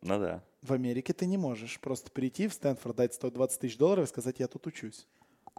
Ну 0.00 0.18
да. 0.18 0.42
В 0.62 0.72
Америке 0.72 1.12
ты 1.12 1.26
не 1.26 1.36
можешь 1.36 1.78
просто 1.80 2.10
прийти 2.10 2.48
в 2.48 2.54
Стэнфорд, 2.54 2.96
дать 2.96 3.14
120 3.14 3.60
тысяч 3.60 3.76
долларов 3.76 4.06
и 4.06 4.08
сказать, 4.08 4.36
я 4.38 4.48
тут 4.48 4.66
учусь 4.66 5.06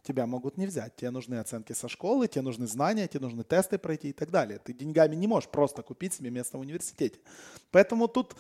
тебя 0.04 0.26
могут 0.26 0.58
не 0.58 0.66
взять. 0.66 0.96
Тебе 0.96 1.12
нужны 1.12 1.36
оценки 1.36 1.74
со 1.74 1.88
школы, 1.88 2.28
тебе 2.28 2.42
нужны 2.42 2.68
знания, 2.68 3.08
тебе 3.08 3.22
нужны 3.22 3.44
тесты 3.44 3.78
пройти 3.78 4.10
и 4.10 4.14
так 4.14 4.32
далее. 4.32 4.60
Ты 4.60 4.74
деньгами 4.74 5.16
не 5.16 5.28
можешь 5.28 5.50
просто 5.50 5.82
купить 5.82 6.14
себе 6.14 6.30
место 6.30 6.58
в 6.58 6.62
университете. 6.62 7.20
Поэтому 7.72 8.08
тут, 8.08 8.36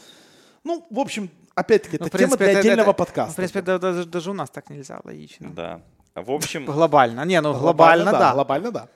ну, 0.63 0.85
в 0.89 0.99
общем, 0.99 1.29
опять-таки, 1.55 1.97
ну, 1.99 2.07
это 2.07 2.17
принципе, 2.17 2.37
тема 2.37 2.37
для 2.37 2.51
это, 2.51 2.59
отдельного 2.59 2.89
это, 2.89 2.97
подкаста. 2.97 3.33
В 3.33 3.35
принципе, 3.35 3.61
даже, 3.61 4.05
даже 4.05 4.31
у 4.31 4.33
нас 4.33 4.49
так 4.49 4.69
нельзя, 4.69 4.99
логично. 5.03 5.49
Да. 5.51 5.81
В 6.15 6.31
общем... 6.31 6.65
Глобально. 6.67 7.23
Не, 7.25 7.41
ну 7.41 7.53
глобально, 7.53 8.11
глобально 8.11 8.11
да. 8.11 8.33
Глобально 8.33 8.71
да. 8.71 8.89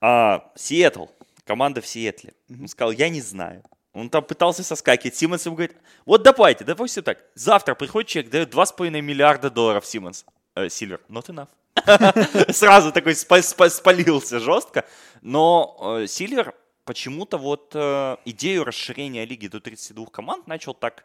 А, 0.00 0.52
Сиэтл. 0.54 1.06
Команда 1.44 1.80
в 1.80 1.86
Сиэтле. 1.86 2.32
Он 2.48 2.68
сказал, 2.68 2.92
я 2.92 3.08
не 3.08 3.20
знаю. 3.20 3.62
Он 3.92 4.10
там 4.10 4.24
пытался 4.24 4.64
соскакивать. 4.64 5.14
Симмонс 5.14 5.46
ему 5.46 5.54
говорит, 5.56 5.76
вот 6.04 6.22
давайте, 6.22 6.64
допустим 6.64 7.04
так, 7.04 7.18
завтра 7.34 7.74
приходит 7.74 8.08
человек, 8.08 8.32
дает 8.32 8.54
2,5 8.54 9.00
миллиарда 9.00 9.50
долларов 9.50 9.86
Симмонс. 9.86 10.24
Э, 10.56 10.68
Сильвер, 10.68 11.00
not 11.08 11.26
enough. 11.26 11.48
Сразу 12.50 12.92
такой 12.92 13.14
спалился 13.14 14.40
жестко. 14.40 14.84
Но 15.22 15.98
э, 16.00 16.06
Сильвер 16.06 16.54
почему-то 16.84 17.38
вот 17.38 17.72
э, 17.74 18.16
идею 18.24 18.64
расширения 18.64 19.24
лиги 19.24 19.48
до 19.48 19.60
32 19.60 20.06
команд 20.06 20.46
начал 20.46 20.74
так 20.74 21.04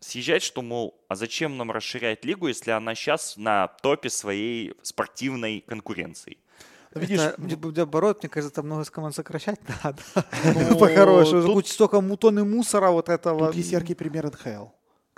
съезжать, 0.00 0.42
что, 0.42 0.62
мол, 0.62 0.98
а 1.08 1.14
зачем 1.14 1.56
нам 1.56 1.70
расширять 1.70 2.24
лигу, 2.24 2.48
если 2.48 2.70
она 2.70 2.94
сейчас 2.94 3.36
на 3.36 3.68
топе 3.68 4.08
своей 4.10 4.74
спортивной 4.82 5.62
конкуренции? 5.66 6.38
Ну, 6.94 7.00
видишь, 7.02 7.20
это, 7.20 7.36
наоборот, 7.38 8.22
мне 8.22 8.28
кажется, 8.28 8.54
там 8.54 8.66
много 8.66 8.84
команд 8.86 9.14
сокращать 9.14 9.60
надо. 9.84 10.02
Ну, 10.44 10.78
По-хорошему. 10.78 11.42
Тут 11.42 11.68
столько 11.68 12.00
тонны 12.16 12.44
мусора 12.44 12.90
вот 12.90 13.08
этого. 13.08 13.48
Тут 13.48 13.56
есть 13.56 13.70
яркий 13.70 13.94
пример 13.94 14.26
НХЛ 14.26 14.70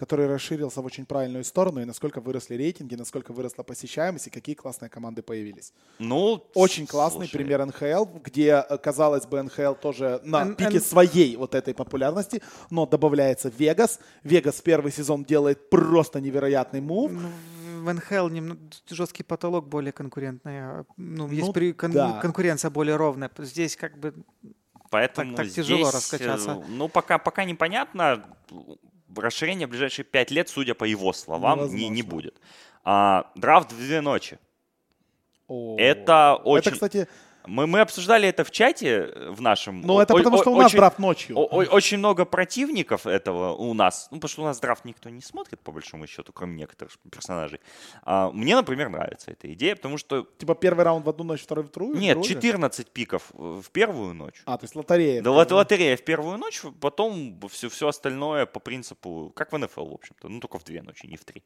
который 0.03 0.27
расширился 0.27 0.83
в 0.83 0.85
очень 0.85 1.07
правильную 1.07 1.45
сторону, 1.45 1.81
и 1.81 1.85
насколько 1.85 2.21
выросли 2.21 2.57
рейтинги, 2.57 2.97
насколько 2.97 3.33
выросла 3.33 3.63
посещаемость, 3.63 4.27
и 4.27 4.31
какие 4.31 4.57
классные 4.57 4.89
команды 4.89 5.23
появились. 5.23 5.73
Ну, 6.01 6.43
очень 6.55 6.89
классный 6.89 7.29
слушай. 7.29 7.37
пример 7.37 7.65
НХЛ, 7.65 8.07
где, 8.25 8.65
э, 8.69 8.79
казалось 8.79 9.27
бы, 9.27 9.41
НХЛ 9.45 9.75
тоже 9.75 10.21
на 10.25 10.43
Н- 10.43 10.57
пике 10.57 10.79
Н- 10.79 10.81
своей 10.81 11.37
вот 11.37 11.55
этой 11.55 11.73
популярности, 11.73 12.43
но 12.71 12.85
добавляется 12.85 13.53
Вегас. 13.57 14.01
Вегас 14.25 14.61
первый 14.61 14.91
сезон 14.91 15.23
делает 15.23 15.71
просто 15.71 16.21
невероятный 16.21 16.81
мув. 16.81 17.13
Ну, 17.13 17.29
в 17.85 17.93
НХЛ 17.93 18.29
жесткий 18.91 19.23
потолок 19.23 19.69
более 19.69 19.93
конкурентный. 19.93 20.63
А, 20.63 20.85
ну, 20.97 21.29
ну 21.29 21.33
есть 21.33 21.53
при, 21.53 21.73
кон, 21.73 21.93
да. 21.93 22.19
конкуренция 22.21 22.73
более 22.73 22.97
ровная. 22.97 23.31
Здесь 23.39 23.77
как 23.77 23.97
бы 24.01 24.15
Поэтому 24.91 25.31
так, 25.31 25.37
так 25.37 25.47
здесь, 25.47 25.67
тяжело 25.67 25.91
раскачаться. 25.93 26.51
Э, 26.51 26.65
ну, 26.69 26.89
пока, 26.89 27.19
пока 27.19 27.45
непонятно 27.45 28.25
расширения 29.17 29.67
в 29.67 29.71
ближайшие 29.71 30.05
пять 30.05 30.31
лет, 30.31 30.49
судя 30.49 30.75
по 30.75 30.85
его 30.85 31.13
словам, 31.13 31.75
не, 31.75 31.89
не 31.89 32.03
будет. 32.03 32.41
А, 32.85 33.31
драфт 33.35 33.73
в 33.73 33.77
две 33.77 34.01
ночи. 34.01 34.39
О, 35.49 35.77
это 35.79 36.37
очень... 36.37 36.61
Это, 36.61 36.71
кстати... 36.73 37.09
Мы, 37.47 37.67
мы 37.67 37.81
обсуждали 37.81 38.29
это 38.29 38.45
в 38.45 38.51
чате 38.51 39.11
э, 39.15 39.31
в 39.31 39.41
нашем. 39.41 39.81
Ну, 39.81 40.01
это 40.01 40.15
потому, 40.15 40.39
что 40.39 40.53
у 40.53 40.57
нас 40.57 40.67
очень, 40.67 40.79
драфт 40.79 40.99
ночью. 40.99 41.37
О, 41.37 41.47
очень 41.47 41.99
много 41.99 42.25
противников 42.25 43.07
этого 43.07 43.53
у 43.53 43.75
нас. 43.75 44.09
Ну, 44.11 44.19
потому 44.19 44.29
что 44.29 44.43
у 44.43 44.45
нас 44.45 44.61
драфт 44.61 44.85
никто 44.85 45.11
не 45.11 45.21
смотрит, 45.21 45.61
по 45.61 45.73
большому 45.73 46.07
счету, 46.07 46.33
кроме 46.33 46.57
некоторых 46.57 46.93
персонажей. 47.11 47.61
А, 48.03 48.31
мне, 48.31 48.55
например, 48.55 48.89
нравится 48.89 49.31
эта 49.31 49.53
идея, 49.53 49.77
потому 49.77 49.99
что... 49.99 50.27
Типа 50.39 50.55
первый 50.55 50.85
раунд 50.85 51.05
в 51.05 51.09
одну 51.09 51.25
ночь, 51.25 51.43
второй 51.43 51.65
в 51.65 51.71
другую? 51.71 51.99
Нет, 51.99 52.19
вторую? 52.19 52.43
14 52.43 52.91
пиков 52.91 53.31
в 53.33 53.71
первую 53.73 54.15
ночь. 54.15 54.43
А, 54.45 54.57
то 54.57 54.65
есть 54.65 54.77
лотерея. 54.77 55.23
Да, 55.23 55.31
лот, 55.31 55.51
лотерея 55.51 55.97
в 55.97 56.03
первую 56.03 56.39
ночь, 56.39 56.63
потом 56.81 57.41
все, 57.51 57.69
все 57.69 57.89
остальное 57.89 58.47
по 58.47 58.61
принципу, 58.61 59.33
как 59.35 59.53
в 59.53 59.59
НФЛ, 59.59 59.87
в 59.87 59.95
общем-то. 59.95 60.29
Ну, 60.29 60.41
только 60.41 60.59
в 60.59 60.65
две 60.65 60.83
ночи, 60.83 61.07
не 61.07 61.17
в 61.17 61.25
три. 61.25 61.43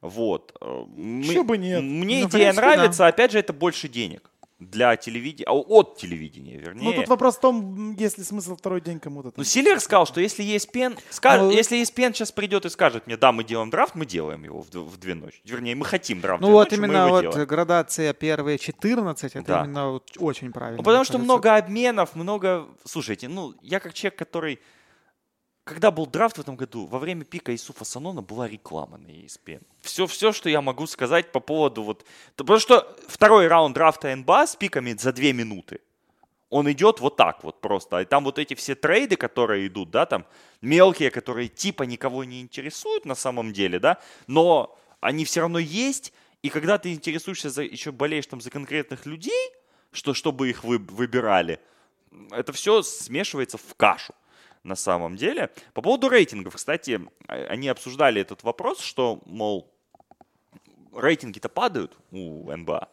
Вот. 0.00 0.56
Еще 0.96 1.42
бы 1.42 1.58
нет. 1.58 1.82
Мне 1.82 2.22
ну, 2.22 2.28
идея 2.28 2.52
нравится, 2.52 3.00
да. 3.00 3.06
опять 3.08 3.32
же, 3.32 3.38
это 3.38 3.52
больше 3.52 3.88
денег 3.88 4.30
для 4.58 4.96
телевидения, 4.96 5.44
а 5.46 5.52
от 5.52 5.98
телевидения, 5.98 6.56
вернее. 6.56 6.84
Ну, 6.84 6.92
тут 6.94 7.08
вопрос 7.08 7.36
в 7.36 7.40
том, 7.40 7.94
есть 7.98 8.16
ли 8.16 8.24
смысл 8.24 8.56
второй 8.56 8.80
день 8.80 8.98
кому-то. 8.98 9.32
Ну, 9.36 9.44
Силер 9.44 9.80
сказал, 9.80 10.06
что 10.06 10.20
если 10.20 10.42
есть 10.42 10.72
пен, 10.72 10.96
скаж... 11.10 11.40
ну, 11.40 11.50
если 11.50 11.76
есть 11.76 11.94
пен 11.94 12.14
сейчас 12.14 12.32
придет 12.32 12.64
и 12.64 12.70
скажет 12.70 13.06
мне, 13.06 13.18
да, 13.18 13.32
мы 13.32 13.44
делаем 13.44 13.68
драфт, 13.68 13.94
мы 13.94 14.06
делаем 14.06 14.44
его 14.44 14.62
в, 14.62 14.70
в 14.70 14.96
две 14.96 15.14
ночи. 15.14 15.40
Вернее, 15.44 15.74
мы 15.74 15.84
хотим 15.84 16.22
драфт 16.22 16.40
Ну, 16.40 16.52
вот 16.52 16.70
ночи, 16.70 16.80
именно 16.80 17.08
вот 17.08 17.22
делаем. 17.22 17.46
градация 17.46 18.14
первые 18.14 18.58
14, 18.58 19.36
это 19.36 19.46
да. 19.46 19.64
именно 19.64 19.90
вот 19.90 20.10
очень 20.18 20.52
правильно. 20.52 20.78
Ну, 20.78 20.82
потому 20.82 21.04
что 21.04 21.18
много 21.18 21.56
обменов, 21.56 22.14
много... 22.14 22.66
Слушайте, 22.84 23.28
ну, 23.28 23.54
я 23.60 23.78
как 23.78 23.92
человек, 23.92 24.18
который 24.18 24.60
когда 25.66 25.90
был 25.90 26.06
драфт 26.06 26.38
в 26.38 26.40
этом 26.40 26.54
году, 26.54 26.86
во 26.86 27.00
время 27.00 27.24
пика 27.24 27.52
Исуфа 27.52 27.84
Санона 27.84 28.22
была 28.22 28.46
реклама 28.46 28.98
на 28.98 29.08
ESPN. 29.08 29.62
Все, 29.80 30.06
все, 30.06 30.30
что 30.30 30.48
я 30.48 30.60
могу 30.62 30.86
сказать 30.86 31.32
по 31.32 31.40
поводу 31.40 31.82
вот... 31.82 32.04
Потому 32.36 32.60
что 32.60 32.96
второй 33.08 33.48
раунд 33.48 33.74
драфта 33.74 34.14
НБА 34.14 34.46
с 34.46 34.54
пиками 34.54 34.92
за 34.92 35.12
две 35.12 35.32
минуты. 35.32 35.80
Он 36.50 36.70
идет 36.70 37.00
вот 37.00 37.16
так 37.16 37.42
вот 37.42 37.60
просто. 37.60 37.98
И 37.98 38.04
там 38.04 38.22
вот 38.22 38.38
эти 38.38 38.54
все 38.54 38.76
трейды, 38.76 39.16
которые 39.16 39.66
идут, 39.66 39.90
да, 39.90 40.06
там 40.06 40.24
мелкие, 40.60 41.10
которые 41.10 41.48
типа 41.48 41.82
никого 41.82 42.22
не 42.22 42.40
интересуют 42.40 43.04
на 43.04 43.16
самом 43.16 43.52
деле, 43.52 43.80
да, 43.80 44.00
но 44.28 44.78
они 45.00 45.24
все 45.24 45.40
равно 45.40 45.58
есть. 45.58 46.12
И 46.42 46.48
когда 46.48 46.78
ты 46.78 46.92
интересуешься, 46.92 47.50
за, 47.50 47.64
еще 47.64 47.90
болеешь 47.90 48.26
там 48.26 48.40
за 48.40 48.50
конкретных 48.50 49.04
людей, 49.04 49.50
что, 49.90 50.14
чтобы 50.14 50.48
их 50.48 50.62
вы, 50.62 50.78
выбирали, 50.78 51.58
это 52.30 52.52
все 52.52 52.82
смешивается 52.82 53.58
в 53.58 53.74
кашу 53.74 54.14
на 54.66 54.76
самом 54.76 55.16
деле. 55.16 55.50
По 55.72 55.82
поводу 55.82 56.08
рейтингов, 56.08 56.56
кстати, 56.56 57.00
а, 57.28 57.34
они 57.48 57.68
обсуждали 57.68 58.20
этот 58.20 58.42
вопрос, 58.42 58.80
что, 58.80 59.20
мол, 59.24 59.72
рейтинги-то 60.94 61.48
падают 61.48 61.96
у 62.10 62.50
НБА, 62.50 62.88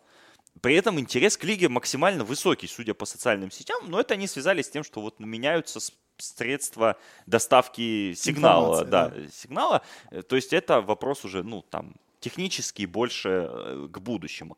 при 0.62 0.76
этом 0.76 1.00
интерес 1.00 1.36
к 1.36 1.44
лиге 1.44 1.68
максимально 1.68 2.24
высокий, 2.24 2.68
судя 2.68 2.94
по 2.94 3.06
социальным 3.06 3.52
сетям, 3.52 3.90
но 3.90 4.00
это 4.00 4.14
они 4.14 4.28
связали 4.28 4.62
с 4.62 4.70
тем, 4.70 4.84
что 4.84 5.02
вот 5.02 5.20
меняются 5.20 5.80
средства 6.18 6.96
доставки 7.26 8.14
сигнала, 8.14 8.86
да, 8.86 9.10
да, 9.10 9.28
сигнала. 9.30 9.82
То 10.30 10.36
есть 10.36 10.54
это 10.54 10.82
вопрос 10.82 11.26
уже, 11.26 11.44
ну, 11.44 11.64
там, 11.64 11.96
технический, 12.20 12.86
больше 12.86 13.50
э, 13.50 13.88
к 13.92 14.00
будущему. 14.00 14.58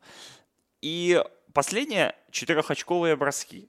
И 0.82 1.20
последнее, 1.52 2.14
четырехочковые 2.30 3.16
броски. 3.16 3.68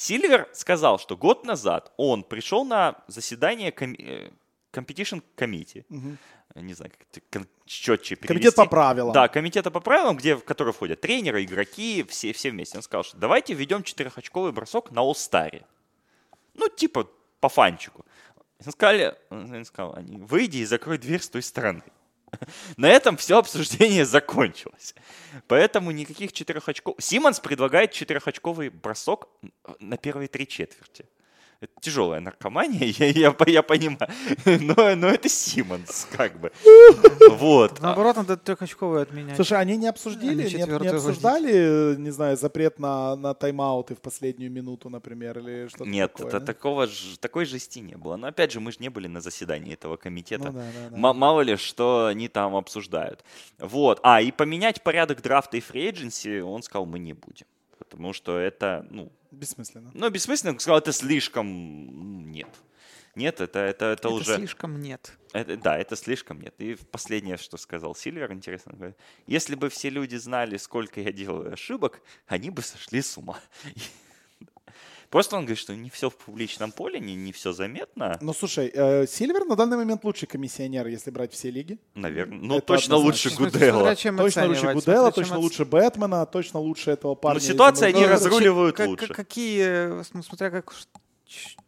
Сильвер 0.00 0.48
сказал, 0.54 0.98
что 0.98 1.14
год 1.14 1.44
назад 1.44 1.92
он 1.98 2.24
пришел 2.24 2.64
на 2.64 3.04
заседание 3.06 3.70
ком... 3.70 3.92
Э, 3.98 4.30
Competition 4.72 5.22
Committee. 5.36 5.84
Угу. 5.90 6.62
Не 6.62 6.72
знаю, 6.72 6.90
как 6.90 7.06
это 7.12 7.46
четче 7.66 8.14
перевести. 8.16 8.28
Комитет 8.28 8.54
по 8.54 8.64
правилам. 8.64 9.12
Да, 9.12 9.28
комитета 9.28 9.70
по 9.70 9.80
правилам, 9.80 10.16
где, 10.16 10.36
в 10.36 10.44
который 10.44 10.72
входят 10.72 11.02
тренеры, 11.02 11.44
игроки, 11.44 12.02
все, 12.08 12.32
все 12.32 12.50
вместе. 12.50 12.78
Он 12.78 12.82
сказал, 12.82 13.04
что 13.04 13.18
давайте 13.18 13.52
введем 13.52 13.82
четырехочковый 13.82 14.52
бросок 14.52 14.90
на 14.90 15.00
All-Star. 15.00 15.64
Ну, 16.54 16.68
типа, 16.70 17.06
по 17.40 17.50
фанчику. 17.50 18.06
Сказали, 18.66 19.14
он 19.28 19.62
сказал, 19.66 19.98
выйди 20.00 20.58
и 20.58 20.64
закрой 20.64 20.96
дверь 20.96 21.20
с 21.20 21.28
той 21.28 21.42
стороны. 21.42 21.82
На 22.76 22.88
этом 22.88 23.16
все 23.16 23.38
обсуждение 23.38 24.04
закончилось. 24.04 24.94
Поэтому 25.46 25.90
никаких 25.90 26.32
четырех 26.32 26.68
очков. 26.68 26.96
Симмонс 26.98 27.40
предлагает 27.40 27.92
четырехочковый 27.92 28.68
бросок 28.70 29.28
на 29.78 29.96
первые 29.96 30.28
три 30.28 30.46
четверти. 30.46 31.06
Это 31.60 31.72
тяжелая 31.80 32.20
наркомания, 32.20 32.86
я, 32.98 33.06
я, 33.08 33.36
я 33.46 33.62
понимаю. 33.62 34.10
Но, 34.46 34.96
но 34.96 35.08
это 35.08 35.28
Симмонс, 35.28 36.08
как 36.10 36.40
бы. 36.40 36.52
Вот. 37.28 37.80
Наоборот, 37.80 38.16
надо 38.16 38.38
трехочковую 38.38 39.02
отменять. 39.02 39.36
Слушай, 39.36 39.58
они 39.58 39.76
не 39.76 39.86
обсудили, 39.86 40.42
они 40.42 40.54
не, 40.54 40.80
не 40.80 40.88
обсуждали, 40.88 41.96
не 41.96 42.10
знаю, 42.10 42.38
запрет 42.38 42.78
на, 42.78 43.14
на 43.16 43.34
тайм-ауты 43.34 43.94
в 43.94 44.00
последнюю 44.00 44.50
минуту, 44.50 44.88
например, 44.88 45.38
или 45.38 45.68
что-то 45.68 45.84
Нет, 45.84 46.14
такое? 46.14 46.28
Это, 46.28 46.40
такого, 46.40 46.88
такой 47.20 47.44
жести 47.44 47.80
не 47.80 47.96
было. 47.96 48.16
Но 48.16 48.28
опять 48.28 48.52
же, 48.52 48.60
мы 48.60 48.72
же 48.72 48.78
не 48.80 48.88
были 48.88 49.06
на 49.06 49.20
заседании 49.20 49.74
этого 49.74 49.98
комитета. 49.98 50.46
Ну, 50.46 50.52
да, 50.52 50.64
да, 50.90 50.96
да. 50.96 51.12
Мало 51.12 51.42
ли, 51.42 51.56
что 51.56 52.06
они 52.06 52.28
там 52.28 52.56
обсуждают. 52.56 53.22
Вот. 53.58 54.00
А, 54.02 54.22
и 54.22 54.32
поменять 54.32 54.82
порядок 54.82 55.20
драфта 55.20 55.58
и 55.58 55.60
фри 55.60 55.90
он 56.42 56.62
сказал, 56.62 56.86
мы 56.86 56.98
не 56.98 57.12
будем. 57.12 57.46
Потому 57.78 58.12
что 58.12 58.38
это, 58.38 58.86
ну, 58.90 59.10
Бессмысленно. 59.30 59.90
Ну, 59.94 60.10
бессмысленно, 60.10 60.58
сказал, 60.58 60.78
это 60.78 60.92
слишком 60.92 62.30
нет. 62.30 62.48
Нет, 63.16 63.40
это, 63.40 63.58
это, 63.58 63.86
это, 63.86 64.08
это 64.08 64.08
уже... 64.08 64.36
слишком 64.36 64.80
нет. 64.80 65.12
Это, 65.32 65.56
да, 65.56 65.76
это 65.76 65.96
слишком 65.96 66.40
нет. 66.40 66.54
И 66.58 66.76
последнее, 66.76 67.36
что 67.36 67.56
сказал 67.56 67.94
Сильвер, 67.94 68.32
интересно, 68.32 68.72
говорит, 68.72 68.96
если 69.26 69.56
бы 69.56 69.68
все 69.68 69.90
люди 69.90 70.16
знали, 70.16 70.56
сколько 70.56 71.00
я 71.00 71.12
делаю 71.12 71.52
ошибок, 71.52 72.02
они 72.26 72.50
бы 72.50 72.62
сошли 72.62 73.02
с 73.02 73.16
ума. 73.18 73.40
Просто 75.10 75.36
он 75.36 75.42
говорит, 75.42 75.58
что 75.58 75.74
не 75.74 75.90
все 75.90 76.08
в 76.08 76.16
публичном 76.16 76.70
поле, 76.70 77.00
не, 77.00 77.16
не 77.16 77.32
все 77.32 77.52
заметно. 77.52 78.16
Ну, 78.20 78.32
слушай, 78.32 78.70
э, 78.72 79.06
Сильвер 79.08 79.44
на 79.44 79.56
данный 79.56 79.76
момент 79.76 80.04
лучший 80.04 80.28
комиссионер, 80.28 80.86
если 80.86 81.10
брать 81.10 81.32
все 81.32 81.50
лиги. 81.50 81.78
Наверное. 81.96 82.38
Ну, 82.38 82.58
Это 82.58 82.66
точно 82.66 82.96
лучше 82.96 83.30
Гудела. 83.34 83.94
Точно 83.94 84.22
лучше 84.22 84.72
Гудела, 84.72 85.10
точно 85.10 85.38
лучше 85.38 85.64
Бэтмена, 85.64 86.26
точно 86.26 86.60
лучше 86.60 86.92
этого 86.92 87.16
парня. 87.16 87.40
Ну, 87.40 87.46
ситуация 87.46 87.88
они 87.88 88.06
разруливают 88.06 88.78
лучше. 88.78 89.12
Какие, 89.12 90.04
ну, 90.14 90.22
смотря 90.22 90.50
как 90.50 90.72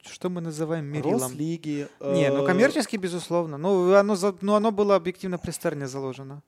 что 0.03 0.29
мы 0.29 0.41
называем 0.41 0.87
мерилом? 0.87 1.23
Рослиги. 1.23 1.89
Не, 2.01 2.31
ну 2.31 2.43
э, 2.43 2.47
коммерчески, 2.47 2.97
безусловно. 2.97 3.59
Ну, 3.59 3.95
оно, 3.95 4.17
ну, 4.41 4.55
оно 4.55 4.73
было 4.73 4.97
объективно 4.97 5.39
при 5.39 5.53
Стерне 5.53 5.87
заложено. 5.87 6.43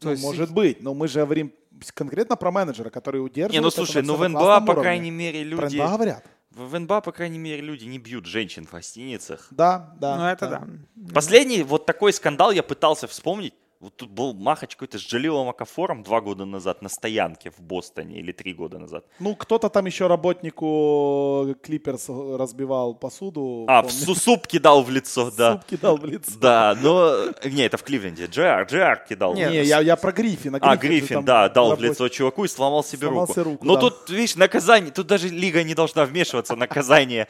То 0.00 0.06
ну, 0.06 0.10
есть... 0.12 0.22
может 0.22 0.52
быть, 0.52 0.82
но 0.82 0.94
мы 0.94 1.08
же 1.08 1.20
говорим 1.20 1.52
конкретно 1.94 2.36
про 2.36 2.50
менеджера, 2.50 2.90
который 2.90 3.18
удерживает. 3.18 3.52
Не, 3.52 3.60
ну 3.60 3.70
слушай, 3.70 4.02
ну 4.02 4.16
в 4.16 4.26
НБА, 4.26 4.62
по 4.62 4.74
крайней 4.74 5.10
мере, 5.10 5.44
люди... 5.44 5.56
Про 5.60 5.70
НБА 5.70 5.96
говорят. 5.96 6.24
В 6.50 6.78
НБА, 6.78 7.00
по 7.02 7.12
крайней 7.12 7.38
мере, 7.38 7.62
люди 7.62 7.84
не 7.84 7.98
бьют 7.98 8.26
женщин 8.26 8.66
в 8.66 8.72
гостиницах. 8.72 9.46
Да, 9.50 9.94
да. 10.00 10.16
Ну 10.16 10.24
это 10.24 10.48
да. 10.48 10.62
да. 10.96 11.14
Последний 11.14 11.62
вот 11.62 11.86
такой 11.86 12.12
скандал 12.12 12.50
я 12.50 12.62
пытался 12.62 13.06
вспомнить. 13.06 13.54
Вот 13.80 13.96
тут 13.96 14.10
был 14.10 14.34
махач 14.34 14.76
какой-то 14.76 14.98
с 14.98 15.00
Джалилом 15.00 15.48
Акафором 15.48 16.02
два 16.02 16.20
года 16.20 16.44
назад 16.44 16.82
на 16.82 16.90
стоянке 16.90 17.50
в 17.50 17.62
Бостоне 17.62 18.18
или 18.18 18.30
три 18.30 18.52
года 18.52 18.78
назад. 18.78 19.06
Ну, 19.20 19.34
кто-то 19.34 19.70
там 19.70 19.86
еще 19.86 20.06
работнику 20.06 21.56
Клиперс 21.62 22.10
разбивал 22.10 22.94
посуду. 22.94 23.64
А, 23.68 23.80
в 23.80 23.90
суп 23.90 24.46
кидал 24.46 24.82
в 24.82 24.90
лицо, 24.90 25.30
да. 25.30 25.52
Суп 25.52 25.64
кидал 25.64 25.96
в 25.96 26.04
лицо. 26.04 26.32
Да, 26.38 26.76
но... 26.82 27.30
Не, 27.42 27.62
это 27.62 27.78
в 27.78 27.82
Кливленде. 27.82 28.26
Джер, 28.26 28.64
Джер 28.64 29.02
кидал. 29.08 29.32
Не, 29.32 29.48
не 29.48 29.64
я, 29.64 29.80
я 29.80 29.96
про 29.96 30.12
Гриффина. 30.12 30.58
Гриффин 30.58 30.70
а, 30.70 30.76
Гриффин, 30.76 31.24
да, 31.24 31.48
дал 31.48 31.70
работ... 31.70 31.78
в 31.78 31.82
лицо 31.82 32.08
чуваку 32.10 32.44
и 32.44 32.48
сломал 32.48 32.84
себе 32.84 33.06
сломал 33.06 33.24
руку. 33.28 33.42
руку. 33.42 33.64
Но 33.64 33.76
да. 33.76 33.80
тут, 33.80 34.10
видишь, 34.10 34.36
наказание, 34.36 34.92
тут 34.92 35.06
даже 35.06 35.30
лига 35.30 35.62
не 35.62 35.74
должна 35.74 36.04
вмешиваться, 36.04 36.54
наказание 36.54 37.28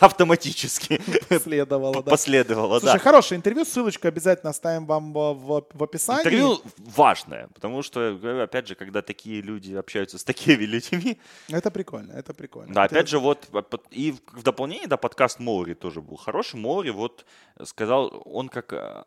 автоматически. 0.00 1.00
Последовало, 1.28 2.02
да. 2.02 2.10
Последовало, 2.10 2.80
да. 2.80 2.90
Слушай, 2.90 3.00
хорошее 3.00 3.38
интервью, 3.38 3.64
ссылочку 3.64 4.08
обязательно 4.08 4.50
оставим 4.50 4.86
вам 4.86 5.12
в 5.12 5.83
описании. 5.84 6.20
Интервью 6.20 6.60
важное, 6.78 7.48
потому 7.54 7.82
что, 7.82 8.18
опять 8.42 8.68
же, 8.68 8.74
когда 8.74 9.02
такие 9.02 9.40
люди 9.40 9.74
общаются 9.74 10.18
с 10.18 10.24
такими 10.24 10.64
людьми... 10.64 11.18
Это 11.48 11.70
прикольно, 11.70 12.12
это 12.12 12.34
прикольно. 12.34 12.74
Да, 12.74 12.84
опять 12.84 13.08
же, 13.08 13.18
вот, 13.18 13.48
и 13.90 14.14
в 14.32 14.42
дополнение, 14.42 14.88
да, 14.88 14.96
подкаст 14.96 15.40
Моури 15.40 15.74
тоже 15.74 16.00
был 16.00 16.16
хороший. 16.16 16.60
Моури 16.60 16.90
вот 16.90 17.24
сказал, 17.64 18.22
он 18.24 18.48
как 18.48 18.72
э, 18.72 19.04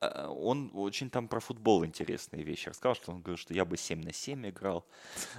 э, 0.00 0.26
он 0.26 0.70
очень 0.74 1.10
там 1.10 1.28
про 1.28 1.40
футбол 1.40 1.84
интересные 1.84 2.42
вещи 2.42 2.68
рассказал, 2.68 2.94
что 2.94 3.12
он 3.12 3.20
говорил, 3.20 3.38
что 3.38 3.54
я 3.54 3.64
бы 3.64 3.76
7 3.76 4.02
на 4.02 4.12
7 4.12 4.48
играл. 4.48 4.84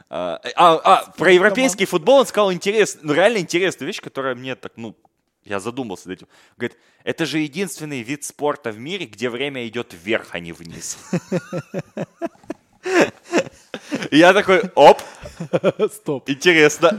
А, 0.09 0.41
а, 0.55 0.75
а 0.83 1.11
про 1.11 1.31
европейский 1.31 1.85
футбол 1.85 2.19
он 2.19 2.25
сказал 2.25 2.51
интерес, 2.53 2.99
ну 3.01 3.13
реально 3.13 3.37
интересную 3.37 3.87
вещь, 3.87 4.01
которая 4.01 4.35
мне 4.35 4.55
так, 4.55 4.73
ну, 4.75 4.95
я 5.47 5.59
задумался 5.59 6.09
над 6.09 6.17
этим. 6.17 6.27
Говорит, 6.57 6.77
это 7.03 7.25
же 7.25 7.39
единственный 7.39 8.01
вид 8.01 8.23
спорта 8.23 8.71
в 8.71 8.79
мире, 8.79 9.05
где 9.05 9.29
время 9.29 9.67
идет 9.67 9.93
вверх, 9.93 10.29
а 10.31 10.39
не 10.39 10.51
вниз. 10.51 10.97
И 14.11 14.17
я 14.17 14.33
такой, 14.33 14.63
оп, 14.75 15.01
Стоп. 15.91 16.29
Интересно. 16.29 16.97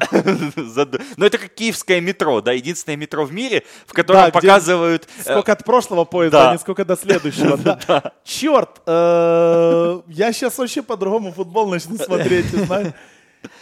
Но 1.17 1.27
это 1.27 1.39
как 1.39 1.55
киевское 1.55 2.01
метро, 2.01 2.41
да, 2.41 2.53
единственное 2.53 2.97
метро 2.97 3.25
в 3.25 3.33
мире, 3.33 3.65
в 3.87 3.93
котором 3.93 4.27
да, 4.27 4.31
показывают... 4.31 5.09
Э, 5.19 5.23
сколько 5.23 5.53
от 5.53 5.65
прошлого 5.65 6.05
поезда, 6.05 6.39
да. 6.39 6.51
а 6.51 6.53
не 6.53 6.59
сколько 6.59 6.85
до 6.85 6.97
следующего. 6.97 7.57
Да. 7.57 7.79
да. 7.89 8.13
Черт, 8.25 8.81
э, 8.87 10.01
я 10.09 10.33
сейчас 10.33 10.59
вообще 10.59 10.83
по-другому 10.83 11.33
футбол 11.33 11.69
начну 11.69 11.97
смотреть, 11.97 12.47
знаешь. 12.47 12.93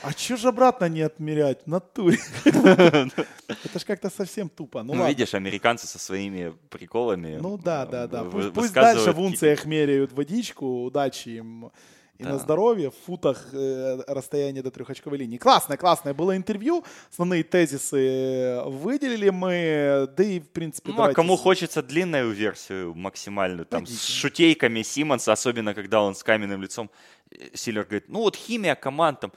А 0.03 0.13
чё 0.13 0.37
же 0.37 0.49
обратно 0.49 0.89
не 0.89 1.03
отмерять? 1.03 1.63
В 1.65 1.67
натуре. 1.67 2.19
Это 2.45 3.79
ж 3.79 3.85
как-то 3.85 4.11
совсем 4.11 4.49
тупо. 4.49 4.83
Ну, 4.83 4.95
ну 4.95 5.07
видишь, 5.07 5.35
американцы 5.35 5.87
со 5.87 5.99
своими 5.99 6.55
приколами 6.71 7.39
Ну 7.41 7.59
да, 7.59 7.87
да, 7.87 8.07
да. 8.07 8.25
Пусть, 8.25 8.73
дальше 8.73 9.13
в 9.13 9.21
унциях 9.21 9.65
меряют 9.67 10.13
водичку, 10.13 10.85
удачи 10.85 11.31
им. 11.31 11.71
и 12.19 12.23
да. 12.23 12.31
на 12.31 12.39
здоровье 12.39 12.91
в 12.91 12.95
футах 13.07 13.49
э, 13.53 14.03
расстояние 14.07 14.63
до 14.63 14.71
трехочковой 14.71 15.19
линии. 15.19 15.39
Классное, 15.39 15.77
классное 15.77 16.15
было 16.15 16.37
интервью. 16.37 16.85
Основные 17.11 17.43
тезисы 17.43 18.63
выделили 18.65 19.31
мы, 19.31 20.09
да 20.17 20.25
и 20.25 20.41
в 20.41 20.49
принципе. 20.49 20.93
Ну 20.93 21.03
а 21.03 21.13
кому 21.13 21.37
хочется 21.37 21.83
длинную 21.83 22.31
версию 22.31 22.95
максимальную, 22.95 23.67
там 23.67 23.85
Пойдите. 23.85 24.03
с 24.03 24.07
шутейками 24.07 24.83
Симмонса, 24.83 25.33
особенно 25.33 25.75
когда 25.75 26.03
он 26.03 26.15
с 26.15 26.23
каменным 26.23 26.63
лицом, 26.63 26.91
э, 27.31 27.51
Силлер 27.55 27.85
говорит, 27.85 28.09
ну 28.09 28.21
вот 28.21 28.37
химия 28.37 28.75
команд 28.75 29.21
там, 29.21 29.33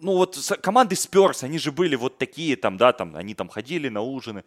ну 0.00 0.12
вот 0.12 0.36
команды 0.62 0.96
Спёрс, 0.96 1.42
они 1.42 1.58
же 1.58 1.72
были 1.72 1.96
вот 1.96 2.18
такие 2.18 2.56
там, 2.56 2.76
да, 2.76 2.92
там, 2.92 3.16
они 3.16 3.34
там 3.34 3.48
ходили 3.48 3.88
на 3.88 4.00
ужины. 4.00 4.44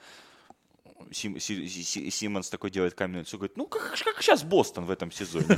Сим, 1.12 1.40
Си, 1.40 1.68
Си, 1.68 2.10
Симмонс 2.12 2.50
такой 2.50 2.70
делает 2.70 2.94
каменное 2.94 3.22
лицо, 3.22 3.38
говорит, 3.38 3.56
ну 3.56 3.66
как, 3.66 3.98
как 4.04 4.22
сейчас 4.22 4.44
Бостон 4.44 4.86
в 4.86 4.92
этом 4.92 5.12
сезоне. 5.12 5.46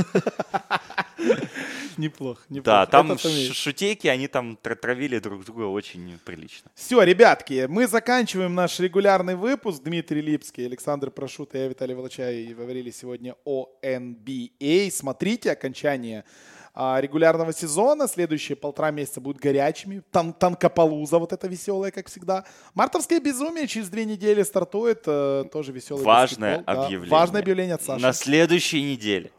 Неплохо, 1.97 2.41
неплохо. 2.49 2.63
Да, 2.63 2.85
там 2.85 3.17
шутейки, 3.17 4.07
они 4.07 4.27
там 4.27 4.57
травили 4.57 5.19
друг 5.19 5.43
друга 5.43 5.63
очень 5.63 6.17
прилично. 6.23 6.71
Все, 6.73 7.03
ребятки, 7.03 7.65
мы 7.67 7.87
заканчиваем 7.87 8.55
наш 8.55 8.79
регулярный 8.79 9.35
выпуск. 9.35 9.83
Дмитрий 9.83 10.21
Липский, 10.21 10.65
Александр 10.65 11.11
Прошут 11.11 11.55
и 11.55 11.57
я, 11.57 11.67
Виталий 11.67 11.95
Волочай, 11.95 12.45
говорили 12.53 12.91
сегодня 12.91 13.35
о 13.43 13.67
NBA. 13.81 14.91
Смотрите 14.91 15.51
окончание 15.51 16.23
а, 16.23 16.58
регулярного 16.75 17.53
сезона. 17.53 18.07
Следующие 18.07 18.55
полтора 18.55 18.91
месяца 18.91 19.21
будут 19.21 19.41
горячими. 19.41 20.01
Тан 20.11 20.33
танкополуза 20.33 21.17
вот 21.19 21.33
это 21.33 21.47
веселая, 21.47 21.91
как 21.91 22.07
всегда. 22.07 22.45
Мартовское 22.73 23.19
безумие 23.19 23.67
через 23.67 23.89
две 23.89 24.05
недели 24.05 24.43
стартует. 24.43 25.03
Э, 25.05 25.45
тоже 25.51 25.71
веселый 25.71 26.03
Важное 26.03 26.57
баскетбол. 26.59 26.85
объявление. 26.85 27.09
Да. 27.09 27.15
Важное 27.15 27.41
объявление 27.41 27.75
от 27.75 27.83
Саши. 27.83 28.01
На 28.01 28.13
следующей 28.13 28.81
неделе. 28.81 29.31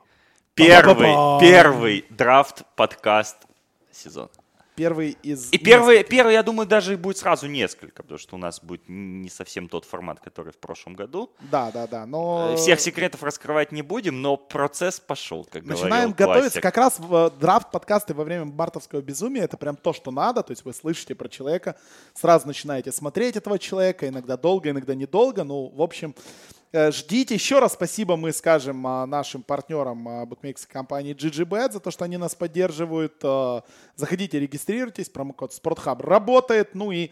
Первый, 0.55 1.15
первый 1.40 2.05
драфт 2.11 2.62
подкаст 2.77 3.36
сезона 3.93 4.28
первый 4.74 5.16
из... 5.22 5.52
И 5.52 5.59
первый, 5.59 6.05
первый, 6.05 6.34
я 6.34 6.42
думаю, 6.42 6.66
даже 6.66 6.97
будет 6.97 7.18
сразу 7.18 7.47
несколько, 7.47 8.02
потому 8.02 8.18
что 8.18 8.36
у 8.36 8.38
нас 8.38 8.62
будет 8.62 8.82
не 8.88 9.28
совсем 9.28 9.68
тот 9.68 9.84
формат, 9.84 10.20
который 10.20 10.52
в 10.52 10.59
прошлом 10.59 10.94
году. 10.94 11.30
Да, 11.51 11.70
да, 11.70 11.86
да, 11.86 12.06
но... 12.06 12.52
Э, 12.52 12.56
всех 12.56 12.80
секретов 12.80 13.22
раскрывать 13.22 13.72
не 13.72 13.82
будем, 13.82 14.22
но 14.22 14.36
процесс 14.36 15.01
пошел, 15.01 15.44
как 15.44 15.64
Начинаем 15.64 16.12
готовиться 16.12 16.60
как 16.60 16.76
раз 16.76 16.98
в 16.98 17.14
э, 17.14 17.30
драфт 17.38 17.70
подкасты 17.70 18.14
во 18.14 18.24
время 18.24 18.47
бартовского 18.47 19.01
безумия. 19.01 19.42
Это 19.42 19.56
прям 19.56 19.76
то, 19.76 19.92
что 19.92 20.10
надо. 20.10 20.42
То 20.42 20.52
есть 20.52 20.64
вы 20.64 20.72
слышите 20.72 21.14
про 21.14 21.28
человека, 21.28 21.76
сразу 22.14 22.47
начинаете 22.47 22.92
смотреть 22.92 23.36
этого 23.36 23.59
человека, 23.59 24.09
иногда 24.09 24.36
долго, 24.36 24.70
иногда 24.70 24.94
недолго. 24.94 25.44
Ну, 25.44 25.68
в 25.68 25.82
общем, 25.82 26.14
ждите. 26.72 27.34
Еще 27.34 27.59
раз 27.59 27.72
спасибо 27.72 28.16
мы 28.16 28.32
скажем 28.32 28.86
а, 28.86 29.06
нашим 29.06 29.42
партнерам 29.42 30.09
а, 30.09 30.26
букмекерской 30.26 30.72
компании 30.72 31.14
GGBet 31.14 31.72
за 31.72 31.80
то, 31.80 31.90
что 31.90 32.05
они 32.05 32.16
нас 32.16 32.34
поддерживают. 32.34 33.14
Э, 33.22 33.62
заходите, 33.97 34.38
регистрируйтесь. 34.38 35.09
Промокод 35.09 35.52
SportHub 35.52 36.01
работает. 36.02 36.74
Ну 36.74 36.92
и 36.92 37.10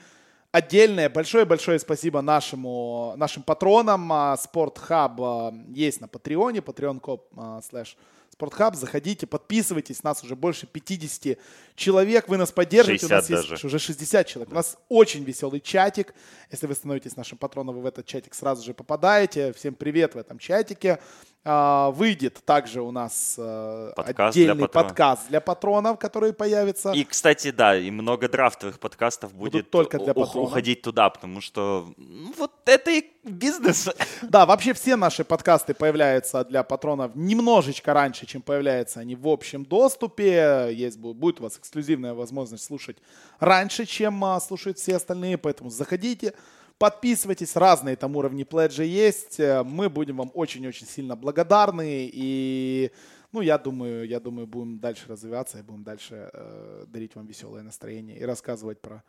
отдельное 0.53 1.09
большое-большое 1.09 1.79
спасибо 1.79 2.21
нашему, 2.21 3.15
нашим 3.17 3.43
патронам. 3.43 4.13
SportHub 4.13 5.53
э, 5.53 5.73
есть 5.75 6.01
на 6.01 6.09
Патреоне. 6.09 6.61
Patreon.com 6.61 7.21
slash 7.61 7.97
Спортхаб, 8.39 8.77
заходите, 8.77 9.27
подписывайтесь, 9.27 10.05
нас 10.05 10.23
уже 10.23 10.37
больше 10.37 10.69
50 10.69 11.39
человек, 11.75 12.29
вы 12.29 12.37
нас 12.37 12.53
поддерживаете, 12.53 13.07
у 13.07 13.09
нас 13.09 13.27
даже. 13.27 13.55
есть 13.55 13.65
уже 13.65 13.81
60 13.81 14.25
человек, 14.29 14.53
у 14.53 14.55
нас 14.55 14.79
очень 14.89 15.25
веселый 15.25 15.59
чатик, 15.59 16.15
если 16.53 16.69
вы 16.69 16.77
становитесь 16.77 17.17
нашим 17.17 17.37
патроном, 17.37 17.75
вы 17.75 17.83
в 17.83 17.87
этот 17.87 18.07
чатик 18.07 18.35
сразу 18.35 18.65
же 18.65 18.75
попадаете, 18.75 19.53
всем 19.55 19.75
привет 19.75 20.15
в 20.15 20.19
этом 20.19 20.39
чатике, 20.39 21.01
выйдет 21.45 22.43
также 22.45 22.83
у 22.83 22.91
нас 22.91 23.37
э, 23.39 23.93
подкаст 23.97 24.37
отдельный 24.37 24.55
для 24.57 24.69
подкаст 24.69 25.29
для 25.29 25.41
патронов, 25.41 25.99
который 25.99 26.33
появится. 26.33 26.93
И, 26.93 27.05
кстати, 27.05 27.51
да, 27.51 27.77
и 27.77 27.91
много 27.91 28.29
драфтовых 28.29 28.79
подкастов 28.79 29.33
будет 29.33 29.53
Будут 29.53 29.71
только 29.71 29.99
для 29.99 30.15
патронов. 30.15 30.51
уходить 30.51 30.83
туда, 30.83 31.09
потому 31.09 31.41
что 31.41 31.93
ну, 31.97 32.35
вот 32.37 32.53
это 32.67 32.91
и 32.91 33.05
бизнес. 33.25 33.89
Да, 34.23 34.47
вообще 34.47 34.75
все 34.75 34.97
наши 34.97 35.25
подкасты 35.25 35.75
появляются 35.75 36.45
для 36.45 36.63
патронов 36.63 37.13
немножечко 37.15 37.95
раньше, 37.95 38.27
чем 38.27 38.43
появляются 38.43 39.01
они 39.01 39.15
в 39.15 39.27
общем 39.29 39.65
доступе. 39.65 40.69
Есть, 40.73 40.99
будет 40.99 41.41
у 41.41 41.45
вас 41.45 41.57
эксклюзивная 41.57 42.15
возможность 42.15 42.65
слушать 42.65 42.99
раньше, 43.39 43.87
чем 43.87 44.23
а, 44.25 44.41
слушают 44.41 44.79
все 44.79 44.97
остальные, 44.97 45.39
поэтому 45.39 45.71
заходите, 45.71 46.35
Подписывайтесь, 46.79 47.57
разные 47.57 47.97
там 47.97 48.15
уровни 48.15 48.45
пледжа 48.45 48.85
есть. 48.85 49.41
Э, 49.41 49.65
мы 49.65 49.91
будем 49.91 50.19
вам 50.19 50.31
очень-очень 50.33 50.87
сильно 50.87 51.17
благодарны. 51.17 52.09
И, 52.13 52.93
ну, 53.33 53.41
я 53.41 53.59
думаю, 53.59 54.07
я 54.07 54.21
думаю, 54.21 54.47
будем 54.47 54.79
дальше 54.79 55.07
развиваться 55.09 55.59
и 55.59 55.63
будем 55.63 55.83
дальше 55.83 56.31
э, 56.33 56.85
дарить 56.87 57.17
вам 57.17 57.27
веселое 57.27 57.63
настроение 57.65 58.17
и 58.17 58.25
рассказывать 58.25 58.81
про 58.81 59.03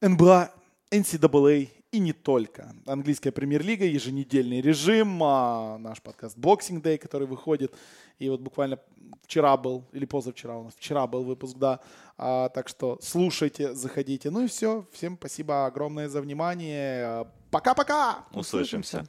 НБА, 0.00 0.52
NCAA 0.90 1.68
и 1.90 1.98
не 1.98 2.12
только. 2.12 2.74
Английская 2.86 3.32
премьер-лига, 3.32 3.84
еженедельный 3.84 4.60
режим, 4.60 5.22
а 5.22 5.78
наш 5.78 6.02
подкаст 6.02 6.36
Boxing 6.36 6.82
Day, 6.82 6.98
который 6.98 7.26
выходит. 7.26 7.74
И 8.18 8.28
вот 8.28 8.40
буквально 8.40 8.78
вчера 9.22 9.56
был, 9.56 9.84
или 9.92 10.04
позавчера 10.04 10.56
у 10.58 10.64
нас, 10.64 10.74
вчера 10.74 11.06
был 11.06 11.24
выпуск, 11.24 11.56
да. 11.56 11.80
А, 12.16 12.48
так 12.50 12.68
что 12.68 12.98
слушайте, 13.02 13.74
заходите. 13.74 14.30
Ну 14.30 14.44
и 14.44 14.48
все. 14.48 14.86
Всем 14.92 15.16
спасибо 15.16 15.66
огромное 15.66 16.08
за 16.08 16.20
внимание. 16.20 17.26
Пока-пока! 17.50 18.26
Услышимся. 18.32 19.06